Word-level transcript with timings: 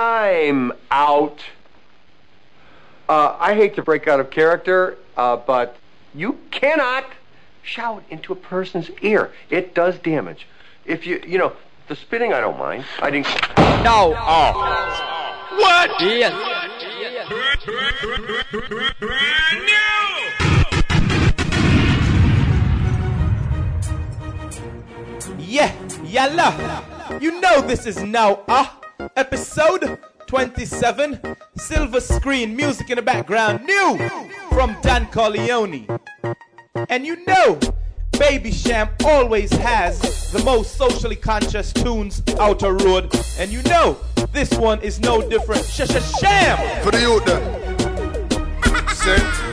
time 0.00 0.72
out. 0.90 1.40
Uh, 3.06 3.36
I 3.38 3.54
hate 3.54 3.74
to 3.74 3.82
break 3.82 4.08
out 4.08 4.18
of 4.18 4.30
character, 4.30 4.96
uh, 5.16 5.36
but 5.36 5.76
you 6.14 6.38
cannot 6.50 7.04
shout 7.62 8.02
into 8.08 8.32
a 8.32 8.36
person's 8.36 8.90
ear. 9.02 9.30
It 9.50 9.74
does 9.74 9.98
damage. 9.98 10.46
If 10.86 11.06
you, 11.06 11.20
you 11.26 11.36
know, 11.36 11.52
the 11.88 11.96
spitting, 11.96 12.32
I 12.32 12.40
don't 12.40 12.58
mind. 12.58 12.86
I 13.02 13.10
didn't. 13.10 13.26
No. 13.84 14.14
Oh. 14.16 14.52
What? 15.56 15.90
Yes. 16.00 16.32
No. 19.68 19.90
Yeah, 25.38 25.72
yalla. 26.04 27.18
You 27.20 27.40
know 27.40 27.60
this 27.60 27.84
is 27.84 28.02
no. 28.02 28.44
Ah. 28.48 28.76
Uh. 28.76 28.79
Episode 29.16 29.98
27 30.26 31.36
Silver 31.56 32.00
Screen 32.00 32.54
Music 32.54 32.90
in 32.90 32.96
the 32.96 33.02
Background, 33.02 33.64
new 33.64 33.96
from 34.50 34.76
Don 34.82 35.06
Corleon. 35.06 35.98
And 36.88 37.06
you 37.06 37.24
know, 37.24 37.58
Baby 38.18 38.50
Cham 38.50 38.90
always 39.04 39.50
has 39.52 40.30
the 40.32 40.42
most 40.44 40.76
socially 40.76 41.16
conscious 41.16 41.72
tunes 41.72 42.22
out 42.38 42.62
of 42.62 42.82
road. 42.82 43.14
And 43.38 43.50
you 43.50 43.62
know, 43.62 43.96
this 44.32 44.52
one 44.54 44.80
is 44.82 45.00
no 45.00 45.26
different. 45.28 45.66
Cham! 45.66 46.84
For 46.84 46.90
the 46.90 47.00
youth, 47.00 47.24
then. 47.24 47.70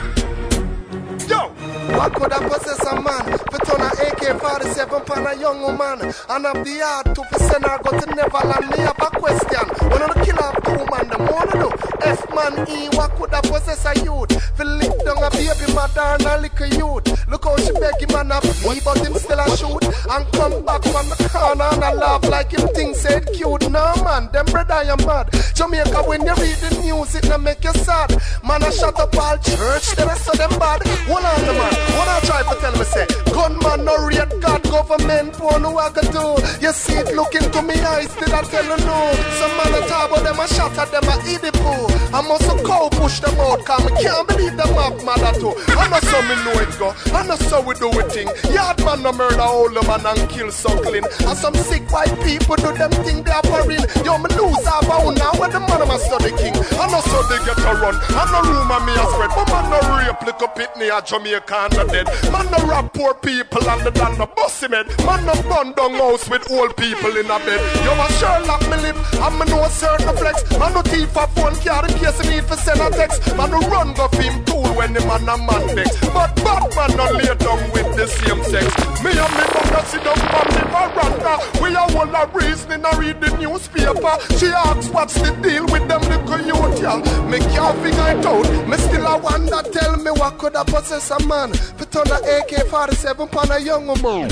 What 1.88 2.14
could 2.14 2.32
I 2.32 2.48
possess 2.48 2.84
a 2.86 3.00
man, 3.00 3.24
but 3.50 3.68
on 3.70 3.80
a 3.80 3.88
AK 3.88 4.40
47 4.40 5.04
pan 5.04 5.26
a 5.26 5.40
young 5.40 5.60
woman, 5.62 6.12
and 6.28 6.46
I'm 6.46 6.62
the 6.62 6.82
art 6.82 7.14
to 7.14 7.38
send 7.38 7.64
her 7.64 7.78
go 7.82 7.98
to 7.98 8.06
Neverland. 8.14 8.68
Me 8.70 8.78
have 8.84 8.98
a 9.00 9.10
question. 9.16 9.64
One 9.88 10.02
of 10.02 10.12
the 10.14 10.20
killer 10.24 10.52
of 10.52 10.62
two 10.64 10.84
man, 10.84 11.08
the 11.08 11.18
more 11.18 11.46
do 11.48 11.68
F 12.04 12.22
man 12.34 12.68
E, 12.68 12.88
what 12.96 13.16
could 13.16 13.32
I 13.32 13.40
possess 13.40 13.84
a 13.86 13.94
youth? 14.04 14.30
Feel 14.56 14.66
lick 14.66 14.92
down 15.04 15.22
a 15.22 15.30
baby 15.30 15.72
mother 15.72 16.00
and 16.00 16.22
a 16.22 16.40
little 16.40 16.66
youth. 16.66 17.28
Look 17.28 17.44
how 17.44 17.56
she 17.56 17.72
beg 17.72 18.00
him 18.04 18.16
and 18.16 18.32
a 18.32 18.40
pee, 18.40 18.80
but 18.84 18.98
him 18.98 19.14
still 19.14 19.40
a 19.40 19.56
shoot. 19.56 19.84
And 20.12 20.24
come 20.32 20.64
back 20.64 20.82
from 20.84 21.08
the 21.08 21.28
corner 21.32 21.68
and 21.72 21.84
a 21.84 21.94
laugh 21.94 22.24
like 22.28 22.52
him 22.52 22.68
Things 22.74 23.00
said 23.00 23.26
cute. 23.32 23.70
No 23.70 23.94
man, 24.04 24.28
them 24.32 24.46
brother 24.46 24.84
am 24.84 25.04
mad. 25.06 25.32
Jamaica, 25.54 26.02
when 26.04 26.22
you 26.22 26.34
read 26.36 26.58
the 26.60 26.80
news, 26.82 27.14
it 27.14 27.28
no 27.28 27.38
make 27.38 27.64
you 27.64 27.72
sad. 27.72 28.10
Man, 28.44 28.62
I 28.62 28.70
shut 28.70 28.98
up 29.00 29.16
all 29.16 29.36
church, 29.38 29.96
The 29.96 30.04
rest 30.06 30.28
of 30.28 30.38
them 30.38 30.50
bad. 30.58 30.86
One 31.08 31.24
on 31.24 31.40
the 31.46 31.52
man. 31.52 31.77
When 31.98 32.08
I 32.08 32.20
try 32.22 32.42
to 32.42 32.54
tell 32.60 32.72
me, 32.76 32.84
say, 32.84 33.06
gunman, 33.32 33.84
no 33.84 34.06
red 34.06 34.30
God, 34.40 34.62
government, 34.64 35.34
poor 35.34 35.58
no 35.58 35.76
I 35.78 35.90
can 35.90 36.10
do. 36.12 36.36
You 36.60 36.72
see 36.72 36.94
it 36.94 37.14
looking 37.14 37.50
to 37.50 37.62
me 37.62 37.74
eyes, 37.80 38.14
did 38.16 38.30
I 38.30 38.42
tell 38.42 38.64
you 38.64 38.78
no? 38.86 38.98
Some 39.38 39.54
man 39.56 39.74
a 39.74 39.86
talk 39.88 40.10
about 40.10 40.24
them, 40.24 40.40
I 40.40 40.46
shot 40.46 40.76
at 40.78 40.90
them, 40.90 41.04
I 41.04 41.16
eat 41.26 41.44
it 41.44 41.54
poo. 41.54 41.86
I 42.14 42.22
must 42.22 42.48
a 42.48 42.54
cow 42.64 42.88
push 42.90 43.20
them 43.20 43.38
out, 43.40 43.64
cause 43.64 43.84
I 43.84 44.02
can't 44.02 44.28
believe 44.28 44.56
them 44.56 44.72
have 44.74 45.02
mother 45.04 45.32
too. 45.38 45.52
I 45.76 45.88
know 45.88 46.00
so 46.00 46.18
me 46.24 46.34
know 46.44 46.56
it 46.62 46.72
go, 46.78 46.94
I 47.14 47.26
know 47.26 47.36
so 47.36 47.60
we 47.60 47.74
do 47.74 47.90
it 48.00 48.08
thing. 48.12 48.28
Yard 48.52 48.82
man 48.84 49.02
no 49.02 49.12
murder 49.12 49.42
all 49.42 49.68
the 49.68 49.82
man 49.82 50.06
and 50.06 50.28
kill 50.30 50.50
suckling. 50.50 51.04
And 51.26 51.36
some 51.36 51.54
sick 51.54 51.90
white 51.92 52.14
people 52.24 52.56
do 52.56 52.72
them 52.72 52.90
thing 53.04 53.22
they 53.22 53.32
are 53.32 53.42
foreign. 53.44 53.84
Yo, 54.04 54.16
me 54.18 54.28
lose 54.34 54.64
half 54.64 54.88
a 54.88 54.94
own 55.04 55.14
now 55.14 55.32
when 55.36 55.50
the 55.50 55.60
man 55.60 55.82
of 55.82 55.88
my 55.88 55.98
study 55.98 56.30
king. 56.40 56.56
I 56.80 56.88
know 56.90 57.02
so 57.04 57.22
they 57.28 57.38
get 57.44 57.58
a 57.58 57.72
run, 57.76 57.96
I 58.16 58.24
know 58.32 58.42
rumor 58.48 58.80
me 58.86 58.92
a 58.96 59.04
spread. 59.12 59.30
But 59.36 59.46
man 59.52 59.70
no 59.70 59.78
rape, 59.96 60.22
lick 60.24 60.40
up 60.40 60.58
it 60.58 60.70
near 60.78 61.00
Jamaican 61.02 61.67
and 61.68 61.88
the 61.88 61.92
dead. 61.92 62.32
Man 62.32 62.46
no 62.50 62.58
rob 62.66 62.92
poor 62.92 63.14
people 63.14 63.68
and 63.68 63.82
the 63.84 63.90
dollar 63.90 64.26
bossy 64.26 64.68
med. 64.68 64.86
Man 65.04 65.24
no 65.26 65.32
run 65.48 65.72
down 65.74 65.94
house 65.94 66.28
with 66.28 66.50
old 66.50 66.76
people 66.76 67.16
in 67.16 67.26
a 67.26 67.38
bed. 67.38 67.60
Yo, 67.84 67.92
a 67.92 68.06
Sherlock 68.18 68.62
me 68.68 68.76
lip, 68.82 68.96
I'm 69.20 69.38
no 69.38 69.66
certain 69.68 70.16
flex. 70.16 70.44
Man 70.58 70.72
no 70.74 70.82
thief 70.82 71.14
a 71.16 71.26
phone 71.28 71.56
card 71.56 71.90
in 71.90 71.98
case 71.98 72.20
me 72.28 72.40
for 72.40 72.56
send 72.56 72.80
a 72.80 72.90
text. 72.90 73.20
Man 73.36 73.50
no 73.50 73.60
run 73.68 73.94
go 73.94 74.08
him 74.18 74.44
cool 74.46 74.68
when 74.74 74.92
the 74.92 75.00
man 75.00 75.28
a 75.28 75.36
man 75.36 75.74
next. 75.74 76.00
But 76.12 76.34
Batman 76.36 76.96
no 76.96 77.04
lay 77.12 77.34
down 77.36 77.60
with 77.72 77.90
the 77.96 78.06
same 78.06 78.42
sex. 78.44 78.66
Me 79.02 79.10
and 79.12 79.32
me 79.36 79.44
mother 79.54 79.84
sit 79.86 80.02
down 80.04 80.18
on 80.18 80.46
the 80.54 80.64
veranda. 80.72 81.34
We 81.62 81.74
a 81.74 81.84
whole 81.92 82.14
a 82.14 82.26
reasoning 82.34 82.84
I 82.84 82.96
read 82.98 83.20
the 83.20 83.36
newspaper. 83.36 84.14
She 84.38 84.46
asks 84.46 84.88
what's 84.90 85.14
the 85.14 85.30
deal 85.42 85.66
with 85.66 85.86
them 85.88 86.02
little 86.02 86.40
youth, 86.46 86.80
y'all. 86.80 87.00
Me 87.28 87.38
can't 87.38 87.76
figure 87.82 88.10
it 88.14 88.26
out. 88.26 88.68
Me 88.68 88.76
still 88.76 89.06
a 89.06 89.18
wonder 89.18 89.62
tell 89.72 89.96
me 89.96 90.10
what 90.12 90.38
could 90.38 90.56
I 90.56 90.64
possess 90.64 91.10
a 91.10 91.18
man. 91.26 91.52
Put 91.76 91.96
on 91.96 92.04
the 92.08 92.18
AK-47 92.38 93.36
on 93.36 93.50
a 93.50 93.58
young. 93.58 93.86
No 93.86 93.94
way. 93.94 94.28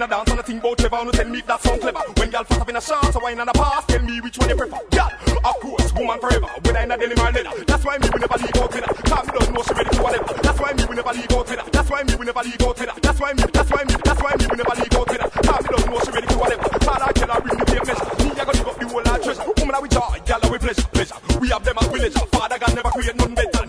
in 0.00 0.04
a 0.04 0.08
dance 0.08 0.30
and 0.30 0.40
a 0.40 0.42
thing 0.42 0.60
bout 0.60 0.78
clever. 0.78 0.96
Wanna 0.96 1.12
tell 1.12 1.28
me 1.28 1.38
if 1.40 1.46
that 1.46 1.60
sound 1.60 1.80
clever. 1.80 2.00
When 2.16 2.30
girl 2.30 2.44
fast 2.44 2.60
up 2.60 2.68
in 2.68 2.76
a 2.76 2.80
shot, 2.80 3.12
so 3.12 3.20
wine 3.20 3.38
and 3.38 3.50
a 3.50 3.52
pass. 3.52 3.84
Tell 3.84 4.02
me 4.02 4.20
which 4.20 4.38
one 4.38 4.48
you 4.48 4.56
prefer. 4.56 4.80
Girl, 4.96 5.10
of 5.44 5.56
course, 5.60 5.92
woman 5.92 6.18
forever. 6.20 6.48
Whether 6.64 6.80
in 6.80 6.90
a 6.90 6.96
denim 6.96 7.20
or 7.20 7.32
leather. 7.32 7.64
That's 7.68 7.84
why 7.84 7.98
me 7.98 8.08
we 8.08 8.20
never 8.20 8.38
leave 8.40 8.56
out 8.56 8.72
with 8.72 8.84
her. 8.84 8.94
Cause 9.04 9.26
me 9.28 9.32
don't 9.36 9.52
know 9.52 9.62
she 9.62 9.74
ready 9.76 9.92
for 9.96 10.02
whatever. 10.02 10.32
That's 10.40 10.60
why 10.60 10.72
me 10.72 10.84
we 10.88 10.94
never 10.96 11.12
leave 11.12 11.32
out 11.36 11.48
with. 11.50 11.72
That's 11.72 11.90
why 11.90 12.02
me 12.02 12.14
we 12.16 12.24
never 12.24 12.42
leave 12.48 12.62
out 12.64 12.78
with. 12.80 12.90
That's 13.02 13.20
why 13.20 13.32
me, 13.36 13.44
that's 13.52 13.70
why 13.70 13.82
me, 13.84 13.94
that's 14.00 14.22
why 14.24 14.32
me 14.40 14.44
we 14.48 14.56
never 14.56 14.74
leave 14.80 14.96
out 14.96 15.08
with 15.10 15.20
her. 15.20 15.30
Cause 15.44 15.64
me 15.68 15.70
don't 15.76 15.86
know 15.90 16.00
she 16.00 16.10
ready 16.16 16.28
for 16.32 16.38
whatever. 16.40 16.68
Father, 16.80 17.04
I 17.04 17.12
tell 17.12 17.28
her 17.28 17.40
bring 17.44 17.58
the 17.60 17.66
same. 17.68 18.24
Me 18.24 18.40
I 18.40 18.44
go 18.48 18.52
give 18.56 18.68
up 18.72 18.76
the 18.80 18.86
whole 18.88 19.04
lot 19.04 19.20
treasure. 19.20 19.44
Woman, 19.60 19.74
I 19.76 19.80
with 19.84 19.92
joy, 19.92 20.16
girl, 20.24 20.40
I 20.40 20.48
with 20.48 20.62
pleasure, 20.64 20.88
pleasure. 20.96 21.18
We 21.40 21.48
have 21.52 21.64
them 21.64 21.76
at 21.76 21.88
village. 21.92 22.16
Father, 22.32 22.56
God 22.56 22.72
never 22.72 22.90
create 22.96 23.16
none 23.20 23.34
better. 23.36 23.59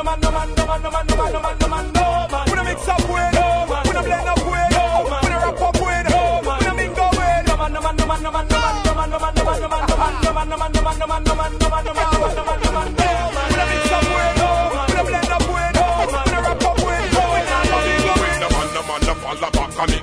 no 0.00 0.04
man, 0.04 0.20
no 0.20 0.30
man, 0.32 0.54
no 0.54 0.66
man, 0.66 0.82
no 0.82 0.90
man, 0.90 1.06
no 1.06 1.16
man, 1.16 1.32
no 1.32 1.40
man, 1.40 1.58
no 1.58 1.68
man, 1.68 1.92
no 1.92 2.28
man. 2.30 2.46
Put 2.46 2.58
a 2.58 2.64
mix 2.64 2.88
up 2.88 3.00
with, 3.00 3.36
put 3.84 3.96
a 3.96 4.02
blend 4.02 4.28
up 4.28 4.38
with, 4.38 4.72
put 5.20 5.32
a 5.32 5.36
wrap 5.36 5.60
up 5.60 5.74
with, 5.76 6.06
put 6.08 6.66
a 6.66 6.74
mingle 6.74 7.10
with. 7.12 7.46
No 7.46 7.56
man, 7.56 7.72
no 7.72 7.80
man, 7.82 7.96
no 7.96 8.06
man, 8.06 8.22
no 8.22 8.30
man, 8.30 8.48
no 8.48 8.58
man, 8.60 8.80
no 8.82 8.94
man, 8.94 9.10
no 9.10 9.18
man, 9.18 9.34
no 9.34 9.44
man, 9.44 9.60
no 9.60 9.68
man, 9.68 10.20
no 10.22 10.32
man, 10.32 10.48
no 10.48 10.56
man, 10.56 10.72
no 10.72 10.82
man, 10.82 10.98
no 10.98 11.06
man, 11.06 11.24
no 11.24 11.34
man. 11.34 11.59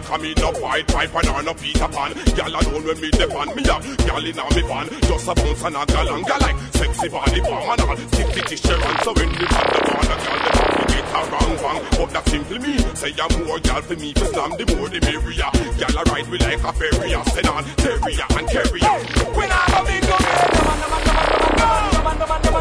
Cause 0.08 0.22
me 0.22 0.34
no 0.40 0.54
white 0.64 0.88
pipe 0.88 1.14
and 1.16 1.28
I 1.28 1.42
no 1.42 1.54
Peter 1.54 1.88
Pan. 1.92 2.14
Gyal 2.32 2.48
alone 2.48 2.86
when 2.88 3.02
me 3.02 3.12
dip 3.12 3.30
pan 3.30 3.54
me 3.54 3.68
up. 3.68 3.84
Y'all 4.08 4.24
in 4.24 4.40
on 4.40 4.56
me 4.56 4.64
pan 4.64 4.88
Just 5.04 5.28
a 5.28 5.36
bounce 5.36 5.64
and 5.68 5.76
a 5.76 5.84
galang 5.84 6.24
like 6.24 6.56
Sexy 6.80 7.10
body 7.10 7.42
bomb 7.42 7.68
and 7.68 7.82
all 7.82 7.96
Tick 8.16 8.32
the 8.32 8.42
t-shirt 8.48 8.80
and 8.80 9.00
so 9.04 9.12
when 9.12 9.28
the 9.36 9.46
pan 9.52 9.68
the 9.68 9.80
band 9.84 10.08
Y'all 10.24 10.40
the 10.40 10.52
band 10.56 10.88
get 10.88 11.12
a 11.12 11.20
wrong 11.28 11.54
bang 11.60 11.84
But 12.00 12.10
that 12.16 12.24
simply 12.30 12.60
me 12.60 12.78
Say 12.96 13.12
I'm 13.20 13.36
more 13.44 13.60
gyal 13.60 13.84
for 13.84 14.00
me 14.00 14.14
To 14.14 14.26
slam 14.32 14.52
the 14.56 14.64
more 14.80 14.88
the 14.88 15.04
merrier 15.04 15.52
Gyal 15.76 16.00
a 16.00 16.04
ride 16.08 16.30
me 16.32 16.38
like 16.40 16.64
a 16.64 16.72
ferry 16.72 17.12
I 17.14 17.24
send 17.36 17.48
on 17.52 17.64
Terrier 17.76 18.28
and 18.32 18.48
carrier. 18.48 18.96
When 19.36 19.52
I 19.52 19.60
come 19.76 19.88
in 19.92 20.02
go 20.08 20.18
get 20.24 20.56
Come 20.56 20.68
on, 20.72 20.80
come 20.80 20.92
on, 20.92 21.04
come 21.04 22.56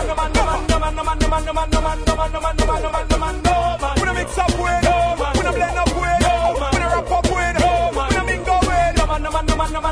on, 2.91 3.07
come 3.07 3.23
on 3.23 3.43
Put 3.95 4.09
a 4.09 4.15
mix 4.15 4.37
up 4.37 4.51
with, 4.59 4.83
put 5.39 5.47
a 5.47 5.53
blend 5.55 5.79
up 5.79 5.95
with. 5.95 6.16
Tell 9.67 9.83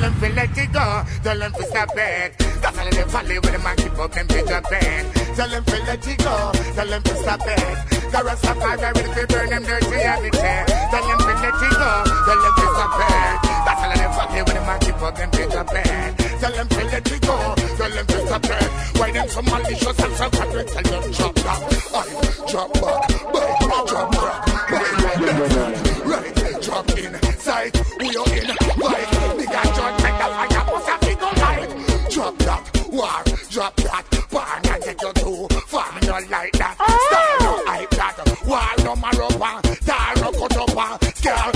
them 0.00 0.14
to 0.20 0.28
let 0.34 0.58
it 0.58 0.72
go, 0.72 1.04
tell 1.22 1.38
them 1.38 1.52
to 1.52 1.62
stop 1.64 1.90
it. 1.94 2.38
That's 2.62 2.78
all 2.78 2.86
in 2.86 2.94
the 2.94 3.04
valley 3.04 3.38
where 3.38 3.52
the 3.52 3.58
man 3.58 3.76
keep 3.76 3.98
up 3.98 4.12
them 4.12 4.26
big 4.26 4.50
up 4.50 4.64
bed. 4.70 5.14
Tell 5.36 5.48
them 5.48 5.64
to 5.64 5.76
let 5.84 6.06
it 6.06 6.18
go, 6.18 6.52
tell 6.74 6.86
them 6.86 7.02
to 7.02 7.16
stop 7.16 7.40
it. 7.44 7.76
The 8.10 8.22
rest 8.24 8.46
of 8.46 8.56
my 8.56 8.74
ready 8.76 9.02
to 9.02 9.26
burn 9.26 9.50
them 9.50 9.62
dirty 9.62 9.96
every 9.96 10.30
day. 10.30 10.64
Tell 10.90 11.06
them 11.06 11.18
to 11.18 11.32
let 11.36 11.62
it 11.62 11.70
go, 11.70 11.92
tell 12.24 12.40
them 12.42 12.54
to 12.56 12.66
stop 12.74 12.96
it. 12.96 13.36
That's 13.66 13.82
all 13.82 13.92
in 13.92 13.98
the 14.00 14.08
valley 14.16 14.42
where 14.42 14.54
the 14.54 14.60
man 14.66 14.80
keep 14.80 15.02
up 15.02 15.16
them 15.16 15.30
big 15.30 15.54
up 15.54 15.66
bed. 15.70 16.25
Tell 16.40 16.52
them 16.52 16.68
to 16.68 16.84
let 16.84 17.10
it 17.10 17.20
go. 17.22 17.54
Tell 17.56 17.90
them 17.90 18.06
to 18.06 18.26
stop 18.26 18.44
it. 18.44 18.98
Why 18.98 19.10
them 19.10 19.28
so 19.28 19.42
malicious 19.42 19.98
and 19.98 20.14
so 20.14 20.30
corrupt? 20.30 20.68
Tell 20.68 20.82
them 20.82 21.12
drop 21.12 21.34
back. 21.36 21.60
I 21.94 22.46
drop 22.50 22.72
back. 22.74 23.08
Baby, 23.32 23.66
drop 23.88 24.12
back. 24.12 24.46
Baby, 24.70 25.32
left, 25.54 26.04
right, 26.04 26.62
drop 26.62 26.90
inside. 26.90 27.72
We 28.00 28.08
are 28.16 28.32
in 28.36 28.48
right. 28.84 29.08
Nigga, 29.36 29.62
judge, 29.76 30.02
make 30.02 30.18
the 30.20 30.26
fire, 30.36 30.64
put 30.66 30.88
a 30.88 30.96
finger 31.06 31.32
right. 31.40 31.70
Drop 32.10 32.38
that 32.38 32.62
war, 32.90 33.22
drop 33.50 33.76
that 33.76 34.04
bar. 34.30 34.60
Now 34.64 34.78
get 34.78 35.02
you 35.02 35.12
to 35.12 35.60
farm, 35.66 35.94
you 36.02 36.30
like 36.30 36.52
that. 36.52 36.74
Star, 36.76 37.40
no, 37.40 37.62
I 37.66 37.86
that 37.90 38.16
war, 38.46 38.84
no 38.84 38.96
matter 38.96 39.38
what. 39.38 39.64
Tar, 39.86 40.14
no, 40.16 40.32
cut 40.32 40.56
up, 40.56 41.00
girl. 41.22 41.55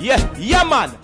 Yeah, 0.00 0.32
yeah, 0.38 0.62
man. 0.62 0.96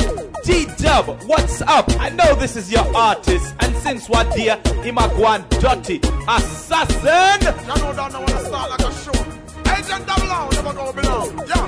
T 0.45 0.67
Dub, 0.77 1.21
what's 1.27 1.61
up? 1.63 1.91
I 1.99 2.11
know 2.11 2.37
this 2.37 2.55
is 2.55 2.71
your 2.71 2.87
artist, 2.97 3.53
and 3.59 3.75
since 3.79 4.09
what 4.09 4.33
dear, 4.37 4.57
a 4.65 5.27
and 5.27 5.49
dirty 5.49 6.01
assassin. 6.29 7.41
You 7.43 7.75
know 7.75 7.93
that 7.93 8.13
now 8.13 8.21
wanna 8.21 8.45
start 8.45 8.71
like 8.71 8.81
a 8.81 8.93
show. 9.03 9.11
Agent 9.73 10.07
double 10.07 10.31
out, 10.31 10.53
never 10.53 10.73
go 10.75 10.93
below. 10.93 11.25
Yeah. 11.49 11.67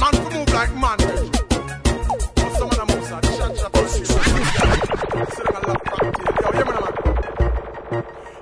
Man 0.00 0.14
move 0.32 0.48
like 0.54 0.74
man. 0.76 0.98
Some 2.58 2.70
of 2.70 2.76
them 2.76 2.86
moves 2.86 3.10
are 3.10 3.22
shut 3.24 3.58
here. 3.58 3.70
Yo, 6.54 6.64
man. 6.64 7.03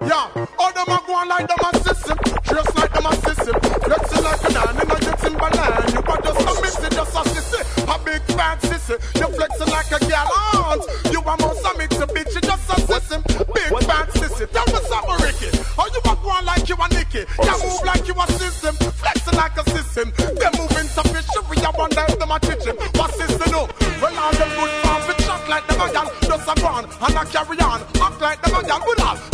Yeah, 0.03 0.27
all 0.59 0.73
them 0.75 0.91
a 0.91 0.99
go 1.07 1.15
on 1.15 1.29
like 1.29 1.47
them 1.47 1.63
a 1.63 1.71
system, 1.79 2.19
dress 2.43 2.75
like 2.75 2.93
them 2.93 3.07
a 3.07 3.15
system, 3.23 3.55
flexing 3.87 4.25
like 4.25 4.43
a 4.43 4.51
man 4.51 4.75
in 4.83 4.91
a 4.91 4.97
your 4.99 5.17
Timberland. 5.23 5.93
You 5.95 6.03
are 6.03 6.21
just 6.27 6.43
a 6.43 6.53
missy, 6.59 6.89
just 6.91 7.15
a 7.15 7.23
sissy, 7.31 7.61
a 7.87 7.97
big 8.03 8.23
fat 8.35 8.59
sissy. 8.63 8.99
You 9.15 9.29
flexing 9.31 9.71
like 9.71 9.93
a 9.95 9.99
gal 10.11 10.27
aunt. 10.27 10.83
You 11.13 11.21
a 11.23 11.35
most 11.39 11.63
a 11.63 11.79
mix 11.79 11.97
a 12.03 12.07
bitch, 12.11 12.35
you 12.35 12.43
just 12.43 12.67
a 12.67 12.77
system, 12.83 13.23
big 13.55 13.71
fat 13.87 14.09
sissy. 14.19 14.51
Tell 14.51 14.67
me 14.75 14.81
something, 14.91 15.19
Ricky. 15.23 15.51
How 15.77 15.87
you 15.87 16.03
a 16.03 16.15
go 16.19 16.31
on 16.35 16.45
like 16.47 16.69
you 16.69 16.77
a 16.77 16.87
Nicky? 16.91 17.23
You 17.23 17.55
move 17.63 17.83
like 17.87 18.07
you 18.09 18.15
a 18.19 18.27
system, 18.43 18.75
flexing 18.75 19.39
like 19.39 19.57
a 19.57 19.65
system. 19.71 20.11
They 20.19 20.51
moving 20.59 20.91
so 20.91 21.03
fishy, 21.15 21.63
I 21.63 21.71
wonder 21.79 22.05
if 22.09 22.19
them 22.19 22.31
a 22.31 22.41
chicken. 22.43 22.75
What 22.99 23.15
system 23.15 23.51
no? 23.55 23.69
Well, 24.03 24.19
all 24.19 24.35
them 24.35 24.51
good 24.59 24.73
farm 24.83 25.03
fit 25.07 25.21
shot 25.23 25.47
like 25.49 25.67
them 25.71 25.81
a 25.81 25.87
gal, 25.95 26.11
just 26.27 26.49
a 26.51 26.55
go 26.61 26.67
on 26.67 26.85
and 26.91 27.17
a 27.17 27.25
carry 27.31 27.59
on, 27.63 27.81
act 28.03 28.21
like 28.21 28.43
them 28.43 28.55
a 28.59 28.67
gal 28.67 28.83
with 28.83 29.01
all. 29.01 29.32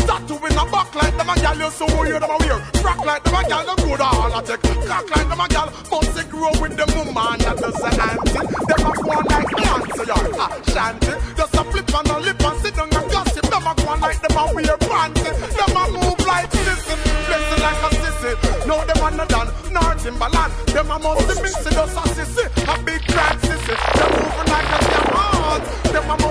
Like 0.99 1.17
them 1.17 1.31
a 1.31 1.35
gal, 1.37 1.57
you 1.59 1.71
so 1.71 1.87
weird 1.99 2.23
them 2.23 2.31
a 2.31 2.37
wear. 2.43 2.59
Frack 2.83 3.01
like 3.07 3.23
them 3.23 3.35
a 3.35 3.43
gal, 3.49 3.65
them 3.67 3.77
good 3.87 4.01
all 4.01 4.39
a 4.39 4.43
take. 4.43 4.63
Cock 4.63 5.07
like 5.15 5.29
them 5.29 5.41
a 5.41 5.49
gal, 5.49 5.69
must 5.91 6.31
grow 6.31 6.53
with 6.61 6.75
them 6.77 6.91
woman 6.99 7.39
that 7.47 7.57
does 7.59 7.81
a 7.81 7.91
auntie. 8.09 8.45
Them 8.69 8.87
a 8.87 8.91
go 8.99 9.11
on 9.15 9.25
like 9.31 9.51
Nancy 9.59 10.05
or 10.11 10.27
ah, 10.43 10.51
Shanty. 10.73 11.15
Just 11.39 11.55
a 11.55 11.63
flip 11.71 11.95
and 11.95 12.09
a 12.09 12.19
lip 12.19 12.43
and 12.43 12.59
sit 12.61 12.75
down 12.75 12.91
and 12.91 13.11
gossip. 13.11 13.47
Them 13.47 13.67
a 13.67 13.73
go 13.79 13.89
on 13.89 14.01
like 14.01 14.21
them 14.21 14.37
a 14.37 14.43
wear 14.55 14.77
panty. 14.91 15.31
Them 15.57 15.77
a 15.79 15.83
move 15.95 16.21
like 16.27 16.51
sissy, 16.51 16.95
blessing 17.27 17.63
like 17.63 17.83
a 17.87 17.91
sissy. 18.03 18.33
No, 18.67 18.77
them 18.85 19.03
a 19.03 19.09
no 19.17 19.25
done, 19.27 19.51
nor 19.71 19.95
Timberland. 20.03 20.53
Them 20.75 20.91
a 20.91 20.99
must 20.99 21.29
be 21.29 21.35
missing 21.43 21.75
just 21.79 21.97
a 21.97 22.05
sissy, 22.17 22.45
a 22.67 22.75
big 22.83 23.03
fat 23.15 23.37
sissy. 23.47 23.75
Them 23.99 24.11
moving 24.19 24.49
like 24.51 24.71
a 24.75 24.79
diamond. 24.91 25.63
Them 25.95 26.11
a 26.11 26.28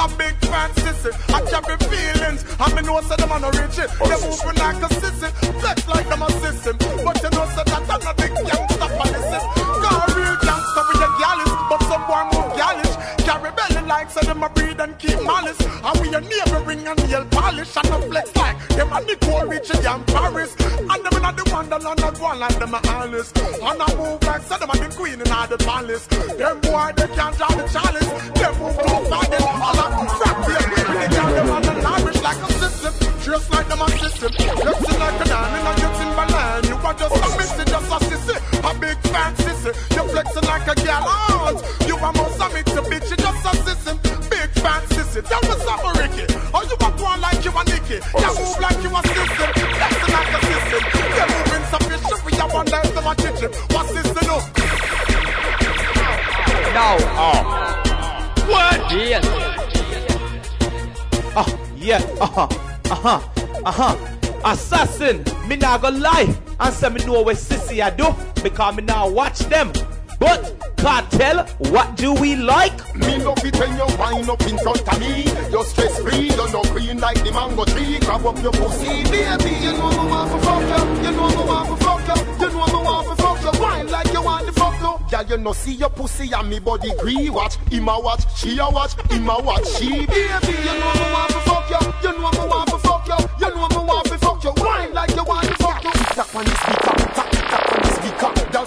a 0.00 0.08
big 0.16 0.34
fat 0.48 0.70
sissy. 0.80 1.12
I 1.28 1.40
carry 1.50 1.76
feelings, 1.92 2.44
and 2.58 2.74
me 2.74 2.82
know 2.82 3.00
say 3.02 3.16
them 3.16 3.32
a 3.32 3.38
no 3.38 3.50
rich 3.52 3.78
it. 3.78 3.90
Them 4.08 4.20
moving 4.24 4.58
like 4.64 4.80
a 4.80 4.88
sissy, 5.00 5.30
flex 5.60 5.88
like 5.88 6.08
them 6.08 6.22
a 6.22 6.30
system. 6.40 6.76
But 7.04 7.22
you 7.22 7.30
know 7.30 7.46
say 7.54 7.64
that 7.68 7.90
I'm 7.92 8.04
not 8.04 8.16
big 8.16 8.29
like 13.90 14.10
say 14.10 14.24
them 14.24 14.42
a 14.42 14.48
breed 14.48 14.78
and 14.78 14.96
keep 14.98 15.20
malice. 15.24 15.60
And 15.60 16.00
we 16.00 16.14
a 16.14 16.20
neighboring 16.20 16.86
and 16.86 16.98
nail 17.10 17.24
polish 17.26 17.76
and 17.76 17.88
a 17.90 17.98
flex 18.08 18.36
like 18.36 18.56
them 18.68 18.92
a 18.92 19.00
Nicole 19.04 19.46
Richie 19.46 19.86
and 19.92 20.06
Paris. 20.06 20.54
And 20.78 21.00
them 21.04 21.14
inna 21.18 21.32
the 21.34 21.44
wonderland 21.52 22.00
and 22.00 22.16
go 22.18 22.24
on 22.26 22.38
like 22.38 22.58
them 22.58 22.74
a 22.74 22.80
Alice. 22.86 23.32
And 23.34 23.82
I 23.82 23.88
move 23.98 24.22
like 24.22 24.42
say 24.42 24.58
them 24.58 24.70
a 24.70 24.76
the 24.78 24.88
queen 24.96 25.20
in 25.20 25.30
all 25.32 25.46
the 25.48 25.58
palace. 25.58 26.06
Them 26.38 26.60
boy 26.60 26.88
they 26.96 27.08
can't 27.18 27.34
draw 27.36 27.50
the 27.58 27.66
chalice. 27.74 28.10
Them 28.38 28.54
move 28.62 28.78
too 28.78 29.00
far 29.10 29.24
them 29.26 29.42
all 29.66 29.80
a 29.82 29.86
crap. 30.16 30.36
They 30.46 31.08
can't 31.16 31.34
them 31.34 31.50
on 31.50 31.62
the 31.62 31.74
lavish 31.82 32.22
like 32.22 32.42
a 32.46 32.48
system. 32.62 32.92
Just 33.26 33.50
like 33.50 33.68
them 33.68 33.82
a 33.82 33.88
system. 33.98 34.30
Dressing 34.62 34.98
like 35.02 35.18
a 35.20 35.26
man 35.30 35.50
in 35.58 35.66
a 35.66 35.72
your 35.82 35.92
Timberland. 35.98 36.64
You 36.70 36.76
are 36.78 36.94
just 36.94 37.14
a 37.14 37.28
missy, 37.36 37.64
just 37.66 37.90
a 37.90 37.98
sissy. 38.08 38.36
A 38.64 38.70
big 38.78 38.98
fan 39.12 39.34
sissy. 39.34 39.72
You 39.94 40.02
flexing 40.08 40.46
like 40.46 40.66
a 40.66 40.74
gal 40.82 41.06
aunt. 41.06 41.58
You 41.86 41.96
a 41.96 42.10
most 42.16 42.40
a 42.40 42.48
mix 42.54 42.72
a 42.72 42.82
bitch, 42.90 42.99
yeah, 61.80 62.02
uh 62.20 62.26
huh, 62.26 62.48
uh 62.90 62.94
huh, 62.94 63.20
uh 63.64 63.72
huh. 63.72 63.96
Assassin, 64.44 65.24
me 65.48 65.56
not 65.56 65.82
gonna 65.82 65.98
lie, 65.98 66.34
and 66.60 66.74
say 66.74 66.88
me 66.88 67.04
know 67.04 67.22
what 67.22 67.36
sissy 67.36 67.82
I 67.82 67.90
do, 67.90 68.14
because 68.42 68.76
me 68.76 68.82
now 68.82 69.08
watch 69.08 69.38
them. 69.40 69.72
But 70.18 70.54
cartel, 70.76 71.46
what 71.72 71.96
do 71.96 72.12
we 72.12 72.36
like? 72.36 72.94
Me 72.94 73.16
love 73.24 73.42
it 73.44 73.58
when 73.58 73.74
you 73.76 73.86
wind 73.98 74.28
up 74.28 74.42
in 74.42 74.58
front 74.58 74.86
of 74.86 75.00
me. 75.00 75.24
You're 75.50 75.64
stress 75.64 75.98
free, 76.00 76.28
you're 76.28 76.52
no 76.52 76.62
green 76.64 77.00
like 77.00 77.22
the 77.24 77.32
mango 77.32 77.64
tree. 77.64 77.98
Grab 78.00 78.26
up 78.26 78.38
your 78.42 78.52
pussy, 78.52 79.04
baby. 79.04 79.56
You 79.64 79.72
know 79.72 79.90
me 79.90 80.10
want 80.10 80.30
to 80.30 80.38
fuck 80.46 80.60
you. 80.60 81.04
You 81.04 81.16
know 81.16 81.28
me 81.28 81.48
want 81.48 81.68
to 81.68 81.84
fuck 81.84 81.99
you. 82.16 82.48
Know 82.50 82.66
me 82.66 82.84
want 82.84 83.08
to 83.08 83.22
fuck 83.22 83.42
you. 83.42 83.60
Wine 83.60 83.88
like 83.88 84.12
you 84.12 84.22
want 84.22 84.46
to 84.46 84.52
fuck 84.52 84.80
you. 84.80 85.10
Girl, 85.10 85.24
you 85.26 85.36
know 85.38 85.52
see 85.52 85.74
your 85.74 85.90
pussy 85.90 86.30
and 86.32 86.48
me 86.48 86.58
body 86.58 86.90
gree. 86.98 87.30
Watch, 87.30 87.56
him 87.70 87.88
a 87.88 88.00
watch, 88.00 88.24
she 88.36 88.58
a 88.58 88.68
watch, 88.68 88.94
him 89.10 89.28
a 89.28 89.40
watch, 89.40 89.66
she. 89.68 89.88
Baby, 90.06 90.12
you 90.12 90.74
know 90.80 90.94
me 90.94 91.06
want 91.12 91.30
to 91.30 91.40
fuck 91.40 91.70
you. 91.70 92.08
You 92.10 92.18
know 92.18 92.30
me 92.30 92.48
want 92.48 92.68
to 92.70 92.78
fuck 92.78 93.06
you. 93.06 93.46
You 93.46 93.54
know 93.54 93.68
me 93.68 93.76
want 93.86 94.06
to 94.08 94.18
fuck 94.18 94.44
you. 94.44 94.52
Wine 94.56 94.92
like 94.94 95.10
you 95.14 95.24
want 95.24 95.46
to 95.46 95.54
fuck 95.54 95.84
you. 95.84 95.92
Tick 95.92 96.06
tock 96.08 96.34
on 96.34 96.44
the 96.44 96.50
speaker, 96.50 96.99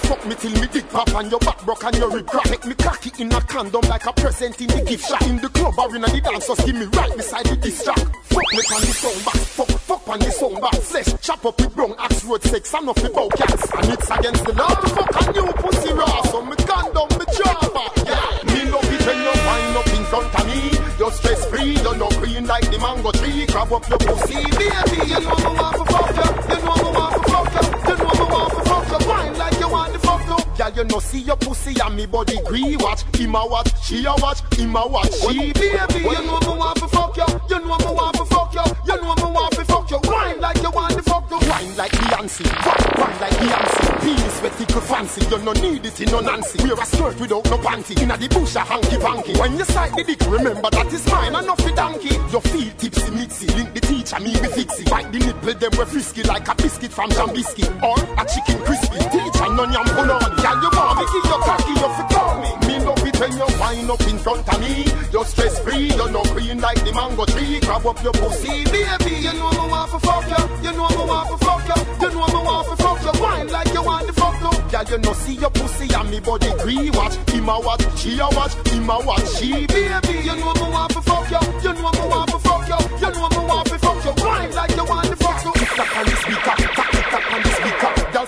fuck 0.03 0.25
me 0.25 0.35
till 0.35 0.51
me 0.61 0.67
dick 0.71 0.89
pop 0.89 1.09
and 1.09 1.31
your 1.31 1.39
back 1.39 1.63
broke 1.65 1.83
and 1.83 1.97
your 1.97 2.09
rib 2.09 2.27
crack. 2.27 2.49
Make 2.49 2.65
me 2.65 2.75
cocky 2.75 3.11
in 3.19 3.31
a 3.31 3.41
condom 3.41 3.81
like 3.89 4.05
a 4.05 4.13
present 4.13 4.59
in 4.61 4.67
the 4.67 4.81
gift 4.81 5.07
shop. 5.07 5.21
In 5.23 5.37
the 5.37 5.49
club 5.49 5.73
or 5.77 5.95
in 5.95 6.01
the 6.01 6.21
dance, 6.21 6.47
just 6.47 6.65
give 6.65 6.75
me 6.75 6.85
right 6.85 7.15
beside 7.15 7.45
the 7.45 7.55
disc 7.55 7.83
track. 7.83 7.97
Fuck 7.97 8.51
me 8.51 8.61
on 8.73 8.81
the 8.81 8.93
song 8.93 9.23
box, 9.23 9.39
fuck, 9.57 9.67
fuck 9.67 10.07
on 10.07 10.19
the 10.19 10.31
song 10.31 10.59
box. 10.59 10.77
Flesh 10.91 11.21
chop 11.21 11.45
up 11.45 11.59
with 11.59 11.75
brown 11.75 11.95
axe 11.99 12.23
road 12.25 12.43
sex 12.43 12.73
off 12.73 12.95
the 12.95 13.09
bow 13.09 13.29
cats. 13.29 13.67
And 13.73 13.93
it's 13.93 14.09
against 14.09 14.45
the 14.45 14.53
law 14.53 14.69
to 14.69 14.87
fuck 14.89 15.13
a 15.21 15.31
new 15.31 15.47
pussy 15.53 15.93
raw. 15.93 16.21
So 16.23 16.45
me 16.45 16.55
condom, 16.67 17.09
me 17.17 17.25
java. 17.37 17.85
Yeah, 18.05 18.53
me 18.53 18.71
love 18.71 18.93
it 18.93 19.01
when 19.07 19.19
you 19.23 19.35
wind 19.47 19.77
up 19.77 19.87
in 19.87 20.03
front 20.11 20.35
of 20.39 20.45
me. 20.47 20.61
You're 20.99 21.11
stress 21.11 21.45
free, 21.47 21.75
you're 21.81 21.97
no 21.97 22.09
green 22.21 22.45
like 22.45 22.69
the 22.69 22.77
mango 22.79 23.11
tree. 23.11 23.45
Grab 23.47 23.71
up 23.73 23.87
your 23.89 23.99
pussy, 23.99 24.41
baby. 24.57 24.99
You 25.09 25.19
know 25.21 25.37
me 25.37 25.51
want 25.57 25.77
to 25.77 25.85
fuck 25.91 26.09
you. 26.15 26.55
You 26.55 26.61
know 26.63 26.75
me 26.75 26.89
want 26.97 27.12
Girl, 30.57 30.69
you 30.71 30.83
know 30.83 30.99
see 30.99 31.21
your 31.21 31.35
pussy 31.37 31.75
and 31.81 31.95
me 31.95 32.05
body 32.05 32.37
gree 32.45 32.77
watch. 32.77 33.03
Him 33.15 33.35
a 33.35 33.45
watch, 33.45 33.71
she 33.83 34.05
a 34.05 34.13
watch, 34.17 34.41
him 34.55 34.75
a 34.75 34.87
watch, 34.87 35.13
she 35.13 35.51
baby. 35.53 35.99
You 35.99 36.23
know 36.25 36.39
me 36.39 36.57
want 36.57 36.77
to 36.77 36.87
fuck 36.87 37.17
you. 37.17 37.25
You 37.49 37.59
know 37.65 37.77
me 37.77 37.93
want 37.93 38.15
to 38.17 38.25
fuck 38.25 38.53
you. 38.53 38.63
You 38.85 39.01
know 39.01 39.15
me 39.15 39.23
want 39.23 39.53
to 39.53 39.65
fuck 39.65 39.89
you. 39.91 39.99
Wine 40.03 40.39
like 40.39 40.62
like 41.77 41.91
Beyonce. 41.91 42.43
Wine, 42.65 42.91
wine 42.99 43.19
like 43.21 43.33
Beyonce. 43.33 44.01
Penis 44.01 44.41
wet 44.41 44.57
tickle 44.57 44.81
fancy. 44.81 45.25
You 45.25 45.37
no 45.39 45.53
need 45.53 45.85
it 45.85 45.99
in 46.01 46.11
no 46.11 46.19
Nancy. 46.19 46.61
Wear 46.63 46.73
a 46.73 46.85
skirt 46.85 47.19
without 47.19 47.45
no 47.45 47.57
panty. 47.57 47.99
Inna 48.01 48.17
the 48.17 48.27
bush 48.27 48.55
a 48.55 48.59
hanky 48.59 48.97
panky. 48.97 49.33
When 49.39 49.57
you 49.57 49.65
sight 49.65 49.95
the 49.95 50.03
dick, 50.03 50.21
remember 50.27 50.69
that 50.69 50.91
is 50.93 51.05
mine 51.07 51.35
and 51.35 51.47
not 51.47 51.61
for 51.61 51.71
donkey. 51.75 52.15
You 52.31 52.39
feel 52.41 52.71
tipsy 52.77 53.11
mixy. 53.11 53.55
Link 53.55 53.73
the 53.73 53.81
teacher, 53.81 54.19
me 54.19 54.33
be 54.33 54.49
fixy. 54.49 54.89
Bite 54.89 55.11
the 55.11 55.19
nipple, 55.19 55.53
them 55.53 55.71
we 55.77 55.85
frisky 55.85 56.23
like 56.23 56.47
a 56.47 56.55
biscuit 56.55 56.91
from 56.91 57.09
Jambisky. 57.11 57.65
Or 57.81 57.97
a 58.19 58.23
chicken 58.25 58.61
crispy. 58.65 58.99
Teacher, 59.09 59.49
none 59.53 59.71
yam 59.71 59.85
punani. 59.85 60.35
Girl, 60.41 60.57
you 60.61 60.69
want 60.73 60.99
give 60.99 61.25
you 61.25 61.37
cocky, 61.47 61.73
you 61.73 61.89
fi 61.95 62.07
call 62.13 62.41
me. 62.41 62.62
It 63.13 63.19
when 63.19 63.31
you 63.37 63.47
wind 63.59 63.91
up 63.91 64.01
in 64.07 64.17
front 64.17 64.47
of 64.47 64.59
me. 64.59 64.85
You're 65.11 65.25
stress 65.25 65.59
free, 65.59 65.87
you're 65.93 66.09
no 66.09 66.23
green 66.33 66.59
like 66.59 66.83
the 66.83 66.93
mango 66.93 67.25
tree. 67.25 67.59
Grab 67.61 67.85
up 67.85 68.01
your 68.03 68.13
pussy, 68.13 68.63
baby. 68.65 69.15
You 69.21 69.33
know 69.33 69.51
me 69.51 69.65
want 69.69 69.91
to 69.91 69.99
fuck 69.99 70.25
you. 70.25 70.43
You 70.65 70.71
know 70.77 70.89
me 70.89 71.03
want 71.05 71.29
to 71.29 71.37
fuck 71.45 71.67
you. 71.69 71.79
You 72.01 72.09
know 72.13 72.27
me 72.27 72.41
want 72.43 72.67
to 72.69 72.75
fuck 72.83 72.99
you. 73.03 73.21
Wine 73.21 73.47
like 73.49 73.73
you 73.73 73.83
want 73.83 74.07
to 74.07 74.13
fuck 74.13 74.35
you. 74.41 74.51
Girl, 74.71 74.85
you 74.89 74.97
know 74.97 75.13
see 75.13 75.35
your 75.35 75.49
pussy 75.51 75.93
and 75.93 76.09
me 76.09 76.19
body 76.19 76.51
gree 76.63 76.89
watch. 76.91 77.15
Him 77.29 77.49
a 77.49 77.59
watch, 77.59 77.83
she 77.97 78.19
a 78.19 78.27
watch, 78.33 78.53
him 78.67 78.89
a 78.89 78.99
watch, 79.05 79.27
she 79.37 79.65
baby. 79.67 80.13
You 80.25 80.35
know 80.35 80.53
me 80.53 80.67
want 80.73 80.91
to 80.93 81.01
fuck 81.01 81.29
you. 81.29 81.41
You 81.63 81.73
know 81.73 81.91
me 81.91 82.05
want 82.09 82.29
to 82.31 82.39
fuck 82.39 82.67
you. 82.67 82.79
You 82.99 83.11
know 83.13 83.29
me 83.29 83.41
want 83.45 83.67
to 83.67 83.77
fuck 83.79 84.05
you. 84.05 84.13
Wine 84.23 84.51
like 84.53 84.71
you 84.75 84.85
want 84.85 85.07
to 85.07 85.15
fuck 85.15 85.43
you. 85.45 85.53
Tock 85.53 85.97
on 85.97 86.05
the 86.05 86.15
speaker, 86.21 86.55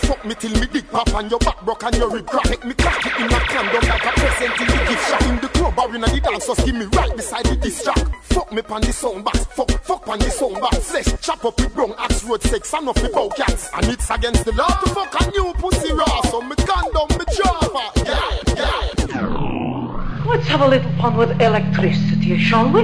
fuck 0.05 0.23
me 0.25 0.35
till 0.35 0.51
me 0.59 0.67
dick 0.67 0.89
pop 0.91 1.07
and 1.15 1.29
your 1.29 1.39
back 1.39 1.61
broke 1.65 1.83
and 1.83 1.95
your 1.95 2.09
rib 2.09 2.27
crack. 2.27 2.49
Make 2.49 2.65
me 2.65 2.73
cocky 2.73 3.09
in 3.23 3.31
a 3.31 3.39
condom 3.39 3.89
like 3.89 4.05
a 4.05 4.11
present 4.11 4.61
in 4.61 4.67
the 4.67 4.85
gift 4.89 5.09
shop. 5.09 5.21
In 5.23 5.35
the 5.41 5.47
club 5.49 5.79
or 5.79 5.95
in 5.95 6.01
the 6.01 6.21
dance, 6.21 6.47
just 6.47 6.65
give 6.65 6.75
me 6.75 6.85
right 6.85 7.15
beside 7.15 7.45
the 7.45 7.55
disc 7.55 7.83
track. 7.83 8.23
Fuck 8.23 8.51
me 8.51 8.61
pon 8.61 8.81
the 8.81 8.93
sound 8.93 9.23
box, 9.23 9.45
fuck, 9.45 9.71
fuck 9.83 10.05
pon 10.05 10.19
the 10.19 10.29
sound 10.29 10.55
box. 10.55 10.77
Flesh 10.91 11.21
chop 11.21 11.43
up 11.45 11.57
with 11.57 11.73
brown 11.73 11.93
axe 11.97 12.23
road 12.23 12.41
sex 12.43 12.73
and 12.73 12.89
off 12.89 12.95
the 12.95 13.09
bow 13.09 13.29
cats. 13.29 13.69
And 13.73 13.85
it's 13.87 14.09
against 14.09 14.45
the 14.45 14.51
law 14.53 14.67
to 14.67 14.89
fuck 14.89 15.13
a 15.21 15.31
new 15.31 15.53
pussy 15.53 15.93
raw. 15.93 16.21
So 16.23 16.41
me 16.41 16.55
condom, 16.55 17.17
me 17.17 17.25
java. 17.35 17.91
Yeah, 18.05 19.05
yeah. 19.07 20.25
Let's 20.27 20.47
have 20.47 20.61
a 20.61 20.67
little 20.67 20.91
fun 20.97 21.17
with 21.17 21.39
electricity, 21.41 22.37
shall 22.37 22.69
we? 22.69 22.81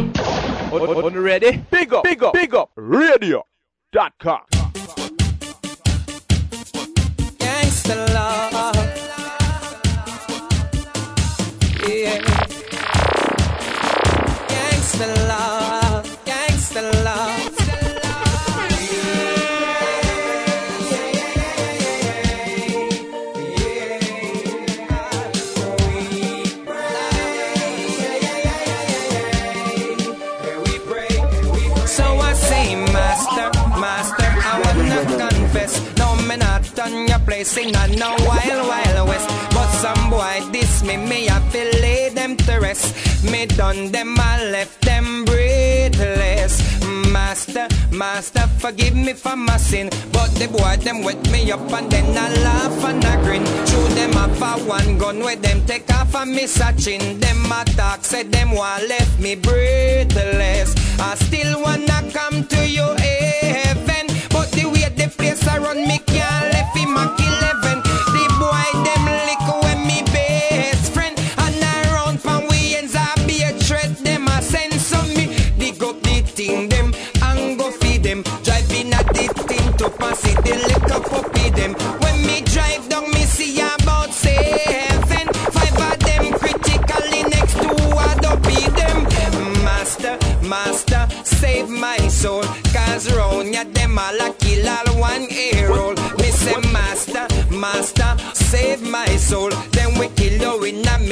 On, 0.71 0.81
on, 0.81 1.03
on 1.03 1.17
ready? 1.17 1.57
Big 1.69 1.93
up, 1.93 2.03
big 2.03 2.23
up, 2.23 2.33
big 2.33 2.55
up, 2.55 2.71
radio.com. 2.75 4.41
Gangsta 7.91 8.13
love. 8.13 8.77
Yeah. 11.89 12.21
Gangsta 14.47 15.07
love. 15.27 15.60
Rest. 42.71 43.23
Me 43.31 43.45
done 43.45 43.91
them, 43.91 44.15
I 44.17 44.49
left 44.51 44.81
them 44.81 45.25
breathless. 45.25 46.53
Master, 47.11 47.67
master, 47.91 48.47
forgive 48.59 48.95
me 48.95 49.13
for 49.13 49.35
my 49.35 49.57
sin. 49.57 49.89
But 50.11 50.31
the 50.35 50.47
boy 50.47 50.77
them 50.77 51.03
wet 51.03 51.21
me 51.31 51.51
up 51.51 51.71
and 51.73 51.91
then 51.91 52.17
I 52.17 52.27
laugh 52.47 52.83
and 52.85 53.03
I 53.03 53.15
grin. 53.23 53.45
Shoot 53.67 53.91
them 53.99 54.15
up 54.17 54.31
for 54.41 54.57
one 54.67 54.97
gun 54.97 55.19
with 55.19 55.41
them 55.41 55.65
take 55.65 55.91
off 55.93 56.15
and 56.15 56.31
me 56.31 56.47
searching. 56.47 57.19
Them 57.19 57.51
attack 57.51 58.05
said 58.05 58.31
them 58.31 58.51
one 58.51 58.87
left 58.87 59.19
me 59.19 59.35
breathless. 59.35 60.69
I 60.99 61.15
still 61.15 61.61
wanna 61.61 61.99
come 62.13 62.45
to 62.47 62.59
your 62.67 62.95
heaven, 62.97 64.05
but 64.29 64.51
the 64.51 64.65
way 64.71 64.87
the 64.95 65.07
place 65.17 65.45
I 65.47 65.57
run 65.57 65.79
me 65.89 65.97
can't 65.99 66.53
left 66.53 66.77
him 66.77 66.95
a 66.95 67.15
kill. 67.17 67.31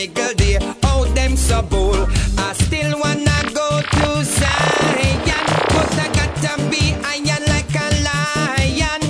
A 0.07 0.33
day. 0.33 0.57
Oh, 0.83 1.03
them 1.13 1.35
so 1.35 1.61
bold. 1.61 2.07
I 2.37 2.53
still 2.53 2.97
wanna 2.99 3.39
go 3.53 3.81
to 3.81 4.23
Zion. 4.23 5.45
But 5.75 5.91
I 5.99 6.07
gotta 6.15 6.53
be 6.69 6.95
iron 7.03 7.43
like 7.47 7.73
a 7.75 7.87
lion. 8.07 9.01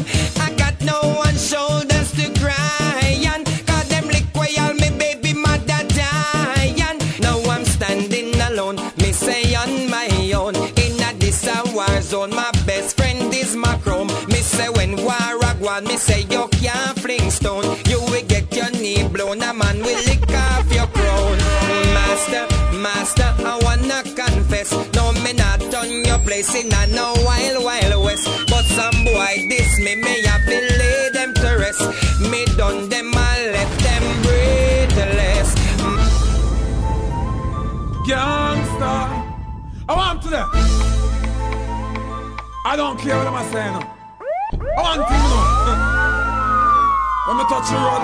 I 0.42 0.52
got 0.58 0.82
no 0.82 1.00
one 1.14 1.38
shoulders 1.38 2.12
to 2.14 2.26
cry 2.40 3.22
on. 3.34 3.44
Cause 3.68 3.88
them 3.90 4.10
all 4.10 4.74
me 4.74 4.90
baby 4.98 5.34
mother 5.34 5.82
dying. 5.94 6.98
Now 7.22 7.40
I'm 7.52 7.66
standing 7.66 8.34
alone. 8.42 8.78
Me 8.98 9.12
say 9.12 9.54
on 9.54 9.90
my 9.92 10.10
own. 10.34 10.56
In 10.56 11.04
a 11.04 11.14
this 11.20 11.48
war 11.72 12.02
zone. 12.02 12.32
My 12.32 12.50
best 12.66 12.98
friend 12.98 13.32
is 13.32 13.56
my 13.56 13.78
chrome. 13.84 14.08
Me 14.28 14.42
say 14.42 14.70
when 14.70 14.96
war 15.04 15.38
a 15.44 15.82
me 15.82 15.98
say 15.98 16.29
place 26.44 26.64
in 26.64 26.74
a 26.74 26.88
no 26.88 27.14
wild, 27.26 27.64
wild 27.64 28.04
west. 28.04 28.28
But 28.48 28.66
some 28.66 29.04
boy 29.04 29.48
diss 29.50 29.80
me, 29.80 29.96
me 29.96 30.22
have 30.24 30.46
to 30.46 30.60
lay 30.80 31.10
them 31.14 31.34
to 31.34 31.58
rest. 31.60 31.82
Me 32.32 32.46
done 32.58 32.90
them, 32.90 33.12
I 33.14 33.50
left 33.52 33.80
them 33.84 34.04
breathless. 34.24 35.56
Gangsta. 38.08 38.94
I 39.90 39.96
want 39.96 40.22
to 40.24 40.30
that. 40.30 40.48
I 42.66 42.76
don't 42.76 43.00
care 43.00 43.18
what 43.18 43.28
I'm 43.28 43.52
saying. 43.52 43.74
no. 43.74 43.82
I 44.78 44.82
want 44.82 45.02
to 45.08 45.18
know. 45.24 45.46
When 47.28 47.38
me 47.38 47.44
touch 47.44 47.70
the 47.70 47.76
road, 47.76 48.04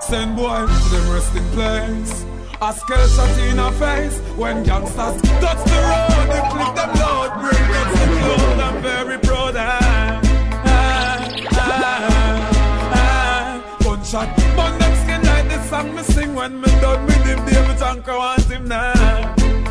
send 0.00 0.36
boy 0.36 0.66
to 0.66 0.88
them 0.90 1.10
resting 1.10 1.48
place. 1.52 2.27
A 2.60 2.72
skull 2.72 3.06
shot 3.06 3.38
in 3.38 3.56
her 3.56 3.70
face 3.72 4.18
when 4.36 4.64
gangsters 4.64 5.22
touch 5.40 5.62
the 5.70 5.78
road. 5.88 6.26
They 6.26 6.42
clip 6.50 6.74
them 6.74 6.90
load, 6.98 7.30
bring 7.38 7.66
them 7.72 7.88
to 7.94 8.04
clothes. 8.18 8.60
I'm 8.60 8.82
very 8.82 9.18
proud. 9.18 9.54
Ah, 9.56 10.20
ah, 10.64 11.34
ah, 11.54 12.50
ah. 12.94 13.78
Gunshot, 13.84 14.36
burn 14.56 14.76
them 14.80 14.94
skin 15.04 15.22
like 15.22 15.48
the 15.48 15.62
song 15.68 15.94
me 15.94 16.02
sing 16.02 16.34
when 16.34 16.60
me 16.60 16.68
done 16.80 17.06
with 17.06 17.24
him. 17.24 17.44
David 17.46 17.80
Anchor 17.80 18.16
want 18.16 18.42
him 18.50 18.66
now. 18.66 18.92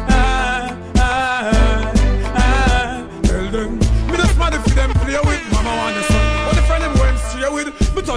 Ah, 0.07 0.77
ah, 0.95 1.93
ah. 2.35 3.07
Tell 3.23 3.51
them, 3.51 3.79
me 3.79 4.15
just 4.15 4.37
mad 4.39 4.53
if 4.53 4.63
them 4.63 4.93
play 4.93 5.19
with 5.25 5.51
mama 5.51 5.75
want 5.75 6.16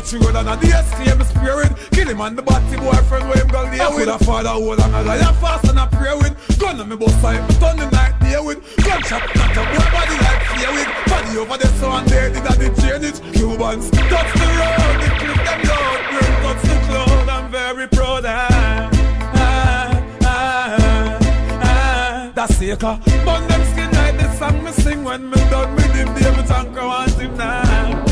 touch 0.00 0.12
him 0.14 0.20
good 0.20 0.36
and 0.36 0.48
a 0.48 0.56
DSK 0.56 1.18
me 1.18 1.24
spray 1.24 1.54
with. 1.54 1.90
Kill 1.92 2.08
him 2.08 2.20
and 2.20 2.38
the 2.38 2.42
batty 2.42 2.76
boyfriend 2.76 3.28
where 3.28 3.38
him 3.38 3.48
there 3.48 3.90
with. 3.94 4.08
A 4.08 4.18
father 4.24 4.50
hold 4.50 4.80
and 4.80 4.94
a 4.94 5.02
lion 5.02 5.34
fast 5.36 5.68
and 5.68 5.78
a 5.78 5.86
pray 5.86 6.14
with. 6.16 6.34
Gun 6.58 6.80
on 6.80 6.88
me 6.88 6.96
bust 6.96 7.20
side, 7.20 7.42
me 7.48 7.54
turn 7.60 7.76
the 7.76 7.90
night 7.90 8.14
there 8.20 8.42
with. 8.42 8.58
Gunshot 8.84 9.22
knock 9.36 9.56
up 9.56 9.66
boy 9.68 9.88
body 9.92 10.16
like 10.24 10.42
fear 10.48 10.72
with. 10.72 10.90
Body 11.06 11.38
over 11.38 11.56
there 11.58 11.72
so 11.78 11.90
and 11.92 12.08
there 12.08 12.28
did 12.30 12.44
a 12.44 12.52
the 12.56 12.68
drainage. 12.80 13.20
Cubans 13.36 13.90
touch 13.90 14.32
the 14.40 14.48
road, 14.58 14.96
they 15.00 15.12
clip 15.20 15.40
them 15.44 15.60
loud. 15.68 16.00
Bring 16.10 16.34
touch 16.44 16.62
the 16.62 16.76
cloud, 16.86 17.28
I'm 17.28 17.50
very 17.50 17.88
proud. 17.88 18.24
Ah, 18.26 18.90
ah, 19.34 20.04
ah, 20.22 21.18
ah. 21.62 22.32
That's 22.34 22.56
Seeker. 22.56 22.98
Burn 23.24 23.46
them 23.48 23.62
skin 23.72 23.90
like 23.92 24.16
the 24.16 24.32
song 24.38 24.64
me 24.64 24.72
sing 24.72 25.04
when 25.04 25.28
me 25.28 25.36
done 25.50 25.74
with 25.74 25.92
him. 25.94 26.08
David 26.14 26.50
Anchor 26.50 26.86
want 26.86 27.12
him 27.12 27.36
now. 27.36 28.09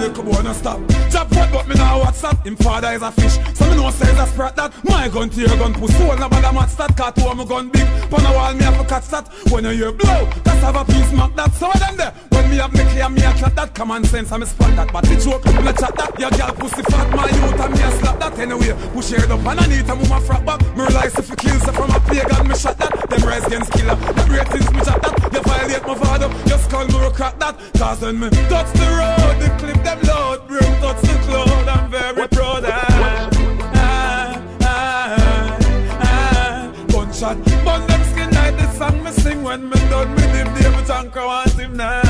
Little 0.00 0.22
boy 0.22 0.42
no 0.42 0.52
stop. 0.52 1.07
Chop 1.18 1.32
what 1.32 1.50
but 1.52 1.68
me 1.68 1.74
now 1.74 2.00
WhatsApp. 2.00 2.46
Him 2.46 2.54
father 2.54 2.92
is 2.92 3.02
a 3.02 3.10
fish. 3.10 3.38
So 3.56 3.68
me 3.68 3.74
know 3.74 3.90
say 3.90 4.06
a 4.06 4.26
sprat 4.28 4.54
that. 4.54 4.72
My 4.84 5.08
gun 5.08 5.28
to 5.30 5.40
your 5.40 5.56
gun 5.58 5.74
push. 5.74 5.90
Soul 5.96 6.16
no 6.16 6.28
bother 6.28 6.52
match 6.52 6.76
that. 6.76 6.96
Cat 6.96 7.14
oh, 7.18 7.30
to 7.30 7.34
my 7.34 7.44
gun 7.44 7.70
big. 7.70 7.88
Pon 8.08 8.24
a 8.24 8.30
wall 8.30 8.54
me 8.54 8.62
have 8.62 8.78
to 8.78 8.86
catch 8.86 9.08
that. 9.08 9.26
When 9.50 9.64
you 9.64 9.70
hear 9.70 9.90
blow, 9.90 10.30
that's 10.44 10.62
have 10.62 10.76
a 10.76 10.84
piece 10.84 11.10
mark 11.12 11.34
that. 11.34 11.52
So 11.54 11.66
them 11.74 11.96
there. 11.96 12.14
When 12.30 12.48
me 12.50 12.58
have 12.58 12.72
me 12.72 12.84
clear 12.94 13.08
me 13.08 13.22
a 13.22 13.34
chat 13.34 13.56
that. 13.56 13.74
Common 13.74 14.04
sense 14.04 14.30
I 14.30 14.38
me 14.38 14.46
spot 14.46 14.76
that. 14.76 14.92
But 14.92 15.04
the 15.10 15.16
joke 15.18 15.44
me 15.44 15.72
chat 15.74 15.90
that. 15.98 16.14
Your 16.22 16.30
girl 16.30 16.54
pussy 16.54 16.82
fat 16.86 17.10
my 17.10 17.26
youth 17.26 17.60
and 17.66 17.74
me 17.74 17.82
a 17.82 17.90
slap 17.98 18.18
that. 18.20 18.38
Anyway, 18.38 18.72
push 18.94 19.10
her 19.10 19.32
up 19.32 19.42
and 19.42 19.58
I 19.58 19.66
need 19.66 19.90
a 19.90 19.94
my 19.98 20.22
frap 20.22 20.46
back. 20.46 20.62
Me 20.78 20.86
realize 20.86 21.18
if 21.18 21.28
you 21.30 21.34
kill 21.34 21.58
so 21.58 21.72
from 21.72 21.90
a 21.90 21.98
pagan 22.06 22.46
me 22.46 22.54
shot 22.54 22.78
that. 22.78 22.94
Them 23.10 23.26
rise 23.26 23.42
against 23.42 23.72
killer. 23.74 23.98
The 23.98 24.22
ratings 24.30 24.70
me 24.70 24.86
chat 24.86 25.02
that. 25.02 25.18
You 25.34 25.42
violate 25.42 25.82
my 25.82 25.98
father. 25.98 26.30
Your 26.46 26.58
skull 26.62 26.86
me 26.86 26.94
rock 27.02 27.14
crack 27.18 27.34
that. 27.42 27.58
Cause 27.74 28.06
when 28.06 28.22
me 28.22 28.30
touch 28.46 28.70
the 28.78 28.86
road, 28.86 29.34
the 29.42 29.50
clip 29.58 29.82
them 29.82 29.98
load. 30.06 30.46
Bring 30.46 30.78
touch 30.78 31.07
the 31.08 31.18
cloud. 31.26 31.68
I'm 31.68 31.90
very 31.90 32.28
proud. 32.28 32.64
Ah, 32.66 33.30
ah, 33.74 34.42
ah, 34.62 35.58
ah. 36.02 36.72
Gunshot, 36.92 37.36
burn 37.64 37.86
them 37.86 38.02
skin 38.12 38.30
like 38.30 38.56
the 38.56 38.70
song 38.72 39.02
me 39.02 39.10
sing 39.10 39.42
when 39.42 39.68
me 39.68 39.78
done 39.90 40.14
with 40.14 40.32
him. 40.34 40.46
David 40.54 40.90
Anchor 40.90 41.26
want 41.26 41.52
him 41.52 41.76
now. 41.76 42.02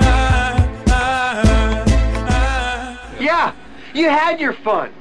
Ah, 0.00 0.68
ah, 0.88 1.84
ah. 2.28 3.16
Yeah, 3.18 3.52
you 3.94 4.08
had 4.08 4.40
your 4.40 4.52
fun. 4.52 4.92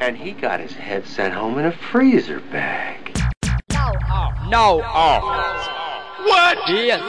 And 0.00 0.16
he 0.16 0.32
got 0.32 0.60
his 0.60 0.72
head 0.72 1.06
sent 1.06 1.34
home 1.34 1.58
in 1.58 1.66
a 1.66 1.72
freezer 1.72 2.40
bag. 2.52 3.16
No. 4.48 4.82
Oh. 4.84 5.20
What? 6.24 6.58
Yes. 6.68 7.00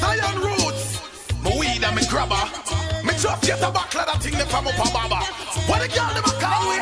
Zion 0.00 0.53
grabber. 2.14 2.46
Me 3.02 3.12
drop 3.18 3.42
get 3.42 3.58
a 3.58 3.70
back 3.74 3.92
like 3.92 4.06
that 4.06 4.22
thing 4.22 4.38
them 4.38 4.46
from 4.46 4.68
up 4.68 4.78
a 4.78 4.86
baba. 4.94 5.18
What 5.66 5.82
the 5.82 5.88
girl 5.90 6.14
them 6.14 6.22
a 6.22 6.34
call 6.38 6.62
we? 6.70 6.78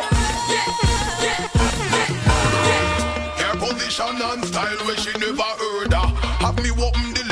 Her 3.41 3.55
position 3.57 4.21
and 4.21 4.45
style 4.45 4.81
where 4.85 4.97
she 4.97 5.13
never 5.19 5.51
heard 5.63 5.95
of. 5.95 6.13
Have 6.45 6.57
me 6.63 6.71
open 6.71 7.15
the 7.17 7.32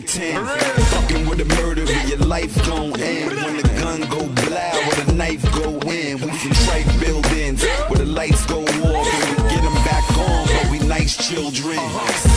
locking 0.00 0.22
in 0.22 0.44
the 0.44 0.46
10. 0.46 0.84
Fucking 0.86 1.28
with 1.28 1.40
a 1.40 1.44
murderer, 1.62 1.90
your 2.08 2.18
life 2.18 2.54
gon' 2.66 2.98
end. 3.00 3.30
When 3.42 3.56
the 3.56 3.68
gun 3.80 4.00
go 4.08 4.26
blow, 4.26 4.70
or 4.86 5.04
the 5.04 5.12
knife 5.14 5.42
go 5.52 5.78
in. 5.88 6.20
We 6.20 6.30
from 6.30 6.50
trite 6.66 7.00
buildings, 7.00 7.64
where 7.88 7.98
the 7.98 8.06
lights 8.06 8.46
go 8.46 8.62
off, 8.62 9.14
and 9.14 9.44
we 9.44 9.50
get 9.50 9.62
them 9.62 9.74
back 9.84 10.08
on, 10.16 10.46
but 10.46 10.70
we 10.70 10.78
nice 10.86 11.16
children. 11.16 11.78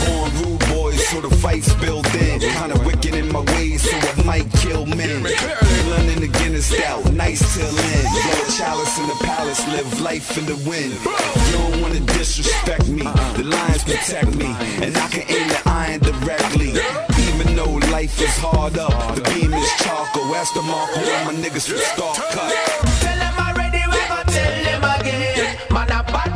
Born 0.06 0.32
rude 0.44 0.60
boys, 0.70 1.08
so 1.08 1.22
the 1.22 1.36
fight's 1.38 1.74
built 1.76 2.14
in. 2.16 2.40
Kinda 2.40 2.80
wicked 2.86 3.16
in 3.16 3.32
my 3.32 3.42
ways, 3.56 3.82
so 3.84 3.96
I 3.98 4.24
might 4.26 4.52
kill 4.54 4.86
men. 4.86 5.24
London 5.90 6.24
against 6.24 6.80
out, 6.82 7.12
nice 7.14 7.42
till 7.56 7.68
end. 7.68 8.08
A 8.08 8.52
chalice 8.52 8.98
in 9.00 9.08
the 9.08 9.18
palace, 9.24 9.66
live 9.68 10.02
life 10.02 10.38
in 10.38 10.46
the 10.46 10.56
wind. 10.70 10.94
You 11.48 11.58
don't 11.58 11.82
wanna 11.82 12.00
disrespect 12.18 12.88
me, 12.88 13.04
the 13.36 13.44
lions 13.44 13.84
protect 13.84 14.36
me, 14.36 14.56
and 14.82 14.98
I 14.98 15.08
can 15.10 15.24
aim 15.28 15.48
the 15.48 15.62
iron 15.66 16.00
directly. 16.00 17.13
Life 18.04 18.20
is 18.20 18.38
hard 18.38 18.78
up, 18.78 19.16
the 19.16 19.22
beam 19.32 19.54
is 19.54 19.72
charcoal. 19.80 20.36
Ask 20.36 20.54
the 20.54 20.62
Marco, 20.62 21.00
all 21.00 21.24
my 21.24 21.32
niggas 21.40 21.70
from 21.70 21.78
Star 21.78 22.14
Cut. 22.36 22.52
Tell 23.00 23.16
them 23.16 23.32
already, 23.40 23.80
we 23.88 23.96
gon' 24.12 24.28
tell 24.28 24.56
them 24.68 24.84
again. 24.84 25.56
Man, 25.72 25.88
a 25.88 26.04
bad 26.12 26.33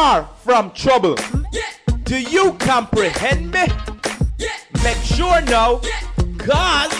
far 0.00 0.24
from 0.42 0.70
trouble. 0.70 1.14
Do 2.04 2.18
you 2.18 2.54
comprehend 2.54 3.52
me? 3.52 3.66
Make 4.82 4.96
sure 4.96 5.42
now, 5.42 5.82
cause 6.38 6.92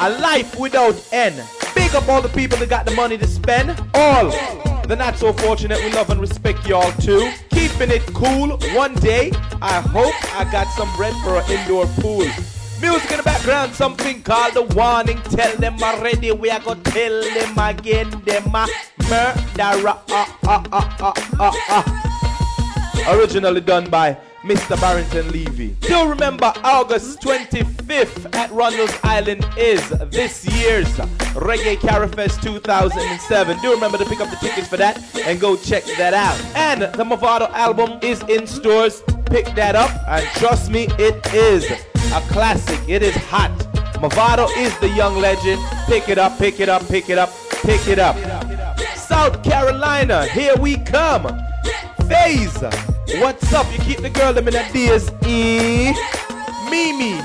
a 0.00 0.10
life 0.18 0.58
without 0.58 0.96
end. 1.12 1.40
Big 1.72 1.94
up 1.94 2.08
all 2.08 2.20
the 2.20 2.34
people 2.40 2.58
that 2.58 2.68
got 2.68 2.84
the 2.84 2.90
money 2.96 3.16
to 3.16 3.28
spend. 3.28 3.70
All 3.94 4.30
the 4.88 4.96
not 4.96 5.18
so 5.18 5.32
fortunate, 5.32 5.78
we 5.84 5.92
love 5.92 6.10
and 6.10 6.20
respect 6.20 6.66
y'all 6.66 6.90
too. 6.94 7.30
Keeping 7.50 7.92
it 7.92 8.04
cool. 8.12 8.58
One 8.74 8.94
day, 8.94 9.30
I 9.62 9.80
hope 9.80 10.16
I 10.34 10.50
got 10.50 10.66
some 10.76 10.90
bread 10.96 11.14
for 11.22 11.38
an 11.38 11.48
indoor 11.48 11.86
pool. 12.02 12.26
Music 12.80 13.10
in 13.12 13.18
the 13.18 13.22
background, 13.22 13.72
something 13.74 14.22
called 14.22 14.54
the 14.54 14.62
warning. 14.74 15.20
Tell 15.38 15.54
them 15.58 15.80
already, 15.80 16.32
we 16.32 16.50
are 16.50 16.60
gonna 16.60 16.82
tell 16.82 17.22
them 17.22 17.56
again. 17.56 18.10
Them 18.24 18.52
uh. 18.52 18.66
a 18.66 18.89
murderer. 19.10 19.98
Uh, 20.08 20.26
uh, 20.46 21.52
uh. 21.68 21.82
Originally 23.08 23.60
done 23.60 23.90
by 23.90 24.16
Mr. 24.42 24.80
Barrington 24.80 25.30
Levy. 25.32 25.76
Do 25.80 26.08
remember 26.08 26.52
August 26.64 27.20
25th 27.20 28.34
at 28.34 28.50
Randall's 28.52 28.96
Island 29.02 29.46
is 29.58 29.86
this 30.10 30.46
year's 30.46 30.88
Reggae 31.34 31.78
Carifest 31.78 32.42
2007. 32.42 33.60
Do 33.60 33.72
remember 33.72 33.98
to 33.98 34.04
pick 34.04 34.20
up 34.20 34.30
the 34.30 34.36
tickets 34.36 34.68
for 34.68 34.76
that 34.78 35.02
and 35.26 35.40
go 35.40 35.56
check 35.56 35.84
that 35.98 36.14
out. 36.14 36.40
And 36.56 36.82
the 36.82 37.04
Mavado 37.04 37.50
album 37.50 37.98
is 38.02 38.22
in 38.24 38.46
stores. 38.46 39.02
Pick 39.26 39.46
that 39.56 39.76
up 39.76 39.90
and 40.08 40.26
trust 40.38 40.70
me, 40.70 40.88
it 40.98 41.34
is 41.34 41.70
a 41.70 42.20
classic. 42.32 42.80
It 42.88 43.02
is 43.02 43.14
hot. 43.16 43.50
Mavado 44.00 44.48
is 44.56 44.76
the 44.78 44.88
young 44.88 45.16
legend. 45.16 45.60
Pick 45.86 46.08
it 46.08 46.18
up, 46.18 46.38
pick 46.38 46.60
it 46.60 46.68
up, 46.68 46.86
pick 46.88 47.10
it 47.10 47.18
up, 47.18 47.30
pick 47.62 47.86
it 47.88 47.98
up. 47.98 48.16
South 49.10 49.42
Carolina, 49.42 50.24
here 50.28 50.54
we 50.54 50.76
come. 50.76 51.24
Phase, 52.06 52.62
what's 53.18 53.52
up? 53.52 53.66
You 53.72 53.80
keep 53.80 53.98
the 53.98 54.08
girl 54.08 54.32
them 54.32 54.46
in 54.46 54.54
a 54.54 54.72
days. 54.72 55.10
E. 55.26 55.92
Mimi, 56.70 57.18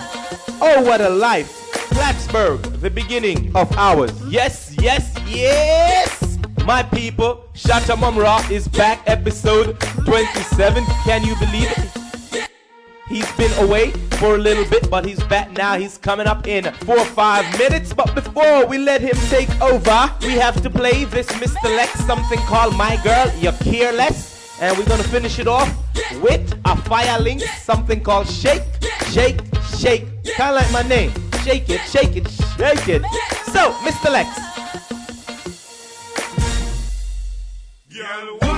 oh 0.59 0.81
what 0.83 0.99
a 0.99 1.09
life. 1.09 1.71
Plattsburgh, 1.91 2.59
the 2.81 2.89
beginning 2.89 3.55
of 3.55 3.71
ours. 3.77 4.11
Yes, 4.27 4.75
yes, 4.81 5.13
yes. 5.27 6.39
My 6.65 6.81
people, 6.81 7.45
Shatta 7.53 7.95
Mumra 7.95 8.49
is 8.49 8.67
back, 8.67 9.03
episode 9.05 9.79
27. 10.05 10.83
Can 11.03 11.23
you 11.23 11.35
believe 11.35 11.71
it? 11.71 12.04
He's 13.07 13.31
been 13.33 13.51
away 13.63 13.91
for 14.17 14.33
a 14.33 14.37
little 14.37 14.65
bit, 14.65 14.89
but 14.89 15.05
he's 15.05 15.23
back 15.25 15.51
now. 15.51 15.77
He's 15.77 15.97
coming 15.97 16.25
up 16.25 16.47
in 16.47 16.73
four 16.85 16.97
or 16.97 17.05
five 17.05 17.45
minutes. 17.59 17.93
But 17.93 18.15
before 18.15 18.65
we 18.65 18.79
let 18.79 18.99
him 18.99 19.15
take 19.29 19.49
over, 19.61 20.11
we 20.21 20.33
have 20.33 20.59
to 20.63 20.69
play 20.71 21.05
this 21.05 21.27
Mr. 21.27 21.63
Lex, 21.65 22.03
something 22.05 22.39
called 22.39 22.75
My 22.75 22.99
Girl, 23.03 23.31
You're 23.37 23.53
Careless. 23.53 24.59
And 24.59 24.75
we're 24.77 24.87
gonna 24.87 25.03
finish 25.03 25.37
it 25.37 25.47
off 25.47 25.71
with 26.21 26.59
a 26.65 26.75
fire 26.77 27.19
link, 27.19 27.41
something 27.41 28.01
called 28.01 28.27
Shake, 28.27 28.63
Shake, 29.11 29.39
Shake. 29.77 30.05
Kinda 30.23 30.53
like 30.53 30.71
my 30.71 30.81
name. 30.81 31.11
Shake 31.43 31.69
it, 31.69 31.81
shake 31.81 32.15
it, 32.15 32.27
shake 32.57 32.87
it. 32.87 33.03
So, 33.53 33.71
Mr. 33.83 34.09
Lex. 34.11 34.29
Girl, 37.93 38.37
why? 38.39 38.55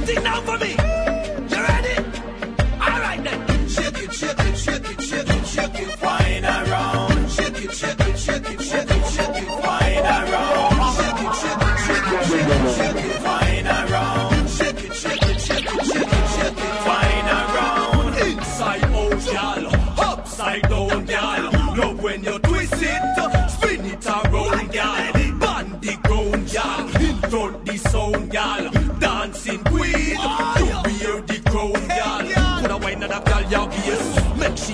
Something 0.00 0.24
now 0.24 0.40
for 0.40 0.58
me? 0.58 0.79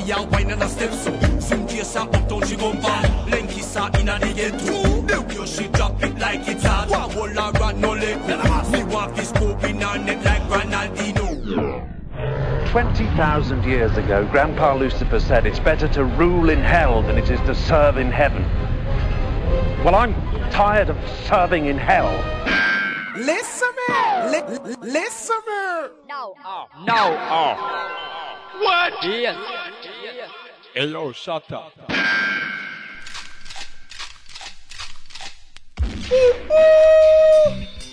Yes. 0.07 0.19
Make 0.19 0.19
she 0.19 0.23
a 0.23 0.23
wine 0.31 0.51
and 0.51 0.63
a 0.63 0.69
step 0.69 0.93
so. 0.93 1.41
Soon 1.41 1.67
case 1.67 1.97
a 1.97 2.01
uptown 2.03 2.47
she 2.47 2.57
gon' 2.57 2.81
back. 2.81 3.05
Lenky 3.27 3.63
sa 3.63 3.91
inna 3.99 4.19
the 4.19 4.33
ghetto. 4.33 5.03
The 5.03 5.21
way 5.23 5.47
she 5.47 5.69
drop 5.69 6.03
it 6.03 6.19
like 6.19 6.49
it's 6.49 6.65
hot. 6.65 6.89
One 6.91 7.11
whole 7.11 7.39
a 7.39 7.53
run 7.53 7.81
no 7.81 7.93
leg. 7.93 8.19
Me 8.73 8.85
want 8.85 9.17
this 9.17 9.29
scoop 9.31 9.63
in 9.65 9.81
her 9.81 9.99
neck 9.99 10.25
like 10.25 10.43
Ronaldinho. 10.43 11.93
20,000 12.71 13.65
years 13.65 13.97
ago, 13.97 14.27
Grandpa 14.31 14.75
Lucifer 14.75 15.21
said 15.21 15.47
it's 15.47 15.59
better 15.61 15.89
to 15.89 16.05
rule 16.05 16.51
in 16.51 16.59
hell 16.59 17.03
than 17.03 17.17
it 17.17 17.31
is 17.31 17.41
to 17.41 17.55
serve 17.55 17.97
in 17.97 18.11
heaven. 18.11 18.43
Well, 19.85 19.95
I'm 19.95 20.15
tired 20.51 20.91
of 20.91 20.97
serving 21.27 21.67
in 21.67 21.79
hell. 21.79 22.13
Listen 23.17 23.69
me, 23.89 23.95
li- 24.31 24.77
listen 24.83 25.37
me. 25.47 25.89
No. 26.09 26.35
Oh. 26.45 26.67
No. 26.85 27.17
Oh. 27.31 27.97
What? 28.61 28.93
Yes. 29.05 29.37
Hey 30.77 30.89
yo, 30.89 31.11
shut 31.11 31.51
up. 31.53 31.73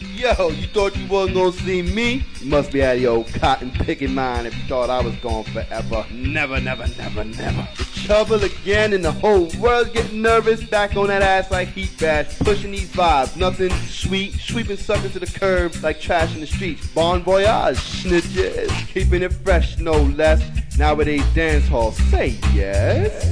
Yo, 0.01 0.49
you 0.49 0.67
thought 0.67 0.93
you 0.97 1.07
wasn't 1.07 1.35
gonna 1.35 1.53
see 1.53 1.81
me? 1.81 2.25
You 2.41 2.49
must 2.49 2.73
be 2.73 2.83
out 2.83 2.97
of 2.97 3.01
your 3.01 3.23
cotton 3.39 3.71
picking 3.71 4.13
mind 4.13 4.47
if 4.47 4.57
you 4.57 4.63
thought 4.63 4.89
I 4.89 5.01
was 5.01 5.15
gone 5.21 5.45
forever. 5.45 6.05
Never, 6.11 6.59
never, 6.59 6.85
never, 6.97 7.23
never. 7.23 7.67
The 7.77 8.01
trouble 8.05 8.43
again 8.43 8.91
and 8.91 9.05
the 9.05 9.13
whole 9.13 9.49
world 9.61 9.93
getting 9.93 10.21
nervous. 10.21 10.61
Back 10.65 10.97
on 10.97 11.07
that 11.07 11.21
ass 11.21 11.51
like 11.51 11.69
heat 11.69 11.97
bash, 11.97 12.37
pushing 12.39 12.71
these 12.71 12.91
vibes. 12.91 13.37
Nothing 13.37 13.71
sweet, 13.87 14.33
sweeping 14.33 14.75
suckers 14.75 15.13
to 15.13 15.19
the 15.19 15.39
curb 15.39 15.73
like 15.81 16.01
trash 16.01 16.35
in 16.35 16.41
the 16.41 16.47
streets. 16.47 16.85
Bon 16.89 17.23
voyage, 17.23 17.77
snitches. 17.77 18.69
Keeping 18.89 19.23
it 19.23 19.31
fresh, 19.31 19.77
no 19.77 19.93
less. 19.93 20.41
Nowadays 20.77 21.23
dance 21.35 21.67
hall, 21.67 21.91
say 21.91 22.37
yes. 22.53 23.23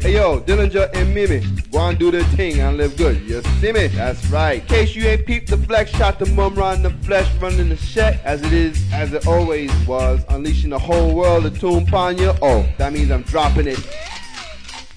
Hey 0.00 0.14
yo, 0.14 0.40
Dillinger 0.40 0.90
and 0.94 1.14
Mimi, 1.14 1.40
go 1.72 1.78
on 1.78 1.96
do 1.96 2.10
the 2.10 2.22
thing 2.36 2.60
and 2.60 2.76
live 2.76 2.96
good. 2.98 3.20
You 3.22 3.42
see 3.60 3.72
me? 3.72 3.86
That's 3.88 4.24
right. 4.26 4.60
In 4.60 4.68
case 4.68 4.94
you 4.94 5.04
ain't 5.04 5.26
peeped 5.26 5.48
the 5.48 5.56
flex, 5.56 5.90
shot 5.90 6.18
the 6.18 6.26
mum 6.26 6.58
in 6.58 6.82
the 6.82 6.90
flesh, 7.02 7.32
running 7.40 7.70
the 7.70 7.76
set 7.78 8.22
as 8.24 8.42
it 8.42 8.52
is, 8.52 8.78
as 8.92 9.14
it 9.14 9.26
always 9.26 9.72
was, 9.86 10.22
unleashing 10.28 10.70
the 10.70 10.78
whole 10.78 11.14
world 11.14 11.46
of 11.46 11.58
tune 11.58 11.88
upon 11.88 12.18
you. 12.18 12.32
Oh, 12.42 12.68
that 12.76 12.92
means 12.92 13.10
I'm 13.10 13.22
dropping 13.22 13.68
it 13.68 13.80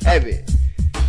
heavy. 0.01 0.39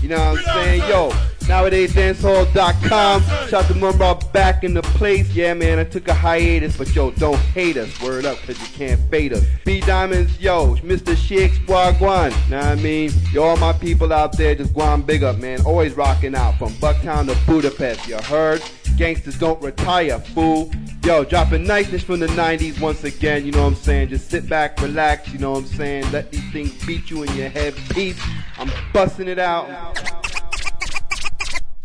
You 0.03 0.09
know 0.09 0.19
what 0.19 0.39
I'm 0.39 0.45
saying? 0.55 0.89
Yo, 0.89 1.13
nowadays 1.51 1.93
dancehall.com. 1.93 3.23
Shout 3.49 3.67
the 3.67 3.75
Mumra 3.75 4.33
back 4.33 4.63
in 4.63 4.73
the 4.73 4.83
place. 4.83 5.29
Yeah, 5.35 5.53
man, 5.53 5.81
I 5.81 5.85
took 5.85 6.07
a 6.07 6.15
hiatus, 6.15 6.77
but 6.77 6.95
yo, 6.95 7.11
don't 7.11 7.37
hate 7.37 7.77
us. 7.77 8.01
Word 8.01 8.25
up, 8.25 8.39
cause 8.39 8.57
you 8.61 8.69
can't 8.79 9.01
fade 9.11 9.33
us. 9.33 9.45
B 9.65 9.81
Diamonds, 9.81 10.39
yo, 10.39 10.77
Mr. 10.77 11.17
Shakes 11.17 11.59
Wagwan. 11.67 12.31
Know 12.49 12.59
what 12.59 12.67
I 12.67 12.75
mean? 12.77 13.11
Yo, 13.33 13.43
all 13.43 13.57
my 13.57 13.73
people 13.73 14.13
out 14.13 14.39
there, 14.39 14.55
just 14.55 14.73
guan 14.73 15.05
big 15.05 15.25
up, 15.25 15.39
man. 15.39 15.61
Always 15.63 15.95
rocking 15.95 16.37
out 16.37 16.57
from 16.57 16.71
Bucktown 16.75 17.27
to 17.27 17.47
Budapest. 17.47 18.07
You 18.07 18.19
heard? 18.19 18.63
Gangsters 18.97 19.37
don't 19.37 19.61
retire, 19.61 20.21
fool. 20.21 20.71
Yo, 21.03 21.25
dropping 21.25 21.65
niceness 21.65 22.05
from 22.05 22.21
the 22.21 22.29
90s 22.29 22.81
once 22.81 23.03
again, 23.03 23.45
you 23.45 23.51
know 23.51 23.63
what 23.63 23.71
I'm 23.71 23.75
saying? 23.75 24.11
Just 24.11 24.31
sit 24.31 24.49
back, 24.49 24.81
relax, 24.81 25.33
you 25.33 25.41
know 25.41 25.51
what 25.53 25.65
I'm 25.65 25.67
saying? 25.67 26.13
Let 26.13 26.31
these 26.31 26.49
things 26.53 26.87
beat 26.87 27.11
you 27.11 27.25
in 27.25 27.35
your 27.35 27.49
head. 27.49 27.75
Peace. 27.91 28.21
I'm 28.57 28.71
busting 28.93 29.27
it 29.27 29.41
out. 29.41 30.30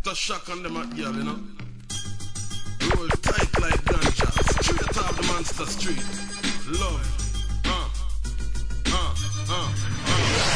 The 0.05 0.13
shock 0.13 0.47
on 0.51 0.61
them 0.61 0.77
at 0.77 0.95
girl, 0.95 1.15
you 1.15 1.23
know. 1.23 1.39
Roll 2.93 3.09
tight 3.25 3.59
like 3.59 3.81
ganja. 3.89 4.29
Straight 4.61 4.97
off 5.01 5.17
the 5.17 5.23
monster 5.25 5.65
street. 5.65 5.97
Love. 6.79 7.01
Uh. 7.65 7.89
Uh. 8.85 9.15
Uh. 9.49 9.73
Uh. 10.29 10.55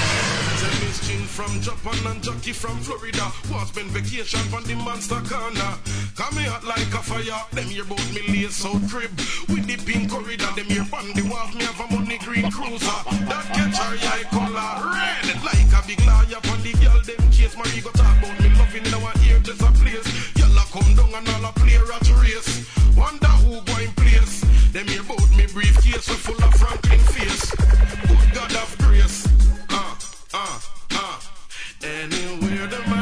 Me 1.10 1.26
from 1.26 1.60
Japan 1.62 1.98
and 2.12 2.22
jockey 2.22 2.54
from 2.54 2.78
Florida. 2.78 3.26
Was 3.50 3.70
spend 3.70 3.90
vacation 3.90 4.40
from 4.54 4.64
the 4.66 4.76
monster 4.76 5.20
corner. 5.26 5.74
Come 6.16 6.36
me 6.36 6.46
like 6.62 6.94
a 6.94 7.02
fire. 7.02 7.42
Them 7.52 7.66
here 7.66 7.86
bout 7.86 8.06
me 8.14 8.22
lace 8.30 8.64
out 8.64 8.88
crib. 8.88 9.10
With 9.50 9.66
the 9.66 9.78
pink 9.82 10.12
corridor. 10.12 10.46
Them 10.56 10.66
here 10.70 10.86
on 10.94 11.10
the 11.18 11.26
walls. 11.26 11.56
Me 11.56 11.66
have 11.66 11.82
a 11.82 11.96
money 11.96 12.20
green 12.20 12.52
cruiser. 12.52 13.02
That 13.26 13.50
catch 13.50 13.78
her 13.82 13.98
eye 14.14 14.30
color 14.30 14.94
red. 14.94 15.42
Like 15.42 15.74
a 15.74 15.82
big 15.88 16.06
liar 16.06 16.38
on 16.54 16.62
the 16.62 16.74
girl. 16.78 17.02
Them 17.02 17.32
chase. 17.32 17.58
Marie 17.58 17.82
go 17.82 17.90
talk 17.90 18.14
about 18.20 18.40
me 18.40 18.50
loving 18.54 18.86
in 18.86 18.94
our 18.94 19.19
tongue 21.10 21.28
and 21.28 21.30
all 21.30 21.50
a 21.50 21.54
player 21.54 21.84
at 21.94 22.22
race. 22.22 22.66
Wonder 22.96 23.28
who 23.28 23.62
going 23.62 23.92
place. 23.94 24.42
Them 24.72 24.88
here 24.88 25.02
about 25.02 25.30
me 25.38 25.46
briefcase 25.48 26.08
with 26.10 26.20
full 26.20 26.44
of 26.44 26.54
Franklin 26.56 27.00
face. 27.00 27.52
Good 28.08 28.34
God 28.34 28.56
of 28.56 28.78
grace. 28.80 29.28
Uh, 29.70 29.96
uh. 30.34 30.60
Uh. 30.92 31.20
Anywhere 31.82 32.68
the 32.68 32.80
man 32.90 32.99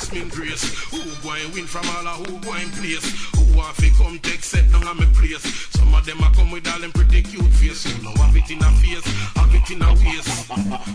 Jasmine 0.00 0.28
Grace. 0.28 0.64
Who 0.90 0.98
going 1.22 1.52
win 1.52 1.66
from 1.66 1.84
all 1.92 2.08
of 2.08 2.26
who 2.26 2.40
going 2.40 2.70
place? 2.80 3.04
Who 3.36 3.56
want 3.56 3.76
fi 3.76 3.90
come 4.00 4.18
take 4.20 4.42
set 4.42 4.70
down 4.72 4.88
on 4.88 4.96
me 4.96 5.06
place? 5.12 5.44
Some 5.76 5.94
of 5.94 6.04
them 6.06 6.20
a 6.20 6.32
come 6.34 6.50
with 6.50 6.66
all 6.72 6.80
them 6.80 6.92
pretty 6.92 7.22
cute 7.22 7.52
face. 7.60 7.84
Who 7.84 8.02
know 8.02 8.14
have 8.16 8.34
it 8.34 8.50
in 8.50 8.64
a 8.64 8.70
face, 8.80 9.04
have 9.36 9.54
it 9.54 9.70
in 9.70 9.82
a 9.82 9.92
waist. 10.00 10.48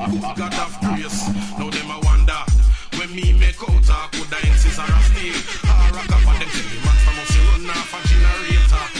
Who 0.09 0.21
got 0.21 0.53
have 0.57 0.75
grace? 0.81 1.21
Now 1.57 1.69
them 1.69 1.91
a 1.91 1.99
wonder. 2.01 2.41
When 2.97 3.13
me 3.13 3.33
make 3.37 3.61
out 3.61 3.69
a 3.69 3.99
could 4.09 4.33
I 4.33 4.39
insist 4.47 4.79
a 4.79 4.87
steel 5.03 5.35
Or 5.67 5.99
a 5.99 6.07
cover 6.07 6.35
them 6.39 6.47
tell 6.47 6.65
me 6.71 6.77
man 6.79 6.97
from 7.03 7.19
us 7.19 7.37
run 7.37 7.69
off 7.69 7.93
a 7.93 8.07
generator 8.07 8.94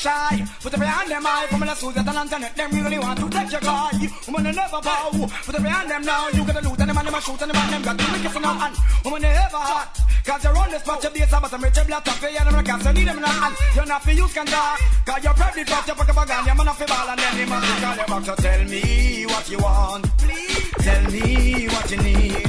shy. 0.00 0.40
Put 0.64 0.72
every 0.72 0.86
hand 0.86 1.10
them 1.10 1.24
high. 1.24 1.46
Women 1.52 1.68
are 1.68 1.76
smooth 1.76 1.98
at 1.98 2.06
the 2.08 2.14
internet. 2.16 2.56
Them 2.56 2.70
really 2.72 2.98
want 2.98 3.18
to 3.20 3.28
take 3.28 3.52
your 3.52 3.60
guy. 3.60 3.92
Women 4.26 4.46
are 4.48 4.56
never 4.56 4.80
bow. 4.80 5.28
Put 5.44 5.54
every 5.54 5.68
hand 5.68 5.90
them 5.90 6.02
now. 6.02 6.28
You 6.32 6.42
gotta 6.48 6.62
loot 6.64 6.80
and 6.80 6.88
them 6.88 6.96
and 6.96 7.06
them 7.06 7.14
a 7.14 7.20
shoot 7.20 7.40
and 7.42 7.50
them 7.50 7.60
and 7.60 7.70
them 7.72 7.82
got 7.84 7.96
the 8.00 8.04
wicked 8.08 8.36
in 8.36 8.42
hand. 8.42 8.76
Women 9.04 9.24
are 9.24 9.36
ever 9.44 9.60
hot. 9.60 9.92
Cause 10.24 10.44
you're 10.44 10.56
on 10.56 10.70
this 10.70 10.82
patch 10.82 11.04
of 11.04 11.12
days, 11.12 11.30
but 11.30 11.52
I'm 11.52 11.62
rich 11.62 11.78
and 11.78 11.86
black 11.86 12.04
top. 12.04 12.22
Yeah, 12.22 12.44
them 12.44 12.64
can't 12.64 12.82
say 12.82 12.92
need 12.92 13.08
them 13.08 13.18
in 13.18 13.24
hand. 13.24 13.54
You're 13.76 13.86
not 13.86 14.02
for 14.02 14.12
use 14.12 14.32
can 14.32 14.46
talk. 14.46 14.80
Cause 15.04 15.24
you're 15.24 15.34
probably 15.34 15.64
got 15.64 15.86
your 15.86 15.96
pocket 15.96 16.16
bag 16.16 16.30
and 16.30 16.46
you're 16.46 16.56
man 16.56 16.68
off 16.68 16.78
the 16.78 16.86
ball 16.86 17.08
and 17.10 17.20
then 17.20 17.36
they 17.36 17.46
must 17.46 17.66
call 17.80 17.96
your 17.96 18.08
back. 18.08 18.24
So 18.24 18.34
tell 18.36 18.64
me 18.64 19.26
what 19.28 19.50
you 19.50 19.58
want. 19.58 20.04
Please. 20.18 20.70
Tell 20.80 21.04
me 21.12 21.68
what 21.68 21.90
you 21.90 21.98
need. 22.00 22.48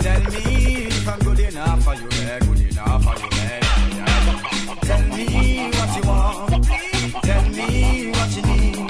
Tell 0.00 0.22
me 0.32 0.44
if 0.88 1.08
I'm 1.08 1.18
good 1.20 1.40
enough 1.40 1.84
for 1.84 1.94
you, 1.94 2.08
eh? 2.08 2.38
Good 2.40 2.60
enough 2.72 3.04
for 3.04 3.14
you? 3.20 3.29
Tell 4.82 5.02
me 5.02 5.70
what 5.70 5.96
you 5.96 6.02
want. 6.08 6.64
Tell 7.24 7.44
me 7.50 8.10
what 8.10 8.36
you 8.36 8.42
need. 8.42 8.88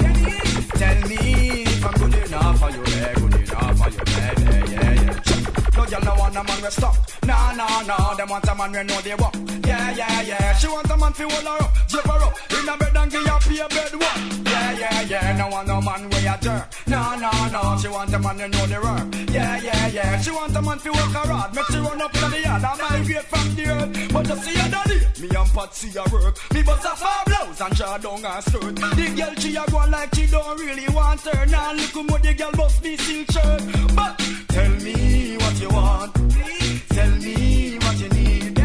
Tell 0.81 0.99
me 1.07 1.63
if 1.63 1.85
I'm 1.85 1.93
good 1.93 2.15
enough 2.27 2.59
for 2.59 2.69
you, 2.71 2.83
eh? 2.83 3.13
Good 3.15 3.35
enough 3.35 3.77
for? 3.77 3.89
Yeah, 4.11 4.33
yeah, 4.39 4.93
yeah. 4.93 6.31
No, 6.33 6.43
man 6.43 6.61
we 6.61 6.69
stop. 6.69 7.20
Nah, 7.25 7.53
nah, 7.53 7.81
nah. 7.83 8.13
Them 8.15 8.29
want 8.29 8.47
a 8.47 8.55
man 8.55 8.71
we 8.71 8.83
know 8.83 9.01
they 9.01 9.15
walk. 9.15 9.35
Yeah, 9.65 9.91
yeah, 9.91 10.21
yeah. 10.21 10.53
She 10.57 10.67
want 10.67 10.89
a 10.89 10.97
man 10.97 11.13
fi 11.13 11.23
hold 11.23 11.43
her 11.43 11.63
up, 11.63 11.71
jump 11.87 12.05
her 12.05 12.23
up 12.25 12.33
in 12.51 12.69
a 12.69 12.77
bed 12.77 12.97
and 12.97 13.11
give 13.11 13.25
her 13.25 13.39
pay 13.39 13.67
bed 13.75 13.93
work. 13.93 14.45
Yeah, 14.45 14.71
yeah, 14.79 15.01
yeah. 15.01 15.37
No 15.37 15.47
want 15.49 15.67
no 15.67 15.81
man 15.81 16.09
we 16.09 16.27
a 16.27 16.37
jerk. 16.41 16.67
Nah, 16.87 17.15
nah, 17.15 17.47
nah. 17.49 17.77
She 17.77 17.87
want 17.87 18.13
a 18.13 18.19
man 18.19 18.37
we 18.37 18.47
know 18.47 18.65
the 18.65 18.81
work. 18.81 19.31
Yeah, 19.31 19.61
yeah, 19.61 19.87
yeah. 19.87 20.21
She 20.21 20.31
want 20.31 20.55
a 20.55 20.61
man 20.61 20.79
fi 20.79 20.89
work 20.89 21.11
her 21.13 21.31
hard, 21.31 21.55
make 21.55 21.65
she 21.67 21.77
run 21.77 22.01
up 22.01 22.15
in 22.15 22.31
the 22.31 22.41
yard 22.41 22.63
and 22.63 22.81
migrate 22.81 23.25
from 23.25 23.55
the 23.55 23.65
earth. 23.67 24.13
But 24.13 24.25
just 24.25 24.43
see 24.43 24.55
her 24.59 24.69
daddy, 24.69 24.99
me 25.21 25.29
and 25.29 25.49
Patsy 25.53 25.89
a 25.97 26.03
work. 26.11 26.37
Me 26.53 26.63
bust 26.63 26.85
a 26.85 26.95
far 26.95 27.23
blouse 27.25 27.61
and 27.61 27.75
draw 27.75 27.97
down 27.97 28.23
her 28.23 28.41
skirt. 28.41 28.75
The 28.75 29.13
girl 29.15 29.35
she 29.37 29.55
a 29.55 29.63
go 29.69 29.77
like 29.89 30.15
she 30.15 30.27
don't 30.27 30.59
really 30.59 30.89
want 30.89 31.21
her. 31.21 31.45
Now 31.45 31.73
look 31.73 31.93
how 31.93 32.17
the 32.17 32.33
girl 32.33 32.51
bust 32.53 32.83
me 32.83 32.97
silk 32.97 33.31
shirt. 33.31 33.61
But 33.95 34.17
tell 34.49 34.71
me 34.81 35.37
what 35.37 35.61
you 35.61 35.69
want. 35.69 36.60
Tell 37.01 37.15
me 37.17 37.79
what 37.79 37.99
you 37.99 38.09
need. 38.09 38.55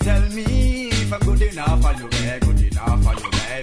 Tell 0.00 0.28
me 0.30 0.88
if 0.88 1.12
I'm 1.12 1.20
good 1.20 1.42
enough 1.42 1.80
for 1.80 1.92
you, 2.00 2.08
eh? 2.26 2.38
Good 2.40 2.62
enough 2.62 3.04
for 3.04 3.14
you, 3.14 3.30
eh. 3.32 3.60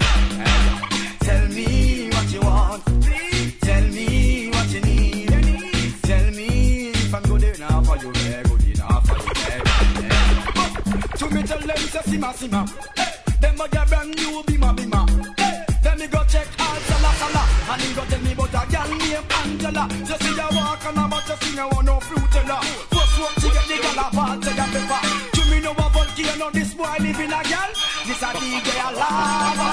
Tell 1.20 1.48
me 1.48 2.08
what 2.08 2.32
you 2.32 2.40
want. 2.40 2.84
Please. 3.02 3.58
Tell 3.60 3.82
me 3.82 4.48
what 4.48 4.68
you 4.72 4.80
need. 4.80 5.28
Tell 6.04 6.30
me 6.30 6.88
if 6.88 7.14
I'm 7.14 7.22
good 7.24 7.44
enough 7.44 7.86
for 7.86 7.96
you, 7.98 8.10
eh? 8.10 8.42
Good 8.44 8.64
enough 8.64 9.06
for 9.06 9.18
you, 9.18 9.32
eh. 9.44 9.62
To 11.18 11.24
me 11.28 11.42
tell 11.42 11.60
them 11.60 11.76
say 11.76 12.02
sima 12.08 12.32
sima. 12.32 12.66
Hey, 12.96 13.12
them 13.42 13.60
a 13.60 13.68
get 13.68 13.88
brand 13.90 14.16
new 14.16 14.42
bima 14.44 14.74
bima. 14.74 15.04
Hey, 15.38 15.64
then 15.82 15.98
me 15.98 16.06
go 16.06 16.24
check 16.24 16.48
all 16.58 16.76
sala 16.76 17.12
sala. 17.20 17.42
And 17.72 17.82
he 17.82 17.94
go 17.94 18.02
tell 18.06 18.20
me 18.22 18.32
about 18.32 18.54
a 18.56 18.72
girl 18.72 18.88
named 18.88 19.32
Angela. 19.44 19.84
You 19.92 20.16
see 20.16 20.34
her 20.40 20.48
walk 20.56 20.84
and 20.86 20.98
a 20.98 21.08
but 21.08 21.28
you 21.28 21.36
see 21.42 21.56
her 21.58 21.68
want 21.68 21.84
no 21.84 21.98
fruitella. 22.00 22.58
First 22.64 22.92
walk 22.94 22.97
a 23.98 24.40
to 24.40 24.50
your 24.54 24.68
pepper. 24.74 25.00
To 25.32 25.50
me 25.50 25.60
know 25.60 25.72
a 25.72 25.90
volcano 25.90 26.50
this 26.50 26.74
boy 26.74 26.94
live 27.00 27.20
in 27.20 27.32
a 27.32 27.42
girl. 27.42 27.70
This 28.06 28.22
a 28.22 28.30
DJ 28.38 28.68
a 28.86 28.94
lava. 28.94 29.68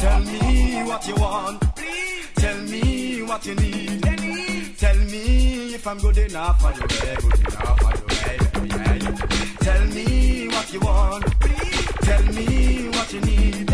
Tell 0.00 0.20
me 0.20 0.82
what 0.84 1.06
you 1.06 1.14
want. 1.14 1.62
Tell 2.36 2.58
me 2.62 3.22
what 3.22 3.46
you 3.46 3.54
need. 3.54 4.02
Tell 4.78 4.96
me 4.96 5.74
if 5.74 5.86
I'm 5.86 5.98
good 5.98 6.18
enough 6.18 6.60
for 6.60 6.72
you, 6.72 6.86
eh? 7.08 7.16
Good 7.20 7.40
enough 7.40 7.80
for 7.80 7.92
you? 7.96 8.66
Yeah, 8.66 8.94
yeah. 8.94 9.16
Tell 9.60 9.84
me 9.86 10.48
what 10.48 10.72
you 10.72 10.80
want. 10.80 11.24
Tell 12.02 12.22
me 12.32 12.88
what 12.88 13.12
you 13.12 13.20
need. 13.20 13.68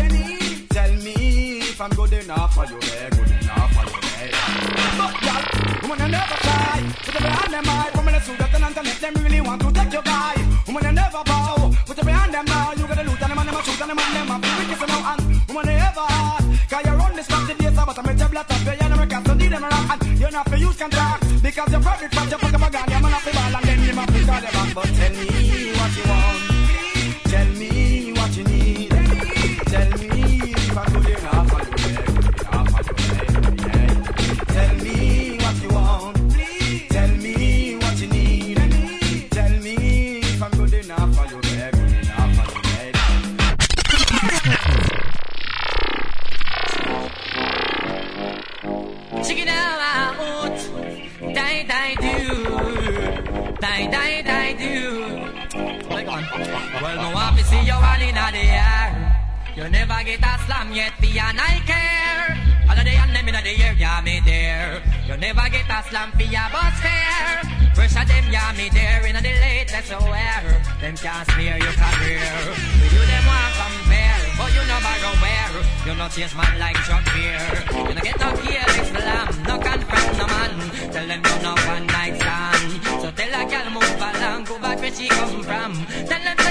Tell 0.69 0.93
me 0.95 1.59
if 1.59 1.81
I'm 1.81 1.91
good 1.91 2.13
enough 2.13 2.53
for 2.53 2.65
you, 2.65 2.77
eh? 2.77 3.09
Good 3.09 3.31
enough 3.41 3.71
for 3.73 3.85
you, 3.85 4.29
eh? 4.29 5.34
Woman, 5.85 6.01
I 6.01 6.07
never 6.07 6.37
try. 6.41 6.81
Put 7.05 7.15
every 7.15 7.29
hand 7.29 7.53
them 7.53 7.65
high. 7.65 7.91
Woman, 7.93 8.15
I 8.15 8.19
sue 8.25 8.35
that 8.37 8.53
and 8.55 8.65
internet. 8.65 8.97
Them 8.97 9.13
really 9.21 9.41
want 9.41 9.61
to 9.61 9.69
take 9.69 9.93
your 9.93 10.01
guy. 10.01 10.33
Woman, 10.65 10.83
I 10.83 10.91
never 10.97 11.21
bow. 11.21 11.69
Put 11.85 11.99
every 11.99 12.11
hand 12.11 12.33
them 12.33 12.45
now. 12.45 12.73
You 12.73 12.87
gotta 12.89 13.03
loot 13.05 13.21
and 13.21 13.29
them 13.29 13.37
and 13.37 13.47
them 13.49 13.55
a 13.55 13.61
shoot 13.61 13.81
and 13.81 13.89
them 13.93 13.99
and 14.01 14.15
them 14.17 14.31
a 14.33 14.35
be 14.41 14.49
wicked 14.57 14.79
so 14.81 14.85
now. 14.89 15.13
And 15.13 15.21
woman, 15.45 15.69
I 15.69 15.73
ever 15.85 16.05
hard. 16.09 16.43
Cause 16.73 16.85
you 16.89 16.93
run 16.97 17.13
this 17.13 17.27
party 17.29 17.53
days, 17.53 17.77
but 17.77 17.99
I'm 18.01 18.09
a 18.09 18.13
table 18.17 18.37
at 18.41 18.49
top. 18.49 18.65
Yeah, 18.65 18.89
I'm 18.89 18.97
a 18.97 19.05
cat, 19.05 19.37
need 19.37 19.51
them 19.53 19.63
around. 19.63 20.01
And 20.01 20.17
you're 20.17 20.31
not 20.31 20.49
for 20.49 20.57
use 20.57 20.75
can 20.75 20.89
talk. 20.89 21.19
Because 21.45 21.69
you're 21.69 21.81
private, 21.85 22.11
but 22.17 22.29
you're 22.33 22.39
fucking 22.41 22.61
bag 22.65 22.75
and 22.81 22.89
you're 22.89 23.13
off 23.13 23.25
the 23.25 23.31
ball. 23.37 23.55
And 23.55 23.65
then 23.69 23.79
you 23.85 23.93
must 23.93 24.09
be 24.09 24.19
call 24.25 24.41
your 24.41 24.53
back. 24.57 24.73
But 24.73 24.89
tell 24.89 25.13
me 25.13 25.34
Well, 56.15 56.95
no 56.95 57.17
happy 57.17 57.43
see 57.43 57.63
you 57.65 57.73
one 57.73 58.01
in 58.01 58.15
the 58.15 58.39
air. 58.39 59.15
You 59.55 59.69
never 59.69 60.03
get 60.03 60.19
a 60.19 60.39
slam 60.45 60.71
yet, 60.73 60.93
be 61.01 61.17
an 61.19 61.39
I 61.39 61.59
care. 61.67 62.45
All 62.69 62.77
of 62.77 62.83
the 62.83 62.91
and 62.91 63.15
them 63.15 63.27
in 63.27 63.35
the 63.35 63.63
air, 63.63 63.73
yeah 63.77 64.01
me 64.03 64.21
there. 64.25 64.81
You 65.07 65.17
never 65.17 65.47
get 65.49 65.69
a 65.69 65.83
slam 65.89 66.11
for 66.11 66.23
your 66.23 66.47
bus 66.51 66.79
fare. 66.79 67.55
Of 67.95 68.07
them, 68.07 68.25
yeah 68.31 68.51
me 68.57 68.67
there. 68.69 69.05
In 69.07 69.15
the 69.15 69.21
late, 69.21 69.71
let's. 69.71 69.89
Them 69.89 70.95
can't 70.97 71.31
smear 71.31 71.57
your 71.57 71.75
career. 71.79 72.27
With 72.81 72.93
you 72.93 73.03
them 73.07 73.25
want 73.25 73.53
compare, 73.55 74.21
but 74.37 74.51
you 74.51 74.63
no 74.67 74.77
borrow 74.83 75.13
where. 75.23 75.55
You 75.85 75.93
no 75.95 76.07
chase 76.09 76.35
man 76.35 76.59
like 76.59 76.75
Chuck 76.83 77.05
Beer. 77.15 77.39
You 77.87 77.93
no 77.95 78.01
get 78.01 78.19
no 78.19 78.29
careless 78.43 78.89
slam, 78.89 79.27
no 79.47 79.55
confront 79.59 80.17
no 80.17 80.25
man. 80.27 80.51
Tell 80.91 81.07
them 81.07 81.21
you 81.23 81.37
no 81.43 81.53
one 81.71 81.87
night 81.87 82.15
stand. 82.19 83.01
So 83.01 83.11
tell 83.11 83.33
a 83.33 83.41
girl 83.47 83.69
move 83.71 84.01
along, 84.03 84.43
go 84.43 84.57
where 84.85 84.93
she 84.93 85.07
come 85.07 85.41
from. 85.41 85.85
Tell 86.05 86.23
them 86.23 86.44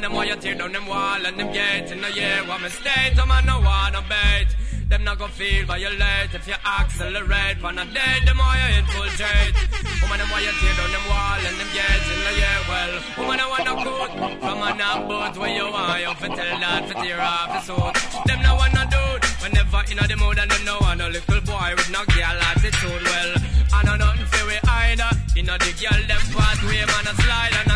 Woman, 0.00 0.12
the 0.12 0.16
more 0.16 0.24
you 0.24 0.36
tear 0.40 0.54
down 0.54 0.72
them 0.72 0.86
wall 0.86 1.26
and 1.26 1.38
them 1.38 1.52
gates. 1.52 1.92
In 1.92 2.00
the 2.00 2.10
year, 2.12 2.40
what 2.48 2.62
mistake, 2.62 3.14
the 3.16 3.26
man 3.26 3.44
no 3.44 3.60
wanna 3.60 4.00
bait. 4.08 4.48
Them 4.88 5.04
not 5.04 5.18
gonna 5.18 5.30
feel 5.32 5.66
violate 5.66 6.32
if 6.32 6.48
you 6.48 6.54
accelerate. 6.64 7.60
Pan 7.60 7.76
a 7.76 7.84
day, 7.84 8.16
the 8.24 8.32
more 8.32 8.56
you 8.60 8.80
infiltrate. 8.80 9.52
Woman, 10.00 10.18
the 10.20 10.26
more 10.32 10.40
you 10.40 10.52
tear 10.56 10.72
down 10.80 10.90
them 10.96 11.04
wall 11.04 11.40
and 11.44 11.56
them 11.60 11.70
gates. 11.76 12.08
In 12.16 12.20
the 12.24 12.32
year, 12.40 12.60
well, 12.70 12.92
woman, 13.18 13.40
I 13.40 13.46
wanna 13.52 13.74
good. 13.84 14.40
Come 14.40 14.62
on 14.64 14.80
up, 14.80 15.08
boat 15.08 15.36
where 15.36 15.52
you 15.52 15.68
are. 15.68 16.00
You 16.00 16.14
fit 16.14 16.32
tell 16.32 16.58
that, 16.64 16.88
fit 16.88 16.96
tear 16.96 17.20
off 17.20 17.48
the 17.52 17.60
suit. 17.68 18.24
Them 18.24 18.40
no 18.40 18.54
wanna 18.56 18.88
do 18.88 19.04
it. 19.20 19.24
Whenever 19.44 19.82
in 19.84 19.98
the 20.00 20.16
mood 20.16 20.38
and 20.38 20.50
them 20.50 20.64
no 20.64 20.78
want 20.80 21.02
a 21.02 21.08
little 21.12 21.40
boy 21.44 21.70
with 21.76 21.90
no 21.92 22.00
girl 22.08 22.40
attitude. 22.48 23.04
Well, 23.04 23.32
I 23.76 23.84
know 23.84 23.96
nothing 24.00 24.24
for 24.32 24.46
we 24.48 24.56
either. 24.64 25.10
Know 25.40 25.56
the 25.56 25.72
girl 25.72 26.00
them 26.04 26.20
pathway, 26.36 26.84
man 26.84 27.06
a 27.08 27.14
slide 27.16 27.54
and 27.58 27.69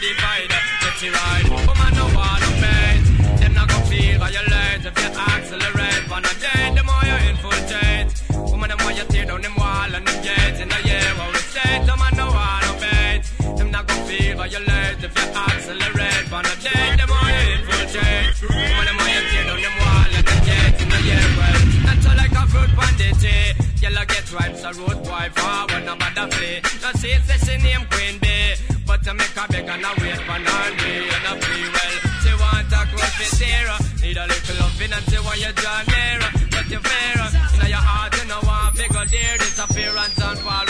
divider. 0.00 0.60
Let 0.82 1.02
you 1.02 1.12
ride. 1.12 1.46
Woman 1.50 1.92
no 1.98 2.06
wanna 2.14 2.50
bait. 2.62 3.02
Them 3.40 3.52
not 3.54 3.68
gonna 3.68 3.86
feel 3.86 4.18
violate 4.18 4.84
if 4.88 4.94
you 5.02 5.10
accelerate. 5.32 6.02
On 6.12 6.24
a 6.24 6.34
day, 6.44 6.62
the 6.76 6.82
more 6.88 7.04
you 7.10 7.18
infiltrate. 7.30 8.08
Woman, 8.50 8.70
the 8.70 8.76
more 8.82 8.92
you 8.92 9.04
tear 9.10 9.26
down 9.26 9.42
them 9.42 9.54
wall 9.56 9.90
and 9.96 10.06
them 10.06 10.18
gates. 10.22 10.60
In 10.60 10.68
the 10.68 10.80
year 10.88 11.08
what 11.18 11.32
we 11.34 11.40
say, 11.54 11.72
the 11.86 11.94
man 12.00 12.14
no 12.16 12.26
wanna 12.30 12.72
bait. 12.82 13.22
Them 13.58 13.70
not 13.70 13.86
gonna 13.86 14.06
feel 14.08 14.36
violate 14.36 15.02
if 15.06 15.12
you 15.18 15.28
accelerate. 15.46 16.26
On 16.32 16.44
a 16.46 16.54
day, 16.66 16.86
the 17.00 17.06
more 17.12 17.30
you 17.36 17.44
infiltrate. 17.58 18.34
Woman, 18.54 18.84
the 18.88 18.94
more 18.98 19.10
you 19.14 19.22
tear 19.30 19.44
down 19.50 19.60
them 19.66 19.76
wall 19.82 20.10
and 20.16 20.26
them 20.28 20.40
gates. 20.46 20.78
In 20.82 20.88
the 20.94 21.00
year 21.08 21.26
well, 21.38 21.58
that's 21.86 22.06
all 22.06 22.16
like 22.22 22.34
a 22.38 22.44
fruit 22.52 22.72
bandit. 22.78 23.22
Yellow 23.82 24.04
get 24.06 24.26
ripe, 24.32 24.56
so 24.56 24.70
road 24.78 24.98
boy 25.06 25.26
forward, 25.38 25.82
no 25.86 25.94
matter 25.96 26.26
flee. 26.34 26.58
No 26.82 26.90
see, 27.00 27.14
say 27.26 27.38
she 27.44 27.54
name 27.62 27.84
Queen 27.90 28.18
Bee. 28.18 28.27
To 29.08 29.14
make 29.14 29.36
a 29.40 29.48
beg 29.48 29.64
and 29.64 29.80
a 29.80 29.88
wait 30.04 30.20
for 30.20 30.36
Nandi 30.36 30.92
and 31.08 31.26
a 31.32 31.40
free 31.40 31.64
well. 31.72 31.96
She 32.20 32.32
want 32.36 32.68
a 32.68 32.84
fit 33.16 33.40
there. 33.40 33.72
Need 34.04 34.18
a 34.18 34.26
little 34.28 34.56
loving 34.60 34.92
and 34.92 35.04
she 35.08 35.18
want 35.24 35.40
you 35.40 35.52
draw 35.56 35.80
nearer. 35.88 36.30
But 36.52 36.68
you 36.68 36.80
fair. 36.84 37.16
In 37.56 37.68
your 37.72 37.80
heart, 37.80 38.12
you 38.20 38.28
know 38.28 38.40
want 38.44 38.76
figure 38.76 39.08
there. 39.08 39.38
Disappearance 39.38 40.20
and 40.20 40.38
fall 40.44 40.67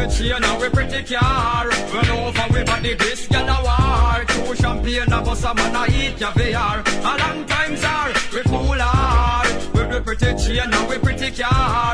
Pretty 0.00 0.30
chain 0.30 0.42
and 0.42 0.62
we 0.62 0.68
pretty 0.70 1.14
car. 1.14 1.68
Run 1.68 2.08
over 2.08 2.54
we 2.54 2.64
body 2.64 2.94
this 2.94 3.26
gal 3.28 3.46
a 3.46 3.62
war. 3.62 4.24
Two 4.24 4.54
champagne 4.56 5.12
a 5.12 5.20
bust 5.20 5.44
a 5.44 5.54
man 5.54 5.76
a 5.76 5.84
eat 5.92 6.16
caviar. 6.16 6.80
A 6.80 7.18
long 7.18 7.44
time 7.44 7.76
sir, 7.76 8.14
we 8.32 8.42
fool. 8.44 8.80
With 9.74 9.92
we 9.92 10.00
pretty 10.00 10.42
chain 10.42 10.72
and 10.72 10.88
we 10.88 10.96
pretty 10.96 11.30
car. 11.30 11.89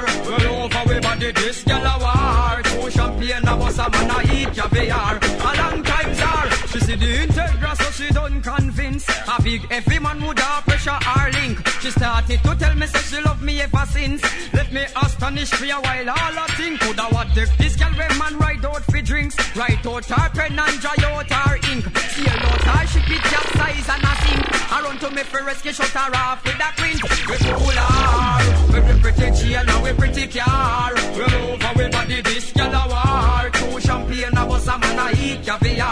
She 8.56 8.62
done 8.62 8.72
convince. 8.76 9.08
A 9.08 9.42
big 9.42 9.66
every 9.70 9.98
man 9.98 10.24
would 10.26 10.38
have 10.38 10.64
pressure 10.64 10.90
our 10.90 11.30
link. 11.32 11.66
She 11.80 11.90
started 11.90 12.40
to 12.42 12.54
tell 12.56 12.74
me 12.74 12.86
say 12.86 13.16
she 13.16 13.22
love 13.22 13.42
me 13.42 13.60
ever 13.60 13.84
since. 13.90 14.22
Left 14.52 14.72
me 14.72 14.84
astonished 15.02 15.54
for 15.54 15.64
a 15.64 15.80
while. 15.80 16.10
All 16.10 16.38
I 16.38 16.46
think 16.56 16.80
coulda 16.80 17.04
what 17.10 17.28
take 17.34 17.56
this 17.58 17.76
girl 17.76 17.92
when 17.92 18.18
man 18.18 18.38
ride 18.38 18.64
out 18.64 18.82
for 18.84 19.02
drinks. 19.02 19.36
Right 19.56 19.84
out 19.86 20.04
her 20.04 20.30
pen 20.30 20.58
and 20.58 20.80
dry 20.80 20.96
out 21.04 21.30
her 21.30 21.56
ink. 21.72 21.84
Seal 22.12 22.28
out 22.28 22.62
her 22.62 22.86
ship 22.86 23.10
it 23.10 23.22
capsize 23.22 23.88
and 23.88 24.04
a 24.04 24.14
sink. 24.22 24.72
I 24.72 24.82
run 24.82 24.98
to 24.98 25.10
me 25.10 25.22
for 25.22 25.44
rescue 25.44 25.72
shut 25.72 25.88
her 25.88 26.16
off 26.16 26.44
with 26.44 26.54
a 26.54 26.70
print. 26.76 27.02
We 27.28 27.36
fool 27.36 27.80
her. 27.82 28.56
We 28.72 29.00
pretty 29.00 29.28
chain 29.36 29.68
and 29.68 29.82
we 29.82 29.92
pretty 29.92 30.26
car. 30.28 30.92
We 31.16 31.24
over 31.24 31.72
we 31.76 31.88
body 31.88 32.20
this 32.22 32.52
girl 32.52 32.74
a 32.74 32.82
war. 32.88 33.50
Two 33.50 33.80
champagne 33.80 34.36
a 34.36 34.46
bust 34.46 34.68
a 34.68 34.78
man 34.78 34.98
a 34.98 35.06
eat 35.20 35.44
caviar. 35.44 35.85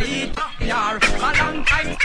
A 0.00 0.06
man 0.60 0.70
a 0.70 1.52
long 1.52 1.64
time. 1.64 1.96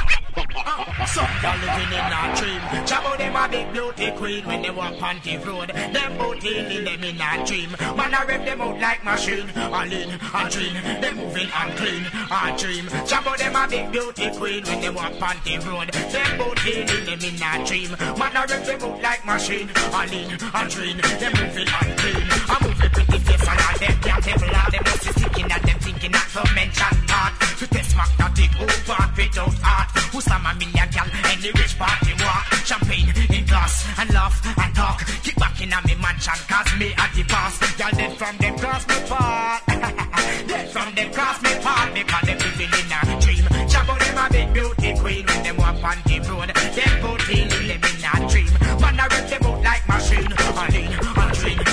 Some 1.05 1.29
girl 1.41 1.57
living 1.61 1.93
in 1.93 2.09
a 2.09 2.35
dream. 2.35 2.61
Jabba 2.89 3.17
them 3.17 3.35
a 3.35 3.47
big 3.49 3.71
beauty 3.73 4.11
queen 4.17 4.45
when 4.45 4.61
they 4.61 4.71
walk 4.71 5.01
on 5.01 5.19
the 5.23 5.37
road. 5.37 5.69
Them 5.69 6.17
both 6.17 6.41
healing 6.41 6.85
them 6.85 7.03
in 7.03 7.21
a 7.21 7.45
dream. 7.45 7.69
Man 7.95 8.13
I 8.13 8.25
rev 8.25 8.45
them 8.45 8.61
out 8.61 8.79
like 8.79 9.03
machine. 9.03 9.49
All 9.55 9.85
lean, 9.85 10.09
a 10.09 10.49
dream. 10.49 10.73
They 11.01 11.13
moving 11.13 11.49
clean. 11.77 12.03
A 12.31 12.57
dream. 12.57 12.85
Jabba 13.05 13.37
them 13.37 13.55
a 13.55 13.67
big 13.67 13.91
beauty 13.91 14.29
queen 14.37 14.63
when 14.63 14.81
they 14.81 14.89
walk 14.89 15.21
on 15.21 15.37
the 15.43 15.57
road. 15.67 15.89
Them 15.91 16.37
both 16.37 16.59
healing 16.59 17.05
them 17.05 17.19
in 17.21 17.41
a 17.41 17.65
dream. 17.67 17.91
Man 18.17 18.37
I 18.37 18.45
rev 18.49 18.65
them 18.65 18.81
out 18.81 19.01
like 19.01 19.25
machine. 19.25 19.69
All 19.93 20.07
lean, 20.07 20.31
a 20.33 20.69
dream. 20.69 20.97
They 20.97 21.29
moving 21.29 21.69
and 21.69 21.99
clean. 21.99 22.23
I 22.49 22.57
move 22.63 22.81
a 22.81 22.89
pretty 22.89 23.17
face 23.19 23.47
and 23.47 23.59
all 23.59 23.77
them 23.77 23.95
can't 24.01 24.23
table 24.23 24.55
all 24.55 24.71
them 24.71 24.83
sticking 25.13 25.51
at 25.51 25.61
them 25.61 25.82
thinking 26.04 26.12
not 26.12 26.28
to 26.36 26.56
mention 26.56 26.95
that. 27.08 27.32
To 27.60 27.68
test 27.68 27.95
mark 27.95 28.12
that 28.18 28.36
over 28.60 29.04
without 29.16 29.56
art. 29.64 29.88
Who's 30.12 30.24
some 30.26 30.45
a 30.45 30.54
million 30.56 30.89
gal 30.91 31.08
any 31.32 31.51
rich 31.56 31.78
party 31.80 32.14
walk 32.20 32.43
Champagne 32.66 33.10
in 33.32 33.45
glass 33.45 33.88
and 33.99 34.14
laugh 34.14 34.36
and 34.43 34.76
talk. 34.76 34.99
Kick 35.24 35.36
back 35.36 35.62
in 35.62 35.72
a 35.72 35.80
me 35.88 35.95
mansion 36.01 36.39
cause 36.47 36.72
me 36.80 36.93
at 36.97 37.12
the 37.16 37.24
boss. 37.24 37.56
Y'all 37.80 37.91
dead 37.91 38.14
from 38.18 38.36
them 38.38 38.58
cross 38.58 38.88
me 38.88 38.97
part 39.08 39.62
Dead 40.47 40.68
from 40.70 40.93
them 40.95 41.10
cross 41.14 41.41
me 41.41 41.51
part 41.62 41.93
Because 41.93 42.26
them 42.28 42.39
living 42.39 42.74
in 42.74 42.91
a 42.91 42.99
dream. 43.22 43.45
Jabba 43.72 43.95
them 43.99 44.18
a 44.20 44.26
big 44.30 44.54
beauty 44.54 44.91
queen 44.99 45.26
When 45.26 45.43
them 45.43 45.58
walk 45.58 45.84
on 45.84 45.97
the 46.04 46.16
road. 46.28 46.49
Them 46.51 46.93
both 47.01 47.24
healing 47.28 47.68
them 47.68 47.84
in 47.84 48.04
a 48.04 48.14
dream. 48.28 48.51
Man 48.82 48.99
I 48.99 49.06
rip 49.08 49.26
them 49.32 49.43
out 49.47 49.62
like 49.64 49.84
machine. 49.88 50.32
A 50.36 50.64
lean, 50.72 50.91
a 50.91 51.26
dream 51.36 51.72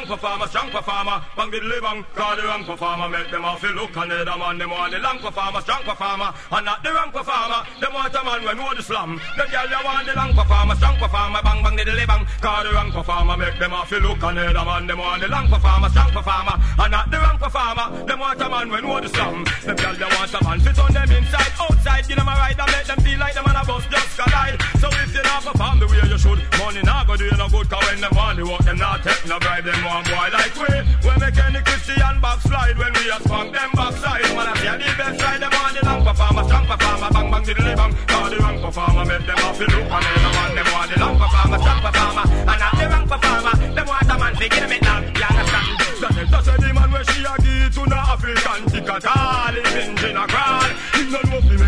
the 0.00 0.06
long 0.06 0.18
performer, 0.18 0.46
strong 0.46 0.70
performer, 0.70 1.22
bang 1.36 1.50
the 1.50 1.80
bang, 1.82 2.04
call 2.14 2.36
the 2.36 2.42
wrong 2.42 2.64
performer, 2.64 3.08
make 3.08 3.30
them 3.30 3.44
off 3.44 3.62
look 3.62 3.96
and 3.96 4.10
the 4.10 4.24
man 4.24 4.58
them 4.58 4.70
want 4.70 4.92
the 4.92 4.98
long 4.98 5.18
performer, 5.18 5.60
strong 5.60 5.82
performer, 5.82 6.32
and 6.52 6.64
not 6.64 6.82
the 6.82 6.90
wrong 6.92 7.10
performer. 7.10 7.60
Them 7.80 7.92
want 7.92 8.14
a 8.14 8.24
man 8.24 8.44
when 8.44 8.56
know 8.56 8.74
the 8.74 8.82
slam. 8.82 9.20
The 9.36 9.44
girl 9.50 9.68
they 9.68 9.84
want 9.84 10.06
the 10.06 10.14
long 10.14 10.32
performer, 10.32 10.74
strong 10.76 10.96
performer, 10.96 11.40
bang 11.42 11.62
bang 11.62 11.76
the 11.76 12.06
bang, 12.06 12.26
call 12.40 12.64
the 12.64 12.72
wrong 12.72 12.92
performer, 12.92 13.36
make 13.36 13.58
them 13.58 13.72
off 13.72 13.90
look 13.92 14.22
and 14.22 14.38
the 14.38 14.64
man 14.64 14.86
them 14.86 14.98
want 14.98 15.20
the 15.20 15.28
long 15.28 15.48
performer, 15.48 15.88
strong 15.90 16.10
performer, 16.10 16.56
and 16.80 16.92
not 16.92 17.10
the 17.10 17.18
wrong 17.18 17.38
performer. 17.38 17.86
Them 18.06 18.18
want 18.20 18.40
a 18.40 18.48
man 18.48 18.70
when 18.70 18.82
know 18.84 19.00
the 19.00 19.08
slam. 19.08 19.44
Them 19.64 19.76
girl 19.76 19.94
they 19.94 20.10
want 20.16 20.32
a 20.32 20.40
man 20.44 20.60
fit 20.60 20.78
on 20.78 20.92
them 20.92 21.10
inside, 21.12 21.52
outside, 21.60 22.08
give 22.08 22.16
them 22.16 22.28
a 22.28 22.34
ride 22.40 22.56
and 22.56 22.70
make 22.72 22.86
them 22.88 23.00
feel 23.04 23.18
like 23.18 23.34
them 23.34 23.44
on 23.44 23.56
a 23.56 23.64
bus 23.64 23.84
just 23.92 24.16
collide. 24.16 24.56
So 24.80 24.88
if 24.88 25.12
you 25.12 25.22
not 25.22 25.44
perform 25.44 25.78
the 25.80 25.86
way 25.92 26.00
you 26.08 26.18
should, 26.18 26.40
money 26.56 26.82
not 26.82 27.06
go 27.06 27.16
do 27.16 27.24
you 27.24 27.36
no 27.36 27.48
good, 27.48 27.68
cause 27.68 27.84
when 27.84 28.00
them 28.00 28.12
want 28.16 28.38
the 28.38 28.44
work, 28.48 28.64
them 28.64 28.78
not 28.78 29.02
take 29.04 29.26
no 29.28 29.38
bribe, 29.38 29.64
them 29.64 29.84
want 29.90 30.06
boy 30.06 30.28
like 30.30 30.54
we. 30.54 30.70
We 31.02 31.12
make 31.18 31.38
any 31.42 31.60
Christian 31.66 32.16
backslide 32.22 32.78
when 32.78 32.92
we 32.94 33.10
a 33.10 33.18
spunk 33.26 33.50
them 33.52 33.70
backside. 33.74 34.22
Man, 34.38 34.46
I 34.46 34.54
see 34.54 34.70
the 34.78 34.90
best 34.94 35.22
ride, 35.22 35.42
them 35.42 35.50
want 35.50 35.74
the 35.74 35.82
long 35.84 36.02
performer, 36.06 36.44
strong 36.46 36.66
performer, 36.70 37.08
bang 37.10 37.28
bang 37.30 37.44
diddly 37.44 37.74
bang. 37.74 37.92
Call 38.06 38.30
the 38.30 38.36
wrong 38.38 38.58
performer, 38.62 39.04
make 39.10 39.26
them 39.26 39.38
off 39.42 39.58
the 39.58 39.66
look, 39.66 39.90
and 39.90 40.04
the 40.06 40.30
man 40.36 40.50
them 40.54 40.68
want 40.70 40.88
the 40.90 40.96
long 41.02 41.16
performer, 41.18 41.58
strong 41.58 41.80
performer, 41.82 42.24
and 42.30 42.58
not 42.62 42.74
the 42.78 42.86
wrong 42.86 43.06
performer. 43.10 43.54
Them 43.74 43.86
want 43.90 44.10
a 44.10 44.16
man, 44.22 44.34
begin 44.38 44.62
them 44.62 44.72
it 44.72 44.82
now, 44.82 44.98
you 45.02 45.26
understand? 45.26 45.66
Daniel, 46.00 46.26
that's 46.30 46.46
the 46.46 46.70
man 46.72 46.90
where 46.94 47.06
she 47.10 47.20
a 47.26 47.34
give 47.42 47.74
to 47.74 47.82
no 47.90 47.98
African 47.98 48.62
tick 48.70 48.88
at 48.88 49.06
all. 49.10 49.54
Him 49.58 49.66
engine 49.66 50.16
a 50.16 50.24
crawl. 50.30 50.70
Him 50.94 51.06
no 51.10 51.20
know 51.28 51.59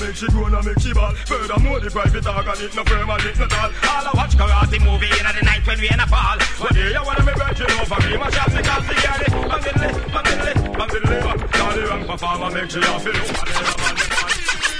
make 0.00 0.16
she 0.16 0.26
grown 0.28 0.54
and 0.54 0.66
make 0.66 0.80
she 0.80 0.92
ball. 0.92 1.12
Furthermore, 1.26 1.80
the 1.80 1.90
private 1.90 2.24
dog 2.24 2.46
and 2.46 2.60
it 2.60 2.74
no 2.74 2.84
firm 2.84 3.10
and 3.10 3.24
it 3.24 3.38
no 3.38 3.46
tall. 3.46 3.70
All 3.70 4.06
I 4.06 4.12
watch 4.14 4.34
karate 4.36 4.78
movie 4.82 5.10
in 5.12 5.24
the 5.24 5.42
night 5.44 5.66
when 5.66 5.78
we 5.80 5.88
in 5.88 6.00
a 6.00 6.06
fall. 6.06 6.38
One 6.60 6.74
day 6.74 6.92
you 6.92 7.02
wanna 7.04 7.24
me 7.24 7.32
virgin 7.36 7.70
over 7.80 8.00
me, 8.04 8.16
my 8.16 8.30
shot 8.30 8.50
because 8.52 8.86
the 8.86 8.94
girl 8.96 9.22
it. 9.26 9.32
Bang 9.46 9.62
diddly, 9.64 9.90
bang 10.12 10.90
diddly, 10.90 11.18
bang. 11.24 11.40
Charlie 11.56 12.04
performer 12.06 12.50
make 12.50 12.70
she 12.70 12.80
off 12.80 13.06
it. 13.06 13.16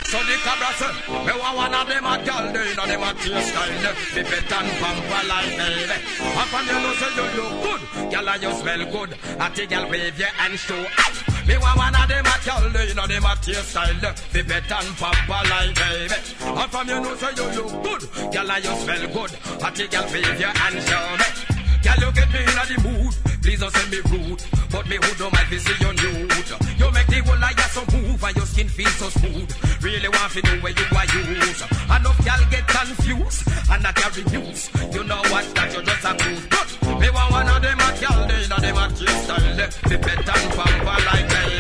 So 0.07 0.19
the 0.23 0.37
cabra 0.47 0.71
say, 0.79 0.93
me 1.27 1.33
want 1.35 1.57
one 1.57 1.75
of 1.75 1.87
them 1.89 2.07
a 2.07 2.15
girl, 2.23 2.45
they 2.53 2.75
know 2.77 2.87
them 2.87 3.03
a 3.03 3.11
taste 3.19 3.49
style, 3.51 3.95
the 4.15 4.23
fit 4.23 4.53
and 4.53 4.71
pamper 4.79 5.23
like 5.27 5.51
baby. 5.59 5.99
And 6.23 6.49
from 6.51 6.65
you 6.67 6.79
know 6.79 6.95
say 6.95 7.11
you 7.17 7.27
look 7.37 7.53
good, 7.63 7.83
girl 8.13 8.29
and 8.29 8.43
you 8.43 8.53
smell 8.55 8.83
good. 8.93 9.19
I 9.41 9.51
take 9.51 9.71
girl 9.71 9.91
wave 9.91 10.19
your 10.19 10.29
hand 10.29 10.59
show. 10.59 11.36
Me 11.47 11.57
want 11.59 11.79
one 11.79 11.95
of 11.95 12.09
them 12.09 12.27
a 12.27 12.37
girl, 12.45 12.71
they 12.71 12.95
know 12.95 13.07
them 13.07 13.25
a 13.25 13.37
taste 13.41 13.71
style, 13.71 13.95
the 14.01 14.13
fit 14.31 14.51
and 14.51 14.97
pamper 14.99 15.43
like 15.49 15.75
baby. 15.75 16.15
And 16.43 16.71
from 16.71 16.89
you 16.89 17.01
know 17.01 17.15
say 17.17 17.33
you 17.37 17.47
look 17.55 17.83
good, 17.83 18.33
girl 18.33 18.51
and 18.51 18.65
you 18.65 18.75
smell 18.83 19.07
good. 19.15 19.33
I 19.63 19.71
take 19.71 19.91
girl 19.91 20.05
wave 20.13 20.41
your 20.41 20.51
hand 20.51 20.83
show 20.83 21.07
me. 21.19 21.57
Girl, 21.87 21.95
you 22.03 22.13
get 22.19 22.33
me 22.33 22.41
in 22.41 22.47
the 22.51 22.77
mood. 22.83 23.15
Please 23.43 23.61
don't 23.61 23.71
send 23.71 23.91
me 23.93 23.99
rude, 24.11 24.43
but 24.73 24.89
me 24.89 24.97
who 24.97 25.15
don't 25.15 25.33
mind 25.33 25.47
to 25.51 25.61
see 25.61 25.79
you 25.79 25.93
nude. 25.95 26.51
You 26.83 26.91
make 26.91 27.07
the 27.07 27.23
whole 27.25 27.39
life 27.39 27.71
so 27.71 27.83
move 27.95 28.25
and 28.25 28.37
your 28.37 28.47
skin 28.47 28.69
feel 28.69 28.91
so 28.99 29.09
smooth. 29.09 29.47
Really 29.83 30.09
want 30.09 30.33
to 30.33 30.43
know 30.43 30.59
where 30.63 30.73
you 30.73 30.87
are 30.99 31.07
use. 31.15 31.63
Enough 31.63 32.27
y'all 32.27 32.51
get 32.51 32.67
confused 32.67 33.47
and 33.71 33.83
not 33.85 33.95
carry 33.95 34.25
news. 34.25 34.69
You 34.93 35.05
know 35.05 35.23
what? 35.31 35.47
That 35.55 35.73
you 35.75 35.83
just 35.83 36.05
a. 36.05 36.13
Good. 36.51 36.86
Me 37.01 37.11
want 37.11 37.31
one 37.31 37.49
of 37.49 37.63
them 37.63 37.79
a 37.79 37.91
girl, 38.01 38.27
they 38.27 38.49
know 38.49 38.59
them 38.59 38.77
a 38.77 38.97
style. 38.97 39.57
The 39.57 39.99
pet 39.99 40.19
and 40.19 40.53
pamper 40.57 40.99
like 41.07 41.29
baby. 41.29 41.59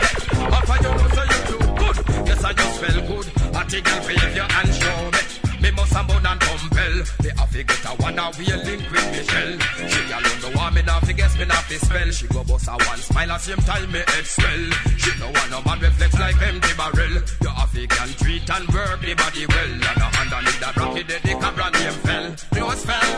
After 0.56 0.76
you 0.82 0.94
know 0.96 1.08
so 1.16 1.22
you 1.30 1.40
look 1.50 1.76
good. 1.78 2.26
Yes, 2.26 2.44
I 2.44 2.52
just 2.52 2.80
feel 2.80 3.00
good. 3.06 3.26
I 3.54 3.64
take 3.64 3.86
your 3.86 4.00
behavior 4.00 4.46
and 4.48 4.74
show 4.74 5.10
me. 5.10 5.35
Me 5.62 5.70
must 5.70 5.92
have 5.92 6.06
more 6.08 6.20
than 6.20 6.38
compel. 6.38 6.94
Me 7.22 7.30
have 7.36 7.50
to 7.50 7.62
get 7.62 7.84
a 7.84 7.92
one 8.02 8.18
a 8.18 8.30
real 8.38 8.60
link 8.64 8.82
with 8.90 9.08
Michelle. 9.12 9.54
She 9.88 10.00
alone 10.12 10.40
the 10.40 10.50
one 10.54 10.74
me 10.74 10.82
not 10.82 11.04
fi 11.06 11.12
guess 11.12 11.38
me 11.38 11.44
not 11.44 11.64
fi 11.64 11.76
spell. 11.76 12.10
She 12.10 12.26
go 12.28 12.44
bust 12.44 12.68
a 12.68 12.72
one 12.72 12.98
smile 12.98 13.32
at 13.32 13.40
same 13.40 13.62
time 13.64 13.90
me 13.90 14.00
head 14.06 14.26
swell. 14.26 14.64
She 14.96 15.10
no 15.18 15.26
want 15.30 15.50
no 15.50 15.62
man 15.62 15.80
reflex 15.80 16.18
like 16.18 16.40
empty 16.42 16.72
barrel. 16.76 17.14
You 17.42 17.48
have 17.48 17.72
to 17.72 17.86
can 17.86 18.08
treat 18.20 18.50
and 18.50 18.68
work 18.68 19.00
the 19.00 19.14
body 19.14 19.46
well. 19.46 19.72
And 19.72 19.98
no 19.98 20.06
underneath 20.20 20.60
that 20.60 20.76
rocky 20.76 21.02
the 21.02 21.18
cabra 21.40 21.68
name 21.72 21.98
fell. 22.04 22.26
Close 22.52 22.84
fell, 22.84 23.12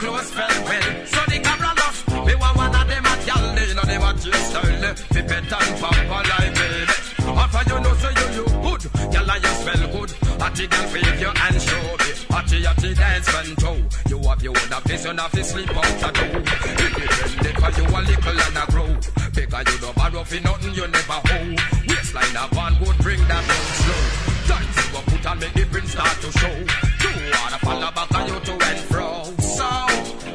close 0.00 0.30
fell 0.30 0.56
well. 0.64 0.88
So 1.06 1.20
the 1.28 1.38
cabra 1.44 1.72
lost. 1.76 2.08
Me 2.26 2.34
want 2.34 2.56
one 2.56 2.74
of 2.74 2.86
them 2.88 3.04
a 3.04 3.14
gal, 3.26 3.44
they 3.54 3.74
know 3.74 3.86
them 3.86 4.02
a 4.02 4.10
chase 4.16 4.48
style. 4.48 4.94
Fi 5.12 5.22
pet 5.22 5.52
and 5.52 5.72
pamper 5.80 6.22
like 6.30 6.54
baby. 6.56 6.96
After 7.26 7.62
you 7.68 7.80
know 7.80 7.94
so 8.00 8.08
you 8.08 8.26
look 8.36 8.52
good, 8.64 9.12
gal 9.12 9.30
and 9.30 9.44
you 9.44 9.54
smell 9.60 9.82
good. 9.92 10.25
Hattie 10.56 10.68
girl 10.68 10.92
wave 10.94 11.20
your 11.20 11.36
hand 11.36 11.60
show 11.60 11.82
me. 12.00 12.10
Hattie 12.32 12.64
hattie 12.64 12.94
dance 12.94 13.28
control. 13.28 13.76
You 14.08 14.18
have 14.26 14.42
your 14.42 14.56
own 14.56 14.80
place, 14.88 15.04
you 15.04 15.12
have 15.12 15.30
to 15.32 15.44
sleep 15.44 15.68
out 15.68 15.84
the 16.00 16.08
door. 16.16 16.40
Independent 16.80 17.56
for 17.60 17.70
you 17.76 17.84
a 17.84 18.00
little 18.00 18.40
and 18.40 18.56
a 18.56 18.64
grow. 18.72 18.88
Bigger 19.36 19.62
you 19.68 19.78
don't 19.84 19.96
borrow 19.96 20.24
for 20.24 20.40
nothing 20.40 20.72
you 20.72 20.86
never 20.88 21.20
hold. 21.28 21.60
Waistline 21.86 22.36
of 22.40 22.56
one 22.56 22.74
would 22.80 22.96
bring 23.04 23.20
that 23.28 23.44
down 23.44 23.68
slow. 23.84 24.02
Tights 24.48 24.80
you 24.80 24.92
go 24.96 25.00
put 25.04 25.26
and 25.26 25.40
make 25.40 25.52
the 25.52 25.64
print 25.66 25.88
start 25.88 26.16
to 26.24 26.32
show. 26.40 26.56
You 27.04 27.32
wanna 27.36 27.58
follow 27.60 27.90
back 27.92 28.14
on 28.16 28.26
you 28.26 28.40
to 28.40 28.52
and 28.52 28.80
fro. 28.88 29.24
So, 29.36 29.68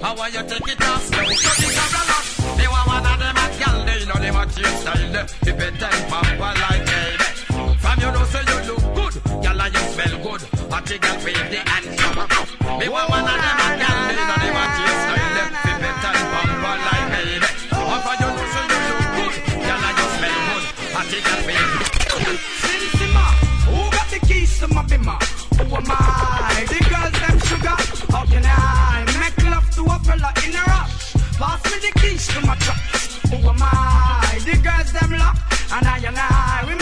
how 0.05 0.13
want 0.13 0.33
you 0.35 0.43
take 0.45 0.69
it 0.69 0.81
off 0.85 1.01
slow? 1.01 1.33
So 1.33 1.49
the 1.49 1.67
camera 1.73 2.03
lock. 2.13 2.25
They 2.61 2.67
want 2.69 2.87
one 2.93 3.05
of 3.09 3.17
them 3.17 3.37
a 3.41 3.45
gal, 3.57 3.85
they 3.89 4.05
know 4.05 4.21
them 4.21 4.37
a 4.37 4.45
change 4.53 4.77
style. 4.85 5.25
If 5.49 5.61
it 5.65 5.73
ten 5.81 5.97
pamper 6.13 6.53
like 6.61 6.69
baby. 6.69 6.80
Smell 10.01 10.23
good. 10.23 10.41
Hottie 10.71 10.99
gal 10.99 11.17
wave 11.23 11.49
the 11.51 11.59
hand 11.69 11.85
Me 12.79 12.89
want 12.89 13.09
one 13.09 13.21
of 13.21 13.37
them 13.43 13.59
a 13.61 13.69
gal, 13.81 13.97
they 14.07 14.15
know 14.17 14.37
them 14.41 14.57
a 14.61 14.65
change 14.75 14.99
style. 15.01 15.37
If 15.69 15.83
it 15.89 15.97
ten 16.01 16.17
pamper 16.31 16.75
like 16.87 17.07
baby. 17.11 17.49
From 17.69 18.05
you 18.11 18.29
know 18.31 18.45
say 18.53 18.65
you 18.71 18.79
look 18.87 19.05
good, 19.17 19.35
gal 19.65 19.83
and 19.87 19.97
you 19.99 20.07
smell 20.15 20.37
good. 20.47 20.65
Hottie 20.95 21.21
gal 21.25 21.41
wave 21.47 21.71
the 21.71 22.33
Sim 22.61 22.83
Simma, 22.97 23.25
who 23.67 23.79
got 23.91 24.07
the 24.09 24.19
keys 24.27 24.59
to 24.59 24.67
my 24.67 24.83
bimmer? 24.83 25.19
Who 25.57 25.75
am 25.75 25.85
I? 25.87 26.65
The 26.71 26.79
girls 26.89 27.15
them 27.21 27.37
sugar. 27.47 27.77
How 28.13 28.25
can 28.25 28.45
I 28.45 29.05
make 29.19 29.37
love 29.45 29.69
to 29.75 29.81
a 29.85 29.97
fella 30.05 30.31
in 30.45 30.55
a 30.55 30.63
rush? 30.71 31.13
Pass 31.37 31.61
me 31.69 31.77
the 31.85 31.91
keys 31.99 32.27
to 32.27 32.41
my 32.45 32.55
truck. 32.55 32.81
Who 33.29 33.37
am 33.49 33.61
I? 33.61 34.39
The 34.45 34.57
girls 34.65 34.91
them 34.93 35.11
lock. 35.19 35.37
And 35.73 35.87
I 35.87 35.97
and 35.99 36.17
I, 36.17 36.80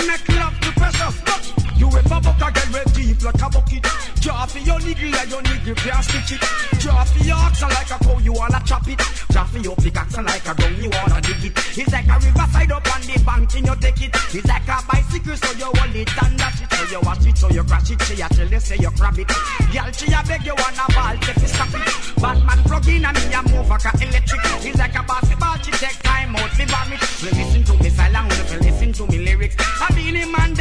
deep 3.20 3.34
like 3.34 3.42
a 3.42 3.50
bucket? 3.50 3.86
Draw 4.22 4.46
for 4.48 4.60
your 4.60 4.80
niggle 4.80 5.12
like 5.12 5.30
your 5.30 5.42
niggle 5.42 5.76
can't 5.76 6.04
stitch 6.04 6.32
it. 6.36 6.80
Draw 6.80 7.04
for 7.04 7.24
your 7.24 7.36
oxen 7.36 7.70
like 7.70 7.92
a 7.92 7.98
cow, 8.04 8.18
you 8.20 8.34
wanna 8.34 8.62
chop 8.66 8.88
it. 8.88 9.00
Draw 9.30 9.44
for 9.46 9.60
your 9.60 9.76
pickaxe 9.76 10.18
like 10.18 10.48
a 10.48 10.54
gun, 10.56 10.76
you 10.82 10.90
wanna 10.90 11.22
dig 11.22 11.46
it. 11.46 11.54
It's 11.78 11.92
like 11.92 12.08
a 12.08 12.16
riverside 12.20 12.72
up 12.72 12.96
on 12.96 13.02
the 13.02 13.24
bank, 13.26 13.56
and 13.56 13.68
you 13.68 13.76
take 13.76 14.02
it. 14.02 14.16
It's 14.36 14.48
like 14.48 14.68
a 14.68 14.78
bicycle, 14.88 15.36
so 15.36 15.52
you 15.58 15.72
hold 15.76 15.96
it 15.96 16.24
and 16.24 16.38
dash 16.38 16.62
it. 16.62 16.74
So 16.74 16.84
you 16.92 17.02
watch 17.04 17.26
it, 17.26 17.38
so 17.38 17.50
you 17.50 17.64
crash 17.64 17.92
it. 17.92 18.02
She 18.04 18.22
a 18.22 18.28
tell 18.30 18.48
you 18.48 18.60
say 18.60 18.78
you 18.80 18.92
grab 18.92 19.20
it. 19.20 19.28
Girl, 19.28 19.92
she 19.92 20.08
a 20.12 20.20
beg 20.24 20.46
you 20.46 20.56
wanna 20.56 20.86
ball, 20.96 21.16
take 21.20 21.44
it, 21.44 21.50
stop 21.50 21.74
it. 21.74 22.22
Batman 22.22 22.60
plug 22.64 22.88
in 22.88 23.06
and 23.06 23.18
me 23.18 23.34
a 23.34 23.42
move 23.44 23.70
like 23.70 23.86
a 23.86 23.92
electric. 24.04 24.42
It's 24.64 24.78
like 24.78 24.96
a 24.96 25.04
basketball, 25.04 25.58
she 25.64 25.72
take 25.72 26.00
time 26.04 26.36
out, 26.36 26.52
fi 26.52 26.66
vomit. 26.66 27.02
We 27.24 27.30
listen 27.32 27.64
to 27.64 27.74
me 27.84 27.90
silent, 27.90 28.30
listen 28.62 28.94
to 28.94 29.04
me 29.08 29.18
lyrics. 29.20 29.56
I 29.60 29.94
mean, 29.96 30.32
man, 30.32 30.59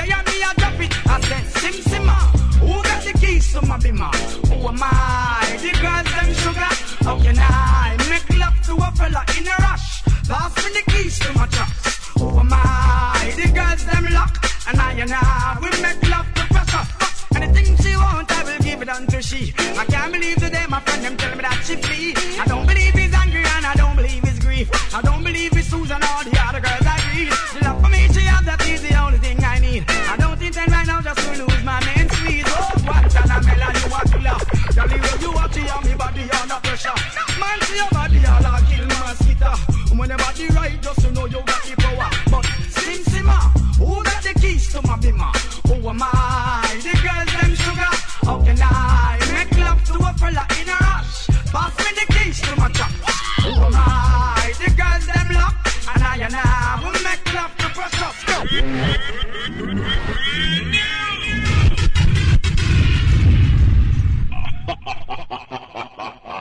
my 3.69 3.79
bimmer? 3.79 4.12
Who 4.49 4.69
am 4.69 4.81
I? 4.81 5.59
The 5.61 5.73
girls 5.85 6.09
them 6.16 6.31
sugar. 6.43 6.73
How 7.05 7.16
can 7.21 7.37
I 7.39 7.97
make 8.09 8.29
love 8.39 8.57
to 8.66 8.73
a 8.75 8.89
fella 8.97 9.23
in 9.37 9.47
a 9.47 9.57
rush? 9.66 10.03
Pass 10.27 10.57
me 10.64 10.71
the 10.77 10.83
keys 10.91 11.19
to 11.21 11.33
my 11.35 11.47
trucks. 11.47 12.09
Who 12.19 12.29
am 12.41 12.49
I? 12.51 13.33
The 13.37 13.49
girls 13.53 13.85
them 13.85 14.07
lock. 14.14 14.35
And 14.69 14.81
I 14.81 14.93
and 15.05 15.12
I, 15.12 15.59
we 15.62 15.71
make 15.83 16.03
love 16.09 16.29
to 16.35 16.45
pressure. 16.55 16.85
Anything 17.37 17.77
she 17.77 17.95
want, 17.97 18.33
I 18.33 18.45
will 18.45 18.59
give 18.59 18.81
it 18.83 18.89
unto 18.89 19.21
she. 19.21 19.55
I 19.77 19.85
can't 19.85 20.12
believe 20.12 20.39
today 20.39 20.64
my 20.69 20.81
friend 20.81 21.05
them 21.05 21.16
tell 21.19 21.37
me 21.37 21.43
that 21.43 21.61
she 21.66 21.77
flee. 21.77 22.14
I 22.41 22.45
don't 22.47 22.66
believe 22.66 22.78
Man, 37.49 37.61
see 37.62 37.76
your 37.76 37.88
body 37.88 38.20
all 38.26 38.44
a 38.44 38.61
kill 38.68 38.86
mosquito. 38.86 39.53
When 39.96 40.09
your 40.11 40.18
body 40.18 40.49
right, 40.49 40.82
just 40.82 41.01
to 41.01 41.11
know 41.12 41.24
you 41.24 41.40
got 41.51 41.62
the 41.64 41.74
power. 41.78 42.11
But 42.30 42.44
Sim 42.76 43.03
Simma, 43.11 43.38
ah, 43.40 43.53
who 43.78 44.05
got 44.05 44.22
the 44.22 44.34
keys 44.38 44.68
to 44.72 44.82
my 44.82 44.96
bimmer? 44.99 45.32
Who 45.68 45.88
am 45.88 46.03
I? 46.03 46.78
The 46.84 46.92
girls 47.05 47.32
them 47.40 47.55
sugar. 47.64 47.92
How 48.28 48.38
can 48.44 48.59
I 48.61 49.18
make 49.32 49.57
love 49.64 49.82
to 49.88 49.94
a 49.94 50.12
fella 50.20 50.44
in 50.61 50.68
a 50.68 50.76
rush? 50.76 51.28
Pass 51.55 51.72
me 51.84 51.90
the 51.99 52.07
keys 52.12 52.38
to 52.42 52.53
my 52.61 52.68
truck. 52.76 52.92
Who 53.44 53.53
am 53.66 53.76
I? 53.76 54.53
The 54.61 54.68
girls 54.80 55.07
them 55.09 55.28
lock. 55.40 55.55
And 55.94 56.03
I 56.05 56.16
and 56.26 56.36
I 56.36 56.46
will 56.82 57.01
make 57.09 57.24
love 57.32 57.53
to 57.61 57.68
precious. 57.76 58.16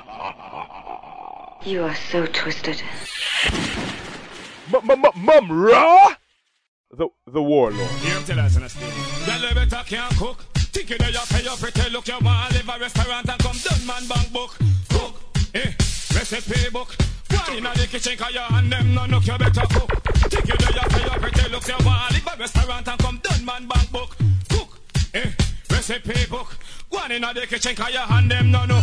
You 1.68 1.84
are 1.84 1.96
so 1.96 2.26
twisted. 2.28 2.82
Mum 4.72 5.52
raw. 5.52 6.14
The 6.92 7.10
the 7.28 7.44
warlord. 7.44 7.90
Here, 8.00 8.22
tell 8.26 8.40
us 8.40 8.56
in 8.56 8.64
a 8.64 8.70
steam. 8.70 8.90
Girl, 9.26 9.50
you 9.50 9.54
better 9.54 9.84
can't 9.86 10.16
cook. 10.16 10.46
Think 10.72 10.92
you 10.92 10.98
know 10.98 11.10
you 11.10 11.20
pay 11.28 11.44
your 11.44 11.58
pretty 11.58 11.90
look. 11.90 12.08
You 12.08 12.20
want 12.22 12.54
live 12.54 12.70
a 12.70 12.80
restaurant 12.80 13.28
and 13.28 13.40
come 13.42 13.58
done 13.62 13.86
man 13.86 14.08
bank 14.08 14.32
book. 14.32 14.56
Cook, 14.88 15.20
eh, 15.56 15.74
recipe 16.16 16.70
book. 16.70 16.96
One 17.32 17.58
in 17.58 17.64
the 17.64 17.88
kitchen, 17.92 18.18
cause 18.18 18.34
you 18.34 18.48
and 18.50 18.72
them 18.72 18.96
no 18.96 19.06
look, 19.06 19.28
you 19.28 19.38
better 19.38 19.68
cook. 19.68 19.92
Think 20.32 20.48
you 20.48 20.56
know 20.56 20.72
you 20.72 20.88
pay 20.88 21.04
your 21.04 21.20
pretty 21.20 21.50
look. 21.50 21.68
You 21.68 21.86
want 21.86 22.14
live 22.14 22.28
a 22.34 22.40
restaurant 22.40 22.88
and 22.88 23.00
come 23.00 23.20
done 23.22 23.44
man 23.44 23.68
bank 23.68 23.92
book. 23.92 24.16
Cook, 24.48 24.80
eh, 25.16 25.32
recipe 25.70 26.32
book. 26.32 26.48
One 26.92 27.12
in 27.12 27.24
the 27.24 27.46
kitchen, 27.46 27.76
cause 27.76 27.94
you 27.94 28.00
and 28.08 28.32
them 28.32 28.52
no 28.52 28.64
know. 28.64 28.82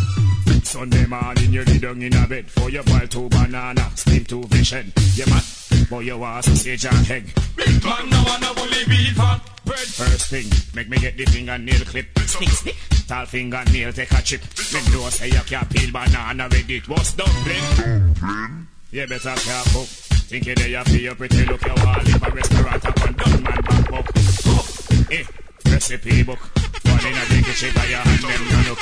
Sunday 0.74 1.06
morning 1.06 1.52
you 1.52 1.64
lay 1.64 1.78
down 1.78 2.02
in 2.02 2.12
a 2.16 2.26
bed 2.26 2.50
for 2.50 2.68
your 2.68 2.82
boil 2.82 3.06
two 3.06 3.28
banana, 3.28 3.88
steam 3.94 4.24
two 4.24 4.42
fish 4.48 4.72
head. 4.72 4.92
Yeah 5.14 5.26
man, 5.26 5.40
boy 5.88 6.00
you 6.00 6.18
want 6.18 6.44
sausage 6.44 6.84
and 6.84 7.10
egg. 7.12 7.32
Big 7.54 7.84
man 7.84 8.10
no 8.10 8.20
wanna 8.26 8.52
bully 8.54 8.84
beef 8.88 9.20
and 9.20 9.40
bread. 9.64 9.86
First 9.86 10.30
thing, 10.30 10.50
make 10.74 10.88
me 10.88 10.98
get 10.98 11.16
the 11.16 11.26
fingernail 11.26 11.84
clip. 11.84 12.18
Snick 12.26 12.48
snick, 12.48 12.76
tall 13.06 13.24
fingernail 13.24 13.92
take 13.92 14.10
a 14.10 14.20
chip. 14.20 14.40
Them 14.42 14.92
know 14.92 15.08
say 15.10 15.28
you 15.28 15.40
can't 15.46 15.70
peel 15.70 15.92
banana 15.92 16.48
with 16.50 16.68
it. 16.68 16.88
What's 16.88 17.12
dumpling? 17.12 18.66
You 18.90 19.06
better 19.06 19.34
careful. 19.36 19.84
Think 20.26 20.46
you 20.46 20.54
there 20.56 20.68
you 20.70 20.82
feel 20.82 21.14
pretty 21.14 21.44
look 21.46 21.62
you 21.62 21.84
want 21.86 22.04
live 22.04 22.22
a 22.24 22.30
restaurant 22.32 22.84
up 22.84 23.00
on 23.00 23.12
done 23.12 23.42
man 23.44 23.60
back 23.62 23.90
book. 23.90 24.06
Cook, 24.42 25.12
eh, 25.12 25.24
recipe 25.66 26.22
book. 26.22 26.40
One 26.84 27.06
in 27.06 27.14
a 27.14 27.24
the 27.26 27.42
kitchen, 27.44 27.74
got 27.74 27.88
your 27.88 27.98
hand 27.98 28.22
them 28.22 28.42
no 28.50 28.70
look. 28.70 28.80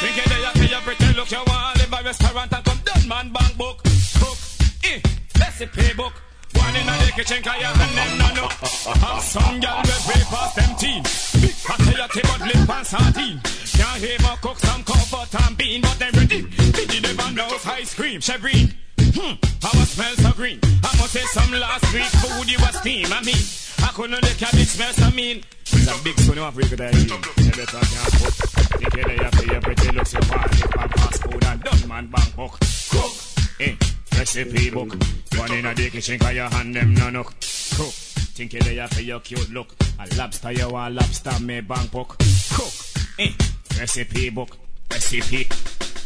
Think 0.00 0.16
you 0.16 0.26
there, 0.28 0.68
you 0.68 0.80
pretty 0.84 1.12
look, 1.14 1.30
you 1.30 1.42
want 1.46 1.78
live 1.78 1.92
a 1.92 2.02
restaurant 2.04 2.52
and 2.52 2.64
come 2.64 2.80
done 2.84 3.08
man 3.08 3.32
bank 3.32 3.56
book. 3.56 3.82
Cook, 4.18 4.38
eh, 4.84 5.00
recipe 5.38 5.94
book. 5.94 6.14
One 6.54 6.76
in 6.76 6.88
a 6.88 6.94
the 7.04 7.12
kitchen, 7.16 7.42
got 7.42 7.60
your 7.60 7.68
hand 7.68 7.94
them 7.98 8.12
no 8.18 8.42
look. 8.42 8.52
And 8.86 9.22
some 9.22 9.60
girl 9.60 9.82
will 9.84 10.02
way 10.08 10.22
past 10.30 10.56
them 10.56 10.76
teen. 10.76 11.02
Big 11.42 11.56
fatty, 11.56 12.20
but 12.22 12.40
lip 12.40 12.68
and 12.68 12.86
sardine. 12.86 13.40
Can't 13.74 14.02
even 14.02 14.36
cook 14.40 14.58
some 14.58 14.84
comfort 14.84 15.34
and 15.42 15.56
bean, 15.56 15.80
but 15.82 15.98
them 15.98 16.12
ready. 16.14 16.42
Biddy 16.72 17.00
never 17.00 17.30
knows 17.32 17.66
ice 17.66 17.94
cream, 17.94 18.20
Chevrine. 18.20 18.72
Hmm, 19.14 19.38
our 19.62 19.86
smell 19.86 20.14
so 20.16 20.32
green. 20.32 20.58
I 20.82 20.90
must 20.98 21.12
say 21.12 21.22
some 21.30 21.52
last 21.52 21.86
week 21.94 22.02
food 22.18 22.50
you 22.50 22.58
was 22.58 22.74
steam. 22.80 23.06
I 23.12 23.22
mean, 23.22 23.38
I 23.78 23.90
couldn't 23.94 24.20
the 24.20 24.34
cabbage 24.36 24.66
smell 24.66 24.92
so 24.92 25.10
mean. 25.14 25.44
It's 25.66 25.86
a 25.86 26.02
big 26.02 26.18
son 26.18 26.38
of 26.38 26.48
a 26.48 26.52
break 26.52 26.70
that 26.70 26.94
you. 26.94 27.00
You 27.00 27.52
better 27.54 27.78
can't 27.78 28.12
cook. 28.18 28.54
You 28.80 29.22
have 29.22 29.38
to 29.38 29.46
your 29.46 29.60
pretty 29.60 29.90
looks 29.92 30.12
your 30.12 30.22
party 30.22 30.56
for 30.56 30.88
fast 30.98 31.22
food 31.22 31.44
and 31.44 31.62
done 31.62 31.88
man 31.88 32.06
bank 32.08 32.34
book. 32.34 32.58
Cook, 32.90 33.12
eh, 33.60 33.76
recipe 34.18 34.70
book. 34.70 34.96
One 35.38 35.52
in 35.52 35.66
a 35.66 35.74
the 35.74 35.90
kitchen 35.90 36.18
cause 36.18 36.34
your 36.34 36.48
hand 36.48 36.74
them 36.74 36.94
no 36.94 37.10
nook. 37.10 37.28
Cook, 37.76 37.94
think 38.34 38.52
you 38.52 38.80
have 38.80 38.90
for 38.90 39.02
your 39.02 39.20
cute 39.20 39.50
look. 39.50 39.74
A 40.00 40.16
lobster 40.16 40.50
you 40.50 40.68
want 40.68 40.96
lobster 40.96 41.38
me 41.40 41.60
bank 41.60 41.92
book. 41.92 42.16
Cook, 42.52 42.72
eh, 43.20 43.30
recipe 43.78 44.30
book. 44.30 44.56
Recipe 44.90 45.46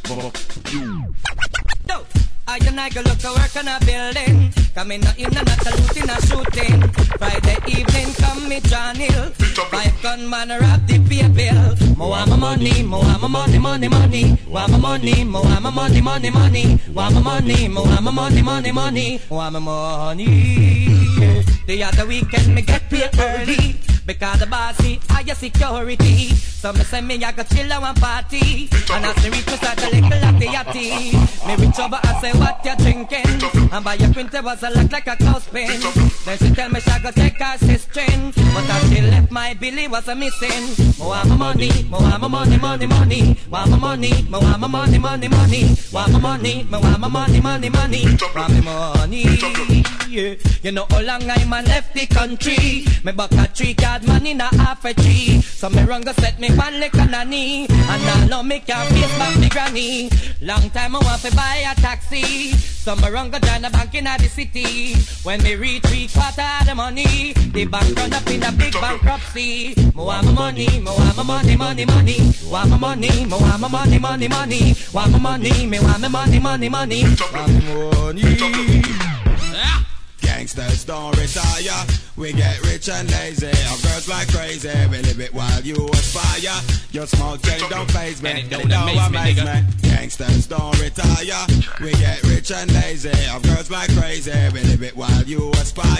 book. 0.04 0.36
No. 1.88 2.04
I 2.49 2.57
and 2.66 2.80
I 2.80 2.88
go 2.88 3.03
look 3.03 3.18
to 3.18 3.28
work 3.28 3.55
on 3.57 3.68
a 3.68 3.78
building. 3.84 4.51
Coming 4.74 5.05
out 5.05 5.18
in 5.18 5.26
and 5.26 5.46
not 5.46 5.66
a 5.66 5.70
looting 5.82 6.09
a 6.09 6.16
shooting. 6.26 6.80
Friday 7.18 7.59
evening, 7.68 8.14
come 8.14 8.49
me 8.49 8.61
John 8.61 8.96
Hill. 8.96 9.30
Five 9.70 10.01
gunman 10.01 10.49
rob 10.49 10.86
the 10.86 10.96
bill. 10.99 11.96
Mo 11.96 12.09
want 12.09 12.30
my 12.30 12.36
money, 12.36 12.82
mo 12.82 13.01
want 13.01 13.20
my 13.20 13.28
money, 13.28 13.59
money, 13.59 13.88
money. 13.88 14.38
Want 14.49 14.72
my 14.72 14.78
money, 14.78 15.24
mo 15.24 15.42
want 15.42 15.62
my 15.62 15.70
money, 15.70 16.01
money, 16.01 16.30
money. 16.30 16.80
Want 16.94 17.14
my 17.16 17.20
money, 17.20 17.68
mo 17.68 17.82
want 17.82 18.03
my 18.03 18.11
money, 18.11 18.40
money, 18.40 18.72
money. 18.72 19.20
Want 19.28 19.53
my 19.53 19.59
money. 19.59 21.44
The 21.66 21.82
other 21.84 22.07
weekend 22.07 22.55
me 22.55 22.62
get 22.62 22.88
paid 22.88 23.11
early. 23.18 23.76
Because 24.09 24.40
the 24.40 24.46
boss 24.46 24.74
bossy 24.78 24.98
higher 25.11 25.34
security. 25.34 26.30
So 26.32 26.72
me 26.72 26.80
say 26.80 27.02
me 27.02 27.22
I 27.22 27.30
go 27.30 27.42
chill 27.42 27.70
out 27.70 27.82
and 27.82 28.00
party. 28.00 28.70
And 28.90 29.04
as 29.04 29.16
me 29.22 29.28
reach 29.28 29.46
me 29.46 29.56
start 29.61 29.84
a 29.84 29.90
little 29.90 30.24
of 30.24 30.40
the 30.40 30.46
yachty. 30.46 31.12
Me 31.46 31.54
reach 31.61 31.78
over 31.78 32.00
and 32.02 32.16
say 32.22 32.32
what 32.32 32.64
you 32.64 32.74
drinking. 32.76 33.70
And 33.70 33.84
buy 33.84 33.94
your 34.00 34.11
printer 34.14 34.40
was 34.40 34.62
a 34.62 34.70
look 34.70 34.90
like 34.90 35.06
a 35.09 35.16
clothespin. 35.16 35.80
Then 36.24 36.38
she 36.38 36.54
tell 36.54 36.70
me 36.70 36.80
she 36.80 37.00
go 37.02 37.11
take 37.11 37.38
her 37.38 37.59
sister. 37.59 38.00
But 38.54 38.70
as 38.70 38.88
she 38.90 39.02
left 39.02 39.30
my 39.30 39.52
Billy 39.52 39.88
was 39.88 40.09
a 40.09 40.14
missing. 40.14 40.88
Mo 40.98 41.09
want 41.09 41.28
my 41.28 41.36
money, 41.36 41.70
mo 41.90 41.98
want 41.98 42.22
my 42.22 42.28
money, 42.28 42.56
money, 42.56 42.86
money. 42.86 43.36
Want 43.50 43.70
my 43.70 43.76
money, 43.76 44.22
mo 44.30 44.40
want 44.40 44.59
my 44.59 44.68
money, 44.68 44.98
money, 44.98 45.28
money. 45.28 45.76
Want 45.92 46.12
my 46.12 46.18
money, 46.18 46.66
mo 46.70 46.80
want 46.80 46.98
my 46.98 47.09
money, 47.09 47.40
money, 47.42 47.68
money. 47.68 48.16
Want 48.34 48.52
me 48.54 48.61
money. 48.62 49.84
Yeah. 50.09 50.34
You 50.62 50.72
know 50.72 50.86
how 50.88 51.02
long 51.02 51.28
I'm 51.28 51.50
left 51.50 51.92
the 51.92 52.06
country. 52.06 52.86
Me 53.04 53.12
buck 53.12 53.32
a 53.32 53.46
tree 53.48 53.74
card 53.99 54.09
man 54.09 54.26
in 54.26 54.40
a 54.40 54.44
half 54.57 54.84
a 54.84 54.94
tree. 54.94 55.40
So 55.40 55.68
me 55.70 55.82
run 55.82 56.03
go 56.03 56.12
set 56.12 56.38
me 56.38 56.49
lick 56.49 56.94
on 56.99 57.14
a 57.14 57.24
knee. 57.24 57.66
And 57.68 58.03
now 58.03 58.26
know 58.26 58.42
me 58.42 58.61
can't 58.61 58.88
face 58.90 59.18
back 59.18 59.38
me 59.38 59.49
granny. 59.49 60.11
Long 60.40 60.70
time 60.70 60.96
I 60.96 60.99
want 61.01 61.22
to 61.22 61.34
buy 61.34 61.64
a 61.66 61.74
taxi. 61.80 62.53
So 62.53 62.96
me 62.96 63.09
run 63.11 63.30
go 63.30 63.38
join 63.38 63.62
the 63.62 63.70
bank 63.70 63.94
in 63.94 64.05
the 64.05 64.28
city. 64.28 64.94
When 65.22 65.42
me 65.42 65.55
reach 65.57 65.82
three 65.82 66.09
quarter 66.09 66.42
of 66.61 66.66
the 66.66 66.74
money, 66.74 67.32
the 67.32 67.64
bank 67.66 67.96
run 67.96 68.12
up 68.12 68.26
in 68.28 68.42
a 68.42 68.53
big 68.53 68.72
bankruptcy. 68.74 69.74
Mo 69.94 70.05
want 70.05 70.26
my 70.26 70.32
money, 70.32 70.80
mo 70.80 70.94
want 70.94 71.16
my 71.16 71.22
money, 71.22 71.57
money, 71.57 71.84
money. 71.84 72.32
Want 72.46 72.70
my 72.70 72.76
money, 72.76 73.24
mo 73.26 73.38
want 73.38 73.61
my 73.61 73.68
money, 73.68 73.99
money, 73.99 74.28
money. 74.28 74.74
Want 74.92 75.12
my 75.12 75.18
money, 75.18 75.66
me 75.66 75.78
want 75.80 76.01
my 76.01 76.09
money, 76.09 76.38
money, 76.38 76.68
money. 76.68 77.03
Want 77.32 77.64
my 77.64 78.12
money. 78.12 78.82
Gangsters 80.39 80.84
don't 80.84 81.16
retire. 81.18 81.84
We 82.14 82.32
get 82.32 82.62
rich 82.62 82.89
and 82.89 83.11
lazy. 83.11 83.49
Our 83.49 83.78
girls 83.82 84.07
like 84.09 84.28
crazy. 84.28 84.70
We 84.89 85.03
live 85.03 85.18
it 85.18 85.34
while 85.34 85.61
you 85.62 85.89
aspire. 85.89 86.62
Your 86.93 87.09
small 87.09 87.36
change 87.39 87.68
don't 87.68 87.91
phase 87.91 88.22
me. 88.22 88.47
Don't 88.49 88.68
know 88.68 88.86
amaze 88.86 89.11
me, 89.11 89.18
amaze 89.18 89.45
me. 89.45 89.91
Gangsters 89.91 90.47
don't 90.47 90.78
retire. 90.78 91.43
We 91.80 91.91
get 91.91 92.22
rich 92.22 92.53
and 92.53 92.72
lazy. 92.72 93.11
Our 93.26 93.41
girls 93.41 93.68
like 93.68 93.91
crazy. 93.99 94.30
We 94.55 94.62
live 94.62 94.84
it 94.84 94.97
while 94.97 95.24
you 95.24 95.51
aspire. 95.59 95.99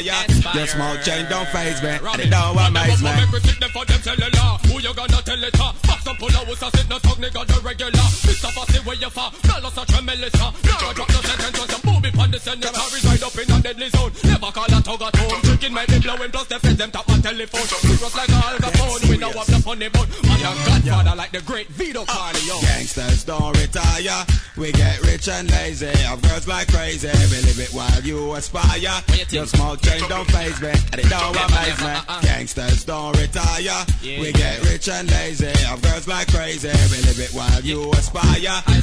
Your 0.55 0.67
small 0.69 0.97
change 0.99 1.29
don't 1.29 1.49
phase 1.49 1.83
me. 1.83 1.99
And 1.99 2.21
it 2.23 2.31
don't 2.31 2.57
amaze 2.57 3.03
me. 3.03 3.11
Make 3.11 3.33
we 3.33 3.41
sit 3.41 3.59
them 3.59 3.71
for 3.71 3.85
them 3.87 4.01
cellular. 4.03 4.55
Who 4.71 4.79
you 4.79 4.95
gonna 4.95 5.19
tell 5.19 5.43
it 5.43 5.53
to? 5.53 5.73
Fuck 5.83 6.01
some 6.07 6.17
pull 6.17 6.31
out, 6.31 6.47
so 6.47 6.71
sit 6.79 6.89
no 6.89 6.99
talk, 7.01 7.19
nigga, 7.19 7.45
the 7.45 7.61
regular. 7.67 8.07
Mr. 8.23 8.55
Fussy, 8.55 8.79
where 8.87 8.95
you? 8.95 9.11
Now 9.19 9.59
lost 9.67 9.79
a 9.79 9.85
tremendous, 9.93 10.31
huh? 10.37 10.53
Now 10.63 10.93
drop 10.93 11.09
no 11.09 11.21
sentence, 11.27 11.59
just 11.59 11.85
a 11.85 11.87
movie 11.91 12.11
on 12.29 12.33
the 12.33 12.41
senator. 12.41 12.69
Is 12.69 13.05
right 13.05 13.23
up 13.23 13.39
in 13.39 13.51
a 13.51 13.61
deadly 13.61 13.89
zone. 13.89 14.13
Never 14.25 14.51
call 14.53 14.65
a 14.65 14.81
tug 14.83 15.03
at 15.03 15.17
home. 15.17 15.41
Drinking 15.43 15.73
might 15.73 15.89
be 15.89 15.99
blowing, 16.01 16.31
plus 16.31 16.47
the 16.47 16.59
feds 16.59 16.77
them 16.77 16.91
tap 16.91 17.09
my 17.09 17.19
telephone. 17.19 17.67
Serious 17.81 18.17
like 18.17 18.29
a 18.29 18.41
Al 18.49 18.57
Capone. 18.59 19.09
We 19.11 19.17
know 19.17 19.31
have 19.31 19.47
the 19.47 19.59
funny 19.65 19.89
bone. 19.89 20.09
Man, 20.25 20.41
your 20.41 20.55
godfather 20.67 21.17
like 21.17 21.33
the 21.33 21.43
great 21.43 21.69
Vito 21.69 22.05
Corleone. 22.05 22.61
Gangsters 22.63 23.25
don't 23.25 23.57
retire. 23.57 24.27
We 24.57 24.73
get 24.73 25.01
rich 25.03 25.29
and 25.29 25.51
lazy. 25.51 25.93
Our 26.05 26.17
girls 26.17 26.49
like 26.49 26.69
crazy. 26.73 27.09
We 27.09 27.39
live 27.49 27.61
it 27.61 27.73
while 27.73 28.03
you 28.03 28.35
aspire. 28.35 28.79
Your 29.31 29.47
small 29.47 29.77
change 29.77 30.09
don't 30.09 30.31
phase 30.31 30.61
me. 30.61 30.73
And 30.93 31.01
it 31.01 31.09
don't 31.09 31.37
amaze 31.37 31.81
me. 31.81 31.93
Uh-uh. 31.93 32.23
Gangsters 32.23 32.85
don't 32.85 33.17
retire. 33.17 33.85
We 34.03 34.33
get 34.33 34.63
rich 34.65 34.89
and 34.89 35.11
lazy. 35.11 35.53
Our 35.69 35.79
girls 35.79 36.09
like 36.09 36.29
crazy. 36.33 36.69
We 36.69 36.99
live 37.07 37.21
it 37.21 37.33
while 37.33 37.61
you 37.63 37.91
aspire. 37.93 38.39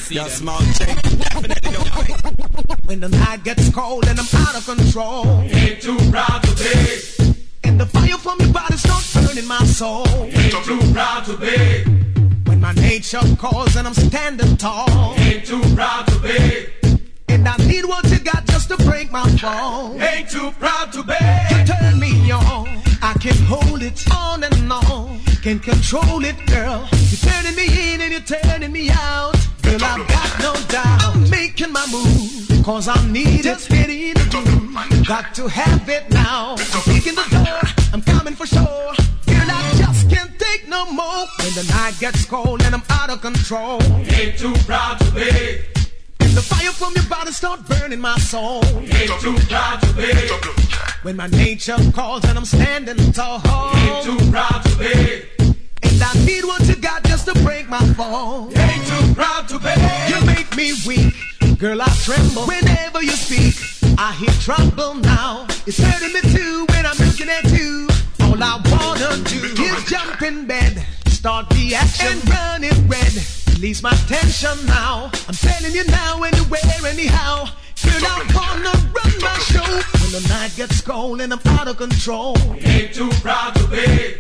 Your 0.09 0.29
small 0.29 0.61
change 0.77 1.01
definitely 1.19 1.71
don't 1.71 1.89
phase 1.95 2.77
When 2.85 2.99
the 2.99 3.09
night 3.35 3.43
gets 3.43 3.69
cold 3.69 4.07
and 4.07 4.19
I'm 4.19 4.41
out 4.41 4.55
of 4.55 4.65
control. 4.65 5.25
Ain't 5.41 5.81
too 5.81 5.97
proud 6.09 6.43
to 6.43 6.55
be. 6.55 7.35
And 7.63 7.79
the 7.79 7.85
fire 7.85 8.17
from 8.17 8.39
your 8.39 8.53
body 8.53 8.77
starts 8.77 9.13
burning 9.13 9.47
my 9.47 9.63
soul. 9.65 10.07
Ain't 10.07 10.53
too 10.63 10.79
proud 10.93 11.25
to 11.25 11.37
be. 11.37 11.83
When 12.45 12.61
my 12.61 12.73
nature 12.73 13.21
calls 13.37 13.75
and 13.75 13.87
I'm 13.87 13.93
standing 13.93 14.57
tall. 14.57 15.15
Ain't 15.17 15.45
too 15.45 15.61
proud 15.75 16.07
to 16.07 16.19
be. 16.19 16.67
And 17.27 17.47
I 17.47 17.57
need 17.57 17.85
what 17.85 18.09
you 18.09 18.19
got 18.19 18.45
just 18.45 18.69
to 18.69 18.77
break 18.77 19.11
my 19.11 19.27
fall. 19.37 20.01
Ain't 20.01 20.29
too 20.29 20.51
proud 20.59 20.93
to 20.93 21.03
be. 21.03 21.15
You 21.51 21.65
turn 21.65 21.99
me 21.99 22.31
on. 22.31 22.67
I 23.05 23.13
can 23.19 23.37
hold 23.45 23.83
it 23.83 24.03
on 24.11 24.43
and 24.43 24.71
on. 24.71 25.19
Can 25.43 25.59
control 25.59 26.25
it, 26.25 26.43
girl. 26.47 26.89
You're 26.91 27.21
turning 27.21 27.55
me 27.55 27.93
in 27.93 28.01
and 28.01 28.11
you're 28.11 28.19
turning 28.21 28.71
me 28.71 28.89
out. 28.89 29.35
Girl, 29.61 29.75
I've 29.75 30.07
got 30.07 30.39
no 30.39 30.53
doubt. 30.69 31.03
I'm 31.03 31.29
making 31.29 31.71
my 31.71 31.85
move. 31.91 32.65
Cause 32.65 32.87
I 32.87 32.97
need 33.11 33.45
it. 33.45 33.67
Get 33.69 33.91
in 33.91 34.15
the 34.15 34.27
groove. 34.31 35.07
Got 35.07 35.35
to 35.35 35.47
have 35.47 35.87
it 35.87 36.09
now. 36.09 36.55
I'm 36.57 36.81
kicking 36.81 37.13
the 37.13 37.27
door. 37.29 37.61
I'm 37.93 38.01
coming 38.01 38.33
for 38.33 38.47
sure. 38.47 38.65
Girl, 39.27 39.49
I 39.61 39.73
just 39.77 40.09
can't 40.09 40.39
take 40.39 40.67
no 40.67 40.91
more. 40.91 41.27
When 41.37 41.53
the 41.53 41.71
night 41.77 41.99
gets 41.99 42.25
cold 42.25 42.63
and 42.63 42.73
I'm 42.73 42.83
out 42.89 43.11
of 43.11 43.21
control. 43.21 43.83
Ain't 44.09 44.39
too 44.39 44.55
proud 44.65 44.97
to 45.01 45.11
be. 45.11 45.84
The 46.35 46.41
fire 46.41 46.71
from 46.71 46.93
your 46.95 47.05
body 47.05 47.31
start 47.31 47.65
burning 47.65 48.01
my 48.01 48.17
soul. 48.17 48.61
Ain't 48.65 49.21
too 49.21 49.35
proud 49.47 49.81
to 49.81 49.93
be. 49.93 50.11
When 51.03 51.15
my 51.15 51.27
nature 51.27 51.77
calls 51.93 52.25
and 52.25 52.37
I'm 52.37 52.43
standing 52.43 52.97
tall. 53.13 53.41
Ain't 53.45 54.03
too 54.03 54.31
proud 54.31 54.61
to 54.65 54.77
be. 54.77 55.23
And 55.83 56.03
I 56.03 56.11
need 56.25 56.43
what 56.43 56.67
you 56.67 56.75
got 56.75 57.05
just 57.05 57.25
to 57.27 57.33
break 57.35 57.69
my 57.69 57.79
fall. 57.93 58.49
Ain't 58.53 58.85
too 58.85 59.13
proud 59.13 59.47
to 59.47 59.59
be. 59.59 59.71
You 60.11 60.25
make 60.25 60.53
me 60.57 60.73
weak. 60.85 61.15
Girl, 61.57 61.81
I 61.81 61.87
tremble 62.03 62.45
whenever 62.45 63.01
you 63.01 63.15
speak. 63.15 63.55
I 63.97 64.11
hear 64.11 64.35
trouble 64.41 64.95
now. 64.95 65.47
It's 65.65 65.77
hurting 65.77 66.11
me 66.11 66.19
too 66.35 66.65
when 66.71 66.85
I'm 66.85 66.97
looking 66.97 67.29
at 67.29 67.49
you. 67.49 67.87
All 68.19 68.43
I 68.43 68.59
wanna 68.71 69.23
do 69.23 69.63
is 69.63 69.85
jump 69.85 70.21
in 70.21 70.45
bed, 70.45 70.85
start 71.07 71.47
the 71.51 71.75
action, 71.75 72.07
and 72.07 72.29
run 72.29 72.63
it 72.65 72.77
red. 72.89 73.44
Release 73.55 73.81
my 73.81 73.93
tension 74.09 74.65
now. 74.65 75.09
I'm 75.29 75.33
telling 75.33 75.73
you 75.73 75.85
now, 75.85 76.21
anywhere, 76.21 76.59
anyhow. 76.85 77.45
Girl, 77.83 78.01
I'm 78.03 78.27
gonna 78.27 78.69
run 78.69 79.13
my 79.21 79.37
show. 79.39 79.63
When 79.63 80.11
the 80.11 80.25
night 80.27 80.51
gets 80.57 80.81
cold 80.81 81.21
and 81.21 81.31
I'm 81.31 81.39
out 81.47 81.69
of 81.69 81.77
control. 81.77 82.35
Ain't 82.59 82.93
too 82.93 83.09
proud 83.21 83.55
to 83.55 83.65
be. 83.67 84.15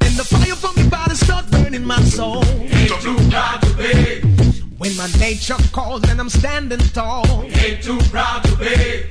And 0.00 0.16
the 0.16 0.24
fire 0.24 0.56
from 0.56 0.72
your 0.78 0.88
body 0.90 1.14
start 1.14 1.50
burning 1.50 1.84
my 1.84 2.00
soul. 2.04 2.42
Ain't 2.46 2.98
too 3.02 3.16
proud 3.28 3.60
to 3.60 3.74
be. 3.76 4.22
When 4.78 4.96
my 4.96 5.10
nature 5.18 5.58
calls 5.72 6.02
and 6.08 6.18
I'm 6.18 6.30
standing 6.30 6.78
tall. 6.78 7.44
Ain't 7.44 7.82
too 7.82 7.98
proud 8.08 8.44
to 8.44 8.56
be. 8.56 9.04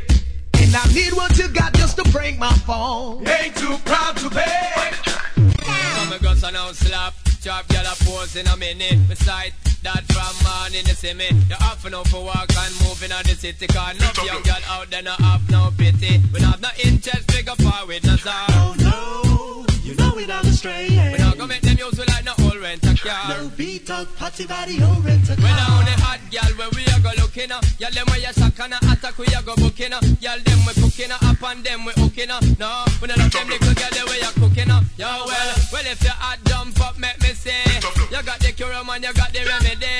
And 0.64 0.76
I 0.76 0.92
need 0.94 1.14
what 1.14 1.38
you 1.38 1.48
got 1.48 1.74
just 1.74 1.96
to 1.98 2.04
break 2.12 2.40
my 2.40 2.52
fall. 2.66 3.22
Ain't 3.30 3.56
too 3.56 3.78
proud 3.86 4.18
to 4.18 4.30
be. 4.32 5.62
Come 5.62 6.14
and 6.14 6.22
go 6.24 6.34
so 6.34 6.50
now 6.50 6.72
slap. 6.72 7.14
Chop 7.42 7.68
gyal 7.68 7.88
a 7.88 7.96
pose 8.04 8.36
in 8.36 8.48
a 8.48 8.58
minute. 8.58 9.08
Beside 9.08 9.54
that 9.84 10.04
from 10.12 10.36
morning 10.44 10.86
you 10.86 10.94
see 10.94 11.14
me. 11.14 11.30
You 11.48 11.56
have 11.60 11.82
to 11.84 11.90
know 11.90 12.04
for 12.04 12.24
walk 12.26 12.50
and 12.52 12.74
move 12.84 13.02
in 13.02 13.12
the 13.12 13.36
city. 13.36 13.66
Cause 13.66 13.98
no 13.98 14.24
young 14.26 14.44
girl 14.44 14.58
out 14.68 14.90
there 14.90 15.02
no 15.02 15.12
have 15.12 15.50
no 15.50 15.72
pity. 15.78 16.20
We 16.34 16.42
not 16.42 16.60
no 16.60 16.68
interest 16.84 17.32
figure 17.32 17.56
forward 17.56 18.04
no 18.04 18.18
sir. 18.18 18.32
Oh 18.50 18.76
no, 18.78 19.66
you 19.84 19.96
know 19.96 20.14
we 20.16 20.26
done 20.26 20.46
astray. 20.46 20.90
We 20.90 21.18
not 21.18 21.38
gonna 21.38 21.48
make 21.48 21.62
them 21.62 21.78
use 21.78 21.98
we 21.98 22.06
like 22.06 22.26
no 22.26 22.34
whole 22.38 22.60
rent 22.60 22.84
a 22.86 22.96
car. 22.96 23.38
No 23.38 23.50
beat 23.58 23.90
out 23.90 24.08
party 24.16 24.46
body, 24.46 24.78
oh 24.82 25.02
rent 25.06 25.30
a 25.30 25.36
When 25.36 25.52
I 25.52 25.66
car. 25.66 25.80
only 25.80 25.96
hot 26.04 26.20
gal 26.32 26.52
where 26.58 26.70
we 26.76 26.84
a 26.86 27.00
go 27.00 27.12
looking 27.22 27.52
up. 27.52 27.64
Y'all 27.80 27.92
them 27.92 28.06
where 28.08 28.20
you 28.20 28.34
shock 28.34 28.60
and 28.60 28.74
a 28.74 28.78
attack 28.92 29.18
we 29.18 29.26
a 29.28 29.42
go 29.42 29.56
booking 29.56 29.94
up. 29.94 30.04
Y'all 30.20 30.40
them 30.40 30.60
we 30.68 30.74
cooking 30.74 31.12
up 31.12 31.22
up 31.24 31.44
and 31.44 31.64
them 31.64 31.86
we 31.86 31.92
hooking 31.96 32.30
up. 32.32 32.44
No, 32.60 32.86
we 33.02 33.08
don't 33.08 33.18
love 33.18 33.32
them 33.32 33.48
little 33.48 33.74
gal 33.74 33.92
the 33.92 34.04
way 34.10 34.20
you 34.20 34.32
cooking 34.42 34.72
up. 34.72 34.84
Yo 34.98 35.08
well, 35.08 35.50
well 35.72 35.86
if 35.86 36.04
you 36.04 36.10
hot 36.10 36.40
jump 36.46 36.80
up, 36.82 36.98
make 37.00 37.20
me 37.22 37.34
say. 37.34 37.64
You 38.12 38.22
got 38.24 38.40
the 38.40 38.52
cure 38.52 38.84
man, 38.84 39.04
you 39.04 39.14
got 39.14 39.32
the 39.32 39.42
remedy. 39.46 39.96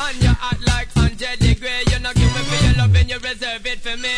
And 0.00 0.16
you 0.22 0.32
hot 0.32 0.58
like 0.66 0.88
100 0.96 1.38
degree. 1.38 1.82
You 1.92 1.98
not 2.00 2.14
give 2.14 2.30
me 2.32 2.42
for 2.48 2.58
your 2.64 2.74
loving, 2.78 3.08
you 3.08 3.18
reserve 3.18 3.66
it 3.66 3.80
for 3.80 3.96
me. 3.96 4.14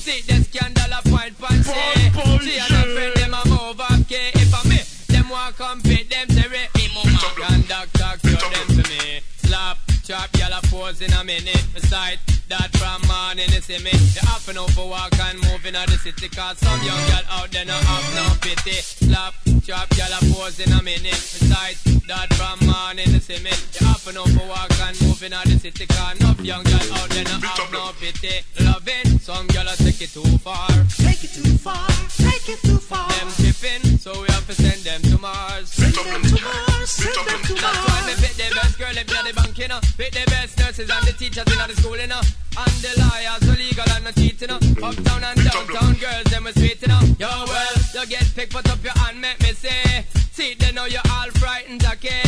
See 0.00 0.20
the 0.26 0.42
scandal 0.42 0.94
of 0.94 1.04
point 1.04 1.36
fancy. 1.36 1.70
See 1.70 2.58
and 2.58 2.72
her 2.72 2.86
friend 2.94 3.14
them 3.14 3.34
a 3.34 3.42
move 3.48 3.80
okay. 4.00 4.39
I 4.42 4.68
me, 4.68 4.80
them 5.08 5.28
want 5.28 5.56
compete, 5.56 6.08
them 6.08 6.28
say 6.30 6.48
mama. 6.94 7.18
Conductor, 7.36 8.18
cure 8.22 8.50
them 8.50 8.82
to 8.82 8.90
me. 8.90 9.20
Slap, 9.60 9.76
chop, 10.04 10.30
y'all 10.38 10.56
a 10.56 10.60
pose 10.68 11.02
in 11.02 11.12
a 11.12 11.22
minute. 11.22 11.66
Beside 11.74 12.18
that 12.48 12.72
from 12.80 12.96
morning, 13.06 13.44
you 13.52 13.60
see 13.60 13.76
me. 13.84 13.92
You 13.92 14.24
have 14.24 14.42
to 14.46 14.54
know 14.54 14.66
for 14.68 14.88
walk 14.88 15.12
and 15.20 15.36
move 15.36 15.66
in 15.66 15.74
the 15.74 15.98
city. 16.00 16.28
Cause 16.30 16.56
some 16.56 16.80
young 16.80 16.96
girl 17.12 17.26
out 17.28 17.50
there 17.50 17.66
no 17.66 17.74
have 17.74 18.08
no 18.16 18.24
pity. 18.40 18.80
Slap, 18.80 19.34
chop, 19.62 19.92
y'all 19.98 20.16
a 20.16 20.20
pose 20.32 20.60
in 20.60 20.72
a 20.72 20.82
minute. 20.82 21.12
Beside 21.12 21.76
that 22.08 22.32
from 22.40 22.56
morning, 22.66 23.12
you 23.12 23.20
see 23.20 23.36
me. 23.44 23.52
You 23.76 23.86
have 23.86 24.02
to 24.04 24.12
know 24.16 24.24
for 24.32 24.48
walk 24.48 24.72
and 24.80 24.96
move 25.02 25.22
in 25.22 25.32
the 25.32 25.58
city. 25.60 25.84
Cause 25.84 26.16
enough 26.16 26.40
young 26.40 26.64
girl 26.64 26.88
out 26.96 27.10
there 27.10 27.24
no 27.24 27.36
have 27.36 27.70
no 27.70 27.92
pity. 28.00 28.40
Loving, 28.64 29.20
some 29.20 29.46
girl 29.48 29.68
a 29.68 29.76
take 29.76 30.00
it 30.00 30.08
too 30.08 30.24
far. 30.40 30.72
Take 31.04 31.20
it 31.24 31.36
too 31.36 31.52
far, 31.60 31.86
take 32.16 32.48
it 32.48 32.60
too 32.64 32.80
far. 32.80 33.12
Them 33.12 33.28
tripping, 33.36 33.98
so 33.98 34.16
we 34.22 34.26
have 34.32 34.46
to 34.48 34.54
send 34.56 34.80
them 34.88 35.02
to 35.02 35.20
Mars. 35.20 35.68
Send 35.68 35.92
them 35.92 36.22
to 36.32 36.40
Mars, 36.40 36.88
send 36.88 37.12
them 37.28 37.40
to 37.44 37.54
That's 37.60 37.76
why 37.84 38.00
me 38.08 38.16
Mars. 38.16 38.20
pick 38.24 38.36
the 38.40 38.48
best 38.56 38.78
girl 38.78 38.96
in 38.96 39.06
the 39.06 39.49
bank, 39.50 39.70
you. 39.70 39.88
Pick 39.96 40.12
the 40.12 40.30
best 40.30 40.58
nurses 40.58 40.90
and 40.90 41.06
the 41.06 41.12
teachers 41.12 41.44
in 41.46 41.58
the 41.58 41.74
school, 41.76 41.96
you 41.96 42.06
know. 42.06 42.20
And 42.56 42.72
the 42.82 42.92
liars, 43.00 43.40
so 43.46 43.52
legal 43.52 43.84
and 43.90 44.04
no 44.04 44.10
cheating, 44.12 44.48
you. 44.48 44.84
Uptown 44.84 45.24
and 45.24 45.50
downtown 45.50 45.94
girls, 45.94 46.24
them 46.24 46.44
we 46.44 46.52
sweet, 46.52 46.82
you 46.82 46.88
know. 46.88 47.00
Yo, 47.18 47.28
well, 47.46 47.76
you 47.94 48.06
get 48.06 48.26
picked, 48.34 48.52
put 48.52 48.68
up 48.70 48.82
your 48.82 48.92
hand, 48.92 49.20
make 49.20 49.40
me 49.40 49.52
say. 49.52 50.04
See, 50.32 50.54
they 50.54 50.72
know 50.72 50.86
you're 50.86 51.06
all 51.10 51.30
frightened, 51.38 51.84
okay. 51.84 52.22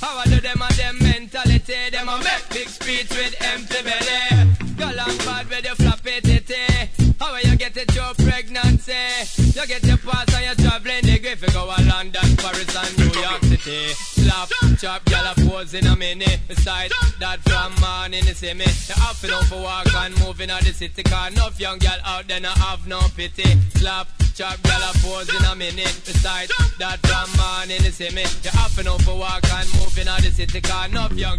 How 0.00 0.18
I 0.18 0.24
do 0.24 0.40
them 0.40 0.60
and 0.62 0.74
them 0.74 0.98
mentality. 1.00 1.90
Them 1.90 2.08
a 2.08 2.18
make 2.18 2.48
big 2.50 2.68
speech 2.68 3.10
with 3.10 3.34
empty 3.40 3.82
belly. 3.82 4.76
Girl, 4.76 5.00
I'm 5.00 5.16
bad 5.18 5.48
with 5.48 5.64
your 5.64 5.74
floppy 5.74 6.20
titty. 6.20 7.05
How 7.18 7.32
will 7.32 7.40
you 7.50 7.56
get 7.56 7.76
it 7.76 7.94
your 7.94 8.12
pregnancy? 8.14 8.92
You 9.54 9.66
get 9.66 9.82
your 9.84 9.96
pass 9.96 10.32
and 10.34 10.44
you're 10.44 10.54
traveling 10.68 11.02
the 11.02 11.18
grave. 11.18 11.42
You 11.42 11.48
go 11.48 11.64
to 11.74 11.82
London, 11.84 12.36
Paris 12.36 12.76
and 12.76 12.98
New 12.98 13.20
York 13.20 13.42
City. 13.42 13.88
Slap, 13.94 14.50
chop, 14.78 15.04
gyal 15.04 15.32
a 15.32 15.48
pose 15.48 15.74
in 15.74 15.86
a 15.86 15.96
minute. 15.96 16.40
Beside 16.46 16.92
that 17.20 17.40
from 17.40 17.74
morning, 17.80 18.24
you 18.26 18.34
see 18.34 18.52
me. 18.52 18.64
You 18.64 18.94
have 19.00 19.20
to 19.20 19.44
for 19.46 19.62
walk 19.62 19.92
and 19.94 20.18
move 20.20 20.40
in 20.40 20.48
the 20.48 20.72
city. 20.72 21.02
Cause 21.02 21.32
enough 21.32 21.58
young 21.58 21.78
girl 21.78 21.98
out 22.04 22.28
there 22.28 22.40
no 22.40 22.50
have 22.50 22.86
no 22.86 23.00
pity. 23.16 23.58
Slap, 23.76 24.08
chop, 24.34 24.56
gyal 24.58 24.84
a 24.84 24.92
pose 25.02 25.28
in 25.34 25.44
a 25.44 25.54
minute. 25.56 26.00
Beside 26.04 26.50
that 26.78 26.98
from 27.00 27.28
morning, 27.36 27.82
you 27.82 27.92
see 27.92 28.10
me. 28.14 28.24
You 28.44 28.50
have 28.50 28.74
to 28.76 28.98
for 29.04 29.18
walk 29.18 29.44
and 29.44 29.68
move 29.74 29.96
in 29.98 30.06
the 30.06 30.30
city. 30.30 30.60
Cause 30.60 30.88
enough 30.90 31.12
young 31.12 31.38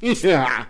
yeah. 0.00 0.66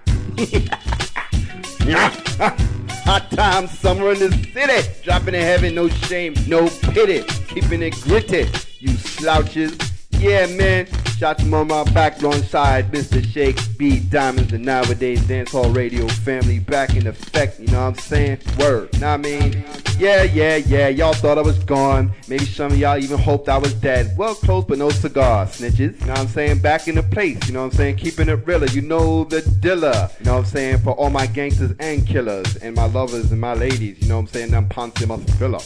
Hot 3.06 3.30
time, 3.30 3.66
summer 3.68 4.12
in 4.12 4.18
the 4.18 4.32
city. 4.52 4.88
Dropping 5.02 5.34
in 5.34 5.42
heaven, 5.42 5.74
no 5.74 5.88
shame, 5.88 6.34
no 6.46 6.68
pity. 6.68 7.22
Keeping 7.48 7.82
it 7.82 7.94
gritty, 8.02 8.48
you 8.80 8.96
slouches. 8.96 9.78
Yeah, 10.18 10.46
man. 10.46 10.88
Shout 11.18 11.38
to 11.38 11.46
my 11.46 11.64
back 11.94 12.20
alongside 12.20 12.92
Mr. 12.92 13.24
Shake, 13.24 13.58
B 13.78 14.00
Diamonds, 14.00 14.52
and 14.52 14.62
nowadays 14.62 15.18
dancehall 15.22 15.74
radio 15.74 16.06
family 16.08 16.58
back 16.58 16.94
in 16.94 17.06
effect. 17.06 17.58
You 17.58 17.68
know 17.68 17.80
what 17.80 17.86
I'm 17.86 17.94
saying? 17.94 18.38
Word. 18.58 19.00
Know 19.00 19.08
I 19.08 19.16
mean? 19.16 19.64
Yeah, 19.98 20.24
yeah, 20.24 20.56
yeah. 20.56 20.88
Y'all 20.88 21.14
thought 21.14 21.38
I 21.38 21.40
was 21.40 21.58
gone. 21.64 22.12
Maybe 22.28 22.44
some 22.44 22.72
of 22.72 22.78
y'all 22.78 22.98
even 23.02 23.16
hoped 23.16 23.48
I 23.48 23.56
was 23.56 23.72
dead. 23.72 24.14
Well, 24.18 24.34
close, 24.34 24.66
but 24.66 24.76
no 24.76 24.90
cigar, 24.90 25.46
snitches. 25.46 25.98
You 26.00 26.06
know 26.06 26.12
what 26.12 26.18
I'm 26.18 26.28
saying? 26.28 26.58
Back 26.58 26.86
in 26.86 26.96
the 26.96 27.02
place. 27.02 27.46
You 27.46 27.54
know 27.54 27.60
what 27.60 27.72
I'm 27.72 27.78
saying? 27.78 27.96
Keeping 27.96 28.28
it 28.28 28.46
realer. 28.46 28.66
You 28.66 28.82
know 28.82 29.24
the 29.24 29.40
dilla. 29.40 30.10
You 30.18 30.26
know 30.26 30.34
what 30.34 30.40
I'm 30.40 30.44
saying? 30.44 30.78
For 30.80 30.90
all 30.90 31.08
my 31.08 31.26
gangsters 31.26 31.72
and 31.80 32.06
killers, 32.06 32.56
and 32.56 32.76
my 32.76 32.84
lovers 32.84 33.32
and 33.32 33.40
my 33.40 33.54
ladies. 33.54 34.02
You 34.02 34.08
know 34.08 34.16
what 34.16 34.20
I'm 34.20 34.26
saying? 34.26 34.50
Them 34.50 34.68
Ponce 34.68 35.06
must 35.06 35.30
fill 35.38 35.56
up. 35.56 35.62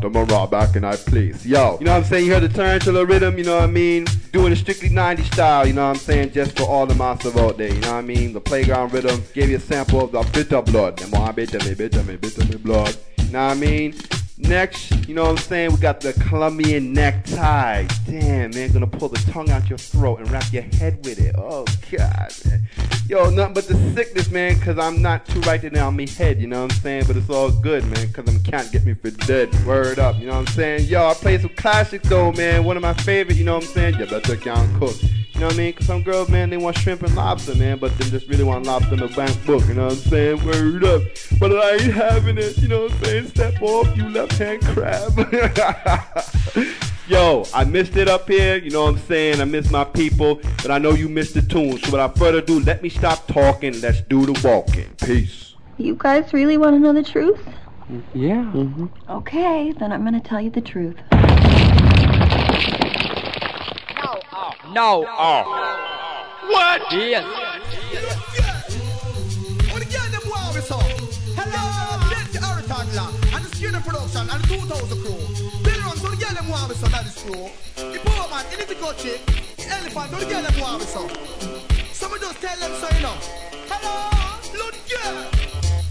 To 0.00 0.08
Mara 0.08 0.46
back 0.46 0.74
in 0.74 0.82
that 0.82 1.00
place. 1.00 1.44
Yo, 1.44 1.76
you 1.78 1.84
know 1.84 1.92
what 1.92 1.98
I'm 1.98 2.04
saying? 2.04 2.24
You 2.26 2.32
heard 2.32 2.42
the 2.42 2.48
tarantula 2.62 3.04
rhythm, 3.04 3.36
you 3.36 3.42
know 3.42 3.56
what 3.56 3.64
I 3.64 3.66
mean? 3.66 4.06
Doing 4.30 4.52
it 4.52 4.56
strictly 4.56 4.88
90 4.88 5.24
style, 5.24 5.66
you 5.66 5.72
know 5.72 5.88
what 5.88 5.96
I'm 5.96 6.00
saying? 6.00 6.30
Just 6.30 6.56
for 6.56 6.62
all 6.62 6.86
the 6.86 6.94
monsters 6.94 7.34
out 7.36 7.58
there, 7.58 7.74
you 7.74 7.80
know 7.80 7.94
what 7.94 7.98
I 7.98 8.02
mean? 8.02 8.32
The 8.32 8.40
playground 8.40 8.92
rhythm 8.92 9.20
gave 9.34 9.50
you 9.50 9.56
a 9.56 9.60
sample 9.60 10.02
of 10.02 10.12
the 10.12 10.22
bitter 10.32 10.62
blood. 10.62 10.96
Them 10.98 11.10
more 11.10 11.32
bitter 11.32 11.58
me, 11.58 11.74
bitter 11.74 12.04
me, 12.04 12.16
bitter 12.16 12.44
me 12.44 12.56
blood. 12.56 12.96
You 13.18 13.32
know 13.32 13.46
what 13.48 13.56
I 13.56 13.60
mean? 13.60 13.94
Next, 14.42 15.08
you 15.08 15.14
know 15.14 15.22
what 15.22 15.30
I'm 15.30 15.36
saying? 15.38 15.72
We 15.72 15.76
got 15.78 16.00
the 16.00 16.12
Colombian 16.14 16.92
necktie. 16.92 17.86
Damn, 18.06 18.50
man, 18.50 18.72
gonna 18.72 18.86
pull 18.86 19.08
the 19.08 19.18
tongue 19.30 19.50
out 19.50 19.68
your 19.68 19.78
throat 19.78 20.18
and 20.18 20.30
wrap 20.30 20.52
your 20.52 20.62
head 20.62 21.04
with 21.04 21.20
it. 21.20 21.34
Oh, 21.38 21.64
God, 21.90 22.32
man. 22.44 22.62
Yo, 23.08 23.30
nothing 23.30 23.54
but 23.54 23.68
the 23.68 23.74
sickness, 23.94 24.30
man, 24.30 24.58
cause 24.60 24.78
I'm 24.78 25.02
not 25.02 25.26
too 25.26 25.40
right 25.40 25.60
there 25.60 25.84
on 25.84 25.96
me 25.96 26.08
head, 26.08 26.40
you 26.40 26.46
know 26.46 26.62
what 26.62 26.72
I'm 26.72 26.80
saying? 26.80 27.04
But 27.06 27.16
it's 27.16 27.30
all 27.30 27.50
good, 27.50 27.84
man, 27.86 28.12
cause 28.12 28.26
I'm 28.28 28.42
can't 28.42 28.70
get 28.72 28.84
me 28.84 28.94
for 28.94 29.10
dead. 29.10 29.54
Word 29.64 29.98
up, 29.98 30.18
you 30.18 30.26
know 30.26 30.32
what 30.32 30.48
I'm 30.48 30.54
saying? 30.54 30.88
Yo, 30.88 31.06
I 31.06 31.14
play 31.14 31.38
some 31.38 31.50
classics 31.50 32.08
though, 32.08 32.32
man. 32.32 32.64
One 32.64 32.76
of 32.76 32.82
my 32.82 32.94
favorite, 32.94 33.36
you 33.36 33.44
know 33.44 33.54
what 33.54 33.64
I'm 33.64 33.70
saying? 33.70 33.98
You 33.98 34.06
better 34.06 34.36
can't 34.36 34.78
cook. 34.78 34.96
You 35.34 35.40
know 35.40 35.46
what 35.46 35.54
I 35.54 35.58
mean? 35.58 35.72
Cause 35.72 35.86
some 35.86 36.02
girls, 36.02 36.28
man, 36.28 36.50
they 36.50 36.58
want 36.58 36.76
shrimp 36.78 37.02
and 37.02 37.14
lobster, 37.16 37.54
man, 37.54 37.78
but 37.78 37.96
they 37.98 38.08
just 38.10 38.28
really 38.28 38.44
want 38.44 38.66
lobster 38.66 38.94
in 38.94 39.00
the 39.00 39.08
bank 39.08 39.44
book, 39.46 39.66
you 39.66 39.74
know 39.74 39.84
what 39.84 39.92
I'm 39.92 39.98
saying? 39.98 40.44
Word 40.44 40.84
up. 40.84 41.02
But 41.38 41.52
I 41.52 41.72
ain't 41.72 41.92
having 41.94 42.38
it, 42.38 42.58
you 42.58 42.68
know 42.68 42.82
what 42.82 42.92
I'm 42.92 43.04
saying? 43.04 43.26
Step 43.28 43.62
off, 43.62 43.96
you 43.96 44.08
left 44.10 44.32
hand 44.32 44.62
crab. 44.62 45.12
Yo, 47.08 47.44
I 47.52 47.64
missed 47.64 47.96
it 47.96 48.08
up 48.08 48.28
here, 48.28 48.56
you 48.56 48.70
know 48.70 48.84
what 48.84 48.94
I'm 48.94 48.98
saying? 48.98 49.40
I 49.40 49.44
miss 49.44 49.70
my 49.70 49.84
people, 49.84 50.40
but 50.58 50.70
I 50.70 50.78
know 50.78 50.92
you 50.92 51.08
missed 51.08 51.34
the 51.34 51.42
tune. 51.42 51.78
So 51.78 51.90
without 51.90 52.16
further 52.16 52.38
ado, 52.38 52.60
let 52.60 52.82
me 52.82 52.88
stop 52.88 53.26
talking. 53.26 53.80
Let's 53.80 54.02
do 54.02 54.24
the 54.24 54.40
walking. 54.46 54.90
Peace. 55.04 55.54
You 55.78 55.96
guys 55.96 56.32
really 56.32 56.58
want 56.58 56.76
to 56.76 56.78
know 56.78 56.92
the 56.92 57.02
truth? 57.02 57.40
Yeah. 58.14 58.50
Mm-hmm. 58.54 58.86
Okay, 59.10 59.72
then 59.72 59.92
I'm 59.92 60.02
going 60.02 60.14
to 60.14 60.26
tell 60.26 60.40
you 60.40 60.50
the 60.50 60.60
truth. 60.60 60.96
No. 64.42 65.06
Oh. 65.06 65.46
What? 66.50 66.82
Yes. 66.90 67.22
What 69.70 69.82
again 69.86 70.10
them 70.10 70.26
war 70.26 70.50
with 70.50 70.66
some? 70.66 70.82
Hello, 71.38 71.62
plenty 72.10 72.42
Hurricane 72.42 72.90
and 73.38 73.44
the 73.44 73.50
Skinner 73.54 73.80
Production 73.86 74.26
and 74.26 74.42
the 74.42 74.58
2000 74.58 74.98
crew. 74.98 75.14
Bill 75.62 75.80
runs, 75.86 76.02
don't 76.02 76.18
get 76.18 76.34
them 76.34 76.48
war 76.48 76.66
with 76.66 76.76
some, 76.78 76.90
that 76.90 77.06
is 77.06 77.14
true. 77.22 77.54
The 77.78 78.02
poor 78.02 78.26
man, 78.34 78.42
the 78.50 78.66
little 78.66 78.94
chick, 78.98 79.22
the 79.62 79.62
elephant, 79.78 80.10
don't 80.10 80.26
get 80.26 80.42
them 80.42 80.58
war 80.58 80.74
with 80.74 80.90
some. 80.90 81.06
Some 81.94 82.12
of 82.12 82.18
just 82.18 82.42
tell 82.42 82.58
them 82.58 82.72
so, 82.82 82.90
you 82.90 83.02
know. 83.06 83.14
Hello, 83.70 83.94
look, 84.58 84.74
yeah. 84.90 85.22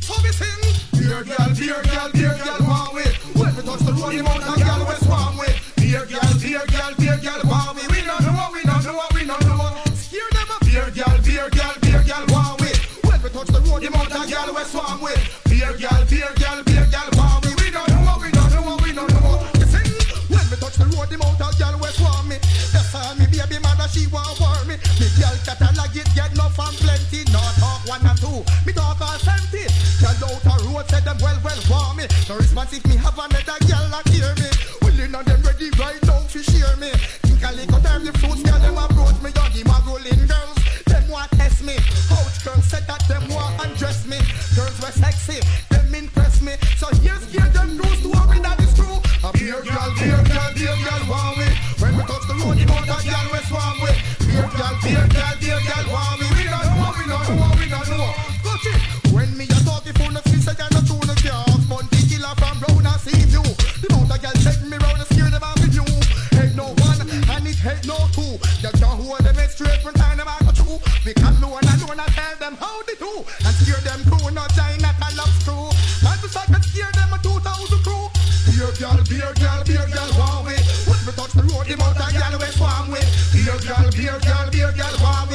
How 0.04 0.20
we 0.20 0.32
sing? 0.36 0.60
Beer 1.00 1.24
girl, 1.24 1.56
beer 1.56 1.80
girl, 1.88 2.12
beer 2.12 2.36
girl, 2.36 2.68
want 2.68 3.00
with. 3.00 3.16
When 3.32 3.56
we 3.56 3.64
touch 3.64 3.80
the 3.88 3.96
road, 3.96 4.12
the 4.12 4.24
mountain 4.28 4.60
girl, 4.60 4.84
we 4.84 4.96
swarm 5.08 5.40
with. 5.40 5.56
Beer 5.80 6.04
girl, 6.04 6.36
beer 6.44 6.68
girl, 6.68 6.92
beer 7.00 7.16
girl, 7.24 7.51
the 13.82 13.90
the 13.90 14.22
girl, 14.30 14.54
we 14.54 14.64
swarm 14.70 15.02
with. 15.02 15.18
Beer 15.50 15.74
girl, 15.74 16.02
beer 16.06 16.30
girl, 16.38 16.62
beer 16.62 16.86
girl, 16.94 17.10
want 17.18 17.42
with. 17.42 17.58
We 17.58 17.72
don't 17.74 17.90
know 17.90 18.02
what 18.06 18.22
we 18.22 18.30
don't 18.30 18.52
know 18.54 18.62
what 18.62 18.78
we 18.86 18.94
don't 18.94 19.10
know. 19.10 19.42
You 19.58 19.66
sing? 19.66 19.90
When 20.30 20.46
we 20.54 20.56
touch 20.62 20.78
the 20.78 20.86
road, 20.94 21.10
the 21.10 21.18
mountain 21.18 21.50
girl, 21.58 21.76
we 21.82 21.90
swarm 21.98 22.30
me. 22.30 22.38
That's 22.70 22.94
all 22.94 23.16
me 23.18 23.26
baby 23.26 23.58
mother, 23.58 23.90
she 23.90 24.06
want 24.14 24.38
war 24.38 24.54
me. 24.70 24.78
Me 25.02 25.08
girl 25.18 25.34
catalog 25.42 25.98
it, 25.98 26.06
get 26.14 26.30
enough 26.38 26.60
and 26.62 26.78
plenty. 26.78 27.26
No 27.34 27.42
talk 27.58 27.82
one 27.90 28.06
and 28.06 28.20
two, 28.22 28.46
me 28.70 28.72
talk 28.74 29.02
all 29.02 29.18
plenty. 29.18 29.66
Girl 29.98 30.30
out 30.30 30.62
road, 30.62 30.86
say 30.86 31.02
them 31.02 31.18
well, 31.18 31.40
well 31.42 31.62
want 31.66 31.98
me. 31.98 32.06
No 32.30 32.38
response 32.38 32.78
if 32.78 32.86
me 32.86 33.02
have 33.02 33.18
another 33.18 33.58
girl 33.66 33.86
that 33.90 34.06
hear 34.14 34.30
me. 34.38 34.50
Willing 34.86 35.16
on 35.18 35.26
them 35.26 35.42
ready 35.42 35.74
right 35.82 36.02
now 36.06 36.22
to 36.30 36.40
share 36.46 36.78
me. 36.78 36.94
Think 37.26 37.42
a 37.42 37.50
little 37.58 37.82
time 37.82 38.06
the 38.06 38.14
fruits, 38.22 38.46
test 41.62 41.66
me. 41.66 41.76
Couch 42.08 42.44
girls 42.44 42.66
said 42.66 42.88
that 42.88 43.04
them 43.08 43.28
want 43.30 43.60
undress 43.64 44.06
me. 44.06 44.18
Girls 44.56 44.80
were 44.82 44.92
sexy, 44.92 45.40
them 45.70 45.94
impress 45.94 46.42
me. 46.42 46.54
So 46.78 46.88
here's 47.02 47.24
here 47.32 47.50
them 47.54 47.78
rules 47.78 48.02
to 48.02 48.10
worry 48.10 48.40
that 48.40 48.60
is 48.60 48.74
true. 48.76 49.00
A 49.24 49.32
beer 49.34 49.62
girl, 49.62 49.94
beer 50.00 50.22
girl, 50.24 50.52
beer 50.56 50.76
girl 50.84 51.04
want 51.10 51.38
me. 51.38 51.48
When 51.80 51.98
we 51.98 52.04
touch 52.04 52.26
the 52.28 52.36
road, 52.42 52.58
the 52.58 52.66
mountain 52.66 53.02
girl 53.06 53.28
we 53.32 53.40
swarm 53.50 53.82
with. 53.82 54.00
Beer 54.20 54.50
girl, 54.58 54.76
beer 54.84 55.08
girl, 55.08 55.34
beer 55.40 55.62
girl 55.68 55.86
want 55.94 56.21
them 72.42 72.58
how 72.58 72.82
they 72.90 72.96
do 72.98 73.22
and 73.46 73.56
scare 73.62 73.80
them 73.86 74.02
crew. 74.10 74.34
No 74.34 74.42
giant 74.58 74.82
collapse 74.98 75.46
crew. 75.46 75.70
And 76.10 76.18
just 76.26 76.36
I 76.36 76.46
can 76.50 76.62
scare 76.66 76.90
them 76.98 77.14
a 77.14 77.18
2,000 77.22 77.38
crew. 77.86 78.10
Beer 78.50 78.74
girl, 78.82 78.98
beer 79.06 79.32
girl, 79.38 79.62
beer 79.62 79.86
girl, 79.94 80.12
warm 80.18 80.50
way. 80.50 80.58
When 80.90 80.98
we 81.06 81.14
touch 81.14 81.38
the 81.38 81.46
road, 81.46 81.70
the 81.70 81.78
mountain 81.78 82.12
girl, 82.18 82.34
we 82.42 82.50
swarm 82.58 82.90
way. 82.90 83.06
Beer 83.30 83.58
girl, 83.62 83.86
beer 83.94 84.18
girl, 84.26 84.50
beer 84.50 84.74
girl, 84.74 84.96
warm 85.06 85.31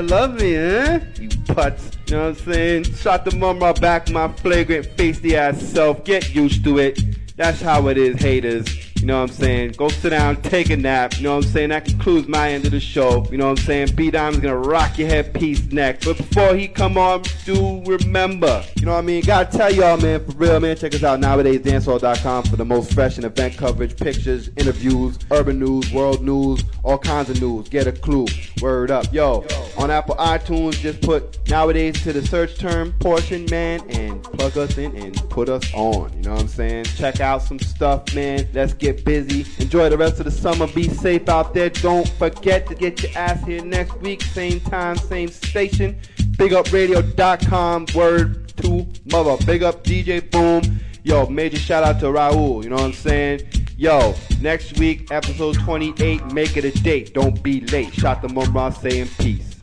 to 0.00 0.14
love 0.14 0.40
me, 0.40 0.54
eh? 0.56 1.00
You 1.18 1.28
putz. 1.28 1.96
You 2.08 2.16
know 2.16 2.30
what 2.30 2.38
I'm 2.38 2.52
saying? 2.52 2.84
Shot 2.84 3.24
the 3.24 3.36
mama 3.36 3.74
back, 3.74 4.10
my 4.10 4.28
flagrant, 4.28 4.86
feisty 4.96 5.34
ass 5.34 5.60
self. 5.62 6.04
Get 6.04 6.34
used 6.34 6.64
to 6.64 6.78
it. 6.78 7.00
That's 7.36 7.60
how 7.60 7.88
it 7.88 7.98
is, 7.98 8.20
haters. 8.20 8.79
You 9.00 9.06
know 9.06 9.22
what 9.22 9.30
I'm 9.30 9.36
saying? 9.36 9.72
Go 9.72 9.88
sit 9.88 10.10
down, 10.10 10.36
take 10.42 10.68
a 10.68 10.76
nap. 10.76 11.16
You 11.16 11.22
know 11.22 11.36
what 11.36 11.46
I'm 11.46 11.50
saying? 11.50 11.70
That 11.70 11.86
concludes 11.86 12.28
my 12.28 12.50
end 12.52 12.66
of 12.66 12.72
the 12.72 12.80
show. 12.80 13.26
You 13.30 13.38
know 13.38 13.48
what 13.48 13.58
I'm 13.58 13.64
saying? 13.64 13.94
B 13.96 14.10
Dime's 14.10 14.38
gonna 14.38 14.58
rock 14.58 14.98
your 14.98 15.08
headpiece 15.08 15.62
next. 15.72 16.04
But 16.04 16.18
before 16.18 16.54
he 16.54 16.68
come 16.68 16.98
on, 16.98 17.22
do 17.46 17.82
remember. 17.84 18.62
You 18.76 18.86
know 18.86 18.92
what 18.92 18.98
I 18.98 19.02
mean? 19.02 19.22
Gotta 19.22 19.56
tell 19.56 19.72
y'all, 19.72 19.96
man, 19.96 20.24
for 20.24 20.32
real, 20.32 20.60
man. 20.60 20.76
Check 20.76 20.94
us 20.94 21.02
out 21.02 21.18
nowadayzdancehall.com 21.20 22.44
for 22.44 22.56
the 22.56 22.64
most 22.64 22.92
fresh 22.92 23.16
and 23.16 23.24
event 23.24 23.56
coverage, 23.56 23.96
pictures, 23.96 24.50
interviews, 24.56 25.18
urban 25.30 25.58
news, 25.58 25.90
world 25.92 26.22
news, 26.22 26.62
all 26.82 26.98
kinds 26.98 27.30
of 27.30 27.40
news. 27.40 27.70
Get 27.70 27.86
a 27.86 27.92
clue. 27.92 28.26
Word 28.60 28.90
up. 28.90 29.10
Yo, 29.12 29.46
on 29.78 29.90
Apple 29.90 30.16
iTunes, 30.16 30.74
just 30.74 31.00
put 31.00 31.48
nowadays 31.48 32.02
to 32.02 32.12
the 32.12 32.26
search 32.26 32.58
term 32.58 32.92
portion, 33.00 33.46
man, 33.50 33.80
and 33.90 34.22
plug 34.22 34.58
us 34.58 34.76
in 34.76 34.94
and 34.96 35.14
put 35.30 35.48
us 35.48 35.64
on. 35.72 36.12
You 36.12 36.22
know 36.22 36.32
what 36.32 36.42
I'm 36.42 36.48
saying? 36.48 36.84
Check 36.84 37.20
out 37.20 37.42
some 37.42 37.58
stuff, 37.58 38.14
man. 38.14 38.46
Let's 38.52 38.74
get 38.74 38.89
get 38.92 39.04
busy. 39.04 39.46
Enjoy 39.62 39.88
the 39.88 39.96
rest 39.96 40.18
of 40.18 40.24
the 40.24 40.30
summer. 40.30 40.66
Be 40.66 40.88
safe 40.88 41.28
out 41.28 41.54
there. 41.54 41.70
Don't 41.70 42.08
forget 42.08 42.66
to 42.66 42.74
get 42.74 43.02
your 43.02 43.16
ass 43.16 43.42
here 43.44 43.64
next 43.64 43.96
week. 44.00 44.22
Same 44.22 44.60
time, 44.60 44.96
same 44.96 45.28
station. 45.28 45.98
BigUpRadio.com. 46.16 47.86
Word 47.94 48.56
to 48.58 48.86
mother. 49.10 49.44
Big 49.44 49.62
up 49.62 49.84
DJ 49.84 50.30
Boom. 50.30 50.80
Yo, 51.02 51.26
major 51.26 51.58
shout 51.58 51.84
out 51.84 52.00
to 52.00 52.06
Raul. 52.06 52.62
You 52.62 52.70
know 52.70 52.76
what 52.76 52.84
I'm 52.84 52.92
saying? 52.92 53.40
Yo, 53.76 54.14
next 54.40 54.78
week, 54.78 55.10
episode 55.10 55.56
28. 55.56 56.32
Make 56.32 56.56
it 56.56 56.64
a 56.64 56.70
date. 56.82 57.14
Don't 57.14 57.42
be 57.42 57.60
late. 57.62 57.94
Shot 57.94 58.22
the 58.22 58.28
Mumra 58.28 58.76
saying 58.76 59.08
peace. 59.18 59.56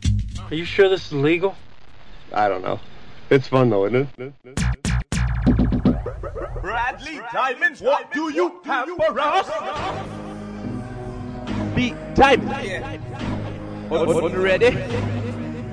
Are 0.50 0.54
you 0.54 0.64
sure 0.64 0.88
this 0.88 1.06
is 1.06 1.12
legal? 1.12 1.54
I 2.32 2.48
don't 2.48 2.62
know. 2.62 2.80
It's 3.30 3.46
fun 3.46 3.70
though, 3.70 3.86
isn't 3.86 4.08
it? 4.18 4.87
Bradley, 6.60 7.20
Diamonds, 7.32 7.80
what 7.80 8.12
do 8.12 8.32
you 8.32 8.60
have 8.64 8.88
for 8.88 9.20
us? 9.20 9.46
The 11.74 11.94
Diamonds. 12.14 13.08
What, 13.88 14.32
ready? 14.32 14.70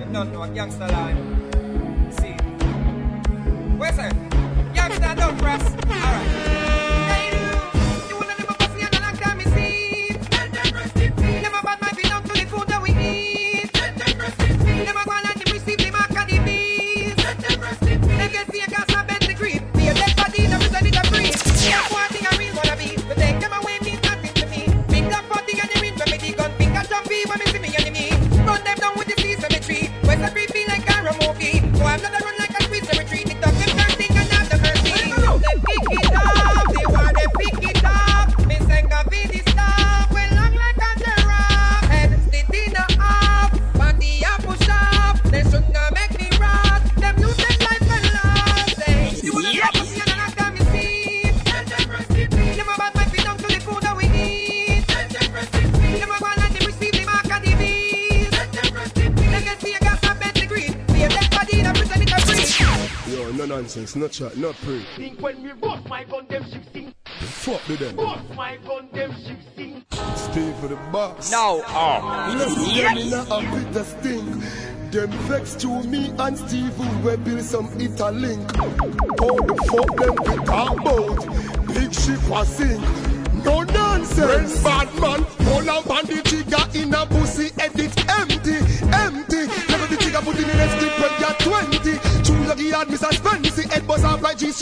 No, 0.09 0.23
no, 0.23 0.47
gangster 0.53 0.87
line. 0.87 1.17
See. 2.11 2.33
Where's 3.77 3.97
it? 3.97 4.13
Gangster, 4.73 5.15
don't 5.15 5.37
press. 5.37 5.63
All 5.65 5.91
right. 5.91 6.54
shot, 64.15 64.37
not 64.37 64.55
pray. 64.63 64.81
Think 64.95 65.19
when 65.21 65.43
me 65.43 65.51
bust 65.59 65.87
my 65.89 66.05
gun, 66.05 66.25
them 66.29 66.45
sing. 66.71 66.93
Fuck 67.19 67.65
them? 67.65 67.95
Bust 67.95 68.23
my 68.35 68.57
gun, 68.57 68.87
them 68.93 69.13
sing. 69.55 69.83
Stay 70.15 70.53
for 70.61 70.67
the 70.67 70.77
box. 70.91 71.31
Oh. 71.33 71.61
Now, 71.67 72.29
Oh. 72.29 72.33
Listen, 72.37 72.75
yes. 72.75 72.97
in 72.97 73.13
a 73.13 73.73
bit 73.73 73.85
stink. 73.85 74.43
Them 74.91 75.11
vex 75.27 75.55
to 75.55 75.83
me 75.83 76.13
and 76.17 76.37
Steve 76.37 76.77
will 77.03 77.17
build 77.17 77.41
some 77.41 77.67
Interlink. 77.77 78.45
Oh, 79.19 79.39
the 79.49 79.55
fuck 79.69 79.91
them 79.99 80.15
be 80.23 80.45
talk? 80.45 81.17
Big 81.73 81.93
ship 81.93 82.31
a 82.31 82.45
sink. 82.45 83.43
No 83.43 83.63
nonsense. 83.63 84.55
When 84.55 84.63
bad 84.63 85.01
man 85.01 85.25
pull 85.25 85.69
up 85.69 85.85
in 86.75 86.93
a 86.93 87.05
pussy 87.05 87.49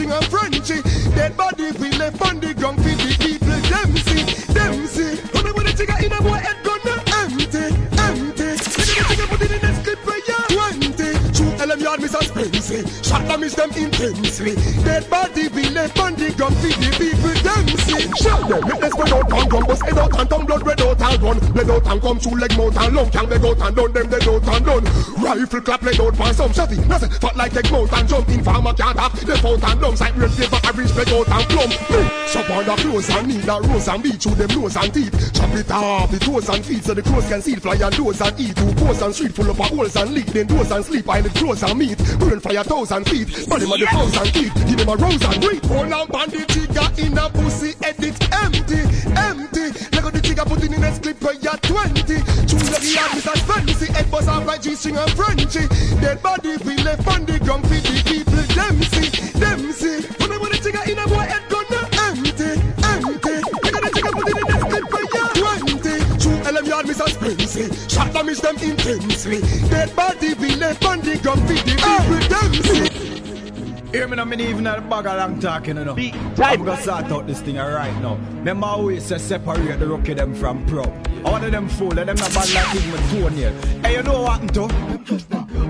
G-string 0.03 0.11
and 0.11 0.25
Frenchy. 0.25 0.81
Dead 1.15 1.37
body 1.37 1.71
we 1.79 1.91
left 1.91 2.21
on 2.21 2.39
the 2.39 2.53
ground 2.53 2.77
for 2.77 2.89
the 2.89 3.15
people. 3.19 3.47
Them 3.47 3.95
see, 3.97 4.23
them 4.53 4.87
see. 4.87 5.21
Remember 5.33 5.63
the 5.63 5.73
trigger 5.75 5.97
in 6.03 6.11
a 6.11 6.21
boy 6.21 6.39
head 6.43 6.57
gun 6.63 6.79
empty, 7.23 7.71
empty. 7.97 8.43
Never 8.43 8.83
the 8.83 9.05
trigger 9.07 9.27
put 9.27 9.41
in 9.41 9.63
a 9.63 9.71
script 9.81 10.05
when 10.05 10.21
you're 10.27 10.47
20. 10.47 11.33
True 11.33 11.65
LM 11.65 11.79
yard 11.79 12.01
me 12.01 12.07
suspense. 12.07 13.07
Shot 13.07 13.27
damage 13.27 13.55
them 13.55 13.71
intensely. 13.71 14.55
Dead 14.83 15.09
Bled 21.63 21.83
out 21.83 21.91
and 21.91 22.01
come 22.01 22.19
through 22.19 22.39
leg 22.39 22.57
mouth 22.57 22.77
and. 22.77 23.11
Can 23.11 23.29
beg 23.29 23.45
out 23.45 23.61
and 23.61 23.75
done 23.75 23.93
them 23.93 24.09
dead 24.09 24.27
out 24.27 24.47
and 24.47 24.65
done. 24.65 24.83
Rifle 25.17 25.61
clap 25.61 25.81
leg 25.81 25.99
out 25.99 26.15
for 26.15 26.33
some 26.33 26.51
shotty. 26.51 26.87
Nothing 26.87 27.09
fat 27.09 27.35
like 27.35 27.55
egg 27.55 27.71
mouth 27.71 27.93
and 27.93 28.07
jump. 28.07 28.29
Informer 28.29 28.73
can't 28.73 28.99
have 28.99 29.13
ah, 29.13 29.23
the 29.23 29.33
out 29.47 29.63
and 29.63 29.81
lungs 29.81 30.01
like 30.01 30.15
real 30.15 30.29
paper. 30.29 30.59
Average 30.63 30.93
leg 30.95 31.09
out 31.09 31.29
and 31.29 31.45
plumb. 31.49 31.69
Me. 31.69 32.01
Shop 32.27 32.49
on 32.49 32.65
the 32.65 32.75
clothes 32.75 33.09
and 33.09 33.27
need 33.27 33.47
a 33.47 33.61
rose 33.61 33.87
and 33.87 34.03
beat 34.03 34.21
through 34.21 34.35
them 34.35 34.61
nose 34.61 34.75
and 34.75 34.93
teeth. 34.93 35.33
Chop 35.33 35.55
it 35.55 35.71
off 35.71 36.11
the 36.11 36.19
toes 36.19 36.49
and 36.49 36.65
feet 36.65 36.83
so 36.83 36.93
the 36.93 37.01
crows 37.01 37.27
can 37.27 37.41
see 37.41 37.55
fly 37.55 37.75
and 37.75 37.95
doors 37.95 38.21
and 38.21 38.39
eat. 38.39 38.55
Two 38.55 38.73
posts 38.73 39.01
and 39.01 39.15
street 39.15 39.33
full 39.33 39.49
of 39.49 39.57
holes 39.57 39.95
and 39.95 40.13
leak. 40.13 40.27
Then 40.27 40.47
doors 40.47 40.71
and 40.71 40.85
sleep 40.85 41.07
and 41.07 41.25
it 41.25 41.35
crows 41.35 41.63
and 41.63 41.79
meat. 41.79 41.97
Burn 42.19 42.39
fire 42.39 42.63
thousand 42.63 43.05
feet. 43.09 43.27
Body 43.47 43.63
of 43.63 43.79
the 43.79 43.87
thousand 43.87 44.33
teeth. 44.33 44.53
Give 44.67 44.77
them 44.77 44.89
a 44.89 44.95
rose 44.95 45.23
and 45.23 45.41
breathe. 45.41 45.65
Hold 45.65 45.93
on 45.93 46.07
bandit 46.07 46.47
trigger 46.49 46.87
in 46.97 47.17
a 47.17 47.29
pussy 47.29 47.73
edit 47.83 48.17
empty. 48.33 48.92
The 50.83 50.89
a 50.89 50.99
clip 50.99 51.23
where 51.23 51.33
you're 51.35 51.57
20. 51.63 52.03
Choose 52.43 52.67
the 52.67 52.79
yard, 52.91 53.11
Mr. 53.15 53.37
Fancy. 53.47 53.85
Head 53.93 54.11
buzz 54.11 54.27
off 54.27 54.45
like 54.45 54.61
G-string 54.61 54.97
and 54.97 55.11
Frenchy. 55.11 55.67
Dead 56.01 56.21
body 56.21 56.57
we 56.65 56.75
left 56.83 57.07
on 57.07 57.25
the 57.25 57.39
ground 57.39 57.63
for 57.63 57.79
the 57.79 58.03
people. 58.03 58.43
Them 58.51 58.83
see, 58.91 59.07
them 59.39 59.71
see. 59.71 60.03
When 60.19 60.31
I 60.31 60.35
Remember 60.35 60.49
the 60.49 60.59
trigger 60.59 60.83
in 60.91 60.99
a 60.99 61.07
boy 61.07 61.23
head 61.23 61.47
gun 61.47 61.65
now 61.71 61.87
empty, 62.03 62.59
empty. 62.83 63.35
Lego 63.63 63.79
the 63.79 63.89
trigger 63.95 64.11
put 64.11 64.27
in 64.27 64.37
in 64.37 64.43
a 64.43 64.67
clip 64.67 64.85
where 64.91 65.07
you're 65.07 65.31
20. 65.71 66.19
True 66.19 66.51
LM 66.51 66.65
yard, 66.65 66.85
Mr. 66.85 67.07
Spency. 67.07 67.63
Shot 67.89 68.11
damage 68.11 68.41
them 68.41 68.57
intensely. 68.57 69.39
Dead 69.69 69.95
body 69.95 70.33
we 70.33 70.55
left 70.55 70.83
on 70.83 70.99
the 70.99 71.15
ground 71.23 71.47
for 71.47 71.53
the 71.53 71.63
people. 71.63 72.19
Them 72.27 72.53
see. 72.59 72.92
Hear 73.93 74.07
me 74.07 74.15
now, 74.15 74.25
me 74.25 74.49
even 74.49 74.65
at 74.65 74.77
the 74.77 74.81
bag 74.89 75.05
of 75.05 75.17
long 75.17 75.39
talking, 75.39 75.77
you 75.77 75.85
know. 75.85 75.95
I'm 75.95 76.65
gonna 76.65 76.81
sort 76.81 77.11
out 77.11 77.27
this 77.27 77.41
thing 77.41 77.57
right 77.57 77.93
now. 78.01 78.15
Remember 78.37 78.77
we 78.77 78.99
say 78.99 79.19
separate 79.19 79.79
the 79.79 79.85
rookie 79.85 80.15
them 80.15 80.33
from 80.33 80.65
pro. 80.65 80.81
I 81.23 81.29
one 81.29 81.43
of 81.43 81.51
them 81.51 81.69
fool, 81.69 81.99
and 81.99 82.09
them 82.09 82.15
not 82.15 82.33
bad 82.33 82.49
like 82.55 82.75
even 82.75 82.91
with 82.91 83.11
toenail. 83.11 83.53
Hey, 83.83 83.97
you 83.97 84.01
know 84.01 84.23
what 84.23 84.41
happened 84.41 84.53
to? 84.55 84.67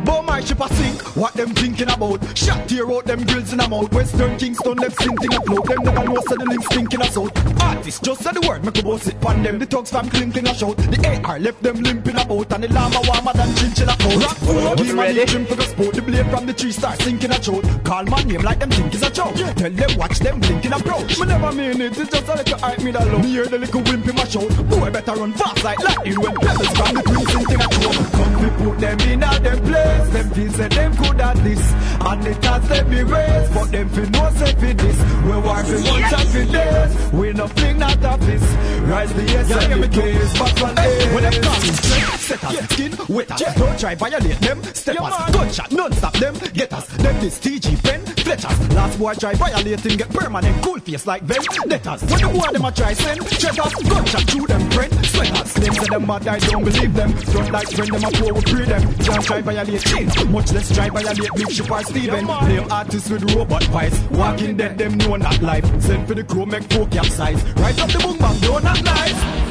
Bow 0.06 0.22
my 0.22 0.40
ship 0.40 0.62
a 0.62 0.70
sink, 0.74 0.93
what 1.16 1.34
them 1.34 1.54
thinking 1.54 1.90
about? 1.90 2.20
Shot 2.38 2.68
tear 2.68 2.90
out 2.90 3.06
them 3.06 3.24
grills 3.26 3.54
in 3.54 3.60
a 3.60 3.68
mouth. 3.68 3.92
Western 3.94 4.38
Kingston 4.38 4.78
left 4.78 5.02
stinting 5.02 5.34
afloat. 5.34 5.66
Them 5.66 5.84
never 5.84 6.04
know 6.06 6.22
so 6.28 6.36
the 6.36 6.46
links 6.46 6.68
thinking 6.68 7.02
a 7.02 7.06
south. 7.06 7.62
Artists 7.62 8.00
just 8.00 8.22
said 8.22 8.36
the 8.36 8.48
word, 8.48 8.64
make 8.66 8.80
a 8.80 8.84
boss 8.84 9.08
it 9.08 9.20
pan 9.22 9.44
them. 9.44 9.60
The 9.60 9.66
thugs 9.66 9.92
fam 9.92 10.10
clinking 10.10 10.48
a 10.48 10.54
shout. 10.54 10.78
The 10.78 11.22
AR 11.26 11.40
left 11.40 11.62
them 11.62 11.78
limping 11.82 12.18
about, 12.18 12.52
and 12.54 12.64
the 12.64 12.68
llama 12.74 13.02
warmer 13.06 13.34
than 13.34 13.54
chinchilla 13.56 13.96
coat. 14.00 14.24
Rock 14.24 14.78
give 14.78 14.96
me 14.96 15.14
the 15.14 15.26
trim 15.26 15.46
for 15.46 15.56
the 15.56 15.64
sport. 15.64 15.94
The 15.96 16.02
blade 16.02 16.30
from 16.32 16.46
the 16.46 16.54
tree 16.54 16.72
start 16.72 17.00
sinking 17.02 17.32
a 17.32 17.36
throat. 17.36 17.66
Call 17.84 18.06
my 18.06 18.24
name 18.24 18.42
like 18.42 18.60
them 18.60 18.72
think 18.72 18.94
is 18.94 19.04
a 19.04 19.10
joke. 19.10 19.36
Tell 19.36 19.72
them 19.72 19.98
watch 19.98 20.20
them 20.20 20.40
blinking 20.40 20.74
approach. 20.74 21.20
Me 21.20 21.26
never 21.28 21.52
mean 21.52 21.82
it, 21.82 21.98
it's 21.98 22.10
just 22.10 22.28
a 22.28 22.36
little 22.36 22.58
hype 22.58 22.80
me 22.82 22.92
that 22.92 23.08
low. 23.12 23.20
Me 23.20 23.30
hear 23.30 23.46
the 23.46 23.60
little 23.60 23.82
wimp 23.82 24.08
in 24.08 24.16
my 24.16 24.26
shout. 24.26 24.50
Boy 24.70 24.90
better 24.90 25.14
run 25.14 25.34
fast 25.34 25.64
like 25.64 25.80
lightning 25.80 26.20
when 26.20 26.36
pebbles 26.36 26.74
from 26.74 26.96
the 26.96 27.02
twin 27.04 27.26
sinking 27.28 27.62
a 27.62 27.68
throat. 27.70 28.00
Come 28.18 28.34
we 28.42 28.50
put 28.64 28.80
them 28.80 29.00
in 29.02 29.24
a 29.24 29.40
them 29.40 29.60
place. 29.62 30.10
Them 30.10 30.30
feel 30.32 30.52
say 30.52 30.68
them 30.70 31.03
good 31.04 31.22
at 31.22 31.38
this, 31.38 31.72
and 32.02 32.28
it 32.28 32.44
has 32.44 32.68
them 32.70 32.90
be 32.90 33.04
raised. 33.04 33.54
But 33.54 33.72
them 33.72 33.90
feel 33.90 34.10
no 34.10 34.30
say 34.32 34.54
this. 34.54 34.98
We 35.24 35.30
work 35.30 35.66
for 35.66 35.80
months 35.80 36.14
and 36.14 36.30
for 36.30 36.46
days. 36.52 37.12
We 37.14 37.34
no 37.34 37.48
fling 37.48 37.80
not 37.80 38.04
a 38.04 38.18
piss. 38.18 38.44
Rise 38.82 39.14
the 39.14 39.24
yes 39.24 39.52
and 39.52 39.84
the 39.84 39.88
case. 39.88 40.34
Back 40.40 40.62
on 40.64 40.76
days. 40.76 41.14
When 41.14 41.24
them 41.24 41.44
calling 41.44 41.74
straight, 41.74 42.20
set 42.20 42.44
us 42.44 42.70
skin 42.70 42.92
wet 43.10 43.32
us. 43.32 43.56
Don't 43.56 43.80
try 43.80 43.96
violate 43.96 44.40
them. 44.40 44.64
Step 44.64 45.02
us, 45.02 45.32
gunshot, 45.34 45.72
non-stop 45.72 46.14
them. 46.14 46.36
Get 46.54 46.74
us. 46.74 46.88
Them 46.88 47.20
this 47.22 47.40
TG 47.40 47.84
pen, 47.84 48.02
Fletchers. 48.34 48.70
Last 48.74 49.00
boy 49.00 49.14
try 49.14 49.34
violating, 49.36 49.98
get 49.98 50.10
permanent 50.10 50.64
cool 50.64 50.80
face 50.80 51.06
like 51.06 51.22
vendettas. 51.24 52.04
When 52.04 52.22
the 52.22 52.30
boy 52.30 52.52
them 52.52 52.66
a 52.66 52.72
try 52.72 52.94
send, 52.94 53.28
checkers, 53.30 53.74
gunshot 53.76 54.24
through 54.24 54.48
them 54.48 54.72
friend, 54.72 55.06
sweaters. 55.06 55.54
Them 55.54 55.74
say 55.74 55.86
them 55.86 56.08
mad, 56.08 56.28
I 56.28 56.40
don't 56.40 56.64
believe 56.64 56.94
them. 56.94 57.12
Don't 57.12 57.52
like 57.52 57.70
when 57.78 57.90
them 57.92 58.04
a 58.04 58.12
poor, 58.12 58.34
we 58.34 58.42
free 58.42 58.66
them. 58.66 58.94
Can't 58.96 59.24
try 59.24 59.42
violate 59.42 59.82
chains, 59.82 60.26
much 60.26 60.52
less 60.52 60.74
try 60.74 60.90
violate 60.90 61.30
Big 61.36 61.52
Ship 61.52 61.70
or 61.70 61.84
Steven. 61.84 62.26
Name 62.26 62.72
artists 62.72 63.10
with 63.10 63.36
robot 63.36 63.64
pies. 63.66 64.00
Walking 64.12 64.58
dead, 64.58 64.78
them 64.78 64.98
know 64.98 65.16
not 65.16 65.42
life. 65.42 65.66
Send 65.82 66.08
for 66.08 66.16
the 66.16 66.24
crew, 66.24 66.46
make 66.46 66.64
four 66.72 66.88
capsize. 66.88 67.44
Rise 67.56 67.80
up 67.80 67.90
the 67.92 68.00
boom 68.00 68.18
bang, 68.18 68.42
no 68.42 68.58
not 68.60 68.84
nice. 68.84 69.43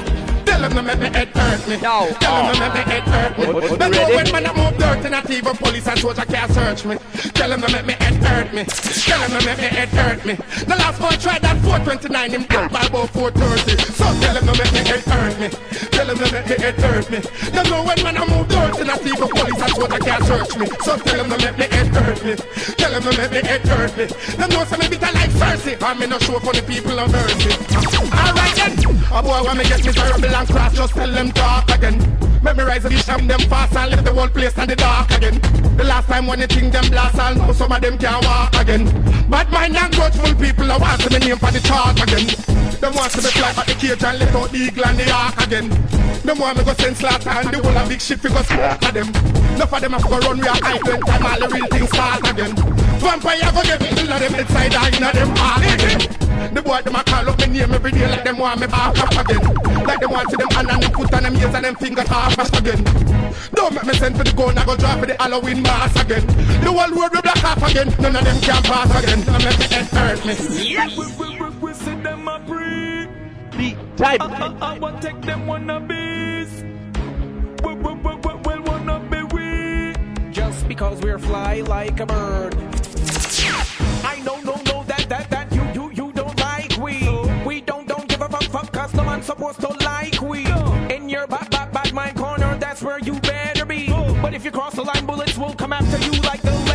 Tell 0.62 0.70
them 0.70 0.86
to 0.86 0.94
make 0.94 1.00
me 1.00 1.18
head 1.18 1.28
hurt 1.34 1.66
me. 1.66 1.76
No. 1.82 2.06
Tell 2.20 2.46
them 2.46 2.54
to 2.54 2.60
make 2.60 2.74
me 2.86 2.92
head 2.92 3.02
hurt 3.02 3.36
me. 3.36 3.46
They 3.82 3.90
know 3.90 4.06
when 4.14 4.30
man 4.30 4.46
I 4.46 4.54
move 4.54 4.78
dirt 4.78 5.02
and 5.02 5.10
not 5.10 5.28
even 5.28 5.56
police 5.56 5.88
and 5.88 5.98
soldier 5.98 6.24
can't 6.24 6.52
search 6.52 6.84
me. 6.84 6.96
Tell 7.34 7.50
them 7.50 7.62
to 7.62 7.72
make 7.72 7.84
me 7.84 7.94
head 7.98 8.14
hurt 8.22 8.54
me. 8.54 8.62
Tell 8.70 9.18
them 9.18 9.40
to 9.40 9.44
make 9.44 9.58
me 9.58 9.66
head 9.74 9.88
hurt 9.88 10.24
me. 10.24 10.34
The 10.62 10.76
last 10.78 11.00
boy 11.02 11.18
tried 11.18 11.42
that 11.42 11.58
429, 11.66 12.30
him 12.30 12.44
got 12.46 12.70
by 12.70 12.86
about 12.86 13.10
430. 13.10 13.74
So 13.90 14.06
tell 14.22 14.34
them 14.38 14.46
to 14.46 14.54
make 14.54 14.70
me 14.70 14.82
head 14.86 15.02
hurt 15.02 15.34
me. 15.42 15.48
Tell 15.90 16.06
them 16.06 16.18
to 16.22 16.26
make 16.30 16.46
me 16.46 16.54
head 16.54 16.78
hurt 16.78 17.10
me. 17.10 17.18
They 17.18 17.64
know 17.66 17.82
when 17.82 17.98
man 18.06 18.16
I 18.22 18.24
move 18.30 18.46
dirt 18.46 18.78
and 18.78 18.86
not 18.86 19.02
even 19.02 19.28
police 19.34 19.62
and 19.66 19.72
soldier 19.74 19.98
can't 19.98 20.22
search 20.30 20.54
me. 20.62 20.66
So 20.86 20.94
tell 20.94 21.18
them 21.18 21.28
to 21.34 21.38
make 21.42 21.58
me 21.58 21.66
head 21.74 21.90
hurt 21.90 22.22
me. 22.22 22.34
Tell 22.78 22.92
them 22.94 23.02
to 23.02 23.12
make 23.18 23.32
me 23.34 23.42
head 23.42 23.66
hurt 23.66 23.98
me. 23.98 24.06
Them 24.38 24.50
know 24.54 24.62
some 24.70 24.78
me 24.78 24.86
bitter 24.86 25.10
like 25.10 25.34
Cersei. 25.34 25.74
And 25.74 25.98
me 25.98 26.06
no 26.06 26.22
show 26.22 26.38
for 26.38 26.54
the 26.54 26.62
people 26.62 26.94
of 27.02 27.10
mercy. 27.10 27.50
Alright 28.14 28.54
then. 28.54 28.78
A 29.12 29.20
boy 29.22 29.42
when 29.42 29.58
me 29.58 29.64
get 29.64 29.84
miserable 29.84 30.24
and 30.24 30.48
cross, 30.52 30.74
just 30.74 30.94
tell 30.94 31.10
them 31.10 31.32
talk 31.32 31.68
again. 31.70 31.98
Memorize 32.42 32.82
the 32.82 32.90
sham 32.90 33.26
them 33.26 33.40
fast 33.48 33.76
and 33.76 33.90
leave 33.90 34.04
the 34.04 34.12
whole 34.12 34.28
place 34.28 34.56
in 34.58 34.68
the 34.68 34.76
dark 34.76 35.10
again. 35.10 35.40
The 35.76 35.84
last 35.84 36.08
time 36.08 36.26
when 36.26 36.40
you 36.40 36.46
think 36.46 36.72
them 36.72 36.88
blast, 36.90 37.18
I'll 37.18 37.34
know 37.34 37.52
some 37.52 37.72
of 37.72 37.80
them 37.80 37.98
can't 37.98 38.24
walk 38.24 38.54
again. 38.56 38.84
Bad 39.30 39.50
mind 39.50 39.76
and 39.76 39.94
grudgeful 39.94 40.34
people, 40.34 40.70
I 40.70 40.76
want 40.76 41.00
to 41.02 41.18
name 41.18 41.36
for 41.36 41.50
the 41.50 41.60
chart 41.60 42.00
again. 42.02 42.26
Them 42.80 42.94
want 42.94 43.12
to 43.12 43.18
be 43.18 43.28
fly 43.28 43.52
back 43.54 43.66
the 43.66 43.74
cage 43.74 44.04
and 44.04 44.18
let 44.18 44.34
out 44.34 44.50
the 44.50 44.58
eagle 44.58 44.84
and 44.84 44.98
the 44.98 45.10
ark 45.10 45.40
again. 45.46 46.11
Them 46.24 46.38
more 46.38 46.54
me 46.54 46.62
go 46.62 46.72
send 46.74 46.96
slaughter 46.96 47.30
and 47.30 47.48
the 47.50 47.58
whole 47.58 47.76
of 47.76 47.88
big 47.88 48.00
ship 48.00 48.22
we 48.22 48.30
go 48.30 48.42
smoke 48.42 48.82
at 48.82 48.94
them. 48.94 49.08
Enough 49.58 49.72
of 49.72 49.80
them 49.80 49.92
have 49.92 50.02
to 50.02 50.08
go 50.08 50.18
run 50.20 50.38
we 50.38 50.46
are 50.46 50.60
idle 50.62 50.98
time 51.02 51.26
all 51.26 51.38
the 51.40 51.48
real 51.50 51.66
things 51.66 51.90
start 51.90 52.30
again. 52.30 52.54
Vampire 53.02 53.50
go 53.50 53.62
get 53.62 53.80
me 53.82 53.88
in 53.90 54.06
them 54.06 54.34
inside 54.38 54.74
and 54.74 54.94
in 54.94 55.02
them 55.02 55.30
heart 55.34 55.66
again. 55.66 56.54
The 56.54 56.62
boy 56.62 56.80
them 56.82 56.94
a 56.94 57.02
call 57.02 57.28
up 57.28 57.38
me 57.40 57.46
name 57.46 57.74
every 57.74 57.90
day 57.90 58.06
like 58.08 58.22
them 58.22 58.38
want 58.38 58.60
me 58.60 58.66
back 58.68 58.96
up 59.02 59.10
again. 59.18 59.42
Like 59.82 59.98
them 59.98 60.10
want 60.10 60.30
to 60.30 60.36
them 60.36 60.50
hand 60.50 60.70
and 60.70 60.82
them 60.82 60.92
foot 60.92 61.12
and 61.12 61.24
them 61.26 61.34
ears 61.36 61.54
and 61.54 61.64
them 61.64 61.74
fingers 61.74 62.06
half 62.06 62.36
mash 62.38 62.54
again. 62.54 62.84
Don't 63.54 63.74
make 63.74 63.86
me 63.86 63.94
send 63.94 64.16
for 64.16 64.22
the 64.22 64.32
gun, 64.32 64.56
I 64.56 64.64
go 64.64 64.76
drop 64.76 65.00
for 65.00 65.06
the 65.06 65.16
Halloween 65.18 65.62
mask 65.62 65.98
again. 66.06 66.26
The 66.62 66.70
whole 66.70 66.94
world 66.94 67.12
will 67.12 67.22
black 67.22 67.42
off 67.42 67.62
again. 67.68 67.90
None 67.98 68.14
of 68.14 68.24
them 68.24 68.40
can 68.40 68.62
pass 68.62 68.90
again. 69.02 69.26
Don't 69.26 69.42
make 69.42 69.58
me 69.58 69.66
head 69.66 69.86
hurt 69.90 70.24
me. 70.24 70.34
Yes. 70.70 70.96
We, 70.96 71.06
we, 71.18 71.40
we, 71.40 71.50
we 71.58 71.72
see 71.74 71.94
them 71.96 72.28
a 72.28 72.38
breed. 72.38 72.91
Type. 73.96 74.20
I, 74.22 74.56
I, 74.60 74.74
I 74.74 74.78
want 74.78 75.02
take 75.02 75.20
them 75.20 75.46
wanna 75.46 75.78
bees. 75.78 76.64
We, 77.62 77.74
we, 77.74 77.92
we, 77.92 78.14
we, 78.14 78.34
we 78.34 78.58
wanna 78.60 79.00
be 79.10 79.22
we. 79.34 80.32
Just 80.32 80.66
because 80.66 81.00
we're 81.02 81.18
fly 81.18 81.60
like 81.60 82.00
a 82.00 82.06
bird. 82.06 82.54
I 84.04 84.20
know, 84.24 84.40
no, 84.40 84.54
no, 84.66 84.82
that, 84.84 85.06
that, 85.08 85.28
that 85.30 85.52
you, 85.52 85.62
you, 85.74 85.92
you 85.92 86.12
don't 86.12 86.38
like 86.40 86.76
we. 86.78 87.06
We 87.44 87.60
don't, 87.60 87.86
don't 87.86 88.08
give 88.08 88.22
a 88.22 88.28
fuck, 88.28 88.44
fuck, 88.44 88.72
cause 88.72 88.94
no 88.94 89.04
man's 89.04 89.26
supposed 89.26 89.60
to 89.60 89.68
like 89.84 90.20
we. 90.22 90.46
In 90.94 91.08
your 91.08 91.26
back, 91.26 91.50
back, 91.50 91.70
back, 91.72 91.92
my 91.92 92.12
corner, 92.12 92.56
that's 92.58 92.82
where 92.82 92.98
you 92.98 93.20
better 93.20 93.66
be. 93.66 93.88
But 94.22 94.32
if 94.32 94.44
you 94.44 94.50
cross 94.50 94.74
the 94.74 94.82
line, 94.82 95.04
bullets 95.04 95.36
will 95.36 95.54
come 95.54 95.72
after 95.72 95.98
you 95.98 96.12
like 96.22 96.40
the 96.40 96.71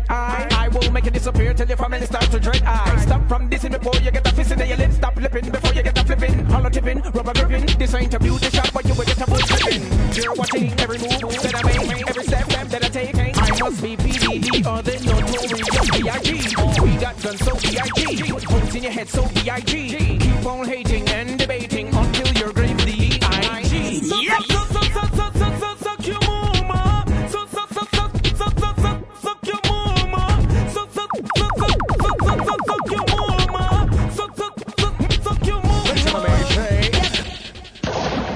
jet 0.00 0.10
eye. 0.10 0.48
I 0.50 0.68
will 0.68 0.90
make 0.90 1.06
it 1.06 1.12
disappear 1.12 1.54
till 1.54 1.66
your 1.66 1.76
family 1.76 2.06
starts 2.06 2.28
to 2.28 2.40
dread 2.40 2.62
eye. 2.64 2.96
Stop 3.00 3.26
from 3.28 3.50
dissing 3.50 3.72
before 3.72 4.00
you 4.00 4.10
get 4.10 4.26
a 4.26 4.32
fist 4.34 4.52
in 4.52 4.58
your 4.58 4.76
lip. 4.76 4.92
Stop 4.92 5.16
lipping 5.16 5.50
before 5.50 5.74
you 5.74 5.82
get 5.82 5.98
a 5.98 6.04
flipping. 6.04 6.44
Hollow 6.46 6.70
tipping, 6.70 7.00
rubber 7.00 7.32
gripping. 7.34 7.66
This 7.78 7.94
ain't 7.94 8.14
a 8.14 8.18
beauty 8.18 8.50
shop, 8.50 8.72
but 8.72 8.84
you 8.84 8.94
will 8.94 9.04
get 9.04 9.20
a 9.20 9.26
bull 9.26 9.38
tripping. 9.38 9.82
You're 10.14 10.34
watching 10.34 10.72
every 10.80 10.98
move 10.98 11.42
that 11.42 11.54
I 11.54 11.62
make, 11.62 12.08
every 12.08 12.24
step 12.24 12.46
that 12.48 12.84
I 12.84 12.88
take. 12.88 13.16
I 13.16 13.58
must 13.58 13.82
be 13.82 13.96
PDD 13.96 14.66
or 14.66 14.82
the 14.82 14.94
notorious 15.04 15.90
B.I.G. 15.90 16.82
We 16.82 16.96
got 16.96 17.22
guns 17.22 17.44
so 17.44 17.54
B.I.G. 17.56 18.28
Holes 18.44 18.74
in 18.74 18.82
your 18.82 18.92
head 18.92 19.08
so 19.08 19.26
B.I.G. 19.28 20.18
Keep 20.18 20.46
on 20.46 20.66
hating 20.66 21.08
and 21.08 21.46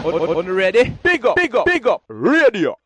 On, 0.05 0.37
on 0.37 0.51
ready? 0.51 0.91
Big 1.03 1.25
up, 1.25 1.35
big 1.35 1.55
up, 1.55 1.65
big 1.65 1.87
up, 1.87 2.03
radio.com. 2.09 2.77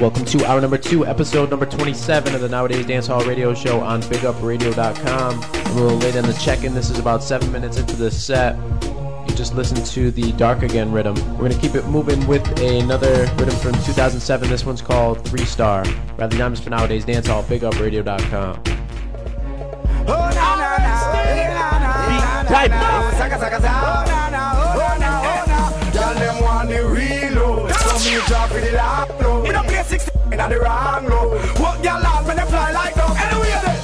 Welcome 0.00 0.24
to 0.24 0.46
hour 0.46 0.62
number 0.62 0.78
two, 0.78 1.04
episode 1.04 1.50
number 1.50 1.66
27 1.66 2.34
of 2.34 2.40
the 2.40 2.48
Nowadays 2.48 2.86
Dance 2.86 3.06
Hall 3.06 3.22
Radio 3.26 3.52
Show 3.52 3.80
on 3.80 4.00
BigUpRadio.com. 4.00 5.44
I'm 5.44 5.72
a 5.72 5.74
little 5.74 5.98
late 5.98 6.16
on 6.16 6.22
the 6.24 6.32
check-in. 6.32 6.72
This 6.72 6.88
is 6.88 6.98
about 6.98 7.22
seven 7.22 7.52
minutes 7.52 7.76
into 7.76 7.96
the 7.96 8.10
set. 8.10 8.56
You 8.82 9.34
just 9.36 9.54
listened 9.54 9.84
to 9.84 10.10
the 10.10 10.32
Dark 10.32 10.62
Again 10.62 10.90
rhythm. 10.90 11.14
We're 11.32 11.48
going 11.48 11.52
to 11.52 11.58
keep 11.58 11.74
it 11.74 11.84
moving 11.84 12.26
with 12.26 12.46
another 12.58 13.26
rhythm 13.36 13.56
from 13.56 13.72
2007. 13.84 14.48
This 14.48 14.64
one's 14.64 14.80
called 14.80 15.22
Three 15.26 15.44
Star. 15.44 15.84
Rather 16.16 16.38
Diamonds 16.38 16.60
for 16.60 16.70
Nowadays 16.70 17.04
Dance 17.04 17.26
Hall, 17.26 17.42
BigUpRadio.com. 17.42 18.62
Oh, 20.08 20.30
drop 28.30 28.52
with 28.52 28.64
the 28.64 28.76
lock 28.76 29.20
low. 29.20 29.44
In 29.44 29.56
a 29.56 29.62
play 29.64 29.82
60 29.82 30.10
in 30.30 30.38
the 30.38 30.58
wrong 30.60 31.04
low. 31.06 31.26
What 31.62 31.82
girl 31.82 32.06
on 32.06 32.24
when 32.26 32.36
they 32.36 32.46
fly 32.46 32.70
like 32.70 32.94
dog? 32.94 33.16
Anyway, 33.18 33.58
they. 33.64 33.78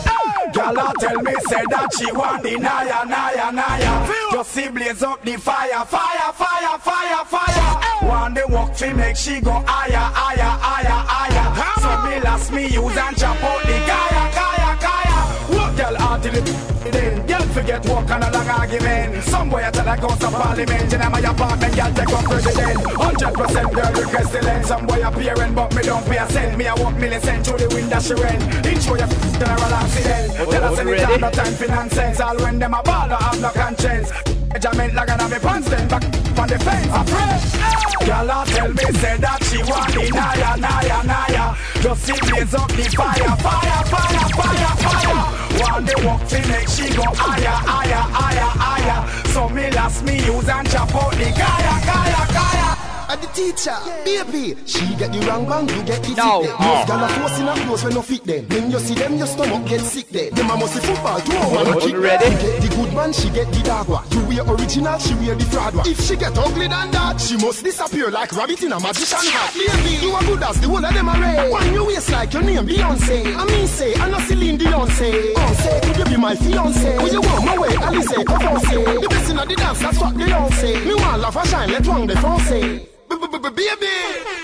Girl, 0.55 0.79
I 0.79 0.93
tell 1.01 1.21
me, 1.21 1.35
say 1.51 1.63
that 1.69 1.89
she 1.99 2.11
want 2.13 2.43
the 2.45 2.57
naya, 2.57 3.05
naya, 3.05 3.53
naya. 3.53 3.93
Just 4.31 4.53
see 4.53 4.69
blaze 4.69 5.03
up 5.03 5.23
the 5.23 5.37
fire, 5.37 5.85
fire, 5.85 6.33
fire, 6.33 6.79
fire, 6.79 7.25
fire. 7.27 8.09
Want 8.09 8.37
the 8.37 8.45
walk 8.49 8.75
fi 8.77 8.93
make 8.93 9.17
she 9.17 9.41
go 9.41 9.53
higher, 9.67 10.07
higher, 10.21 10.55
higher, 10.67 11.01
higher. 11.13 11.49
So 11.83 11.91
me 12.09 12.21
last 12.21 12.53
me 12.53 12.63
use 12.69 12.97
and 12.97 13.17
chop 13.19 13.43
out 13.43 13.63
the 13.63 13.77
kaya, 13.91 14.33
kaya. 14.33 14.56
What 15.77 15.93
girl 15.93 16.03
out 16.03 16.23
till 16.23 16.35
it 16.35 16.45
then? 16.91 17.27
Girl 17.27 17.43
forget 17.53 17.87
walk 17.87 18.11
on 18.11 18.23
a 18.23 18.31
long 18.31 18.49
argument. 18.49 19.23
Some 19.25 19.51
boy 19.51 19.63
I 19.63 19.71
tell 19.71 19.85
her 19.85 20.01
goes 20.01 20.19
to 20.21 20.31
parliament 20.31 20.93
in 20.93 21.01
my 21.13 21.19
apartment. 21.21 21.77
Girl 21.77 21.93
take 21.93 22.09
up 22.09 22.25
president. 22.25 22.87
Hundred 22.97 23.35
percent 23.35 23.75
girl 23.75 23.93
request 23.93 24.33
the 24.33 24.41
lens. 24.43 24.69
Some 24.69 24.87
boy 24.87 25.07
appearing 25.07 25.55
but 25.55 25.77
me 25.77 25.83
don't 25.83 26.03
pay 26.07 26.17
a 26.17 26.27
cent. 26.31 26.57
Me 26.57 26.67
I 26.67 26.75
walk 26.77 26.97
million 26.97 27.21
cent 27.21 27.47
through 27.47 27.59
the 27.59 27.75
window 27.75 28.01
she 28.01 28.15
rent. 28.15 28.43
Intro 28.65 28.97
your 28.97 29.09
general 29.37 29.75
accident. 29.75 30.51
Tell 30.51 30.65
us 30.65 30.79
anytime 30.79 31.21
no 31.21 31.31
time 31.31 31.53
for 31.53 31.69
nonsense. 31.69 32.21
All 32.21 32.37
when 32.39 32.59
them 32.59 32.73
a 32.73 32.83
ball 32.83 33.09
don't 33.11 33.23
have 33.23 33.41
no 33.43 33.51
conscience. 33.51 34.46
Jament 34.59 34.95
like 34.95 35.09
pants 35.43 35.69
then 35.69 35.87
back 35.89 36.03
on 36.39 36.49
the 36.49 36.59
fence. 36.59 36.89
I 36.91 37.03
pray. 37.05 38.07
Girl 38.07 38.31
a 38.31 38.45
tell 38.47 38.69
me 38.69 38.87
say 39.01 39.17
that 39.19 39.43
she 39.45 39.59
want 39.69 39.93
the 39.93 40.09
naya, 40.11 40.57
naya, 40.57 40.99
naya. 41.05 41.57
Just 41.83 42.03
see 42.05 42.19
blaze 42.21 42.55
up 42.55 42.69
the 42.69 42.85
fire, 42.97 43.37
fire, 43.45 43.85
fire, 43.93 44.29
fire, 44.39 44.75
fire. 44.85 45.61
Want 45.61 45.87
the 45.87 45.95
walk 46.07 46.23
to 46.29 46.39
make 46.49 46.69
she 46.69 46.89
go 46.95 47.05
higher, 47.15 47.59
higher, 47.69 48.05
higher, 48.17 48.51
higher. 48.65 49.29
So 49.33 49.49
me 49.49 49.71
last 49.71 50.05
me 50.05 50.25
use 50.25 50.49
and 50.49 50.69
chop 50.71 50.95
out 50.95 51.13
the 51.13 51.29
kaya, 51.33 51.75
kaya, 51.85 52.23
kaya. 52.33 52.66
At 53.09 53.23
the 53.23 53.29
teacher, 53.29 53.77
baby, 54.05 54.57
she 54.67 54.83
get 54.97 55.13
the 55.13 55.21
wrong 55.27 55.47
bang, 55.47 55.69
you 55.69 55.83
get 55.85 56.03
the 56.03 56.15
No. 56.17 56.43
sick 56.43 56.51
Oh. 56.51 56.57
Ah. 56.59 56.67
Most 56.67 56.87
gal 56.89 57.05
a 57.05 57.09
force 57.09 57.39
in 57.39 57.47
her 57.47 57.55
clothes 57.65 57.85
when 57.85 57.95
no 57.95 58.03
fit 58.03 58.25
them. 58.25 58.47
When 58.49 58.71
you 58.71 58.79
see 58.81 58.95
them, 58.95 59.17
your 59.17 59.27
stomach 59.29 59.65
get 59.69 59.81
sick 59.81 60.09
there. 60.11 60.31
Them 60.31 60.51
a 60.51 60.57
must 60.57 60.75
football, 60.83 61.21
Oh, 61.31 61.55
man 61.55 61.75
oh, 61.75 61.79
kick 61.81 61.97
ready? 61.97 62.31
Get 62.31 62.63
the 62.63 62.69
good 62.75 62.93
man, 62.95 63.13
she 63.13 63.31
get 63.31 63.53
the 63.53 63.63
dog 63.63 63.89
one. 63.89 64.05
You 64.11 64.21
wear 64.27 64.43
original, 64.55 64.99
she 64.99 65.15
wear 65.15 65.35
the 65.37 65.45
fraud 65.45 65.75
one. 65.77 65.87
If 65.89 66.01
she 66.01 66.17
get 66.17 66.37
ugly 66.37 66.67
than 66.67 66.91
that, 66.91 67.21
she 67.21 67.37
must 67.37 67.63
disappear 67.63 68.11
like 68.11 68.33
rabbit 68.33 68.63
in 68.63 68.73
a 68.73 68.81
magician 68.81 69.23
hat. 69.31 69.55
Baby, 69.55 70.03
you 70.03 70.17
a 70.17 70.21
good 70.27 70.43
as 70.43 70.61
the 70.61 70.67
whole 70.69 70.85
of 70.85 70.93
them 70.93 71.09
array. 71.09 71.51
When 71.53 71.73
you 71.75 71.85
waist 71.87 72.11
like 72.11 72.33
your 72.33 72.43
name 72.43 72.67
Beyonce, 72.67 73.37
I 73.37 73.45
mean 73.45 73.67
say, 73.69 73.95
I 73.95 74.11
know 74.11 74.19
Celine. 74.27 74.57
Oh 74.67 74.87
say, 74.89 75.81
could 75.83 75.97
you 75.99 76.05
be 76.05 76.17
my 76.17 76.35
fiance? 76.35 76.99
Will 76.99 77.13
you 77.13 77.21
want 77.21 77.45
my 77.45 77.57
way? 77.59 77.75
Alice, 77.77 78.13
come 78.27 78.43
on 78.49 78.61
say. 78.61 78.83
The 78.83 79.07
best 79.09 79.31
in 79.31 79.37
the 79.37 79.55
dance, 79.57 79.79
that's 79.79 80.01
what 80.01 80.17
they 80.17 80.27
say. 80.57 80.85
Me 80.85 80.95
want 80.95 81.21
love 81.21 81.37
a 81.37 81.47
shine, 81.47 81.71
let 81.71 81.87
one 81.87 82.07
the 82.07 82.17
phone 82.17 82.41
say. 82.41 82.89
Baby, 83.09 83.87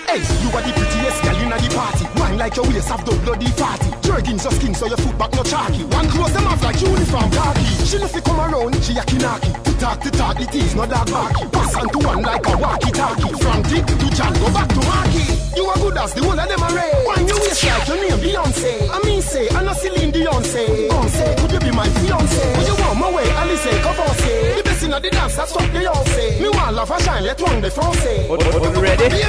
hey, 0.07 0.23
you 0.41 0.49
are 0.55 0.63
the 0.63 0.71
prettiest 0.71 1.21
girl 1.21 1.35
in 1.43 1.49
the 1.51 1.69
party. 1.75 2.07
Wine 2.17 2.37
like 2.37 2.55
your 2.55 2.65
waist 2.65 2.87
have 2.87 3.03
the 3.05 3.11
bloody 3.21 3.51
party. 3.59 3.91
Jerkins 4.01 4.43
your 4.43 4.53
skin 4.53 4.73
so 4.73 4.87
your 4.87 4.97
foot 4.97 5.17
back 5.19 5.31
no 5.35 5.43
chalky. 5.43 5.83
One 5.83 6.07
close 6.09 6.31
them 6.31 6.47
off 6.47 6.63
like 6.63 6.79
uniform 6.81 7.29
khaki. 7.29 7.65
She 7.85 7.97
no 7.99 8.07
fi 8.07 8.21
come 8.21 8.39
around, 8.39 8.73
she 8.81 8.93
a 8.97 9.03
kinaki. 9.03 9.51
To 9.63 9.71
talk 9.77 9.99
to 10.01 10.11
talk, 10.11 10.39
it 10.39 10.55
is 10.55 10.73
no 10.75 10.85
dog 10.85 11.11
barky. 11.11 11.45
Pass 11.51 11.75
on 11.75 11.89
to 11.89 11.99
one 11.99 12.23
like 12.23 12.47
a 12.47 12.57
walkie 12.57 12.91
talkie. 12.91 13.33
From 13.37 13.63
tick 13.63 13.85
to 13.85 14.07
John, 14.15 14.33
go 14.39 14.47
back 14.55 14.69
to 14.69 14.81
Marky. 14.87 15.25
You 15.55 15.65
are 15.67 15.77
good 15.77 15.97
as 15.97 16.13
the 16.13 16.23
whole 16.23 16.39
of 16.39 16.47
them 16.47 16.63
array. 16.63 16.91
Wine 17.05 17.27
your 17.27 17.39
waist 17.43 17.63
like 17.67 17.87
your 17.87 17.99
name 17.99 18.19
Beyonce. 18.23 18.89
I 18.89 18.97
mean 19.03 19.21
say, 19.21 19.49
I 19.49 19.63
know 19.63 19.73
Celine 19.73 20.11
Beyonce. 20.15 20.89
Come 20.89 21.09
could 21.37 21.51
you 21.51 21.59
be 21.59 21.71
my 21.75 21.87
fiance? 21.99 22.57
Would 22.57 22.67
you 22.67 22.75
want 22.79 22.97
my 22.97 23.11
way? 23.11 23.29
Alice, 23.35 23.67
come 23.83 23.99
on 23.99 24.15
say. 24.23 24.62
The 24.93 24.99
the 24.99 25.09
dance, 25.09 25.35
that's 25.35 25.55
what 25.55 25.73
they 25.73 25.87
all 25.87 26.05
say. 26.05 26.39
Me 26.39 26.49
want 26.49 26.75
love 26.75 26.91
a 26.91 27.01
shine, 27.01 27.23
let 27.23 27.41
one 27.41 27.59
the 27.61 27.71
say. 27.97 28.29
On, 28.29 28.37
on, 28.37 28.67
on 28.67 28.79
ready? 28.79 29.09
Baby, 29.09 29.25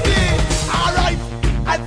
alright. 0.68 1.16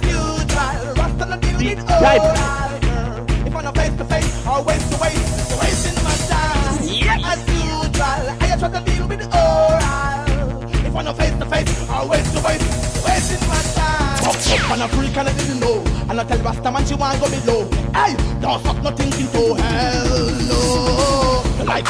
Usual, 0.02 0.96
Rasta 0.98 1.26
no 1.30 1.38
deal 1.38 1.58
with 1.62 1.86
Type. 1.86 2.26
oral 2.26 2.82
girl. 2.82 3.46
If 3.46 3.56
I'm 3.56 3.64
not 3.64 3.78
face 3.78 3.96
to 3.98 4.06
face 4.06 4.46
to 4.90 4.98
waist, 4.98 5.50
you're 5.54 5.60
wasting 5.62 6.04
my 6.04 6.16
time. 6.26 6.90
Yeah. 6.90 7.30
As 7.30 7.40
usual, 7.54 8.26
I 8.42 8.58
try 8.58 8.70
to 8.74 8.82
deal 8.82 9.08
with 9.08 9.22
oral. 9.30 10.66
If 10.82 10.96
I'm 10.96 11.06
face 11.14 11.38
to 11.38 11.46
face 11.46 11.70
or 11.86 12.10
waist 12.10 12.34
to 12.34 12.42
waist, 12.42 12.66
you're 12.98 13.06
wasting 13.06 13.48
my 13.48 13.62
time. 13.78 14.26
Up, 14.26 14.34
up, 14.34 14.72
and 14.74 14.82
a 14.82 14.88
freak 14.90 15.18
and 15.18 15.30
I 15.30 15.34
didn't 15.38 15.60
know. 15.60 15.86
And 16.10 16.20
I 16.20 16.24
tell 16.24 16.40
Rasta 16.40 16.72
man 16.72 16.84
she 16.84 16.96
want 16.96 17.22
go 17.22 17.30
below. 17.30 17.70
Hey, 17.94 18.18
don't 18.42 18.58
nothing 18.82 19.14
into 19.14 19.54
hell, 19.62 20.34
no. 20.50 21.64
Like, 21.64 21.86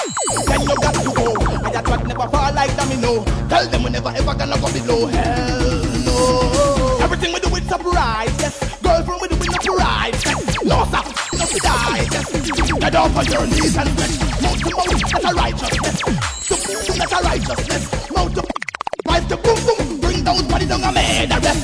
then 0.47 0.61
you 0.63 0.75
got 0.75 0.95
to 0.95 1.11
go. 1.15 1.36
That 1.77 1.87
what 1.89 2.07
never 2.07 2.27
fall 2.27 2.53
like 2.53 2.75
domino. 2.75 3.23
Tell 3.49 3.69
them 3.69 3.83
we 3.83 3.91
never 3.91 4.09
ever 4.09 4.33
gonna 4.33 4.57
go 4.57 4.65
below 4.73 5.05
hell, 5.05 5.85
no. 6.09 6.97
Everything 7.03 7.31
we 7.31 7.39
do 7.39 7.49
with 7.49 7.69
surprise, 7.69 8.33
yes. 8.41 8.57
Girlfriend 8.81 9.21
we 9.21 9.27
do 9.27 9.37
with 9.37 9.45
no 9.45 9.75
pride, 9.77 10.17
yes. 10.25 10.57
No 10.65 10.85
stop, 10.89 11.05
no 11.37 11.45
die, 11.61 12.07
yes. 12.09 12.33
Get 12.81 12.95
off 12.95 13.15
on 13.15 13.25
your 13.29 13.45
knees 13.45 13.77
and 13.77 13.89
stretch. 13.93 14.17
Mouth 14.41 14.57
to 14.57 14.69
mouth, 14.73 14.89
that's 15.05 15.21
a 15.21 15.33
righteousness. 15.37 16.01
To 16.01 16.55
boom, 16.65 16.97
that's 16.97 17.13
a 17.13 17.19
righteousness. 17.21 18.09
Mouth 18.09 18.33
to 18.33 18.41
wife 19.05 19.27
to 19.27 19.37
boom 19.37 19.59
boom. 19.61 19.99
Bring 20.01 20.23
those 20.23 20.41
body 20.49 20.65
down 20.65 20.81
a 20.81 20.91
man 20.91 21.31
arrest. 21.31 21.61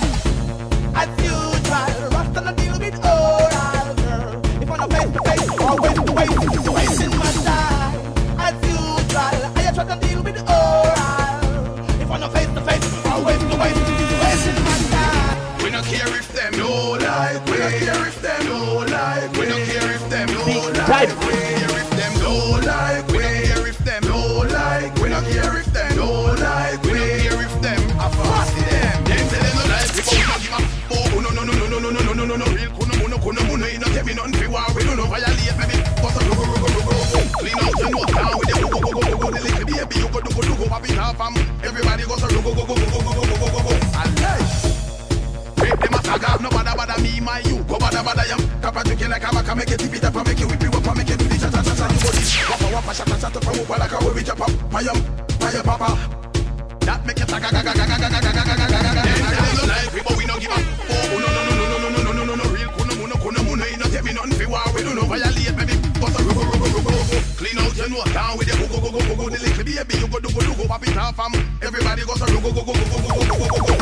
As 0.93 1.09
usual, 1.25 1.52
don't 21.05 21.19
care 21.21 21.79
if 21.79 21.89
them 21.89 22.13
no 22.21 22.33
like. 22.65 23.07
Care 23.07 23.67
if 23.67 23.77
them 23.79 24.03
no 24.03 24.19
like. 24.47 24.93
We 24.99 25.09
don't 25.09 25.25
care 25.25 25.57
if 25.59 25.67
them 25.73 25.95
no 25.97 26.07
like. 26.39 26.81
We 26.83 26.89
don't 26.93 27.19
care 27.21 27.41
if 27.43 27.55
them 27.61 27.81
a 27.99 28.07
fussy 28.09 28.61
them. 28.69 29.03
Them 29.03 29.23
say 29.29 29.39
them 29.43 29.55
no 29.57 29.63
like. 29.71 29.89
We 29.93 30.01
don't 30.03 30.41
give 30.41 30.53
a 30.53 30.59
fuck. 30.59 30.65
Oh 30.93 31.19
no 31.19 31.29
no 31.29 31.41
no 31.43 31.53
no 31.53 31.65
no 31.67 31.77
no 31.79 31.89
no 31.89 32.01
no 32.01 32.13
no 32.13 32.23
no 32.25 32.35
no. 32.35 32.45
Real 32.53 32.71
kuno 32.71 32.93
muno 33.01 33.17
kuno 33.17 33.41
muno. 33.47 33.65
You 33.67 33.79
know 33.79 33.89
tell 33.93 34.05
me 34.05 34.13
nothing 34.13 34.33
fi 34.33 34.47
war. 34.47 34.65
We 34.75 34.83
don't 34.83 34.97
know 34.97 35.05
violate. 35.07 35.55
Maybe 35.59 35.77
bust 36.01 36.17
a 36.17 36.21
go 36.27 36.33
go 36.35 36.43
go 36.45 36.57
go 36.61 36.69
go 36.73 36.93
go. 36.93 37.19
Clean 37.39 37.57
out 37.59 37.73
your 37.79 37.89
nose 37.91 38.11
down 38.13 38.33
with 38.39 38.49
the 38.49 38.55
go 38.61 38.67
go 38.69 38.79
go 38.79 38.91
go 38.93 39.03
go 39.03 39.17
go. 39.17 39.27
The 39.31 39.39
little 39.43 39.65
baby 39.65 39.95
you 39.99 40.07
go 40.09 40.19
do 40.21 40.29
go 40.33 40.41
do 40.41 40.53
go 40.55 40.65
pop 40.67 40.85
it 40.87 40.97
off. 40.97 41.19
Um, 41.19 41.35
everybody 41.63 42.03
goes 42.05 42.21
to 42.21 42.27
go 42.31 42.41
go 42.41 42.51
go 42.53 42.63
go 42.63 42.75
go 42.75 42.87
go 42.89 42.99
go 43.01 43.23
go 43.23 43.35
go 43.41 43.47
go 43.49 43.59
go. 43.63 43.73
Allah. 43.97 44.35
Rape 45.57 45.79
them 45.79 45.93
a 45.93 45.99
off, 46.27 46.41
no 46.41 46.49
bother 46.49 46.75
bother 46.75 47.01
me, 47.01 47.19
my 47.19 47.39
you. 47.39 47.63
Go 47.63 47.77
bother 47.79 48.03
bother 48.03 48.25
yam. 48.27 48.52
Tapa 48.63 48.79
tricky 48.83 49.07
like 49.11 49.19
a 49.27 49.29
waka, 49.35 49.55
make 49.55 49.71
it 49.71 49.77
tip 49.77 49.91
it 49.93 50.03
up, 50.05 50.15
make 50.15 50.39
it 50.39 50.47
whip 50.47 50.63
it 50.63 50.71
up, 50.71 50.95
make 50.95 51.09
it 51.09 51.19
do 51.19 51.25
the 51.27 51.35
cha 51.35 51.51
cha 51.51 51.59
cha 51.59 51.75
cha. 51.75 51.83
You 51.91 51.99
go 51.99 52.09
this, 52.15 52.31
wapa 52.47 52.67
wapa, 52.71 52.91
shata, 52.95 53.43
from 53.43 53.59
up 53.59 53.69
like 53.75 53.91
a 53.91 53.97
wavy 54.07 54.23
chop 54.23 54.39
up. 54.39 54.51
Mayam, 54.71 54.95
maya 55.43 55.61
papa. 55.67 55.91
That 56.87 57.03
make 57.05 57.19
it 57.19 57.27
tag 57.27 57.43
ga 57.43 57.49
ga 57.51 57.59
ga 57.59 57.73
ga 57.75 57.83
ga 57.83 57.97
ga 57.99 58.07
ga 58.07 58.19
ga 58.23 58.31
ga 58.31 58.43
ga 58.47 58.55
ga 58.55 58.67
ga 58.71 58.91
ga. 58.95 59.03
Them 59.03 59.19
they 59.35 59.51
no 59.59 59.63
like 59.67 59.91
we, 59.91 59.99
but 59.99 60.15
we 60.15 60.23
no 60.23 60.39
give 60.39 60.55
up. 60.55 60.63
Oh 60.63 61.19
no 61.19 61.27
no 61.27 61.41
no 61.43 61.53
no 61.59 61.65
no 61.75 61.89
no 61.91 61.99
no 62.07 62.11
no 62.15 62.23
no 62.23 62.35
no. 62.39 62.45
Real 62.55 62.71
kuno 62.71 62.93
muno 63.03 63.15
kuno 63.19 63.39
muno, 63.43 63.65
you 63.67 63.77
no 63.83 63.85
tell 63.91 64.03
me 64.03 64.15
nothing 64.15 64.39
fi 64.39 64.45
war. 64.47 64.63
We 64.71 64.79
do 64.87 64.95
no 64.95 65.03
violate, 65.11 65.55
baby. 65.59 65.75
Bust 65.99 66.15
a 66.15 66.23
go 66.23 66.31
go 66.31 66.43
go 66.47 66.55
go 66.55 66.67
go 66.71 66.79
go. 66.87 67.03
go. 67.03 67.17
Clean 67.35 67.59
out 67.59 67.75
your 67.75 67.89
nose 67.91 68.11
down 68.15 68.31
with 68.39 68.47
your 68.47 68.63
go 68.63 68.79
go 68.79 68.79
go 68.95 68.99
go 69.03 69.11
go. 69.11 69.27
The 69.27 69.43
little 69.43 69.59
baby 69.59 69.95
you 69.99 70.07
go 70.07 70.23
do 70.23 70.31
go 70.31 70.39
pop 70.73 70.87
it 70.87 70.97
off 70.97 71.19
and 71.21 71.35
everybody 71.61 72.01
goes 72.01 72.17
to 72.17 72.25
go 72.33 72.41
go 72.41 72.49
go 72.49 72.65
go 72.65 72.73
go 72.73 72.97
go 72.97 72.97
go 72.97 73.21
go 73.29 73.45
go 73.45 73.61
go. 73.61 73.77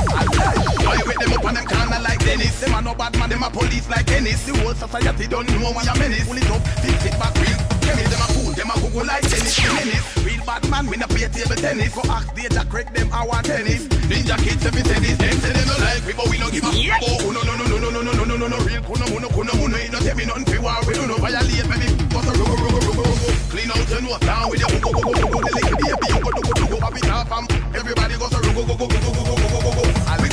Why 0.84 1.00
with 1.08 1.20
them 1.24 1.32
up 1.32 1.46
on 1.48 1.54
them 1.56 1.66
corner 1.66 2.02
like 2.04 2.20
Dennis? 2.20 2.60
Them 2.60 2.76
a 2.76 2.82
no 2.82 2.94
bad 2.94 3.16
man, 3.18 3.30
them 3.30 3.44
a 3.44 3.50
police 3.50 3.88
like 3.88 4.06
Dennis. 4.06 4.44
The 4.44 4.52
whole 4.60 4.76
society 4.76 5.28
don't 5.28 5.48
know 5.56 5.72
we 5.72 5.88
a 5.88 5.94
menace. 5.96 6.28
Pull 6.28 6.36
it 6.36 6.52
up, 6.52 6.60
fix 6.84 7.06
it 7.08 7.16
back 7.16 7.32
real. 7.40 7.60
Chemist 7.80 8.12
them 8.12 8.20
a 8.20 8.28
fool, 8.36 8.52
them 8.52 8.72
a 8.72 8.76
go 8.76 8.90
go 8.92 9.02
like 9.08 9.24
Dennis. 9.24 9.56
Menace. 9.56 10.04
Real 10.28 10.44
bad 10.44 10.64
man, 10.68 10.84
we 10.92 10.98
no 11.00 11.08
play 11.08 11.32
table 11.32 11.56
tennis. 11.56 11.96
For 11.96 12.04
act 12.12 12.36
data 12.36 12.68
correct 12.68 12.92
them 12.92 13.08
I 13.14 13.24
want 13.24 13.46
tennis. 13.48 13.88
Ninja 14.12 14.36
kids 14.44 14.66
every 14.68 14.84
tennis. 14.84 15.16
Them 15.16 15.38
say 15.40 15.54
them 15.56 15.68
no 15.72 15.76
like 15.80 16.04
we, 16.04 16.12
but 16.12 16.28
we 16.28 16.36
no 16.44 16.52
give 16.52 16.68
a 16.68 16.72
fuck. 16.76 17.00
Oh 17.08 17.32
no 17.32 17.40
no 17.48 17.56
no 17.56 17.66
no 17.72 17.78
no 17.80 17.88
no 17.88 18.02
no 18.04 18.12
no 18.12 18.24
no 18.28 18.36
no 18.36 18.48
no 18.52 18.60
real 18.68 18.84
kuno 18.84 19.08
muno 19.08 19.32
kuno 19.32 19.54
muno. 19.56 19.80
Ain't 19.80 19.96
no 19.96 20.00
tell 20.04 20.16
me 20.20 20.28
nothing 20.28 20.44
fi 20.44 20.60
war. 20.60 20.76
We 20.84 20.92
do 21.00 21.08
no 21.08 21.16
violate 21.24 21.64
baby. 21.72 21.88
But 22.12 22.28
a 22.28 22.36
rugo 22.36 22.56
rugo 22.60 22.80
rugo 22.84 23.04
rugo. 23.08 23.32
Clean 23.48 23.72
out 23.72 23.88
your 23.88 24.02
nose 24.04 24.20
down 24.28 24.52
with 24.52 24.60
your 24.60 24.76
go 24.84 24.92
go 24.92 25.02
go 25.08 25.12
go 25.16 25.28
go. 25.32 25.40
The 25.40 25.52
little 25.56 25.80
baby 25.80 26.08
you 26.12 26.20
go 26.20 26.30
do 26.36 26.42
go 26.44 26.54
do 26.60 26.66
go 26.68 26.71
pop 26.92 27.04
it 27.04 27.10
off 27.10 27.32
and 27.32 27.52
everybody 27.76 28.18
goes 28.18 28.30
to 28.30 28.38
rugo 28.38 28.68
go 28.68 28.76
go 28.76 28.88
go 28.88 28.98
go 29.00 29.12
go 29.14 29.24
go 29.24 29.36
go 29.36 29.60
go 29.62 29.72
go. 29.72 29.84
And 30.08 30.22
we 30.22 30.28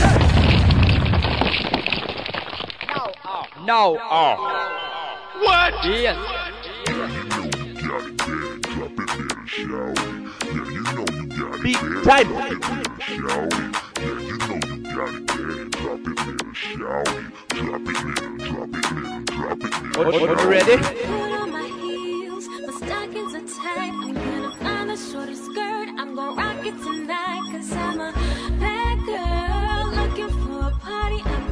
No. 3.67 3.99
Oh. 4.01 4.37
What? 5.43 5.85
Yes. 5.85 6.17
Beat 11.63 11.79
time. 12.05 12.29
What, 19.95 20.07
what, 20.07 20.21
what, 20.21 20.41
you 20.41 20.49
ready? 20.49 20.77
I'm 24.89 24.97
the 24.97 25.13
shortest 25.13 25.45
skirt. 25.45 25.91
I'm 25.99 26.15
gonna 26.15 26.35
rock 26.35 26.65
it 26.65 26.73
tonight. 26.83 27.43
Cause 27.53 27.73
I'm 27.73 28.01
a 28.01 28.11
bad 28.59 28.97
girl 29.05 29.93
looking 30.01 30.31
for 30.47 30.69
a 30.69 30.71
party. 30.81 31.21
I'm 31.27 31.48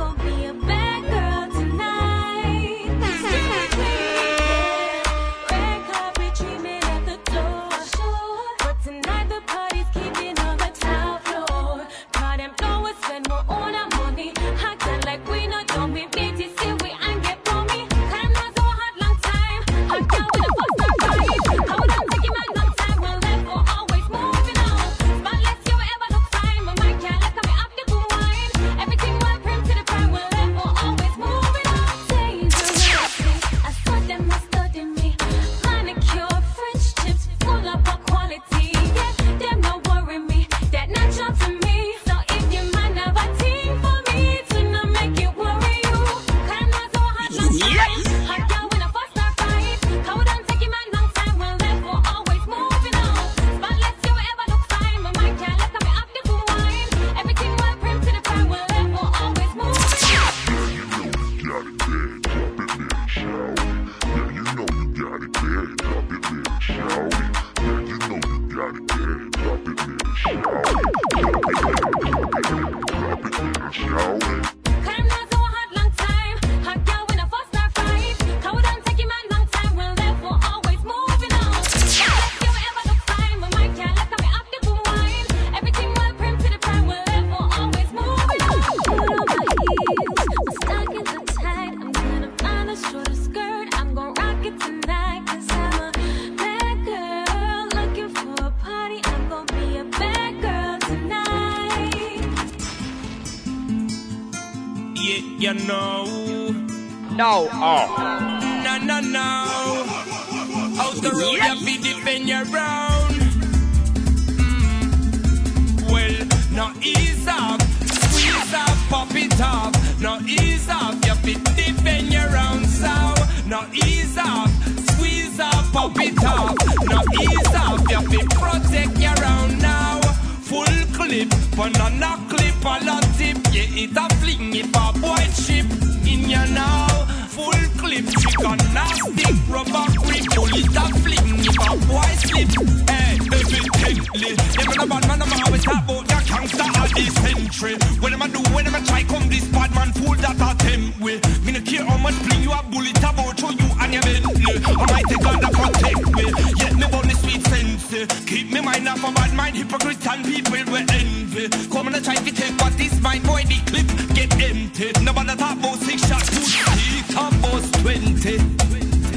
try 148.86 149.02
come 149.04 149.28
this 149.28 149.46
bad 149.48 149.74
man, 149.74 149.92
fool 149.92 150.14
that 150.16 150.38
attempt 150.38 151.00
with. 151.00 151.20
Me 151.44 151.52
no 151.52 151.60
care 151.60 151.84
how 151.84 151.98
much 151.98 152.14
fling 152.14 152.42
you 152.42 152.52
a 152.52 152.62
bullet 152.70 152.98
about 152.98 153.36
to 153.38 153.48
you 153.52 153.68
and 153.80 153.92
your 153.92 154.02
Bentley. 154.02 154.54
I 154.64 154.86
might 154.90 155.06
take 155.10 155.22
God 155.22 155.40
to 155.42 155.50
protect 155.50 156.02
me, 156.14 156.26
yet 156.56 156.74
me 156.74 156.86
born 156.88 157.08
the 157.08 157.16
sweet 157.20 157.42
sense. 157.46 157.90
Keep 158.26 158.52
me 158.52 158.60
mind 158.60 158.88
off 158.88 159.02
a 159.04 159.12
bad 159.12 159.34
mind, 159.34 159.56
hypocrite 159.56 160.06
and 160.06 160.24
people 160.24 160.72
will 160.72 160.86
envy. 160.90 161.48
Come 161.68 161.88
and 161.88 162.04
try 162.04 162.14
to 162.14 162.32
take 162.32 162.56
what 162.60 162.72
this 162.76 163.00
mind 163.00 163.24
boy 163.24 163.42
the 163.44 163.58
clip 163.66 163.88
get 164.14 164.32
empty. 164.40 164.92
Nobody 165.02 165.36
talk 165.36 165.58
about 165.58 165.78
six 165.78 166.06
shots, 166.06 166.28
two 166.30 166.44
shots, 166.44 167.14
talk 167.14 167.32
about 167.32 167.62
twenty. 167.82 168.38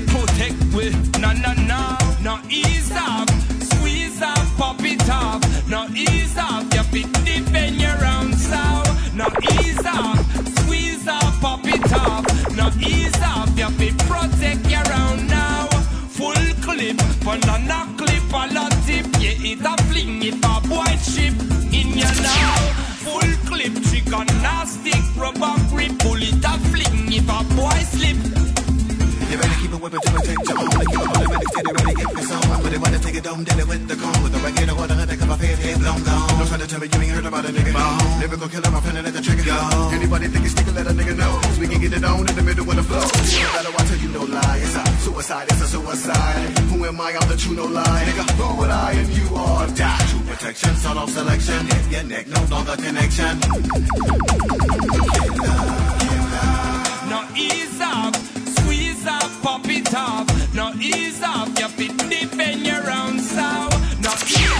Protect 0.09 0.57
we, 0.73 0.89
no 1.19 1.31
no 1.33 1.53
no, 1.67 1.97
no 2.21 2.39
ease 2.49 2.91
up, 2.91 3.29
squeeze 3.61 4.21
up, 4.21 4.45
pop 4.57 4.81
it 4.81 5.09
up. 5.09 5.43
No 5.67 5.87
ease 5.95 6.35
up, 6.37 6.65
ease 12.81 13.21
up, 13.21 13.49
you 13.57 13.69
fit 13.77 13.97
protect 14.09 14.65
your 14.69 14.87
own 14.93 15.27
now. 15.27 15.67
Full 16.17 16.47
clip, 16.61 16.97
banana 17.23 17.87
clip, 17.97 18.23
a 18.31 18.53
lot 18.53 18.71
tip. 18.85 19.05
Yeah, 19.19 19.49
it 19.51 19.61
a 19.61 19.75
fling 19.83 20.21
if 20.23 20.35
a 20.43 20.67
boy 20.67 20.93
chip 21.11 21.35
in 21.73 21.97
your 21.97 22.15
now. 22.21 22.55
Full 23.05 23.31
clip, 23.47 23.73
chicken 23.89 24.27
nasty, 24.43 24.93
rubber 25.17 25.55
grip, 25.69 25.97
pull 25.99 26.21
it 26.21 26.43
a 26.43 26.53
fling 26.69 27.11
if 27.11 27.29
a 27.29 27.39
boy 27.55 27.79
slip. 27.91 28.17
You 29.29 29.37
better 29.37 29.59
keep 29.61 29.71
it 29.71 29.79
whipping 29.81 29.99
own. 29.99 30.27
It 30.27 30.49
automatic, 30.49 30.58
It 33.19 33.23
down, 33.25 33.43
deal 33.43 33.59
it 33.59 33.67
with 33.67 33.85
the 33.85 33.97
cone. 33.99 34.23
With 34.23 34.31
the 34.31 34.39
regular 34.39 34.75
water, 34.79 34.95
I 34.95 35.03
think 35.03 35.19
of 35.19 35.29
a 35.29 35.35
head, 35.35 35.59
head 35.59 35.79
blown 35.83 35.99
gone. 36.07 36.39
Don't 36.39 36.47
try 36.47 36.57
to 36.57 36.67
tell 36.67 36.79
me 36.79 36.87
you 36.87 37.01
ain't 37.03 37.11
heard 37.11 37.25
about 37.25 37.43
a 37.43 37.51
nigga. 37.51 37.75
Bone. 37.75 38.19
Lyrical 38.23 38.47
killer, 38.47 38.71
I'm 38.71 38.81
feeling 38.81 39.05
at 39.05 39.11
the 39.11 39.19
trigger. 39.19 39.43
Go. 39.43 39.91
Anybody 39.91 40.27
think 40.31 40.45
it's 40.45 40.55
sticking, 40.55 40.73
let 40.73 40.87
a 40.87 40.95
nigga 40.95 41.17
know. 41.19 41.35
So 41.51 41.59
we 41.59 41.67
can 41.67 41.81
get 41.81 41.91
it 41.91 42.03
on 42.05 42.23
in 42.23 42.35
the 42.39 42.41
middle 42.41 42.63
of 42.63 42.75
the 42.79 42.83
flow. 42.87 43.03
No 43.03 43.51
matter 43.59 43.71
what, 43.75 43.83
tell 43.91 43.99
you 43.99 44.07
no 44.15 44.23
lie. 44.23 44.59
It's 44.63 44.71
a 44.71 44.83
suicide, 45.03 45.47
it's 45.51 45.61
a 45.61 45.67
suicide. 45.67 46.59
Who 46.71 46.85
am 46.85 47.01
I? 47.01 47.11
I'm 47.19 47.27
the 47.27 47.35
true 47.35 47.55
no 47.59 47.65
lie. 47.65 48.03
Nigga, 48.07 48.23
who 48.39 48.55
would 48.55 48.71
I 48.71 48.91
and 48.95 49.09
you 49.11 49.35
are 49.35 49.67
die? 49.67 50.05
True 50.07 50.23
protection, 50.23 50.73
solo 50.79 51.05
selection. 51.07 51.59
Hit 51.67 51.91
your 51.91 52.03
neck, 52.07 52.25
no 52.27 52.39
longer 52.47 52.77
connection. 52.79 53.35
No 57.11 57.19
ease 57.35 57.81
up, 57.83 58.15
squeeze 58.55 59.05
up, 59.05 59.27
pop 59.43 59.67
it 59.67 59.93
up 59.93 60.29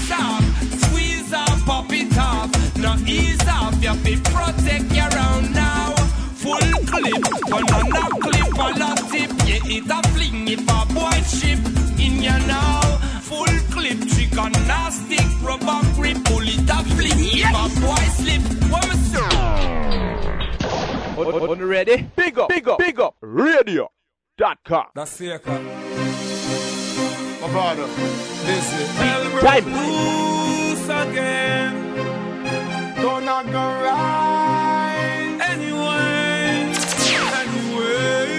sharp, 0.09 0.43
squeeze 0.83 1.33
up, 1.33 1.59
pop 1.65 1.91
it 1.91 2.17
off. 2.17 2.49
Now 2.77 2.97
ease 3.05 3.47
off, 3.47 3.75
you 3.83 3.95
be 4.03 4.15
protect 4.17 4.91
your 4.97 5.09
round 5.17 5.53
now. 5.53 5.95
Full 6.41 6.69
clip, 6.89 7.21
one 7.55 7.69
on 7.77 7.91
a 7.95 8.03
clip, 8.23 8.59
on 8.59 8.81
a 8.81 8.95
tip. 9.11 9.31
Yeah, 9.47 9.75
it 9.75 9.89
a 9.97 9.99
fling 10.13 10.47
if 10.47 10.67
a 10.77 10.79
boy 10.93 11.19
chip 11.37 11.59
in 11.99 12.23
ya 12.23 12.37
now. 12.47 12.81
Full 13.29 13.55
clip, 13.73 13.99
trick 14.11 14.37
on 14.37 14.55
a 14.55 14.79
rubber 15.45 15.81
grip, 15.95 16.17
pull 16.25 16.47
it 16.55 16.69
a 16.69 16.77
fling 16.95 17.19
yes. 17.19 17.49
if 17.49 17.55
a 17.55 17.65
boy 17.81 18.05
slip. 18.19 18.43
One 21.19 21.27
on, 21.27 21.41
on, 21.41 21.49
on 21.49 21.65
ready? 21.65 22.09
Big 22.15 22.39
up, 22.39 22.47
big 22.47 22.67
up, 22.67 22.77
big 22.77 22.99
up, 22.99 23.15
radio.com. 23.21 24.85
That's 24.95 25.17
the 25.17 26.08
Brother, 27.51 27.87
listen. 28.45 28.85
Time. 29.41 29.65
Loose 29.65 30.85
again. 30.85 31.73
Don't 32.95 33.25
not 33.25 33.45
go 33.47 33.53
right. 33.53 35.39
Anyway, 35.49 36.73
anyway. 37.41 38.29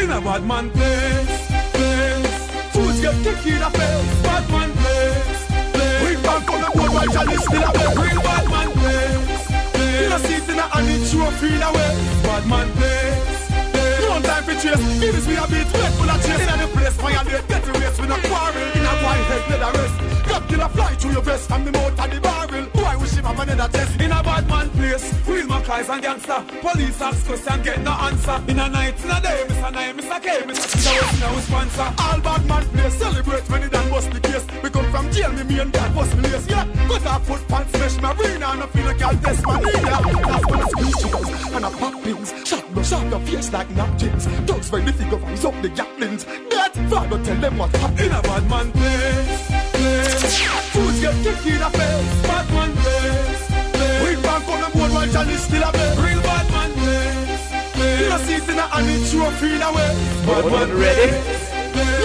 In 0.00 0.10
a 0.10 0.20
bad 0.22 0.42
man 0.46 0.70
place, 0.70 1.48
place. 1.76 2.48
Fools 2.72 3.00
get 3.00 3.14
kicked 3.24 3.46
in 3.46 3.58
the 3.58 3.70
face. 3.76 4.22
Bad 4.22 4.50
man 4.50 4.72
place, 4.72 5.46
place. 5.74 6.02
Bring 6.02 6.22
back 6.22 6.50
on 6.50 6.60
the 6.62 6.70
board 6.78 6.92
while 6.94 7.08
Charlie 7.12 7.36
still 7.36 7.62
a 7.62 7.72
bed. 7.72 7.94
Bring 7.94 8.16
bad 8.24 8.48
man 8.48 8.70
place, 8.72 9.46
place. 9.74 10.06
In 10.06 10.12
a 10.12 10.18
seat 10.18 10.48
in 10.48 10.58
a 10.58 10.66
it 10.88 11.02
trophy 11.10 11.52
away. 11.56 11.92
Bad 12.22 12.46
man 12.48 12.68
place. 12.72 13.29
No 14.50 14.58
chase. 14.58 14.74
Us 14.74 15.26
me 15.28 15.36
a 15.36 15.46
beat, 15.46 15.70
wait 15.72 15.92
for 15.94 16.06
the 16.10 16.16
chase. 16.26 16.42
In 16.42 16.60
a 16.60 16.66
place, 16.74 16.96
violate, 16.96 17.48
get 17.48 17.62
the 17.62 17.72
race. 17.72 18.00
We 18.00 18.06
not 18.08 18.22
quarrel. 18.22 18.68
In 18.74 18.82
a 18.82 18.92
white 19.02 19.26
head, 19.30 19.42
let 19.50 19.62
a 19.62 19.78
rest. 19.78 20.26
God 20.26 20.48
killer 20.48 20.68
fly 20.68 20.94
through 20.94 21.12
your 21.12 21.22
vest 21.22 21.48
from 21.48 21.64
the 21.64 21.72
mouth 21.72 21.98
of 21.98 22.10
the 22.10 22.20
barrel. 22.20 22.64
Why 22.74 22.96
wish 22.96 23.12
him 23.12 23.24
have 23.24 23.38
another 23.38 23.70
test? 23.72 24.00
In 24.00 24.10
a 24.10 24.22
bad 24.22 24.48
man 24.48 24.70
place, 24.70 25.04
real 25.26 25.46
Mackays 25.46 25.88
and 25.88 26.02
gangster. 26.02 26.44
Police 26.60 27.00
ask 27.00 27.26
question, 27.26 27.62
get 27.62 27.80
no 27.82 27.92
answer. 27.92 28.42
In 28.48 28.58
a 28.58 28.68
night, 28.68 29.04
in 29.04 29.10
a 29.10 29.20
day, 29.20 29.44
Mr. 29.48 29.72
Nine, 29.72 29.96
Mr. 29.98 30.22
K, 30.22 30.28
Mr. 30.42 30.66
Mr. 30.66 30.92
West, 30.98 31.20
now 31.20 31.40
sponsor. 31.40 31.88
All 31.98 32.20
bad 32.20 32.46
man 32.46 32.64
place, 32.74 32.94
celebrate 32.94 33.48
when 33.50 33.62
it 33.62 33.70
done 33.70 33.90
bust 33.90 34.10
the 34.10 34.20
case. 34.20 34.46
We 34.62 34.70
come 34.70 34.90
from 34.90 35.10
jail, 35.12 35.32
me, 35.32 35.44
me 35.44 35.60
and 35.60 35.72
dad 35.72 35.94
bust 35.94 36.16
me 36.16 36.22
lace, 36.22 36.48
yeah. 36.48 36.66
Cut 36.88 37.06
off 37.06 37.26
foot 37.26 37.46
pants, 37.48 37.70
smash 37.76 38.00
my 38.02 38.12
arena, 38.14 38.46
and 38.46 38.62
I 38.62 38.66
feel 38.66 38.86
like 38.86 39.02
I'll 39.02 39.18
test 39.18 39.46
my 39.46 39.60
knee. 39.60 39.70
That's 39.72 40.46
when 40.50 40.60
I 40.60 40.68
chickens, 40.98 41.54
and 41.54 41.66
I 41.66 41.70
pop 41.70 42.02
pins. 42.02 42.48
Shot 42.48 42.84
shot 42.84 43.10
your 43.10 43.20
face 43.20 43.52
like 43.52 43.70
napkins. 43.70 44.39
Dogs 44.46 44.72
ready 44.72 44.92
to 44.92 45.04
go 45.10 45.16
rise 45.18 45.44
up 45.44 45.54
the 45.62 45.68
gatlings. 45.68 46.24
That 46.24 46.74
father 46.88 47.22
tell 47.24 47.40
them 47.40 47.58
what 47.58 47.70
happened. 47.76 48.00
In 48.00 48.12
a 48.12 48.22
bad 48.22 48.48
man 48.48 48.72
place, 48.72 49.46
place. 49.72 50.40
Fools 50.72 51.00
get 51.00 51.14
kicked 51.22 51.46
in 51.46 51.58
the 51.58 51.70
face. 51.70 52.22
Bad 52.26 52.46
man 52.52 52.72
place, 52.82 53.46
place. 53.72 54.16
We 54.16 54.22
back 54.22 54.48
on 54.48 54.60
the 54.60 54.78
board 54.78 54.92
while 54.92 55.08
Johnny 55.08 55.34
still 55.36 55.62
a 55.62 55.72
bed. 55.72 55.98
Real 55.98 56.20
bad 56.22 56.50
man 56.50 56.72
place, 56.72 57.50
place. 57.74 58.06
In 58.06 58.12
a 58.12 58.18
seat 58.18 58.48
in 58.48 58.58
a 58.58 58.66
hand, 58.66 58.90
it 58.90 59.10
trophy 59.10 59.54
in 59.54 59.62
a 59.62 59.72
way. 59.72 59.94
Bad 60.26 60.44
man 60.46 60.70
on 60.70 60.78
ready? 60.78 61.49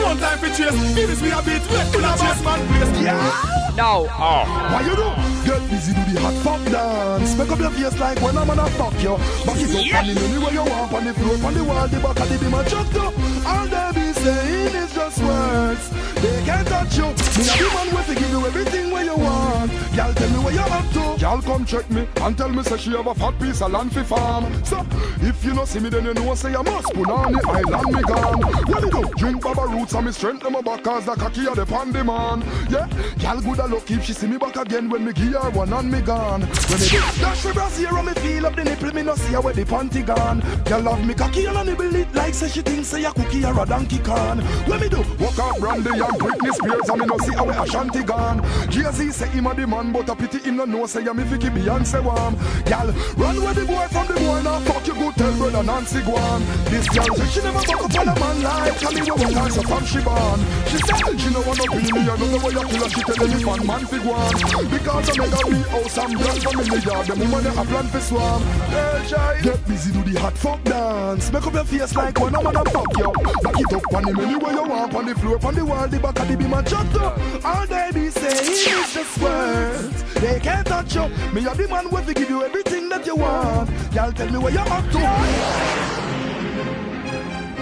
No 0.01 0.15
time 0.19 0.39
for 0.39 0.49
chase. 0.49 0.95
Give 0.95 1.09
us 1.09 1.21
me 1.21 1.31
a 1.31 1.41
beat. 1.41 1.63
Wait 1.71 1.87
till 1.91 2.05
a 2.05 2.13
bad 2.15 2.43
man 2.43 2.59
place. 2.67 3.01
Yeah. 3.01 3.55
Now. 3.75 4.07
Ah. 4.09 4.23
Oh. 4.23 4.73
Why 4.73 4.81
you 4.87 4.95
do? 4.95 5.35
Get 5.45 5.69
busy, 5.69 5.93
do 5.93 6.01
the 6.13 6.19
hot 6.21 6.33
fuck 6.43 6.63
dance. 6.71 7.37
Make 7.37 7.51
up 7.51 7.59
your 7.59 7.71
face 7.71 7.99
like 7.99 8.21
when 8.21 8.37
I'm 8.37 8.47
gonna 8.47 8.69
fuck 8.71 8.95
you. 9.03 9.17
Back 9.45 9.59
it 9.59 9.69
up 9.69 9.99
on 9.99 10.07
the 10.07 10.21
anywhere 10.21 10.53
you 10.53 10.63
want, 10.63 10.93
on 10.93 11.03
the 11.05 11.13
floor, 11.13 11.35
on 11.45 11.53
the 11.53 11.63
wall, 11.63 11.87
the 11.87 11.99
back 11.99 12.19
of 12.19 12.29
the 12.29 12.37
beam, 12.39 12.53
and 12.53 12.67
chucked 12.67 12.95
up. 12.95 13.13
All 13.45 13.67
they 13.67 13.91
be 13.93 14.13
saying 14.13 14.75
is 14.75 14.93
just 14.95 15.21
words. 15.21 15.89
They 16.21 16.41
can't 16.45 16.67
touch 16.67 16.97
you. 16.97 17.03
Me 17.03 17.43
a 17.45 17.55
the 17.59 17.69
man 17.75 17.95
with 17.95 18.07
to 18.07 18.15
give 18.15 18.31
you 18.31 18.45
everything 18.45 18.91
where 18.91 19.03
you 19.03 19.15
want. 19.15 19.71
Y'all 19.93 20.13
tell 20.13 20.29
me 20.31 20.39
where 20.39 20.53
you 20.53 20.61
up 20.61 20.87
to. 20.93 21.21
Y'all 21.21 21.41
come 21.41 21.65
check 21.65 21.89
me 21.91 22.07
and 22.21 22.37
tell 22.37 22.49
me 22.49 22.63
say 22.63 22.77
she 22.77 22.91
have 22.91 23.07
a 23.07 23.13
fat 23.13 23.37
piece 23.39 23.61
of 23.61 23.71
land 23.71 23.93
for 23.93 24.03
farm. 24.03 24.63
So 24.63 24.85
if 25.21 25.43
you 25.43 25.53
no 25.53 25.65
see 25.65 25.79
me, 25.79 25.89
then 25.89 26.05
you 26.05 26.13
know 26.13 26.33
say 26.33 26.55
I 26.55 26.61
must 26.61 26.93
put 26.93 27.09
on 27.09 27.33
the 27.33 27.41
island 27.45 27.95
me 27.95 28.01
gone. 28.01 28.41
Let 28.71 28.83
me 28.83 28.89
go 28.89 29.03
drink 29.13 29.43
baba 29.43 29.64
roots 29.67 29.93
and 29.93 30.05
me 30.05 30.11
strength 30.11 30.43
them 30.43 30.53
back 30.61 30.83
cause 30.83 31.05
the 31.05 31.15
cocky 31.15 31.47
of 31.47 31.55
the 31.55 31.65
pandy 31.65 32.03
man. 32.03 32.41
Yeah, 32.69 32.87
y'all 33.17 33.41
good 33.41 33.59
a 33.59 33.67
luck 33.67 33.89
if 33.89 34.03
she 34.03 34.13
see 34.13 34.27
me 34.27 34.37
back 34.37 34.55
again 34.55 34.89
when 34.89 35.05
me 35.05 35.13
her 35.13 35.49
one 35.51 35.73
and 35.73 35.91
me 35.91 36.01
gone. 36.01 36.41
When 36.41 36.79
me 36.79 36.87
dash 37.19 37.43
the 37.43 37.51
brassiere 37.53 38.03
me 38.03 38.13
feel 38.13 38.45
up 38.45 38.55
the 38.55 38.63
nipple, 38.63 38.93
me 38.93 39.03
no 39.03 39.15
see 39.15 39.33
her 39.33 39.41
where 39.41 39.53
the 39.53 39.65
panty 39.65 40.05
gone. 40.05 40.41
Y'all 40.69 40.81
love 40.81 41.05
me 41.05 41.13
cocky 41.13 41.45
and 41.45 41.57
I 41.57 41.63
nibble 41.63 41.95
it 41.95 42.13
like 42.13 42.33
say 42.33 42.49
she 42.49 42.61
thinks 42.61 42.89
say 42.89 43.03
a 43.03 43.11
cookie 43.11 43.45
or 43.45 43.59
a 43.59 43.65
donkey 43.65 43.99
can. 43.99 44.39
When 44.67 44.79
me 44.79 44.89
do 44.89 45.03
walk 45.19 45.39
out 45.39 45.59
Brandy 45.59 45.89
and 45.89 46.19
Britney 46.19 46.53
Spears 46.53 46.89
and 46.89 46.99
me 47.01 47.05
no 47.05 47.17
see 47.19 47.33
her 47.33 47.43
where 47.43 47.61
Ashanti 47.61 48.03
gone. 48.03 48.41
Jay-Z 48.69 49.11
say 49.11 49.27
him 49.29 49.47
a 49.47 49.53
the 49.53 49.67
man 49.67 49.91
but 49.91 50.09
a 50.09 50.15
pity 50.15 50.39
him 50.39 50.57
no 50.57 50.65
know 50.65 50.85
say 50.85 51.01
me 51.01 51.23
fi 51.23 51.37
Beyonce 51.37 52.03
warm. 52.03 52.35
Y'all 52.67 52.91
run 53.17 53.41
where 53.41 53.53
the 53.53 53.65
boy 53.65 53.87
from 53.91 54.07
the 54.07 54.13
boy 54.13 54.41
now 54.41 54.59
fuck 54.61 54.87
you 54.87 54.93
good 54.93 55.15
tell 55.15 55.37
brother 55.37 55.63
Nancy 55.63 55.99
Guan. 55.99 56.41
This 56.69 56.85
say 56.85 57.27
she 57.27 57.41
never 57.41 57.59
fuck 57.59 57.83
up 57.83 57.95
on 57.95 58.07
a 58.09 58.19
man 58.19 58.41
like 58.43 58.81
walk 58.81 59.54
so 59.55 59.61
from 59.63 59.85
she 59.85 59.99
born. 60.03 60.39
She 60.67 60.77
said 60.83 61.15
she 61.15 61.29
no 61.31 61.39
want 61.47 61.59
no 61.59 61.65
be 61.71 61.91
me 61.95 62.03
and 62.03 62.19
no 62.19 62.37
way 62.43 62.51
you 62.51 62.63
kill 62.67 62.83
her 62.83 62.89
she 62.91 63.01
tell 63.07 63.27
me 63.27 63.39
fan 63.39 63.61
man 63.65 63.83
fi 63.87 63.97
go 64.03 64.11
on. 64.11 64.33
Because 64.69 65.09
I 65.09 65.15
make 65.15 65.31
her 65.31 65.47
be 65.49 65.59
house 65.71 65.97
and 65.97 66.13
brand 66.19 66.43
from 66.43 66.59
in 66.59 66.67
the 66.67 66.79
yard. 66.83 67.07
Them 67.07 67.19
woman 67.19 67.43
they 67.43 67.49
a 67.49 67.63
plan 67.63 67.87
fi 67.87 67.99
swarm. 67.99 68.43
Hey, 68.43 69.07
shy. 69.07 69.41
Get 69.41 69.67
busy 69.67 69.91
do 69.93 70.03
the 70.03 70.19
hot 70.19 70.37
fuck 70.37 70.63
dance. 70.63 71.31
Make 71.31 71.47
up 71.47 71.53
your 71.53 71.63
face 71.63 71.95
like 71.95 72.19
when 72.19 72.35
I'm 72.35 72.43
gonna 72.43 72.69
fuck 72.69 72.97
you. 72.97 73.11
Back 73.43 73.59
it 73.59 73.73
up 73.73 73.93
on 73.93 74.03
him 74.07 74.19
anywhere 74.19 74.53
you 74.53 74.63
want 74.63 74.93
on 74.93 75.05
the 75.05 75.15
floor, 75.15 75.39
on 75.45 75.55
the 75.55 75.65
wall, 75.65 75.87
the 75.87 75.99
back 75.99 76.19
of 76.19 76.27
the 76.27 76.35
beam 76.35 76.53
and 76.53 76.67
shut 76.67 76.95
up. 77.01 77.45
All 77.45 77.65
they 77.65 77.89
be 77.93 78.09
saying 78.09 78.51
is 78.51 78.93
just 78.93 79.17
words. 79.19 80.03
They 80.15 80.39
can't 80.39 80.67
touch 80.67 80.95
you. 80.95 81.07
Me 81.33 81.45
a 81.45 81.55
the 81.55 81.67
man 81.69 81.89
where 81.89 82.03
fi 82.03 82.13
give 82.13 82.29
you 82.29 82.43
everything 82.43 82.89
that 82.89 83.05
you 83.05 83.15
want. 83.15 83.69
Y'all 83.93 84.11
tell 84.11 84.29
me 84.29 84.37
where 84.37 84.51
you 84.51 84.59
up 84.59 84.83
to. 84.91 86.04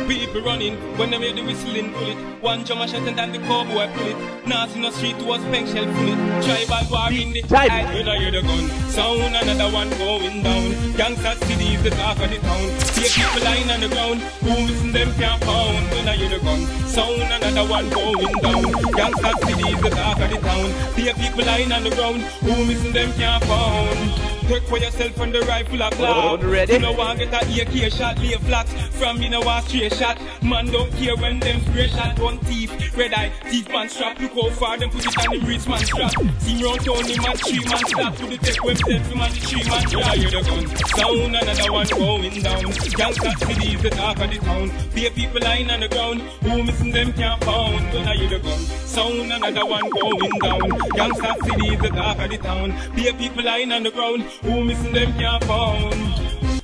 People 0.08 0.42
running 0.42 0.76
when 0.98 1.12
they 1.12 1.18
made 1.18 1.38
the 1.38 1.44
whistling 1.44 1.92
bullet. 1.94 2.18
One 2.42 2.64
drum 2.64 2.82
a 2.82 2.88
shot 2.88 3.08
and 3.08 3.18
then 3.18 3.32
the 3.32 3.40
cowboy 3.40 3.88
pull 3.94 4.08
it. 4.08 4.48
Nas 4.48 4.76
in 4.76 4.82
the 4.82 4.92
street 4.92 5.16
was 5.24 5.42
pink 5.46 5.68
shell 5.68 5.86
full 5.86 6.08
it. 6.08 6.20
Tribal 6.44 6.86
war 6.92 7.12
in 7.12 7.32
the 7.32 7.44
eye. 7.56 7.86
When 7.94 8.08
I 8.10 8.18
hear 8.20 8.32
the 8.32 8.42
gun 8.42 8.70
sound, 8.90 9.36
another 9.36 9.74
one 9.74 9.90
going 9.92 10.44
down. 10.44 10.72
Gangsta 11.00 11.36
city 11.46 11.76
is 11.76 11.84
the 11.84 11.90
talk 11.92 12.20
of 12.20 12.30
the 12.30 12.38
town. 12.38 12.80
See 12.94 13.22
people 13.22 13.44
lying 13.44 13.70
on 13.72 13.80
the 13.80 13.88
ground. 13.88 14.20
Who 14.44 14.50
missing 14.68 14.92
them 14.92 15.14
can't 15.16 15.42
pound. 15.42 15.90
When 15.92 16.08
I 16.08 16.16
hear 16.16 16.30
the 16.30 16.44
gun 16.44 16.68
sound, 16.86 17.22
another 17.22 17.70
one 17.70 17.90
going 17.90 18.34
down. 18.44 18.64
Gangsta 18.92 19.32
city 19.48 19.70
is 19.72 19.82
the 19.82 19.90
talk 19.90 20.20
of 20.20 20.30
the 20.30 20.38
town. 20.38 20.68
See 20.96 21.14
people 21.14 21.46
lying 21.46 21.72
on 21.72 21.84
the 21.84 21.92
ground. 21.92 22.22
Who 22.44 22.66
missing 22.66 22.92
them 22.92 23.14
can't 23.14 23.44
pound. 23.44 24.43
Take 24.48 24.64
for 24.64 24.78
yourself 24.78 25.14
from 25.16 25.32
the 25.32 25.40
rifle 25.42 25.78
clock. 25.92 26.44
ready? 26.44 26.74
You 26.74 26.80
know 26.80 26.92
want 26.92 27.20
get 27.20 27.32
a 27.32 27.62
AK 27.62 27.92
shot, 27.94 28.20
lay 28.20 28.34
flat. 28.34 28.68
From 29.00 29.22
you 29.22 29.30
know 29.30 29.40
want 29.40 29.66
straight 29.66 29.94
shot. 29.94 30.20
Man 30.44 30.66
don't 30.68 30.92
care 30.94 31.16
when 31.16 31.40
them 31.40 31.62
spray 31.62 31.88
shot. 31.88 32.20
One 32.20 32.38
thief, 32.40 32.70
red 32.98 33.14
eye, 33.14 33.32
thief 33.46 33.70
man 33.70 33.88
strap. 33.88 34.20
Look 34.20 34.34
how 34.34 34.50
far 34.50 34.78
them 34.78 34.90
put 34.90 35.06
it 35.06 35.18
on 35.18 35.36
him 35.36 35.48
wrist 35.48 35.70
man 35.70 35.80
strap. 35.80 36.12
See 36.40 36.62
round 36.62 36.84
town 36.84 37.06
him 37.06 37.24
and 37.24 37.40
three 37.40 37.64
man 37.64 37.78
stop. 37.88 38.16
To 38.18 38.26
the 38.26 38.38
tech 38.38 38.60
website 38.60 39.06
him 39.08 39.22
and 39.22 39.34
the 39.34 39.40
three 39.40 39.64
man 39.64 39.84
drop. 39.90 40.06
I 40.06 40.16
hear 40.18 40.30
the 40.30 40.42
gun 40.44 40.68
sound, 40.92 41.36
another 41.36 41.72
one 41.72 41.88
going 41.88 42.42
down. 42.44 42.64
Gangsta 43.00 43.48
city 43.48 43.76
is 43.76 43.82
the 43.82 43.90
talk 43.92 44.20
of 44.20 44.30
the 44.30 44.38
town. 44.40 44.72
Be 44.94 45.10
people 45.10 45.42
lying 45.42 45.72
on 45.72 45.80
the 45.80 45.88
ground. 45.88 46.22
Who 46.44 46.64
missing 46.64 46.92
them 46.92 47.14
can't 47.14 47.42
found. 47.46 47.94
When 47.94 48.08
I 48.08 48.16
hear 48.18 48.30
the 48.30 48.40
gun 48.40 48.60
sound, 48.60 49.32
another 49.32 49.66
one 49.66 49.90
going 49.90 50.40
down. 50.40 50.70
Gangsta 51.00 51.46
city 51.46 51.68
is 51.74 51.80
the 51.80 51.90
talk 51.90 52.20
of 52.20 52.30
the 52.30 52.38
town. 52.38 52.76
Be 52.94 53.12
people 53.14 53.44
lying 53.44 53.72
on 53.72 53.84
the 53.84 53.92
ground. 53.92 54.26
Who 54.42 54.64
missing 54.64 54.94
them 54.94 55.14
can't 55.14 55.44
found. 55.44 56.64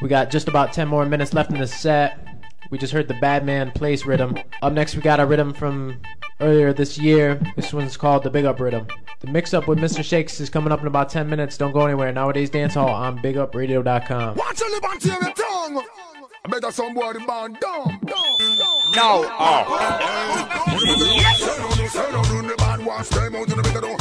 We 0.00 0.08
got 0.08 0.30
just 0.30 0.48
about 0.48 0.72
10 0.72 0.88
more 0.88 1.04
minutes 1.06 1.34
left 1.34 1.50
in 1.50 1.58
the 1.58 1.66
set. 1.66 2.18
We 2.70 2.78
just 2.78 2.92
heard 2.92 3.08
the 3.08 3.14
Badman 3.14 3.72
Place 3.72 4.04
rhythm. 4.04 4.36
Up 4.62 4.72
next, 4.72 4.94
we 4.94 5.02
got 5.02 5.20
a 5.20 5.26
rhythm 5.26 5.52
from 5.52 6.00
earlier 6.40 6.72
this 6.72 6.98
year. 6.98 7.40
This 7.56 7.72
one's 7.72 7.96
called 7.96 8.22
the 8.22 8.30
Big 8.30 8.44
Up 8.44 8.60
Rhythm. 8.60 8.86
The 9.20 9.26
mix 9.28 9.54
up 9.54 9.66
with 9.66 9.78
Mr. 9.78 10.04
Shakes 10.04 10.40
is 10.40 10.48
coming 10.50 10.70
up 10.70 10.80
in 10.80 10.86
about 10.86 11.08
10 11.08 11.28
minutes. 11.28 11.56
Don't 11.56 11.72
go 11.72 11.86
anywhere. 11.86 12.12
Nowadays 12.12 12.50
Dance 12.50 12.74
Hall 12.74 12.90
on 12.90 13.18
BigUpRadio.com. 13.18 14.36
Watch 14.36 14.60
your 14.60 14.70
lip 14.70 14.84
and 14.88 15.00
tear 15.00 15.18
your 15.22 15.32
tongue. 15.32 15.82
I 16.44 16.48
better 16.48 16.70
somebody 16.70 17.24
band. 17.26 17.58
Say 23.04 23.28
no, 23.30 23.44
no, 23.44 23.97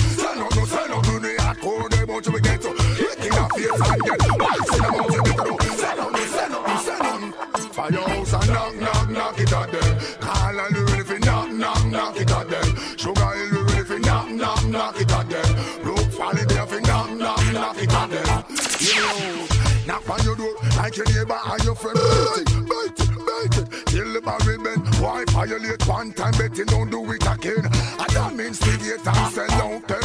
Firehouse 7.78 8.34
and 8.34 8.48
knock, 8.48 8.76
knock, 8.76 9.10
knock 9.10 9.40
it 9.40 9.54
at 9.54 9.72
them. 9.72 10.00
Call 10.20 10.60
and 10.60 10.78
ready 10.90 11.04
for 11.04 11.20
knock, 11.20 11.52
knock, 11.52 11.86
knock 11.86 12.20
it 12.20 12.32
at 12.32 12.50
them. 12.50 12.76
Sugar 12.98 13.22
and 13.22 13.54
ready 13.54 13.84
for 13.84 14.00
knock, 14.00 14.32
knock, 14.32 14.66
knock 14.66 15.00
it 15.00 15.12
at 15.12 15.30
them. 15.30 15.56
Look, 15.86 16.12
folly 16.12 16.44
there 16.46 16.66
for 16.66 16.82
knock, 16.82 17.12
knock, 17.12 17.54
knock 17.54 17.78
it 17.78 17.94
at 17.94 18.10
them. 18.10 18.46
You 18.80 19.48
knock 19.86 20.10
on 20.10 20.24
your 20.24 20.36
door 20.36 20.56
like 20.76 20.98
your 20.98 21.06
neighbor 21.06 21.40
and 21.46 21.64
your 21.64 21.76
friend. 21.76 21.98
Bite 21.98 22.46
bite 22.68 22.98
bite 22.98 23.58
it. 23.60 23.86
Kill 23.86 24.12
the 24.12 24.22
barry 24.22 24.58
men. 24.58 24.80
Why 25.00 25.24
violate 25.28 25.88
one 25.88 26.14
time? 26.14 26.34
Betting 26.34 26.66
don't 26.66 26.90
do 26.90 27.12
it 27.12 27.22
again. 27.28 27.66
And 27.66 28.10
that 28.10 28.34
means 28.36 28.58
to 28.60 28.78
get 28.78 29.06
and 29.06 29.32
sell 29.32 29.52
out 29.52 29.97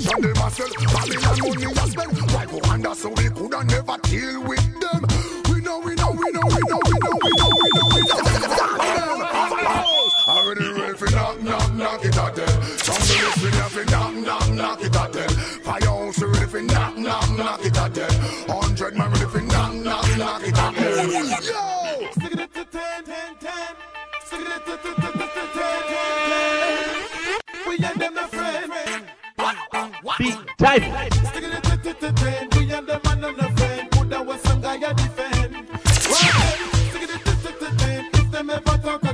nation 0.00 0.20
them 0.20 0.36
a 0.36 0.50
sell. 0.50 0.68
Babylon 0.92 1.38
money 1.40 1.64
a 1.64 1.86
spend. 1.86 2.32
Why 2.32 2.46
go 2.46 2.60
under 2.70 2.94
so 2.94 3.08
we 3.10 3.28
coulda 3.30 3.64
never 3.64 3.96
deal 4.02 4.42
with 4.42 4.80
them? 4.80 5.06
We 5.52 5.60
know, 5.60 5.78
we 5.80 5.94
know, 5.94 6.10
we 6.12 6.30
know, 6.32 6.42
we 6.44 6.60
know, 6.68 6.80
we 6.84 6.92
know, 7.00 7.18
we 7.22 7.30
know, 7.30 7.50
we 7.52 7.70
know, 7.70 7.88
we 7.88 8.00
know. 8.00 9.10
I 10.26 10.44
really 10.46 10.80
ready 10.80 10.96
for 10.96 11.10
knock, 11.10 11.42
knock, 11.42 11.74
knock 11.74 12.04
it 12.04 12.16
at 12.16 12.34
them. 12.36 12.62
Somebody 12.78 13.12
is 13.12 13.44
ready 13.44 13.56
for 13.68 13.84
knock, 13.90 14.14
knock, 14.14 14.48
knock 14.50 14.82
it 14.82 14.96
at 14.96 15.12
them. 15.12 15.30
Firehouse 15.30 16.22
ready 16.22 16.46
for 16.46 16.62
knock, 16.62 16.96
knock, 16.96 17.30
knock 17.36 17.64
it 17.64 17.76
at 17.76 17.94
them. 17.94 18.10
Hundred 18.48 18.96
man 18.96 19.10
ready 19.10 19.26
for 19.26 19.40
knock, 19.40 19.74
knock, 19.74 20.16
knock 20.16 20.42
it 20.46 20.56
at 20.56 20.74
them. 20.74 21.10
Yo! 21.10 22.10
Stick 22.12 22.32
it 22.32 22.54
to 22.54 22.64
ten, 22.64 23.04
ten, 23.04 23.36
ten. 23.40 23.76
Stick 24.24 24.40
it 24.40 24.66
to 24.66 24.76
ten, 24.78 24.94
ten, 24.94 25.28
ten, 25.28 25.82
ten. 25.90 27.68
We 27.68 27.76
and 27.84 28.00
them 28.00 28.18
a 28.18 28.28
friend 28.28 29.19
beat 30.20 30.36
type. 30.58 30.82
The 32.80 33.00
man 33.04 33.24
on 33.24 33.36
the 33.36 33.48
fan, 33.56 33.88
put 33.90 34.10
that 34.10 34.26
some 34.42 34.60
guy 34.60 34.76
at 34.76 34.96
the 34.96 35.02
fan. 35.16 35.50
Them 38.30 38.50
talk 38.82 39.09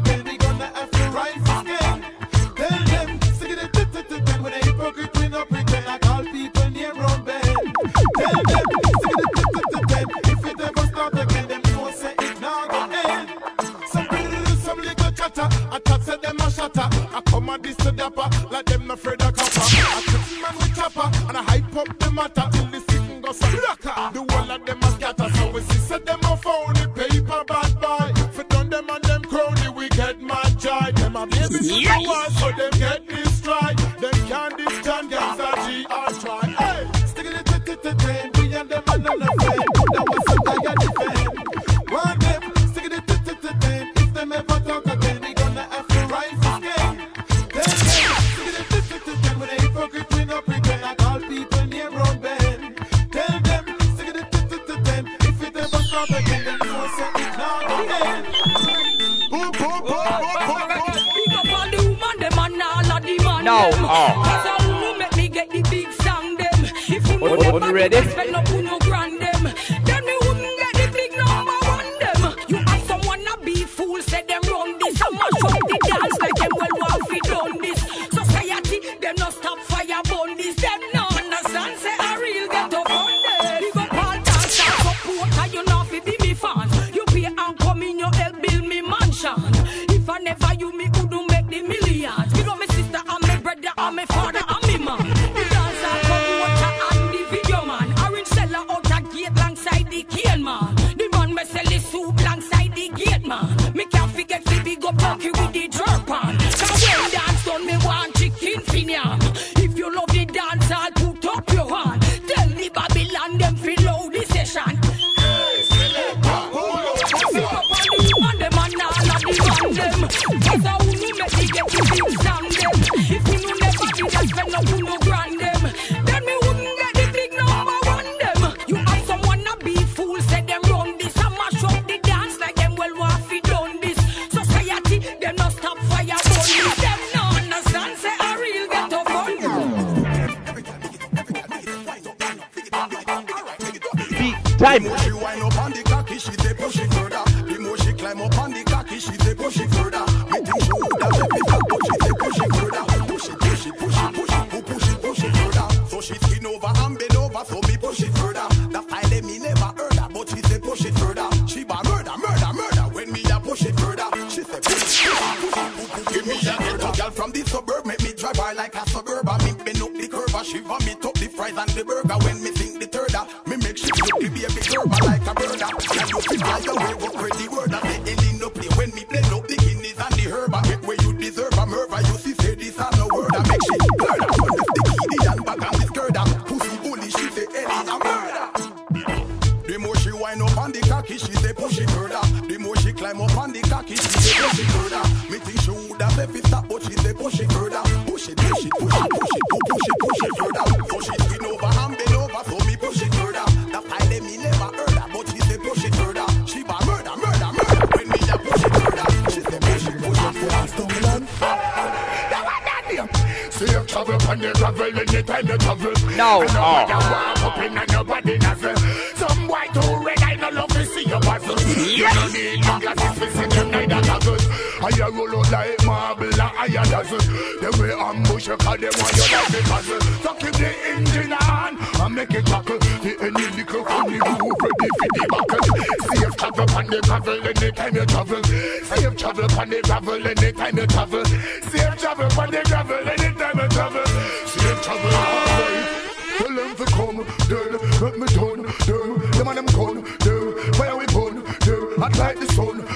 hide 223.90 224.08
a 224.08 224.24
good. 224.24 224.42
I 224.76 225.08
roll 225.08 225.38
out 225.38 225.50
like 225.50 225.84
marble, 225.84 226.40
I 226.40 226.66
a 226.66 226.84
dazzle. 226.84 227.18
They 227.60 227.70
will 227.78 228.00
ambush 228.00 228.46
you, 228.46 228.56
cause 228.56 228.78
they 228.78 228.86
want 228.86 229.16
you 229.16 229.22
like 229.32 229.48
a 229.48 229.68
puzzle. 229.68 230.00
So 230.22 230.34
keep 230.34 230.52
the 230.52 230.70
engine 230.90 231.32
on 231.32 231.78
and 231.78 232.14
make 232.14 232.30
it 232.30 232.46
tackle. 232.46 232.78
The 232.78 233.16
any 233.20 233.46
little 233.56 233.84
funny 233.84 234.18
roof 234.18 234.56
ready 234.62 234.88
for 234.98 235.08
the 235.14 235.26
buckle. 235.30 235.64
Safe 236.06 236.36
travel 236.36 236.76
on 236.76 236.86
the 236.86 237.00
gravel 237.02 237.46
anytime 237.46 237.94
you 237.96 238.06
travel. 238.06 238.42
Safe 238.44 239.16
travel 239.16 239.60
on 239.60 239.70
the 239.70 239.80
gravel 239.82 240.26
anytime 240.26 240.76
you 240.76 240.86
travel. 240.86 241.24
Safe 241.24 241.96
travel 241.98 242.40
on 242.40 242.50
the 242.50 242.62
gravel 242.66 243.08
anytime 243.08 243.58
you 243.58 243.68
travel. 243.68 244.06
Safe 244.46 244.82
travel 244.82 245.14
all 245.14 245.46
right. 245.46 246.02
Tell 246.36 246.54
them 246.54 246.76
to 246.76 246.84
come, 246.84 247.16
girl, 247.48 247.72
let 248.02 248.18
me 248.18 248.26
turn, 248.26 248.62
girl. 248.86 249.16
Them 249.16 249.48
and 249.48 249.56
them 249.56 249.66
gone, 249.66 250.02
girl. 250.18 250.52
Fire 250.74 250.96
we 250.96 251.06
born, 251.06 251.42
girl. 251.64 252.04
I'd 252.04 252.16
like 252.18 252.38
the 252.38 252.46
sun 252.52 252.95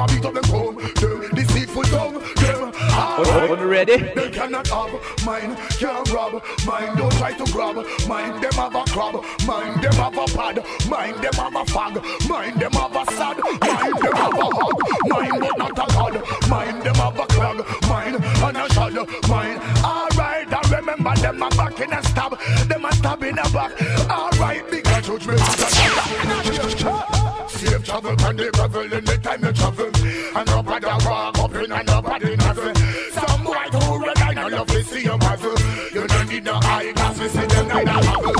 them 0.00 0.08
a 0.08 0.12
beat 0.12 0.24
up 0.24 0.34
them 0.34 0.44
phone. 0.44 0.76
Them 0.76 1.30
deceitful 1.34 1.82
tongue, 1.84 2.14
them 2.36 2.72
hard. 2.74 3.50
Already? 3.50 3.96
They 4.14 4.30
cannot 4.30 4.66
have 4.68 5.24
mine, 5.24 5.56
can't 5.78 6.10
rob. 6.12 6.42
Mine 6.66 6.96
don't 6.96 7.12
try 7.12 7.32
to 7.32 7.44
grab. 7.52 7.76
Mine 8.08 8.40
them 8.40 8.52
have 8.52 8.74
a 8.74 8.84
crab. 8.84 9.24
Mine 9.46 9.80
them 9.80 9.92
have 9.94 10.16
a 10.16 10.26
pad. 10.26 10.64
Mine 10.88 11.20
them 11.20 11.32
have 11.34 11.54
a 11.54 11.64
fag. 11.64 12.28
Mine 12.28 12.58
them 12.58 12.72
have 12.72 12.96
a 12.96 13.12
sad. 13.12 13.38
Mine 13.60 14.00
them 14.00 14.12
have 14.12 14.38
a 14.38 14.44
hog. 14.44 14.80
Mine 15.06 15.40
but 15.40 15.58
not 15.58 15.70
a 15.70 15.92
god. 15.92 16.48
Mine 16.48 16.80
them 16.80 16.94
have 16.94 17.18
a 17.18 17.26
clog. 17.26 17.66
Mine 17.88 18.14
and 18.14 18.56
a 18.56 18.72
shod. 18.72 18.94
Mine. 19.28 19.58
Alright, 19.84 20.52
I 20.52 20.76
remember 20.76 21.14
them 21.16 21.42
a 21.42 21.48
back 21.50 21.80
in 21.80 21.92
a 21.92 22.02
stab. 22.02 22.38
Them 22.68 22.84
a 22.84 22.92
stab 22.94 23.22
in 23.22 23.38
a 23.38 23.48
back. 23.50 23.72
Alright, 24.10 24.70
bigger 24.70 25.00
judgment 25.00 25.59
me. 27.92 28.00
Safe 28.00 28.12
travel 28.12 28.36
the 28.36 28.50
gravel 28.52 28.92
in 28.92 29.04
the 29.04 29.18
time 29.18 29.44
you 29.44 29.52
travel. 29.52 29.90
And 30.36 30.46
nobody 30.46 30.86
walk 30.86 31.38
up 31.38 31.54
in 31.54 31.72
and 31.72 31.86
nobody 31.86 32.36
nothing. 32.36 32.74
Some 33.12 33.44
white 33.44 33.74
who 33.74 34.06
red 34.06 34.18
eye 34.18 34.34
no 34.34 34.48
love 34.48 34.66
to 34.68 34.84
see 34.84 35.02
your 35.04 35.18
muzzle. 35.18 35.54
You 35.92 36.06
don't 36.06 36.28
need 36.28 36.44
no 36.44 36.54
eye 36.54 36.92
glass, 36.94 37.18
we 37.18 37.28
see 37.28 37.46
them 37.46 37.68
like 37.68 37.86
a 37.86 37.90
muggle. 37.90 38.34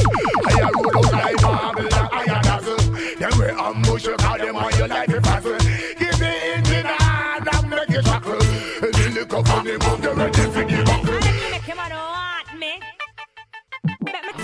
I 0.46 0.70
roll 0.70 0.96
out 0.96 1.12
like 1.12 1.42
marble, 1.42 1.82
like 1.82 2.12
iron 2.12 2.42
dazzle. 2.42 2.76
Then 3.18 3.38
we 3.38 3.46
ambush 3.50 4.04
you, 4.06 4.16
call 4.16 4.38
them 4.38 4.56
on 4.56 4.76
your 4.76 4.88
life 4.88 5.08
if 5.08 5.22
puzzle. 5.22 5.58
Give 5.98 6.18
the 6.18 6.32
engine 6.54 6.86
a 6.86 7.02
hand 7.02 7.48
and 7.52 7.70
make 7.70 7.90
it 7.90 8.04
shackle. 8.04 8.38
The 8.38 9.12
liquor 9.14 9.44
funny 9.44 9.72
move, 9.72 10.02
the 10.02 10.14
ready 10.14 10.42
for 10.42 10.64
the 10.64 10.82
buckle. 10.84 11.20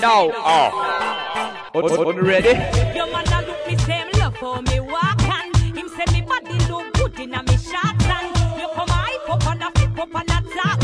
Now, 0.00 0.30
oh. 0.34 0.70
Un, 1.74 1.82
un, 1.84 2.06
un 2.06 2.24
ready? 2.24 3.25
Up 9.98 10.14
and 10.14 10.30
a 10.30 10.42
flip 10.50 10.75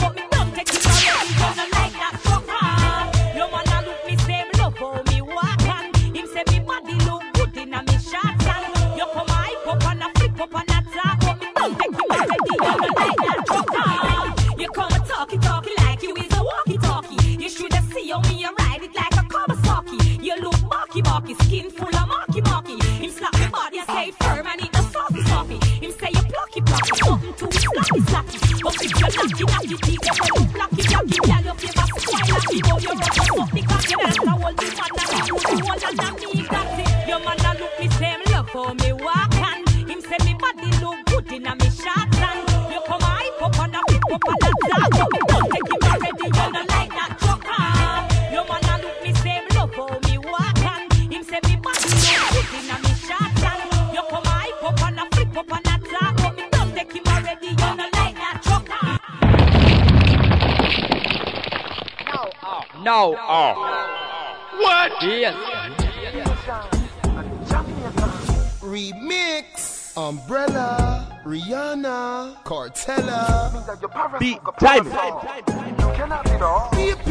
slacky. 27.50 28.38
But 28.62 29.38
you 29.38 29.46
girl 29.46 30.58
lucky. 30.58 30.82
Look 37.62 37.78
me 37.78 37.88
same 37.90 38.20
love 38.32 38.48
for 38.48 38.74
me 38.74 38.91
Now, 62.82 63.14
oh. 63.16 63.54
What? 64.58 64.92
Yes. 65.02 65.36
Remix. 68.60 69.72
Umbrella, 69.94 71.20
Rihanna, 71.22 72.42
Cartella, 72.44 73.52
Beat 74.18 74.38
time. 74.58 74.84
Baby, 76.72 77.01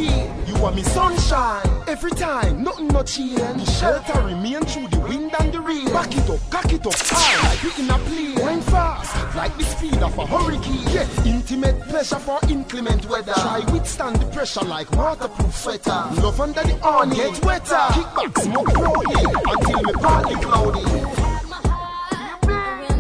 you 0.62 0.68
are 0.68 0.72
me 0.74 0.84
sunshine. 0.84 1.68
Every 1.88 2.12
time, 2.12 2.64
nothing 2.64 2.88
no 2.90 3.04
change. 3.04 3.68
Shelter 3.80 4.22
remain 4.22 4.62
through 4.62 4.88
the 4.90 5.00
wind 5.00 5.34
and 5.40 5.52
the 5.52 5.60
rain. 5.60 5.86
Back 5.86 6.16
it 6.16 6.30
up, 6.30 6.40
cock 6.50 6.72
it 6.72 6.86
up, 6.86 6.94
high 6.96 7.48
like 7.48 7.64
we 7.64 7.84
in 7.84 7.90
a 7.90 7.98
plane. 7.98 8.36
Going 8.36 8.62
fast, 8.62 9.36
like 9.36 9.58
the 9.58 9.64
speed 9.64 10.02
of 10.02 10.18
a 10.18 10.26
hurricane. 10.26 10.88
Intimate 11.26 11.82
pleasure 11.90 12.20
for 12.20 12.40
inclement 12.50 13.06
weather. 13.10 13.34
Try 13.34 13.62
withstand 13.72 14.18
the 14.18 14.26
pressure 14.28 14.66
like 14.66 14.92
waterproof 14.92 15.56
sweater. 15.56 16.02
Love 16.22 16.40
under 16.40 16.64
the 16.64 16.80
awning, 16.82 17.18
get 17.18 17.44
wetter. 17.44 17.86
Kick 17.94 18.10
back, 18.16 18.38
smoke 18.38 18.74
proudly 18.74 19.24
until 19.52 19.82
me 19.84 19.94
partly 19.94 20.36
cloudy. 20.36 20.84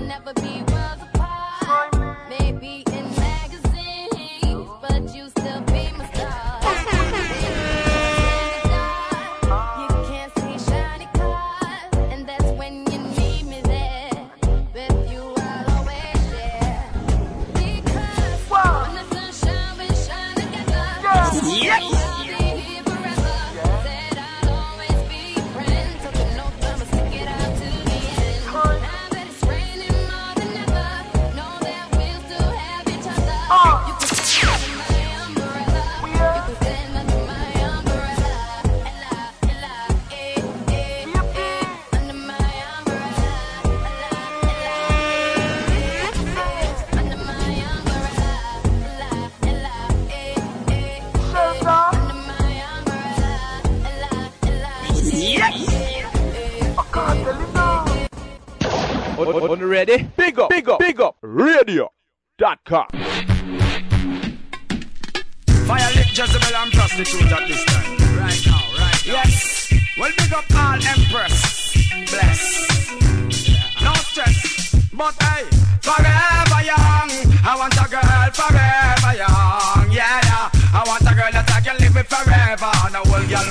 Never 0.07 0.33
be 0.33 0.50
up, 60.99 61.15
big 61.21 61.29
up, 61.31 61.65
big 61.65 61.79
up. 61.79 61.89
Radio.com. 62.41 62.87
Jezebel 66.13 66.55
and 66.55 66.71
prostitute 66.73 67.31
at 67.31 67.47
this 67.47 67.63
time. 67.65 67.97
Right 68.19 68.41
now, 68.45 68.59
right 68.77 69.07
now. 69.07 69.13
Yes. 69.13 69.73
Well, 69.97 70.11
big 70.17 70.33
up 70.33 70.43
all 70.53 70.75
Empress. 70.75 71.71
Bless. 72.11 72.67
No 73.81 73.93
stress. 73.93 74.75
But 74.91 75.15
hey, 75.23 75.47
forever 75.79 76.61
young. 76.67 77.09
I 77.47 77.55
want 77.57 77.73
a 77.73 77.87
girl 77.87 78.01
forever 78.35 79.13
young. 79.15 79.91
Yeah, 79.91 80.19
yeah. 80.27 80.51
I 80.73 80.83
want 80.85 81.01
a 81.07 81.15
girl 81.15 81.31
that 81.31 81.49
I 81.49 81.61
can 81.61 81.77
live 81.79 81.95
with 81.95 82.07
forever. 82.07 82.71
And 82.85 82.95
a 82.95 83.01
whole 83.07 83.23
girl. 83.31 83.47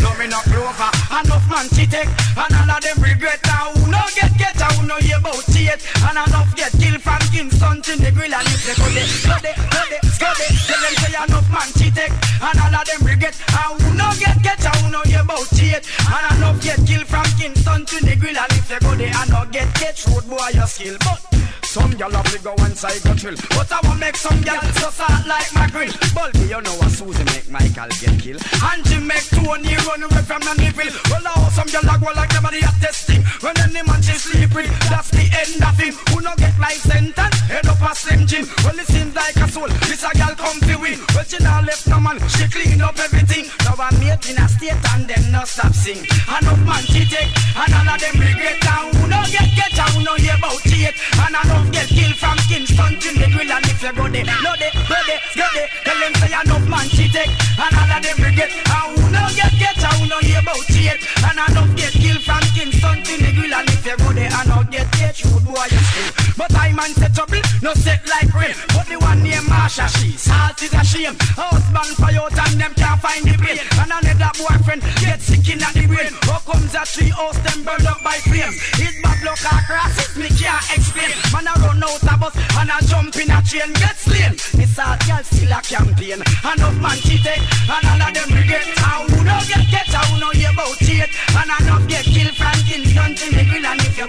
No, 0.00 0.14
me 0.18 0.28
not 0.28 0.44
clover. 0.44 0.90
Enough 1.16 1.48
man 1.48 1.66
she 1.72 1.86
take. 1.86 2.12
And 2.36 2.54
all 2.54 2.76
of 2.76 2.82
them 2.84 3.02
regret 3.02 3.40
now. 3.46 3.72
Who 3.72 3.90
no 3.90 4.04
get 4.14 4.36
get. 4.36 4.60
Who 4.76 4.86
no 4.86 4.96
hear 4.96 5.16
about 5.16 5.49
it. 5.70 5.80
And 6.02 6.18
enough 6.18 6.50
get 6.56 6.72
killed 6.74 7.00
from 7.00 7.22
Kingston 7.30 7.82
to 7.82 7.92
the 7.96 8.10
grill. 8.10 8.34
And 8.34 8.46
if 8.50 8.62
they 8.66 8.74
go 8.74 8.86
there, 8.90 9.06
go 9.22 9.36
there, 9.38 9.56
go 9.70 9.82
there, 9.86 10.02
go 10.18 10.30
there. 10.34 10.52
Tell 10.66 10.80
them 10.82 10.94
say 10.98 11.14
enough 11.14 11.48
man 11.50 11.70
take. 11.78 12.14
And 12.42 12.58
all 12.58 12.74
of 12.74 12.84
them 12.86 13.00
regret. 13.06 13.36
And 13.54 13.78
who 13.78 13.88
no 13.94 14.08
get 14.18 14.42
get 14.42 14.64
out. 14.66 14.76
Who 14.82 14.90
no 14.90 15.00
hear 15.06 15.22
about 15.22 15.46
it. 15.54 15.86
And 15.86 16.24
enough 16.36 16.58
get 16.62 16.78
killed 16.86 17.06
from 17.06 17.26
Kingston 17.38 17.86
to 17.86 17.96
the 18.04 18.14
grill. 18.18 18.36
And 18.36 18.52
if 18.52 18.66
they 18.68 18.78
go 18.82 18.94
there 18.98 19.14
and 19.14 19.30
not 19.30 19.52
get 19.52 19.70
get 19.78 19.96
road 20.10 20.26
boy 20.26 20.50
your 20.52 20.66
skill. 20.66 20.96
But 21.00 21.22
some 21.70 21.92
gyal 21.94 22.10
to 22.10 22.38
go 22.42 22.52
one 22.58 22.74
side 22.74 22.98
chill. 23.14 23.38
But 23.54 23.70
I 23.70 23.78
want 23.86 24.00
make 24.00 24.16
some 24.16 24.42
gyal 24.42 24.58
so 24.74 24.90
hot 24.90 25.22
like 25.22 25.46
my 25.54 25.70
grill. 25.70 25.94
Bulby, 26.10 26.50
you 26.50 26.58
know 26.58 26.74
what 26.82 26.90
Susie 26.90 27.22
make 27.30 27.46
Michael 27.46 27.86
get 28.02 28.18
killed. 28.18 28.42
And 28.42 28.82
she 28.82 28.98
make 28.98 29.22
Tony 29.30 29.78
run 29.86 30.02
away 30.02 30.24
from 30.26 30.42
the 30.42 30.54
nipple. 30.58 30.90
Well, 31.06 31.22
now 31.22 31.46
some 31.54 31.70
gyal 31.70 31.86
a 31.86 31.94
go 31.94 32.10
like 32.18 32.34
nobody 32.34 32.58
at 32.66 32.74
testing. 32.82 33.22
When 33.38 33.54
any 33.62 33.86
man 33.86 34.02
she 34.02 34.18
sleep 34.18 34.50
with, 34.50 34.66
that's 34.90 35.14
the 35.14 35.22
end 35.30 35.62
of 35.62 35.78
him. 35.78 35.94
Who 36.10 36.18
no 36.26 36.34
get 36.34 36.58
life 36.58 36.82
sentence, 36.82 37.38
head 37.46 37.66
up 37.70 37.78
a 37.78 37.94
slim 37.94 38.26
gym. 38.26 38.50
Well, 38.66 38.74
it 38.74 38.90
seems 38.90 39.14
like 39.14 39.38
a 39.38 39.46
soul. 39.46 39.70
This 39.86 40.02
a 40.02 40.10
gyal 40.18 40.34
come 40.34 40.58
to 40.66 40.74
win. 40.74 40.98
Well, 41.14 41.22
she 41.22 41.38
not 41.38 41.62
left 41.70 41.86
no 41.86 42.02
man, 42.02 42.18
she 42.34 42.50
clean 42.50 42.82
up 42.82 42.98
everything. 42.98 43.46
Now 43.62 43.78
I'm 43.78 43.94
mate 44.02 44.26
in 44.26 44.42
a 44.42 44.46
state 44.50 44.74
and 44.74 45.06
them 45.06 45.22
no 45.30 45.46
stop 45.46 45.70
sing. 45.70 46.02
Enough 46.02 46.66
man 46.66 46.82
she 46.90 47.06
take, 47.06 47.30
and 47.54 47.70
all 47.78 47.94
of 47.94 47.98
them 48.02 48.18
regret. 48.18 48.58
And 48.58 48.90
who 48.98 49.06
no 49.06 49.22
get 49.30 49.54
get, 49.54 49.70
and 49.78 49.94
who 49.94 50.02
no 50.02 50.18
hear 50.18 50.34
about 50.34 50.58
it. 50.66 50.98
And 51.14 51.36
some 51.60 51.70
get 51.72 51.88
killed 51.88 52.16
from 52.16 52.38
Kingston 52.48 52.92
to 53.00 53.08
the 53.20 53.26
grill 53.36 53.52
and 53.52 53.66
if 53.68 53.82
you 53.82 53.92
go 53.92 54.08
there, 54.08 54.24
no 54.24 54.52
they, 54.56 54.72
go 54.88 54.96
there, 55.04 55.20
go 55.36 55.44
there. 55.52 55.68
Tell 55.84 55.98
them 56.00 56.14
say 56.16 56.32
enough 56.32 56.66
man 56.72 56.88
she 56.88 57.04
take 57.12 57.28
and 57.28 57.76
all 57.76 57.92
of 57.92 58.00
them 58.00 58.16
regret. 58.16 58.48
And 58.48 58.96
who 58.96 59.10
no 59.12 59.28
get 59.36 59.52
get 59.60 59.76
and 59.76 59.92
who 60.00 60.08
no 60.08 60.18
hear 60.24 60.40
about 60.40 60.64
she 60.72 60.88
yet. 60.88 61.04
And 61.20 61.36
enough 61.36 61.76
get 61.76 61.92
killed 61.92 62.24
from 62.24 62.40
Kingston 62.56 63.02
to 63.04 63.12
the 63.12 63.32
grill 63.36 63.52
and 63.52 63.68
if 63.68 63.84
you 63.84 63.99
set 64.28 64.48
up 64.48 64.68
it, 64.70 65.24
you 65.24 65.30
do 65.40 65.50
what 65.52 65.70
you 65.72 65.78
say. 65.78 66.34
But 66.36 66.54
I 66.54 66.72
man 66.72 66.92
say 66.92 67.08
trouble, 67.08 67.40
no 67.62 67.72
set 67.74 68.06
like 68.08 68.32
rain. 68.34 68.54
But 68.68 68.86
the 68.86 68.98
one 68.98 69.22
named 69.22 69.48
Marsha, 69.48 69.88
she 69.88 70.12
salt 70.16 70.60
is 70.62 70.72
a 70.72 70.84
shame. 70.84 71.16
Husband 71.36 71.96
for 71.96 72.12
out 72.12 72.36
and 72.36 72.60
them 72.60 72.74
can't 72.74 73.00
find 73.00 73.24
the 73.24 73.36
brain. 73.38 73.64
And 73.80 73.92
another 73.92 74.32
boyfriend 74.36 74.82
get 75.00 75.20
sick 75.20 75.48
in 75.48 75.58
the 75.60 75.84
brain. 75.88 76.12
How 76.28 76.40
comes 76.44 76.74
a 76.74 76.84
tree 76.84 77.08
house 77.08 77.38
them 77.40 77.64
burned 77.64 77.86
up 77.86 78.02
by 78.04 78.18
flames? 78.28 78.60
His 78.76 78.94
bad 79.00 79.22
luck 79.24 79.40
across 79.40 79.96
it, 80.00 80.16
me 80.16 80.28
can't 80.36 80.64
explain. 80.76 81.12
Man 81.32 81.48
a 81.48 81.54
run 81.60 81.82
out 81.84 82.02
a 82.04 82.14
bus 82.20 82.34
and 82.36 82.70
a 82.70 82.78
jump 82.84 83.16
in 83.16 83.30
a 83.30 83.40
train, 83.40 83.72
get 83.80 83.96
slain. 83.96 84.32
The 84.56 84.66
salt 84.68 85.00
girl 85.06 85.24
still 85.24 85.52
a 85.52 85.60
campaign. 85.64 86.20
Enough 86.20 86.76
man 86.80 86.98
she 87.00 87.16
take 87.20 87.40
and 87.40 87.84
all 87.88 88.02
of 88.04 88.12
them 88.12 88.28
brigade. 88.28 88.68
And 88.68 89.08
who 89.12 89.24
no 89.24 89.36
get 89.48 89.64
get, 89.68 89.88
who 89.88 90.20
no 90.20 90.28
hear 90.36 90.52
about 90.52 90.76
it. 90.80 91.10
And 91.36 91.50
enough 91.56 91.84
get 91.88 92.04
killed 92.04 92.36
Frankenstein 92.36 93.12
to 93.16 93.26
me 93.32 93.44
grill. 93.48 93.66
And 93.66 93.80
if 93.80 93.96
you 93.98 94.08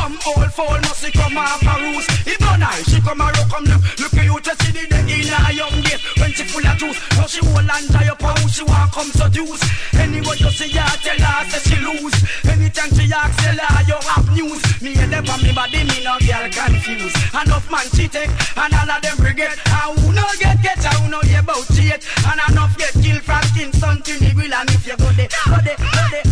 Some 0.00 0.16
old 0.32 0.52
fool 0.54 0.80
must 0.88 1.12
come 1.12 1.36
off 1.36 1.60
a 1.60 1.74
roost. 1.76 2.08
If 2.24 2.40
no 2.40 2.56
nice, 2.56 2.88
she 2.88 3.02
come 3.02 3.20
a 3.20 3.28
rock 3.36 3.52
come 3.52 3.64
look. 3.68 3.84
Look 4.00 4.16
at 4.16 4.24
you 4.24 4.40
to 4.40 4.52
see 4.64 4.72
the 4.72 4.88
day 4.88 5.04
in 5.04 5.28
a 5.28 5.52
young 5.52 5.76
day 5.84 6.00
when 6.16 6.32
she 6.32 6.44
full 6.48 6.64
of 6.64 6.78
juice. 6.80 6.96
Now 7.20 7.28
she 7.28 7.44
hold 7.44 7.68
and 7.68 7.86
tie 7.92 8.08
up 8.08 8.22
how 8.22 8.34
she 8.48 8.64
want 8.64 8.92
come 8.96 9.12
seduce. 9.12 9.60
Anyway 9.92 10.40
you 10.40 10.50
see 10.56 10.72
her 10.72 10.88
tell 11.04 11.20
her 11.20 11.44
say 11.52 11.60
she 11.68 11.76
lose. 11.84 12.16
Anytime 12.48 12.88
she 12.96 13.12
ask 13.12 13.36
tell 13.44 13.60
her 13.60 13.80
you 13.84 14.00
have 14.08 14.28
news. 14.32 14.64
Me 14.80 14.96
and 14.96 15.12
them 15.12 15.28
on 15.28 15.42
me 15.44 15.52
body 15.52 15.84
me 15.84 16.00
no 16.00 16.16
girl 16.24 16.48
confused. 16.48 17.16
Enough 17.36 17.68
man 17.68 17.84
she 17.92 18.08
take 18.08 18.32
and 18.56 18.72
all 18.72 18.88
of 18.88 19.04
them 19.04 19.16
brigade. 19.20 19.60
And 19.68 20.00
who 20.00 20.16
no 20.16 20.24
get 20.40 20.64
get 20.64 20.80
and 20.80 20.96
who 21.04 21.12
no 21.12 21.20
hear 21.28 21.44
about 21.44 21.68
it. 21.76 22.00
And 22.24 22.40
enough 22.48 22.72
get 22.80 22.96
killed 23.04 23.20
from 23.20 23.44
Kingston 23.52 24.00
to 24.00 24.12
Negril 24.16 24.48
and 24.48 24.70
if 24.72 24.86
you 24.88 24.96
go 24.96 25.12
there, 25.12 25.28
go 25.44 25.60
there, 25.60 25.76
go 25.76 26.04
there, 26.08 26.29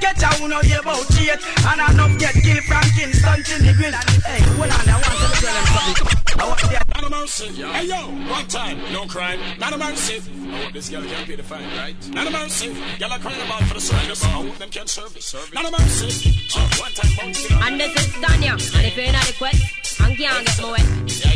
get 0.00 0.16
get 0.16 0.22
and 0.22 0.42
who 0.42 0.48
no 0.48 0.60
hear 0.60 0.80
about 0.80 1.04
it. 1.10 1.40
And 1.66 1.80
enough 1.80 2.18
get 2.18 2.34
killed 2.34 2.64
from 2.64 2.86
Kingston 2.96 3.38
to 3.44 3.54
Negril 3.64 3.94
and 3.94 4.22
hey, 4.24 4.40
hold 4.56 4.70
on, 4.70 4.88
I 4.88 4.94
want 4.94 5.04
to 5.04 5.28
tell 5.40 5.54
them 5.54 5.66
something. 5.74 6.16
I 6.38 6.48
want 6.48 6.60
to 6.60 6.66
Not 6.94 7.04
a 7.04 7.10
mercy. 7.10 7.48
Hey 7.62 7.86
yo, 7.86 8.00
one 8.30 8.46
time, 8.46 8.78
no 8.92 9.06
crime. 9.06 9.40
Not 9.58 9.72
a 9.72 9.78
mercy. 9.78 10.16
I 10.16 10.64
hope 10.64 10.72
this 10.72 10.88
girl 10.88 11.02
can 11.02 11.26
pay 11.26 11.36
the 11.36 11.42
fine, 11.42 11.68
right? 11.76 11.96
Not 12.10 12.26
a 12.26 12.30
mercy. 12.30 12.74
Girl 12.98 13.12
are 13.12 13.18
crying 13.18 13.42
about 13.42 13.62
for 13.64 13.74
the 13.74 13.80
service. 13.80 14.24
I 14.24 14.28
hope 14.28 14.56
them 14.58 14.70
can 14.70 14.86
service. 14.86 15.34
Not 15.52 15.66
a 15.66 15.70
mercy. 15.70 16.48
Uh, 16.56 16.68
one 16.78 16.92
time, 16.92 17.12
bounce. 17.18 17.50
And 17.50 17.80
this 17.80 17.92
is 17.96 18.12
Tanya. 18.20 18.52
And 18.52 18.86
if 18.86 18.96
you're 18.96 19.12
not 19.12 19.26
request, 19.26 20.00
and 20.00 20.16
can't 20.16 20.46
get 20.46 20.62
my 20.62 20.70
wet. 20.72 20.86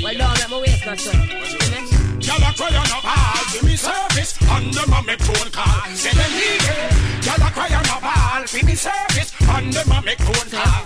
Well, 0.02 0.14
don't 0.14 0.38
let 0.38 0.50
my 0.50 0.60
waist 0.60 0.86
not 0.86 1.99
sweat. 2.30 2.40
Y'all 2.40 2.48
are 2.48 2.54
crying 2.54 2.90
up 2.90 3.04
hard, 3.04 3.52
give 3.52 3.64
me 3.64 3.76
service. 3.76 4.34
Under 4.50 4.86
my 4.90 5.00
make 5.02 5.20
phone 5.20 5.50
call, 5.50 5.90
say 5.94 6.10
them 6.14 6.30
need 6.32 6.62
it. 6.62 7.26
Y'all 7.26 7.42
are 7.42 7.50
crying 7.50 7.74
up 7.74 8.02
hard, 8.02 8.48
give 8.50 8.64
me 8.64 8.74
service. 8.74 9.32
Under 9.48 9.82
my 9.88 10.00
make 10.00 10.18
phone 10.18 10.50
call. 10.50 10.82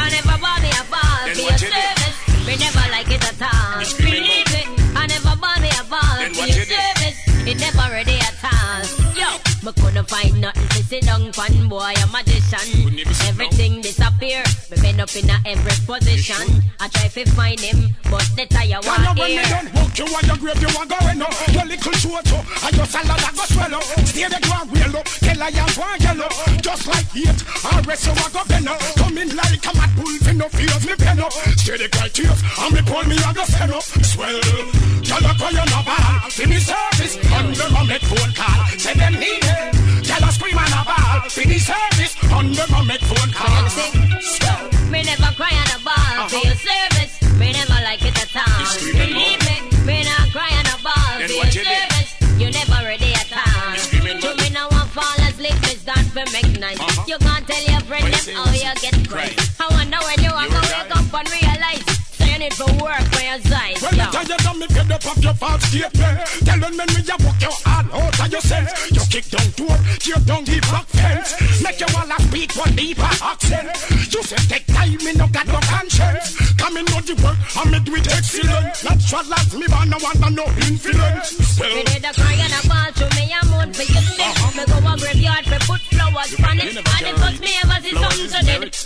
I 0.00 0.10
never 0.10 0.38
bought 0.40 0.62
me 0.62 0.70
a 0.70 0.84
ball 0.90 1.22
Then 1.26 1.34
for 1.36 1.42
what 1.42 1.60
your 1.60 1.70
you 1.70 1.74
did? 1.74 1.98
service. 1.98 2.16
We 2.46 2.56
never 2.56 2.84
like 2.90 3.10
it 3.10 3.22
at 3.22 3.42
all. 3.42 3.82
Believe 3.98 4.52
it. 4.54 4.68
I 4.96 5.06
never 5.06 5.36
bought 5.36 5.60
me 5.60 5.68
a 5.68 5.84
ball 5.84 6.16
Then 6.18 6.32
for 6.34 6.40
what 6.40 6.48
your 6.48 6.58
you 6.58 6.64
did? 6.66 6.78
service. 6.78 7.18
It 7.46 7.56
never 7.60 7.86
ready 7.92 8.16
at 8.18 8.34
all. 8.44 8.97
Me 9.64 9.72
couldn't 9.72 10.08
find 10.08 10.40
nothing 10.40 10.68
to 10.68 10.82
sit 10.84 11.02
down 11.02 11.32
pan 11.32 11.68
boy 11.68 11.92
I'm 11.96 12.08
a 12.08 12.22
magician. 12.22 12.62
Everything 13.26 13.80
disappear. 13.80 14.44
Me 14.70 14.76
been 14.80 15.00
up 15.00 15.14
in 15.16 15.28
a 15.28 15.36
every 15.46 15.74
position. 15.82 16.62
I 16.78 16.86
try 16.88 17.08
to 17.08 17.30
find 17.32 17.58
him, 17.58 17.90
but 18.06 18.22
the 18.36 18.46
tire 18.46 18.66
you 18.66 18.80
want 18.86 19.18
when 19.18 19.34
me 19.34 19.34
here. 19.34 19.42
done 19.50 19.66
hook 19.74 19.98
you 19.98 20.06
on 20.06 20.24
your 20.30 20.38
grave 20.38 20.62
you 20.62 20.70
want 20.78 20.86
going 20.86 21.22
up 21.22 21.34
Your 21.50 21.66
little 21.66 21.92
short 21.98 22.30
up 22.30 22.46
and 22.62 22.76
your 22.76 22.86
salad 22.86 23.18
a 23.18 23.30
go 23.34 23.44
swallow 23.50 23.82
Stay 24.06 24.30
there 24.30 24.38
go 24.38 24.54
and 24.62 24.70
wheel 24.70 24.94
up 24.94 25.06
Tell 25.26 25.42
I 25.42 25.50
am 25.50 25.70
one 25.74 25.98
yellow. 26.06 26.30
Just 26.62 26.86
like 26.86 27.10
it 27.18 27.38
I 27.66 27.82
rest 27.82 28.06
you 28.06 28.14
a 28.14 28.26
go 28.30 28.46
up. 28.46 28.80
Come 28.94 29.18
in 29.18 29.34
like 29.34 29.66
a 29.66 29.72
mad 29.74 29.90
bull 29.98 30.14
Fin 30.22 30.38
no 30.38 30.46
fears 30.54 30.86
me 30.86 30.94
up. 30.94 31.32
Stay 31.58 31.76
there 31.82 31.90
cry 31.90 32.08
tears 32.08 32.40
And 32.62 32.74
me 32.74 32.80
pull 32.86 33.02
me 33.10 33.18
a 33.18 33.30
go 33.34 33.42
up. 33.42 33.82
Swell 34.06 34.38
a 34.38 35.30
on 35.34 35.66
a 35.66 35.80
ball 35.82 36.30
See 36.30 36.46
me 36.46 36.62
service 36.62 37.18
Under 37.34 37.68
my 37.74 37.82
make 37.90 38.06
phone 38.06 38.32
call. 38.38 38.66
Say 38.78 38.94
them 38.94 39.14
need 39.18 39.47
it 39.48 40.04
Tell 40.04 40.22
a 40.22 40.30
scream 40.32 40.58
on 40.58 40.72
a 40.72 40.82
ball 40.84 41.08
me 41.46 41.58
service 41.58 42.14
Under 42.32 42.66
my 42.70 42.84
make 42.84 43.02
phone 43.02 43.32
call 43.32 43.64
Me 44.90 45.02
never 45.02 45.32
cry 45.36 45.52
on 45.52 45.80
a 45.80 45.84
ball 45.84 45.98
for 46.28 46.36
your 46.44 46.52
uh-huh. 46.52 46.90
service. 46.92 47.12
Me 47.40 47.52
never 47.52 47.78
like 47.84 48.04
it 48.04 48.16
at 48.20 48.36
all. 48.36 48.68
Believe 48.92 49.40
me, 49.48 49.56
me 49.86 50.04
not 50.04 50.28
cry 50.30 50.52
on 50.60 50.66
a 50.68 50.76
ball 50.84 51.18
Then 51.18 51.28
for 51.28 51.34
your 51.34 51.46
you 51.46 51.64
did? 51.64 51.88
service. 51.88 52.10
You 52.40 52.50
never 52.50 52.78
ready 52.84 53.12
at 53.14 53.32
all. 53.32 53.74
To 53.76 54.36
me 54.36 54.50
now 54.50 54.68
want 54.70 54.90
fall 54.90 55.18
asleep, 55.24 55.56
me 55.62 55.74
start 55.80 56.04
to 56.12 56.22
make 56.32 56.60
nice. 56.60 56.80
Uh-huh. 56.80 57.04
You 57.06 57.18
can't 57.18 57.46
tell 57.46 57.64
your 57.64 57.80
friend 57.88 58.12
them 58.12 58.34
how 58.36 58.52
you 58.52 58.72
get 58.82 59.08
crazy. 59.08 59.36
I 59.58 59.66
wonder 59.72 59.98
when 60.04 60.18
you 60.20 60.30
are 60.30 60.48
gonna 60.48 60.68
wake 60.68 60.96
up 60.96 61.14
and 61.14 61.30
realize. 61.30 61.47
Saying 62.38 62.52
it 62.52 62.54
for 62.54 62.70
work 62.84 63.02
for 63.10 63.22
your 63.22 63.40
size. 63.50 63.82
Well, 63.82 63.90
me 63.98 64.06
tell 64.14 64.22
you 64.22 64.38
that 64.38 64.56
me 64.56 64.66
fed 64.70 64.92
up 64.92 65.06
of 65.10 65.18
your 65.18 65.34
false 65.34 65.64
statement. 65.66 66.22
Telling 66.46 66.76
me 66.78 66.84
me 66.86 67.00
you 67.02 67.18
walk 67.26 67.40
your 67.42 67.56
all 67.66 67.86
out 67.98 68.20
of 68.20 68.30
your 68.30 68.40
sense. 68.40 68.70
You 68.94 69.02
kick 69.10 69.26
down 69.26 69.48
door, 69.58 69.74
tear 69.98 70.22
down 70.22 70.44
the 70.46 70.62
back 70.70 70.86
fence. 70.86 71.34
Make 71.62 71.80
you 71.82 71.90
all 71.98 72.06
a 72.06 72.18
speak 72.22 72.54
one 72.54 72.74
deeper 72.78 73.10
accent. 73.26 73.74
You 74.14 74.22
say 74.22 74.38
take 74.46 74.66
time, 74.70 75.02
me 75.02 75.12
no 75.18 75.26
got 75.34 75.46
no 75.50 75.58
conscience. 75.66 76.38
Come 76.54 76.78
in 76.78 76.84
know 76.86 77.02
the 77.02 77.18
work, 77.26 77.38
and 77.58 77.70
me 77.74 77.78
do 77.82 77.94
it 77.98 78.06
excellent. 78.06 78.86
Natural 78.86 79.34
as 79.34 79.50
me, 79.58 79.66
but 79.66 79.84
no 79.90 79.98
one 79.98 80.34
no 80.34 80.46
influence. 80.62 81.58
Well, 81.58 81.74
Me 81.74 81.82
did 81.90 82.06
a 82.06 82.12
cry 82.14 82.38
and 82.38 82.54
a 82.54 82.60
ball 82.70 82.90
to 83.02 83.06
me 83.18 83.34
a 83.34 83.40
moon 83.50 83.74
for 83.74 83.82
you 83.82 84.02
slip. 84.14 84.30
Me 84.54 84.62
go 84.62 84.78
a 84.78 84.94
graveyard 84.94 85.42
for 85.42 85.58
put 85.66 85.82
flowers 85.90 86.38
on 86.38 86.58
it. 86.62 86.70
And 86.70 87.02
the 87.02 87.14
first 87.18 87.40
me 87.42 87.50
ever 87.66 87.78
see 87.82 87.98
something 87.98 88.30
so 88.30 88.40
dead. 88.46 88.77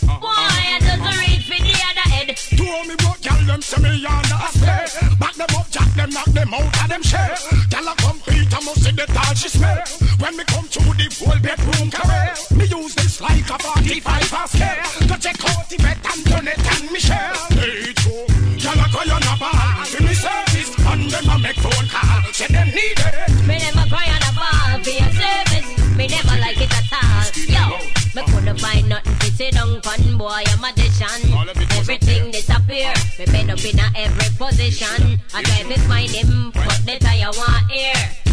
Them 3.62 3.82
say 3.82 3.90
me 3.90 4.06
on 4.06 4.22
the 4.22 4.34
aspect. 4.34 5.18
Back 5.18 5.34
them 5.34 5.56
up, 5.56 5.70
jack 5.70 5.90
them, 5.94 6.10
knock 6.10 6.26
them 6.26 6.54
out 6.54 6.82
of 6.82 6.88
them 6.88 7.02
shell. 7.02 7.34
Tell 7.70 7.86
a 7.86 7.94
compete, 7.96 8.52
I 8.52 8.60
must 8.64 8.82
see 8.82 8.92
the 8.92 9.06
tall 9.06 9.34
she 9.34 9.48
smell. 9.48 9.82
When 10.18 10.36
me 10.36 10.44
come 10.44 10.66
to 10.68 10.80
the 10.80 11.06
full 11.10 11.38
bedroom 11.38 11.90
career, 11.90 12.34
me 12.56 12.64
use 12.66 12.94
this 12.94 13.20
like 13.20 13.48
a 13.50 13.58
45 13.58 14.22
a 14.22 14.48
scale. 14.48 15.06
To 15.08 15.16
check 15.20 15.38
out 15.46 15.68
the 15.68 15.76
vet 15.78 15.98
and 16.02 16.24
done 16.24 16.48
it 16.48 16.58
and 16.58 16.90
Michelle. 16.90 17.34
Hey, 17.54 17.92
true, 17.94 18.26
y'all 18.58 18.82
a 18.82 18.86
cry 18.90 19.06
on 19.14 19.22
a 19.22 19.34
ball. 19.38 19.86
Me 20.02 20.14
service, 20.14 20.70
and 20.90 21.10
them 21.10 21.30
a 21.30 21.38
make 21.38 21.60
phone 21.62 21.88
call. 21.88 22.22
Say 22.32 22.48
them 22.48 22.68
need 22.68 22.98
it. 22.98 23.46
Me 23.46 23.58
never 23.58 23.86
cry 23.88 24.10
on 24.10 24.22
a 24.26 24.32
ball 24.34 24.72
for 24.82 24.90
your 24.90 25.12
service. 25.14 25.68
Me 25.96 26.06
never 26.08 26.36
like 26.40 26.58
it 26.58 26.72
at 26.72 26.90
all. 26.98 27.22
Yo, 27.46 27.64
me 28.14 28.22
couldn't 28.26 28.58
find 28.58 28.88
nothing 28.88 29.16
to 29.18 29.28
sit 29.36 29.54
down 29.54 29.80
fun 29.82 30.18
boy, 30.18 30.42
a 30.50 30.56
magician. 30.58 31.71
Disappear. 32.72 32.94
Me 33.18 33.24
been 33.26 33.50
up 33.50 33.64
in 33.64 33.80
every 33.96 34.30
position. 34.38 35.20
I 35.34 35.42
try 35.42 35.62
to 35.62 35.80
find 35.80 36.10
him, 36.10 36.50
but 36.54 36.80
the 36.86 36.96
tire 37.00 37.28
want 37.36 37.68
air. 37.70 37.92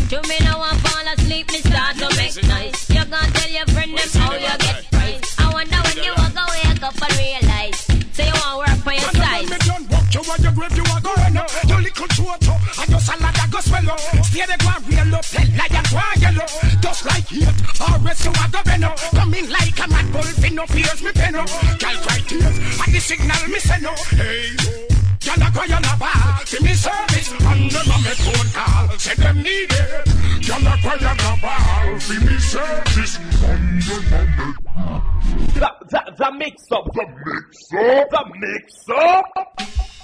To 0.09 0.27
me 0.27 0.37
now 0.39 0.61
I 0.61 0.75
fall 0.79 1.13
asleep, 1.13 1.51
me 1.51 1.59
start 1.59 1.97
to 1.97 2.07
make 2.15 2.39
noise. 2.47 2.89
You 2.89 3.03
can't 3.03 3.35
tell 3.35 3.51
your 3.51 3.67
friend 3.67 3.97
them 3.97 4.09
how 4.21 4.33
you 4.33 4.57
get 4.63 4.85
price. 4.91 5.35
I 5.39 5.51
wonder 5.51 5.75
when 5.75 5.97
you 6.03 6.13
walk 6.15 6.39
away, 6.39 6.71
wake 6.71 6.83
up 6.83 6.95
and 7.03 7.15
realize. 7.19 7.79
Say 8.15 8.27
you 8.27 8.39
want 8.39 8.63
work 8.63 8.79
for 8.79 8.93
your 8.93 9.11
size. 9.11 9.49
me 9.49 9.57
done 9.59 9.87
walk 9.91 10.07
you 10.13 10.21
on 10.23 10.41
your 10.41 10.53
grave, 10.55 10.77
you 10.77 10.83
a 10.87 11.01
going 11.03 11.37
up. 11.37 11.49
Your 11.67 11.81
little 11.81 12.07
short 12.07 12.47
up, 12.47 12.79
and 12.79 12.89
your 12.89 12.99
salad 13.01 13.35
a 13.35 13.51
go 13.51 13.59
swell 13.59 13.91
up. 13.91 14.18
There, 14.39 14.57
go 14.57 14.69
and 14.71 14.87
real 14.87 15.15
up, 15.15 15.25
tell 15.25 15.49
lion 15.51 15.85
go 15.91 15.99
and 15.99 16.21
yellow. 16.21 16.47
Just 16.79 17.05
like 17.05 17.31
it, 17.31 17.55
or 17.83 17.99
rest 17.99 18.23
you 18.23 18.31
a 18.31 18.45
go 18.49 18.63
bend. 18.63 18.85
Come 19.11 19.33
in 19.33 19.49
like 19.49 19.79
a 19.83 19.87
mad 19.89 20.11
bull, 20.13 20.21
fin 20.23 20.55
no 20.55 20.65
fears 20.65 21.03
me 21.03 21.11
pen 21.11 21.35
up. 21.35 21.47
Girl 21.79 21.97
cry 22.03 22.19
tears, 22.25 22.57
and 22.57 22.93
the 22.93 22.99
signal 22.99 23.47
me 23.49 23.59
send 23.59 23.85
up. 23.85 23.99
Hey, 24.15 24.89
Y'all 25.29 25.35
a 25.35 25.51
cry 25.51 25.67
on 25.75 25.83
a 25.83 25.97
ball, 25.99 26.39
me 26.63 26.73
service, 26.73 27.29
them 27.29 27.67
a 27.67 28.15
phone 28.15 28.49
call. 28.55 28.97
Say 28.97 29.15
them 29.15 29.43
need 29.43 29.67
it. 29.69 30.47
Y'all 30.47 30.65
a 30.65 30.77
cry 30.79 30.95
on 31.03 31.19
a 31.19 31.35
ball, 31.43 31.93
me 32.07 32.39
service, 32.39 33.19
and 33.43 33.81
them 33.83 34.13
a 34.13 34.39
make 34.39 35.53
The, 35.53 35.69
the, 35.89 36.01
the 36.17 36.31
mix 36.37 36.71
up. 36.71 36.85
The 36.93 37.05
mix 37.25 37.73
up. 37.73 38.09
The 38.09 38.23
mix 38.39 38.89
up. 38.89 39.98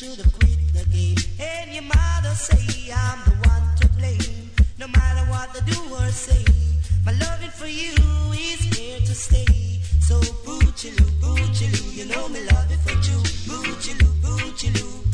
should 0.00 0.16
have 0.16 0.32
quit 0.32 0.56
the 0.72 0.82
game. 0.86 1.16
And 1.38 1.74
your 1.74 1.82
mother 1.82 2.34
say 2.34 2.90
I'm 2.90 3.18
the 3.26 3.36
one 3.46 3.76
to 3.80 3.88
blame. 3.98 4.50
No 4.78 4.88
matter 4.88 5.30
what 5.30 5.52
the 5.52 5.60
doers 5.70 6.14
say, 6.14 6.42
my 7.04 7.12
loving 7.12 7.50
for 7.50 7.66
you 7.66 7.92
is 8.32 8.60
here 8.72 9.00
to 9.00 9.14
stay. 9.14 9.44
So 10.00 10.18
boochiloo, 10.46 11.10
boochiloo, 11.20 11.94
you 11.94 12.06
know 12.06 12.30
me 12.30 12.40
love 12.46 12.72
it 12.72 12.78
for 12.78 12.92
you. 12.92 13.18
Boochiloo, 13.44 14.12
boochiloo. 14.22 15.09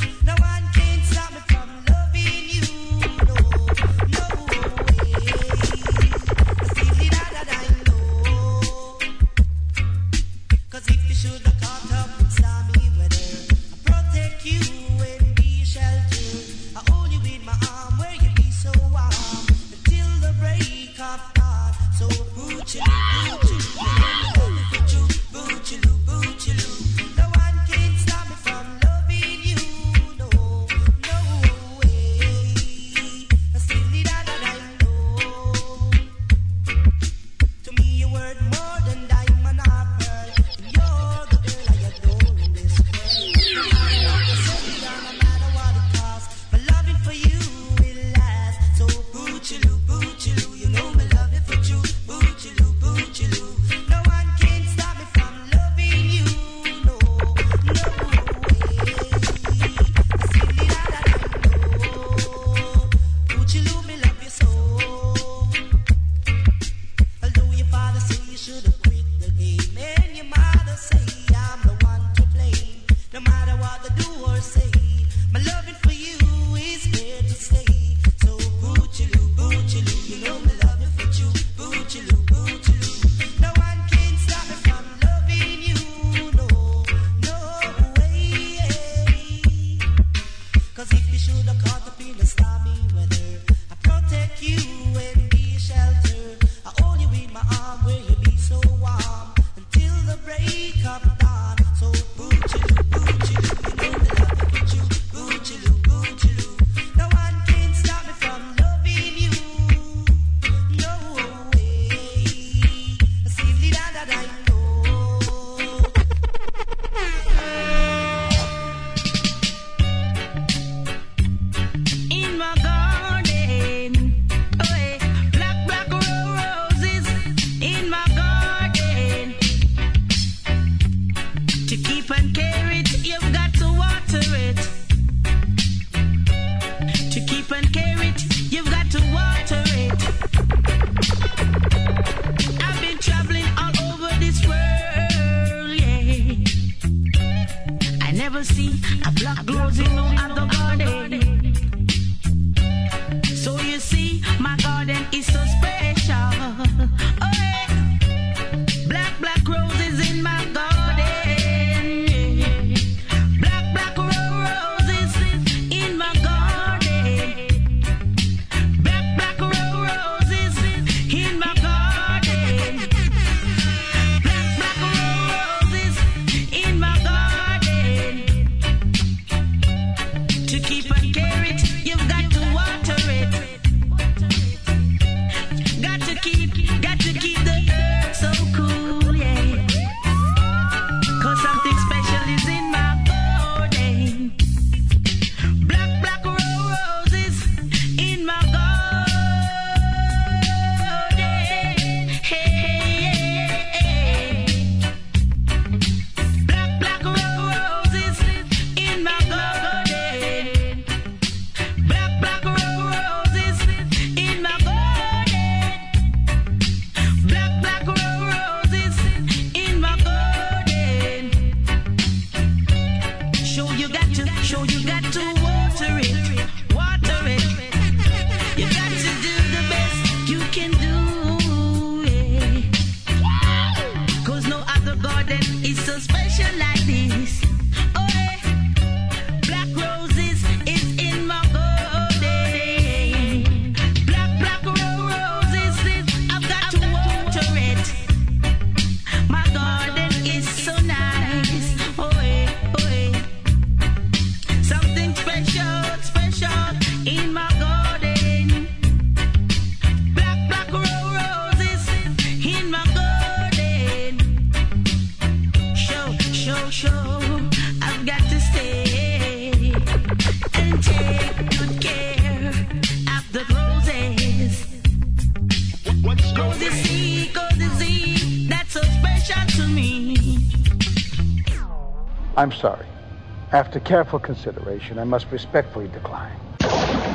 careful 283.87 284.19
consideration, 284.19 284.99
I 284.99 285.05
must 285.05 285.31
respectfully 285.31 285.87
decline. 285.87 286.37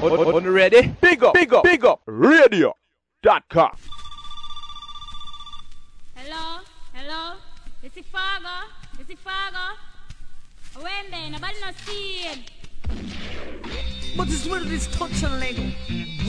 On, 0.03 0.51
ready? 0.51 0.89
Big 1.03 1.23
up, 1.23 1.35
big 1.35 1.53
up, 1.53 1.65
big 1.65 1.85
up, 1.85 2.01
radio.com. 2.07 3.77
Hello, 6.15 6.61
hello, 6.94 7.35
Is 7.82 7.94
it 7.94 8.07
Fargo, 8.07 8.49
Is 8.99 9.11
it 9.11 9.19
Fargo. 9.19 9.77
When 10.81 11.12
Wembe, 11.12 11.32
nobody 11.32 11.61
not 11.61 11.74
see 11.85 12.12
him. 12.20 12.39
But 14.16 14.28
this 14.28 14.49
world 14.49 14.66
is 14.69 14.86
total 14.86 15.32
legal. 15.36 15.70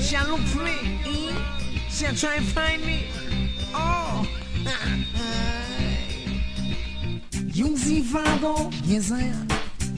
Shall 0.02 0.28
look 0.28 0.42
for 0.42 0.64
me, 0.64 1.00
eh? 1.06 1.90
Shall 1.90 2.14
try 2.16 2.36
and 2.36 2.46
find 2.46 2.86
me? 2.86 3.06
Oh! 3.74 4.28
You 7.54 7.78
see 7.78 8.02
Fargo? 8.02 8.72
yes 8.84 9.12
I 9.12 9.22
am. 9.22 9.63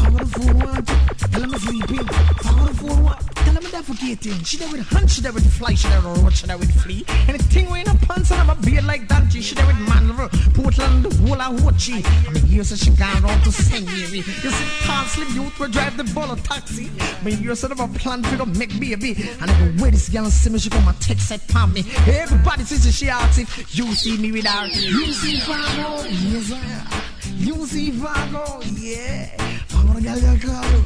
I'm 0.00 0.16
a 0.16 0.18
I 0.18 0.24
the 0.24 0.54
want 0.64 0.88
you. 0.88 1.28
Tell 1.28 1.42
him 1.42 1.54
I'm 1.54 1.60
sleeping. 1.60 2.06
The 2.06 2.74
fool 2.78 3.02
want 3.02 3.20
Tell 3.36 3.54
him 3.54 3.56
I'm 3.56 3.82
defecating. 3.82 4.46
She 4.46 4.56
there 4.58 4.70
with 4.70 4.86
hunch, 4.88 5.10
she 5.12 5.20
there 5.22 5.32
with 5.32 5.50
fly, 5.52 5.74
she 5.74 5.88
there 5.88 6.00
with 6.00 6.22
roach, 6.22 6.36
she 6.36 6.46
there 6.46 6.58
with 6.58 6.70
flea. 6.82 7.04
Anything 7.28 7.70
we 7.70 7.80
in 7.80 7.88
a 7.88 7.94
pants 7.94 8.30
and 8.30 8.40
have 8.40 8.58
a 8.58 8.66
beard 8.66 8.84
like 8.84 9.08
that, 9.08 9.32
she 9.32 9.54
there 9.54 9.66
with 9.66 9.78
man, 9.88 10.08
Portland, 10.54 11.04
the 11.04 11.14
whole 11.26 11.40
of 11.40 11.60
Hochi. 11.60 12.04
I 12.04 12.32
mean, 12.32 12.46
years 12.46 12.70
that 12.70 12.78
she 12.78 12.90
gone 12.90 13.24
around 13.24 13.42
to 13.44 13.52
St. 13.52 13.86
Mary. 13.86 14.18
You 14.18 14.50
see, 14.50 14.86
parsley 14.86 15.26
youth 15.34 15.58
will 15.58 15.68
drive 15.68 15.96
the 15.96 16.04
ball 16.12 16.30
of 16.30 16.42
taxi. 16.42 16.90
I 17.00 17.24
mean, 17.24 17.40
you're 17.42 17.56
sort 17.56 17.72
of 17.72 17.80
a 17.80 17.88
plan 17.88 18.22
for 18.22 18.36
to 18.36 18.46
make 18.46 18.78
baby. 18.78 19.16
And 19.40 19.50
every 19.50 19.82
way 19.82 19.90
this 19.90 20.08
girl 20.08 20.30
see 20.30 20.50
me, 20.50 20.58
she 20.58 20.70
come 20.70 20.86
and 20.88 21.00
text 21.00 21.30
it 21.30 21.46
palm 21.48 21.72
me. 21.72 21.84
Everybody 22.06 22.64
says 22.64 22.94
she 22.94 23.08
asks 23.08 23.38
if 23.38 23.76
you 23.76 23.92
see 23.94 24.18
me 24.18 24.32
with 24.32 24.46
her. 24.46 24.66
You 24.66 25.12
see 25.12 25.38
Fargo? 25.40 26.08
Yes, 26.08 26.52
I 26.52 27.07
am. 27.38 27.46
You 27.46 27.66
see 27.66 27.90
Fargo? 27.90 28.60
Yeah. 28.76 29.36
Fargo, 29.66 29.92
the 29.94 30.00
girl 30.00 30.18
you 30.18 30.38
call 30.40 30.70
you. 30.70 30.84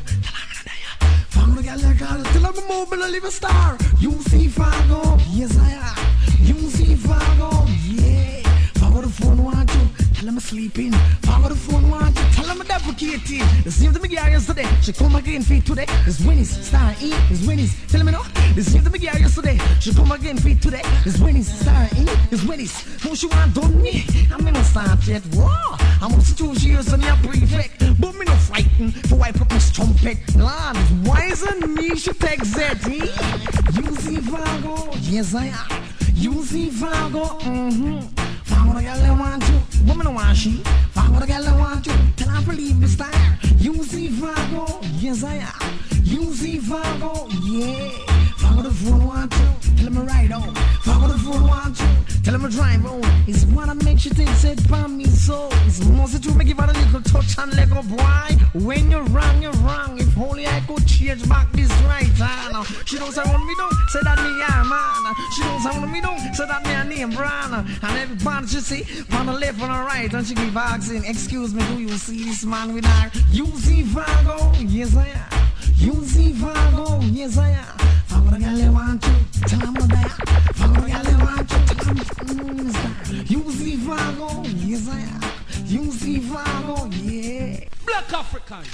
Fargo, 1.30 1.62
the 1.76 1.94
girl 1.98 2.22
till 2.32 2.46
I'm 2.46 2.58
a 2.58 2.68
mobile 2.68 2.98
superstar. 2.98 4.02
you 4.02 4.12
call 4.12 5.18
you. 5.30 5.52
Till 8.74 8.86
I'm 8.86 9.04
a 9.04 9.81
Tell 10.22 10.28
him 10.28 10.36
I'm 10.36 10.40
sleeping. 10.40 10.92
Fargo, 11.26 11.48
the 11.48 11.56
phone 11.56 11.82
you. 11.90 12.14
Tell 12.30 12.44
him 12.44 12.60
I'm 12.60 12.66
defecating. 12.68 13.64
The 13.64 13.72
same 13.72 13.92
to 13.92 13.98
me 13.98 14.08
girl 14.08 14.28
yesterday. 14.28 14.68
She 14.80 14.92
come 14.92 15.16
again 15.16 15.42
feet 15.42 15.66
today. 15.66 15.84
It's 16.06 16.20
Winnie's. 16.20 16.64
Star 16.64 16.92
E. 17.00 17.10
It's 17.28 17.44
Winnie's. 17.44 17.74
Tell 17.90 18.04
me 18.04 18.12
no. 18.12 18.22
The 18.54 18.62
same 18.62 18.84
to 18.84 18.90
me 18.90 19.00
girl 19.00 19.18
yesterday. 19.18 19.58
She 19.80 19.92
come 19.92 20.12
again 20.12 20.36
feet 20.38 20.62
today. 20.62 20.82
It's 21.04 21.18
Winnie's. 21.18 21.52
Star 21.52 21.86
E. 21.98 22.06
It's 22.30 22.44
Winnie's. 22.44 23.02
Who 23.02 23.16
she 23.16 23.26
want 23.26 23.52
done 23.52 23.82
me? 23.82 24.06
I'm 24.32 24.46
in 24.46 24.54
a 24.54 24.62
start 24.62 25.04
yet. 25.08 25.24
I'm 26.00 26.14
up 26.14 26.22
two 26.36 26.52
years 26.60 26.92
and 26.92 27.02
you're 27.02 27.16
prefect. 27.16 27.80
But 28.00 28.14
me 28.14 28.24
no 28.24 28.34
frightened 28.36 28.94
for 29.08 29.16
wipe 29.16 29.40
up 29.40 29.50
my 29.50 29.58
trumpet. 29.58 30.18
Lord, 30.36 30.76
wise 31.04 31.42
and 31.42 31.74
me 31.74 31.96
she 31.96 32.12
take 32.12 32.44
that. 32.54 32.78
eh? 32.86 33.10
You 33.74 33.96
see 33.96 34.18
Fargo? 34.18 34.88
Yes, 35.00 35.34
I 35.34 35.46
am. 35.46 35.82
You 36.14 36.44
see 36.44 36.70
Fargo? 36.70 37.24
Mm-hmm. 37.40 38.31
Fargo 38.52 38.72
the 38.74 38.82
girl 38.82 38.98
that 38.98 39.18
want 39.18 39.48
you. 39.48 39.86
Woman 39.86 40.06
don't 40.06 40.14
want 40.14 40.36
she. 40.36 40.62
Fargo 40.94 41.18
the 41.20 41.26
girl 41.26 41.42
that 41.42 41.58
want 41.58 41.86
you. 41.86 41.92
Her 41.92 42.42
to 42.44 42.52
leave 42.52 42.80
the 42.80 42.88
star. 42.88 43.10
You 43.58 43.82
see 43.84 44.08
Fargo? 44.08 44.80
Yes, 44.98 45.22
I 45.24 45.34
am. 45.34 45.78
You 46.02 46.32
see 46.34 46.58
Fargo? 46.58 47.28
Yeah. 47.42 48.21
Fargo 48.52 48.68
the 48.68 48.74
phone 48.74 49.06
want 49.06 49.32
you. 49.32 49.76
Tell 49.76 49.86
him 49.86 49.94
to 49.94 50.00
ride 50.02 50.32
on. 50.32 50.54
Fargo 50.84 51.06
the 51.08 51.18
phone 51.18 51.46
want 51.48 51.80
you. 51.80 51.86
Tell 52.22 52.34
him 52.34 52.42
to 52.42 52.50
drive 52.50 52.84
on. 52.84 53.00
It's 53.26 53.46
wanna 53.46 53.74
make 53.76 54.04
you 54.04 54.10
think 54.10 54.28
said 54.30 54.68
by 54.68 54.86
me 54.88 55.06
so. 55.06 55.48
It's 55.64 55.82
mostly 55.86 56.20
to 56.20 56.34
make 56.36 56.48
you 56.48 56.54
a 56.58 56.66
little 56.66 57.00
touch 57.00 57.38
and 57.38 57.56
let 57.56 57.70
go 57.70 57.82
boy. 57.82 58.28
When 58.52 58.90
you're 58.90 59.04
wrong, 59.04 59.40
you're 59.40 59.56
wrong. 59.64 59.98
If 59.98 60.18
only 60.18 60.46
I 60.46 60.60
could 60.68 60.86
change 60.86 61.26
back 61.30 61.50
this 61.52 61.72
right 61.88 62.04
hand. 62.04 62.66
She 62.84 62.98
knows 62.98 63.16
I 63.16 63.24
want 63.24 63.46
me 63.46 63.54
don't 63.56 63.72
say 63.88 64.00
that 64.02 64.18
me 64.20 64.38
yeah 64.38 64.62
man. 64.68 65.14
She 65.32 65.42
knows 65.44 65.64
I 65.64 65.78
want 65.78 65.90
me 65.90 66.00
don't 66.02 66.20
say 66.34 66.46
that 66.46 66.62
me 66.62 66.72
a 66.74 66.84
name 66.84 67.16
Brian. 67.16 67.54
And 67.54 67.96
everybody 67.96 68.48
she 68.48 68.60
see 68.60 68.84
on 69.16 69.26
the 69.26 69.32
left 69.32 69.62
and 69.62 69.72
the 69.72 69.78
right 69.78 70.12
and 70.12 70.26
she 70.26 70.34
keep 70.34 70.54
asking, 70.54 71.06
excuse 71.06 71.54
me, 71.54 71.64
do 71.68 71.80
you 71.80 71.96
see 71.96 72.24
this 72.24 72.44
man 72.44 72.74
with 72.74 72.84
her? 72.84 73.10
You 73.30 73.46
see 73.46 73.82
Fargo? 73.82 74.52
Yes 74.58 74.94
I 74.94 75.08
am. 75.08 75.48
You 75.76 76.04
see 76.04 76.34
Fargo? 76.34 77.00
Yes 77.00 77.38
I 77.38 77.48
am. 77.48 77.91
Black 87.84 88.12
African. 88.12 88.64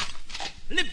Live 0.70 0.88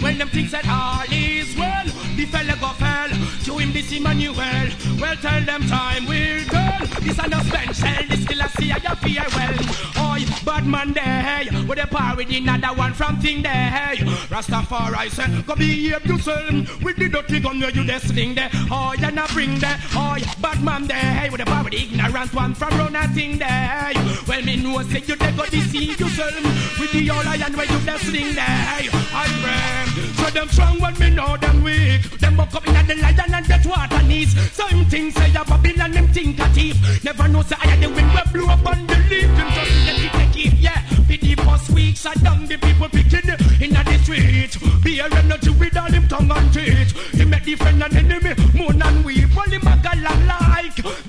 when 0.00 0.18
them 0.18 0.28
things 0.28 0.50
that 0.52 0.66
all 0.68 1.04
is 1.12 1.56
well, 1.56 1.84
the 2.16 2.24
fella 2.26 2.56
go 2.60 2.68
fell 2.78 3.08
to 3.44 3.58
him 3.58 3.72
this 3.72 3.92
Emmanuel. 3.92 4.68
Well, 5.00 5.16
tell 5.16 5.42
them 5.44 5.62
time 5.62 6.06
will 6.06 6.44
tell. 6.46 6.86
This 7.00 7.18
and 7.18 7.34
shell, 7.72 8.02
this 8.08 8.22
still 8.22 8.40
a 8.40 8.48
see 8.50 8.72
I 8.72 8.94
fear 8.96 9.26
well. 9.34 10.12
Oi, 10.12 10.24
bad 10.44 10.66
man 10.66 10.92
there, 10.92 11.46
with 11.66 11.78
a 11.78 11.86
power 11.86 12.16
with 12.16 12.30
another 12.30 12.74
one 12.78 12.92
from 12.92 13.20
thing 13.20 13.42
there. 13.42 13.94
Rastafari 14.28 15.10
said, 15.10 15.46
go 15.46 15.54
behave 15.54 16.04
yourself 16.06 16.82
with 16.82 16.96
the 16.96 17.08
dirty 17.08 17.40
gun 17.40 17.60
where 17.60 17.70
you 17.70 17.84
there 17.84 18.00
sling 18.00 18.34
there. 18.34 18.50
Oi, 18.70 18.94
and 19.02 19.20
I 19.20 19.26
bring 19.28 19.58
there. 19.58 19.78
Oi, 19.96 20.22
bad 20.40 20.62
man 20.62 20.86
there, 20.86 21.28
with 21.30 21.40
a 21.40 21.44
power 21.44 21.64
with 21.64 21.72
the 21.72 21.82
ignorant 21.82 22.34
one 22.34 22.54
from 22.54 22.70
run 22.78 22.96
a 22.96 23.08
thing 23.08 23.38
there. 23.38 23.92
Well, 24.26 24.42
me 24.42 24.56
know 24.56 24.82
say 24.82 25.02
you 25.06 25.16
there 25.16 25.32
go 25.32 25.44
deceive 25.46 25.98
yourself 25.98 26.78
with 26.78 26.92
the 26.92 27.10
all 27.10 27.26
iron 27.26 27.56
where 27.56 27.66
you 27.66 27.78
there 27.80 27.98
sling 27.98 28.34
there. 28.34 28.46
I 28.46 29.26
pray, 29.42 30.02
so 30.14 30.30
them 30.30 30.48
strong 30.48 30.80
when 30.80 30.98
me 30.98 31.10
know 31.10 31.36
them 31.36 31.62
weak. 31.62 32.02
Them 32.18 32.36
buck 32.36 32.54
up 32.54 32.66
in 32.66 32.74
the 32.86 32.94
lion 32.96 33.34
and 33.34 33.46
get 33.46 33.66
water 33.66 34.02
needs. 34.02 34.34
Some 34.52 34.84
things 34.86 35.14
say 35.14 35.30
a 35.30 35.44
Babylon, 35.44 35.92
them 35.92 36.08
think 36.08 36.38
a 36.38 36.48
thief. 36.50 37.04
Never 37.04 37.28
know 37.28 37.42
say 37.42 37.56
I 37.60 37.66
had 37.68 37.80
the 37.82 37.88
wind 37.88 38.10
where 38.14 38.24
blow 38.32 38.52
up 38.52 38.66
on 38.66 38.86
the 38.86 38.96
leaf. 39.10 39.28
Them 39.36 39.48
just 39.52 39.72
let 39.86 39.98
it 39.98 40.12
take 40.12 40.46
it, 40.46 40.54
yeah. 40.58 40.82
Be 41.08 41.16
the 41.16 41.42
first 41.42 41.70
week, 41.70 41.96
shut 41.96 42.22
down 42.22 42.46
the 42.46 42.56
people 42.56 42.88
picking 42.88 43.28
in 43.62 43.72
the 43.72 43.98
street. 44.02 44.56
Be 44.82 45.00
a 45.00 45.06
energy 45.06 45.50
with 45.50 45.76
all 45.76 45.90
him 45.90 46.08
tongue 46.08 46.30
and 46.30 46.52
teeth. 46.52 46.92
He 47.12 47.24
make 47.24 47.44
the 47.44 47.54
friend 47.56 47.82
and 47.82 47.96
enemy, 47.96 48.34
moon 48.54 48.82
and 48.82 49.04
weep. 49.04 49.36
All 49.36 49.44
him 49.44 49.62
a 49.62 49.76
galang 49.82 50.26
like 50.26 50.57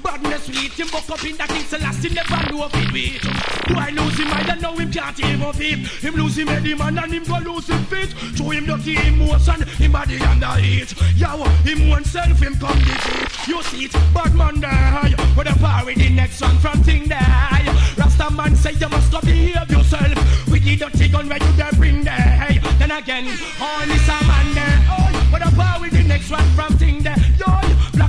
badness 0.03 0.45
sweet. 0.45 0.71
Him 0.73 0.87
buck 0.91 1.09
up 1.09 1.23
in 1.23 1.37
the 1.37 1.43
king 1.43 1.63
Celestia, 1.63 2.13
never 2.13 2.51
know 2.51 2.65
if 2.65 2.75
it 2.75 2.93
wait. 2.93 3.21
Do 3.67 3.75
I 3.75 3.89
lose 3.89 4.17
him? 4.17 4.27
I 4.31 4.43
don't 4.43 4.61
know 4.61 4.75
him 4.75 4.91
can't 4.91 5.19
even 5.19 5.53
fit. 5.53 5.79
Him 6.03 6.15
lose 6.15 6.37
him 6.37 6.47
head, 6.47 6.65
him 6.65 6.81
and 6.81 7.13
him 7.13 7.23
go 7.23 7.37
lose 7.39 7.67
him 7.67 7.83
fit. 7.85 8.09
Show 8.35 8.49
him 8.49 8.65
dirty 8.65 8.95
emotion, 9.07 9.61
him 9.77 9.91
body 9.91 10.17
under 10.19 10.53
it. 10.57 10.93
Yo, 11.15 11.43
him 11.63 11.89
oneself, 11.89 12.39
him 12.39 12.55
come 12.55 12.79
defeat. 12.79 13.47
You 13.47 13.61
see 13.63 13.85
it, 13.85 13.93
bad 14.13 14.33
man 14.35 14.59
die. 14.59 15.13
With 15.37 15.49
a 15.49 15.59
power 15.59 15.85
with 15.85 15.97
the 15.97 16.09
next 16.09 16.41
one 16.41 16.57
from 16.59 16.83
thing 16.83 17.07
die. 17.07 17.93
Rasta 17.97 18.31
man 18.31 18.55
say 18.55 18.73
you 18.73 18.89
must 18.89 19.11
go 19.11 19.21
behave 19.21 19.69
yourself. 19.69 20.49
With 20.49 20.63
the 20.63 20.75
dirty 20.77 21.09
gun 21.09 21.27
where 21.29 21.37
you 21.37 21.51
there 21.53 21.71
bring 21.73 22.03
there. 22.03 22.59
Then 22.79 22.91
again, 22.91 23.25
all 23.61 23.85
this 23.85 24.07
a 24.07 24.17
man 24.25 24.53
there. 24.55 24.79
Oh, 24.89 25.29
with 25.33 25.45
a 25.45 25.55
power 25.55 25.81
with 25.81 25.91
the 25.91 26.03
next 26.03 26.31
one 26.31 26.47
from 26.55 26.77
thing 26.77 27.03
there. 27.03 27.15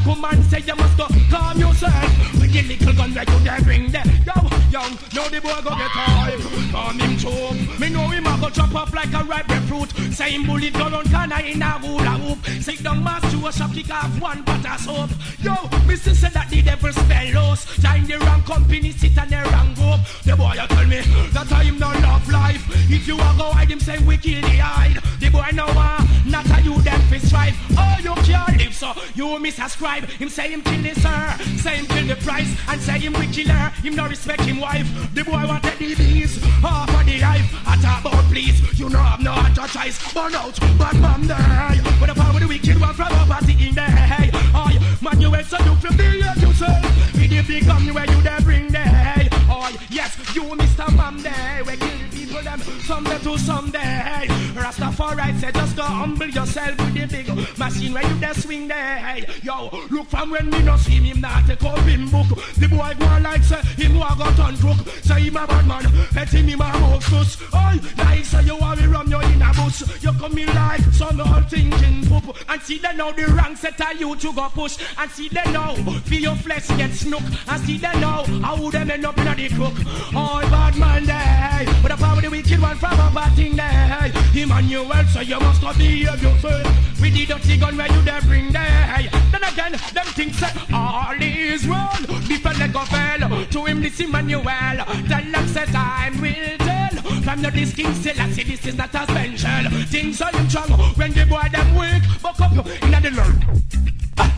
Black 0.04 0.16
woman 0.16 0.42
say 0.44 0.60
you 0.60 0.74
must 0.76 0.96
go 0.96 1.06
calm 1.30 1.58
yourself. 1.58 1.94
With 2.40 2.52
the 2.52 2.62
little 2.62 2.92
gun 2.94 3.14
where 3.14 3.24
you 3.24 3.38
there 3.44 3.60
bring 3.62 3.90
there. 3.90 4.04
Yo, 4.26 4.32
young, 4.70 4.98
now 5.14 5.28
the 5.28 5.40
boy 5.42 5.60
go 5.62 5.70
get 5.70 5.90
high. 5.90 6.36
Calm 6.72 6.98
him 6.98 7.16
choke. 7.16 7.80
Me 7.80 7.88
know 7.88 8.08
him 8.08 8.26
a 8.26 8.38
go 8.40 8.50
chop 8.50 8.74
up 8.74 8.92
like 8.92 9.12
a 9.12 9.24
ripe 9.24 9.59
fruit. 9.70 9.90
Same 10.12 10.44
bullet 10.46 10.72
go 10.72 10.90
run 10.90 11.06
corner 11.08 11.40
in 11.46 11.62
a 11.62 11.72
hula 11.78 12.14
hoop. 12.22 12.38
Sit 12.60 12.82
down 12.82 13.04
to 13.04 13.46
a 13.46 13.52
shop 13.52 13.72
kick 13.72 13.90
off 13.94 14.20
one 14.20 14.42
pot 14.42 14.66
of 14.66 14.80
soap. 14.80 15.10
Yo, 15.38 15.54
still 15.96 16.14
say 16.14 16.28
that 16.30 16.50
the 16.50 16.62
devil 16.62 16.92
spell 16.92 17.34
lost. 17.34 17.80
Join 17.80 18.04
the 18.04 18.18
wrong 18.18 18.42
company, 18.42 18.90
sit 18.90 19.16
on 19.18 19.28
the 19.28 19.40
wrong 19.50 19.70
group. 19.74 20.00
The 20.24 20.34
boy 20.36 20.54
you 20.58 20.66
tell 20.66 20.86
me 20.86 21.00
that 21.34 21.52
I 21.52 21.64
him 21.64 21.78
no 21.78 21.88
love 22.06 22.28
life. 22.28 22.62
If 22.90 23.06
you 23.06 23.14
a 23.14 23.30
go 23.38 23.52
hide 23.52 23.70
him, 23.70 23.80
say 23.80 23.98
we 24.04 24.16
kill 24.16 24.40
the 24.40 24.56
hide. 24.58 24.98
The 25.20 25.28
boy 25.28 25.50
no 25.54 25.66
uh, 25.66 26.04
not 26.26 26.50
a 26.50 26.62
you 26.62 26.80
them 26.82 27.00
fi 27.02 27.18
strive. 27.18 27.56
Oh, 27.78 27.96
you 28.02 28.14
can't 28.26 28.58
live 28.58 28.74
so 28.74 28.92
you 29.14 29.26
misascribe. 29.38 30.04
Him 30.18 30.28
say 30.28 30.50
him 30.52 30.62
kill 30.62 30.82
the 30.82 30.94
sir, 30.94 31.22
say 31.62 31.76
him 31.76 31.86
kill 31.86 32.06
the 32.06 32.16
price, 32.16 32.50
and 32.68 32.80
say 32.80 32.98
him 32.98 33.12
we 33.12 33.26
kill 33.28 33.48
her. 33.48 33.70
Him 33.82 33.94
no 33.94 34.08
respect 34.08 34.42
him 34.42 34.58
wife. 34.60 34.88
The 35.14 35.22
boy 35.22 35.46
want 35.46 35.62
the 35.62 35.94
bees, 35.94 36.42
half 36.64 36.88
of 36.88 37.06
the 37.06 37.20
life. 37.20 37.46
I 37.66 37.76
talk 37.80 38.04
about 38.04 38.24
please, 38.32 38.58
you 38.78 38.88
know 38.88 38.98
have 38.98 39.20
no 39.20 39.34
other 39.60 39.72
choice. 39.72 40.12
Burn 40.12 40.34
out, 40.34 40.58
bad 40.78 41.00
man 41.00 41.26
there. 41.26 41.82
With 42.00 42.08
the 42.08 42.14
power 42.14 42.34
of 42.34 42.40
the 42.40 42.48
wicked 42.48 42.80
one 42.80 42.94
from 42.94 43.12
a 43.12 43.26
party 43.26 43.68
in 43.68 43.74
there. 43.74 44.30
Oh, 44.54 44.98
man, 45.02 45.20
you 45.20 45.34
ain't 45.34 45.46
so 45.46 45.58
you 45.64 45.74
behave 45.96 46.42
yourself. 46.42 46.84
With 47.14 47.30
the 47.30 47.42
big 47.46 47.66
gun 47.66 47.92
where 47.94 48.10
you 48.10 48.22
there 48.22 48.40
bring 48.40 48.68
there. 48.68 49.28
Oh, 49.48 49.70
yes, 49.90 50.16
you 50.34 50.42
Mr. 50.42 51.22
There. 51.22 51.64
Where 51.64 51.76
kill 51.76 51.99
people 52.40 52.58
them 52.58 52.80
someday 52.80 53.18
to 53.18 53.38
someday. 53.38 54.26
Rastafari 54.54 55.38
said 55.40 55.54
just 55.54 55.76
go 55.76 55.82
humble 55.82 56.26
yourself 56.26 56.76
with 56.78 56.94
the 56.94 57.06
big 57.06 57.58
machine 57.58 57.92
where 57.92 58.06
you 58.06 58.18
there 58.20 58.34
swing 58.34 58.68
there. 58.68 59.24
Yo, 59.42 59.70
look 59.90 60.06
from 60.08 60.30
when 60.30 60.50
me 60.50 60.62
no 60.62 60.76
see 60.76 60.92
him 60.92 61.20
not 61.20 61.46
take 61.46 61.62
up 61.62 61.78
him 61.80 62.08
book. 62.10 62.26
The 62.56 62.68
boy 62.68 62.94
go 62.98 63.18
like 63.22 63.42
say 63.42 63.60
him 63.76 63.92
go 63.94 64.00
got 64.00 64.38
on 64.40 64.56
crook. 64.56 64.78
Say 65.02 65.22
him 65.22 65.36
a 65.36 65.46
bad 65.46 65.66
man, 65.66 65.84
let 66.14 66.28
him 66.28 66.46
him 66.46 66.60
a 66.60 66.64
mouth 66.64 67.04
sus. 67.04 67.40
Oi, 67.54 67.78
like 67.98 68.24
say 68.24 68.44
you 68.44 68.56
want 68.56 68.80
me 68.80 68.86
run 68.86 69.10
you 69.10 69.20
in 69.20 69.42
a 69.42 69.52
bus. 69.54 70.02
You 70.02 70.12
come 70.12 70.38
in 70.38 70.46
like 70.48 70.80
some 70.92 71.20
old 71.20 71.50
thinking 71.50 72.06
poop. 72.06 72.36
And 72.48 72.62
see 72.62 72.78
then 72.78 72.96
now 72.96 73.12
the 73.12 73.26
wrong 73.26 73.56
set 73.56 73.80
of 73.80 74.00
you 74.00 74.16
to 74.16 74.32
go 74.32 74.48
push. 74.50 74.78
And 74.98 75.10
see 75.10 75.28
then 75.28 75.52
now 75.52 75.74
feel 76.04 76.20
your 76.20 76.36
flesh 76.36 76.68
get 76.68 76.92
snook. 76.92 77.22
And 77.48 77.62
see 77.62 77.78
then 77.78 78.00
now 78.00 78.24
how 78.42 78.70
them 78.70 78.90
end 78.90 79.06
up 79.06 79.18
in 79.18 79.28
a 79.28 79.34
the 79.34 79.48
crook. 79.48 79.74
All 80.14 80.40
bad 80.42 80.76
man 80.76 81.04
there, 81.04 81.64
but 81.82 81.90
the 81.90 81.96
power 81.96 82.29
wicked 82.30 82.60
one 82.60 82.76
from 82.76 82.92
a 82.92 83.10
bad 83.12 83.34
thing 83.34 83.56
there. 83.56 84.12
Emmanuel, 84.34 85.04
so 85.12 85.20
you 85.20 85.38
must 85.40 85.62
not 85.62 85.76
behave 85.76 86.22
yourself. 86.22 87.00
With 87.00 87.14
the 87.14 87.26
dirty 87.26 87.56
gun 87.56 87.76
where 87.76 87.90
you 87.90 88.02
there 88.02 88.20
bring 88.22 88.52
there. 88.52 89.10
Then 89.32 89.42
again, 89.42 89.72
them 89.72 90.06
things 90.14 90.38
say 90.38 90.50
all 90.72 91.20
is 91.20 91.66
well. 91.66 91.90
Before 92.28 92.54
they 92.54 92.68
go 92.68 92.84
fell 92.84 93.46
to 93.46 93.64
him 93.64 93.80
this 93.82 94.00
Emmanuel. 94.00 94.44
Tell 94.44 95.32
them 95.32 95.48
say 95.48 95.64
time 95.66 96.20
will 96.20 96.58
tell. 96.58 96.90
From 97.22 97.42
the 97.42 97.50
this 97.50 97.74
king 97.74 97.92
still 97.94 98.20
I 98.20 98.30
see 98.30 98.44
this 98.44 98.66
is 98.66 98.76
not 98.76 98.94
a 98.94 99.02
special. 99.04 99.70
Things 99.86 100.20
are 100.22 100.32
strong 100.48 100.70
when 100.96 101.12
the 101.12 101.26
boy 101.26 101.48
them 101.50 101.74
weak. 101.74 102.02
Buck 102.22 102.40
up 102.40 102.66
in 102.66 102.90
the 102.90 103.10
lurk. 103.10 104.30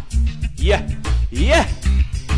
Yeah, 0.56 0.88
yeah. 1.30 1.68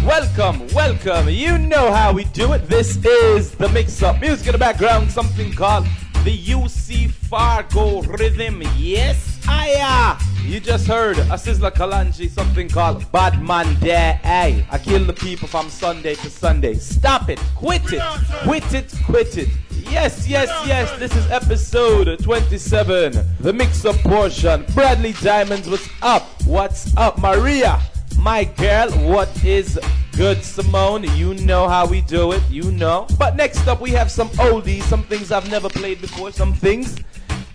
Welcome, 0.05 0.69
welcome. 0.75 1.31
You 1.31 1.57
know 1.57 1.91
how 1.91 2.13
we 2.13 2.25
do 2.25 2.53
it. 2.53 2.69
This 2.69 3.03
is 3.03 3.53
the 3.53 3.71
mix 3.71 4.03
up. 4.03 4.21
Music 4.21 4.49
in 4.49 4.53
the 4.53 4.59
background, 4.59 5.11
something 5.11 5.51
called 5.55 5.87
the 6.25 6.39
UC 6.39 7.11
Fargo 7.11 8.03
Rhythm. 8.03 8.63
Yes, 8.77 9.41
I 9.49 9.73
aya. 9.81 10.19
You 10.47 10.61
just 10.61 10.87
heard 10.87 11.17
a 11.17 11.39
Sizzla 11.39 11.71
Kalonji, 11.71 12.29
something 12.29 12.69
called 12.69 13.11
Bad 13.13 13.43
Man 13.43 13.81
Day. 13.81 14.19
Hey, 14.23 14.67
I 14.71 14.77
kill 14.77 15.07
the 15.07 15.15
people 15.15 15.49
from 15.49 15.71
Sunday 15.71 16.17
to 16.17 16.29
Sunday. 16.29 16.75
Stop 16.75 17.31
it, 17.31 17.41
quit 17.57 17.91
it, 17.91 18.03
quit 18.43 18.75
it, 18.75 18.95
quit 19.07 19.39
it. 19.39 19.49
Yes, 19.71 20.29
yes, 20.29 20.51
yes. 20.67 20.99
This 20.99 21.17
is 21.17 21.31
episode 21.31 22.23
27, 22.23 23.15
the 23.41 23.53
mix 23.55 23.87
up 23.87 23.97
portion. 24.01 24.67
Bradley 24.75 25.15
Diamonds, 25.15 25.67
what's 25.67 25.89
up? 26.03 26.29
What's 26.45 26.95
up, 26.99 27.19
Maria? 27.19 27.81
My 28.25 28.45
girl, 28.45 28.91
what 29.07 29.45
is 29.45 29.79
good, 30.17 30.43
Simone? 30.43 31.05
You 31.15 31.35
know 31.35 31.69
how 31.69 31.87
we 31.87 32.01
do 32.01 32.33
it, 32.33 32.43
you 32.49 32.73
know. 32.73 33.07
But 33.19 33.37
next 33.37 33.69
up, 33.69 33.83
we 33.83 33.91
have 33.91 34.11
some 34.11 34.31
oldies, 34.31 34.85
some 34.85 35.03
things 35.03 35.31
I've 35.31 35.51
never 35.51 35.69
played 35.69 36.01
before, 36.01 36.33
some 36.33 36.55
things 36.55 36.97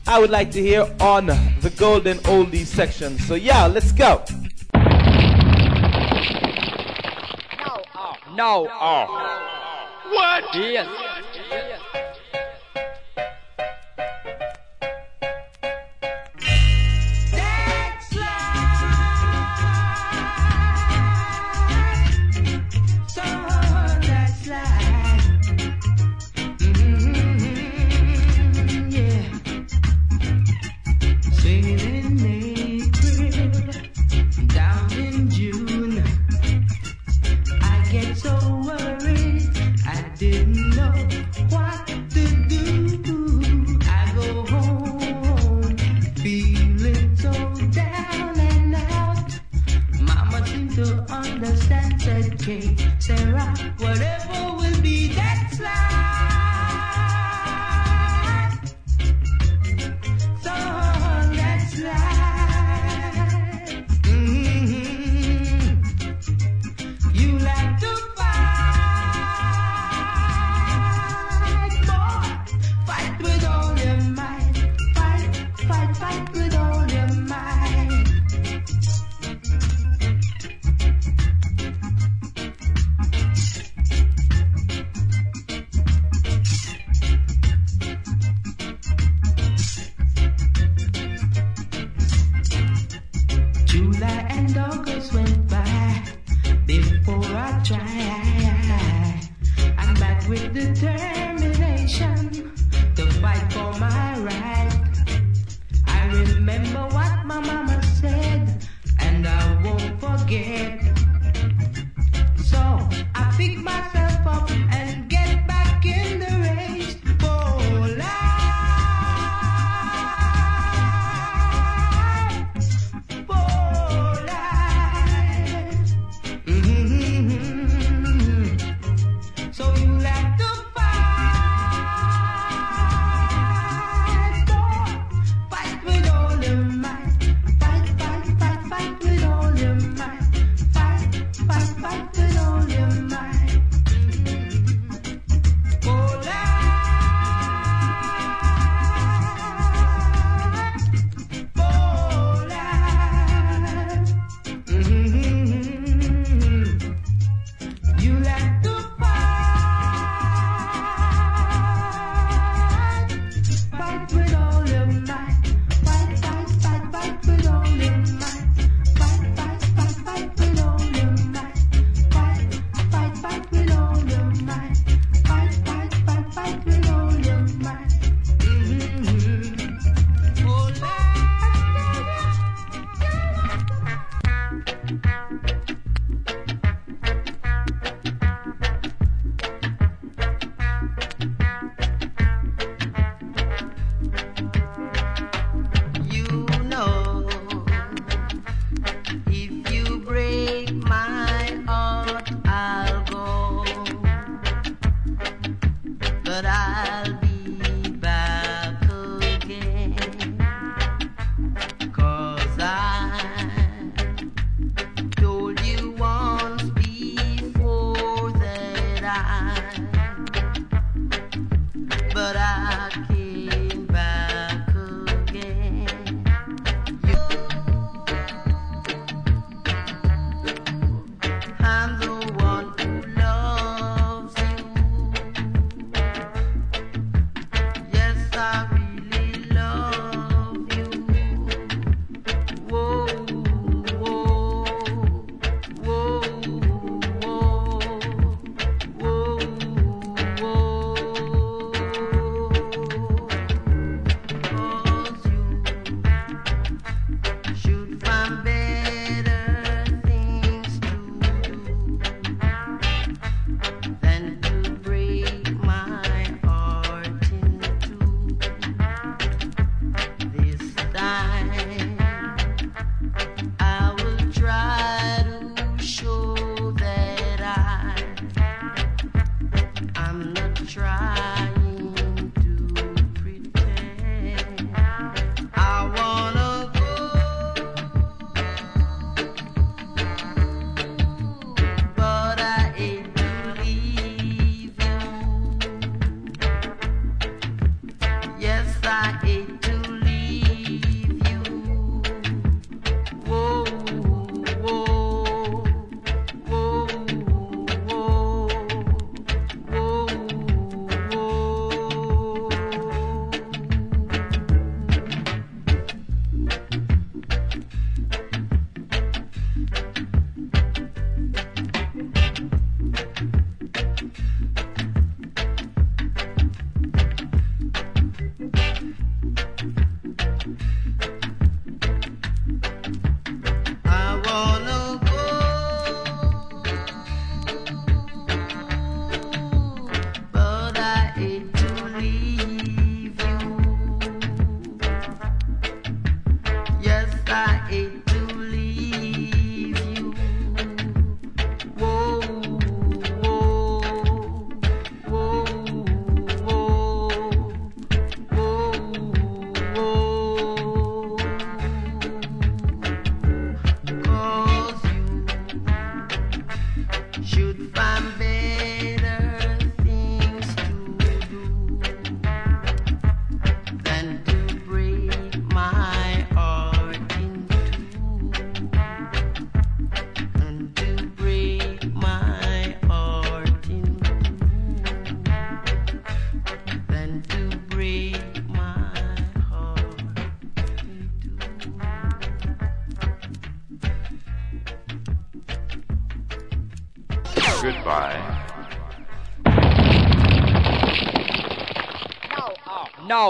I 0.05 0.19
would 0.19 0.29
like 0.29 0.51
to 0.51 0.61
hear 0.61 0.81
on 0.99 1.25
the 1.25 1.73
Golden 1.75 2.19
Oldies 2.19 2.67
section. 2.67 3.17
So, 3.17 3.33
yeah, 3.33 3.65
let's 3.65 3.91
go. 3.91 4.23
No. 8.35 8.69
Oh. 8.69 9.07
oh. 9.09 10.09
What? 10.11 10.53
Yes. 10.53 11.08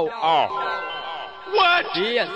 Oh. 0.07 0.47
What? 1.51 1.85
Yes. 1.95 2.29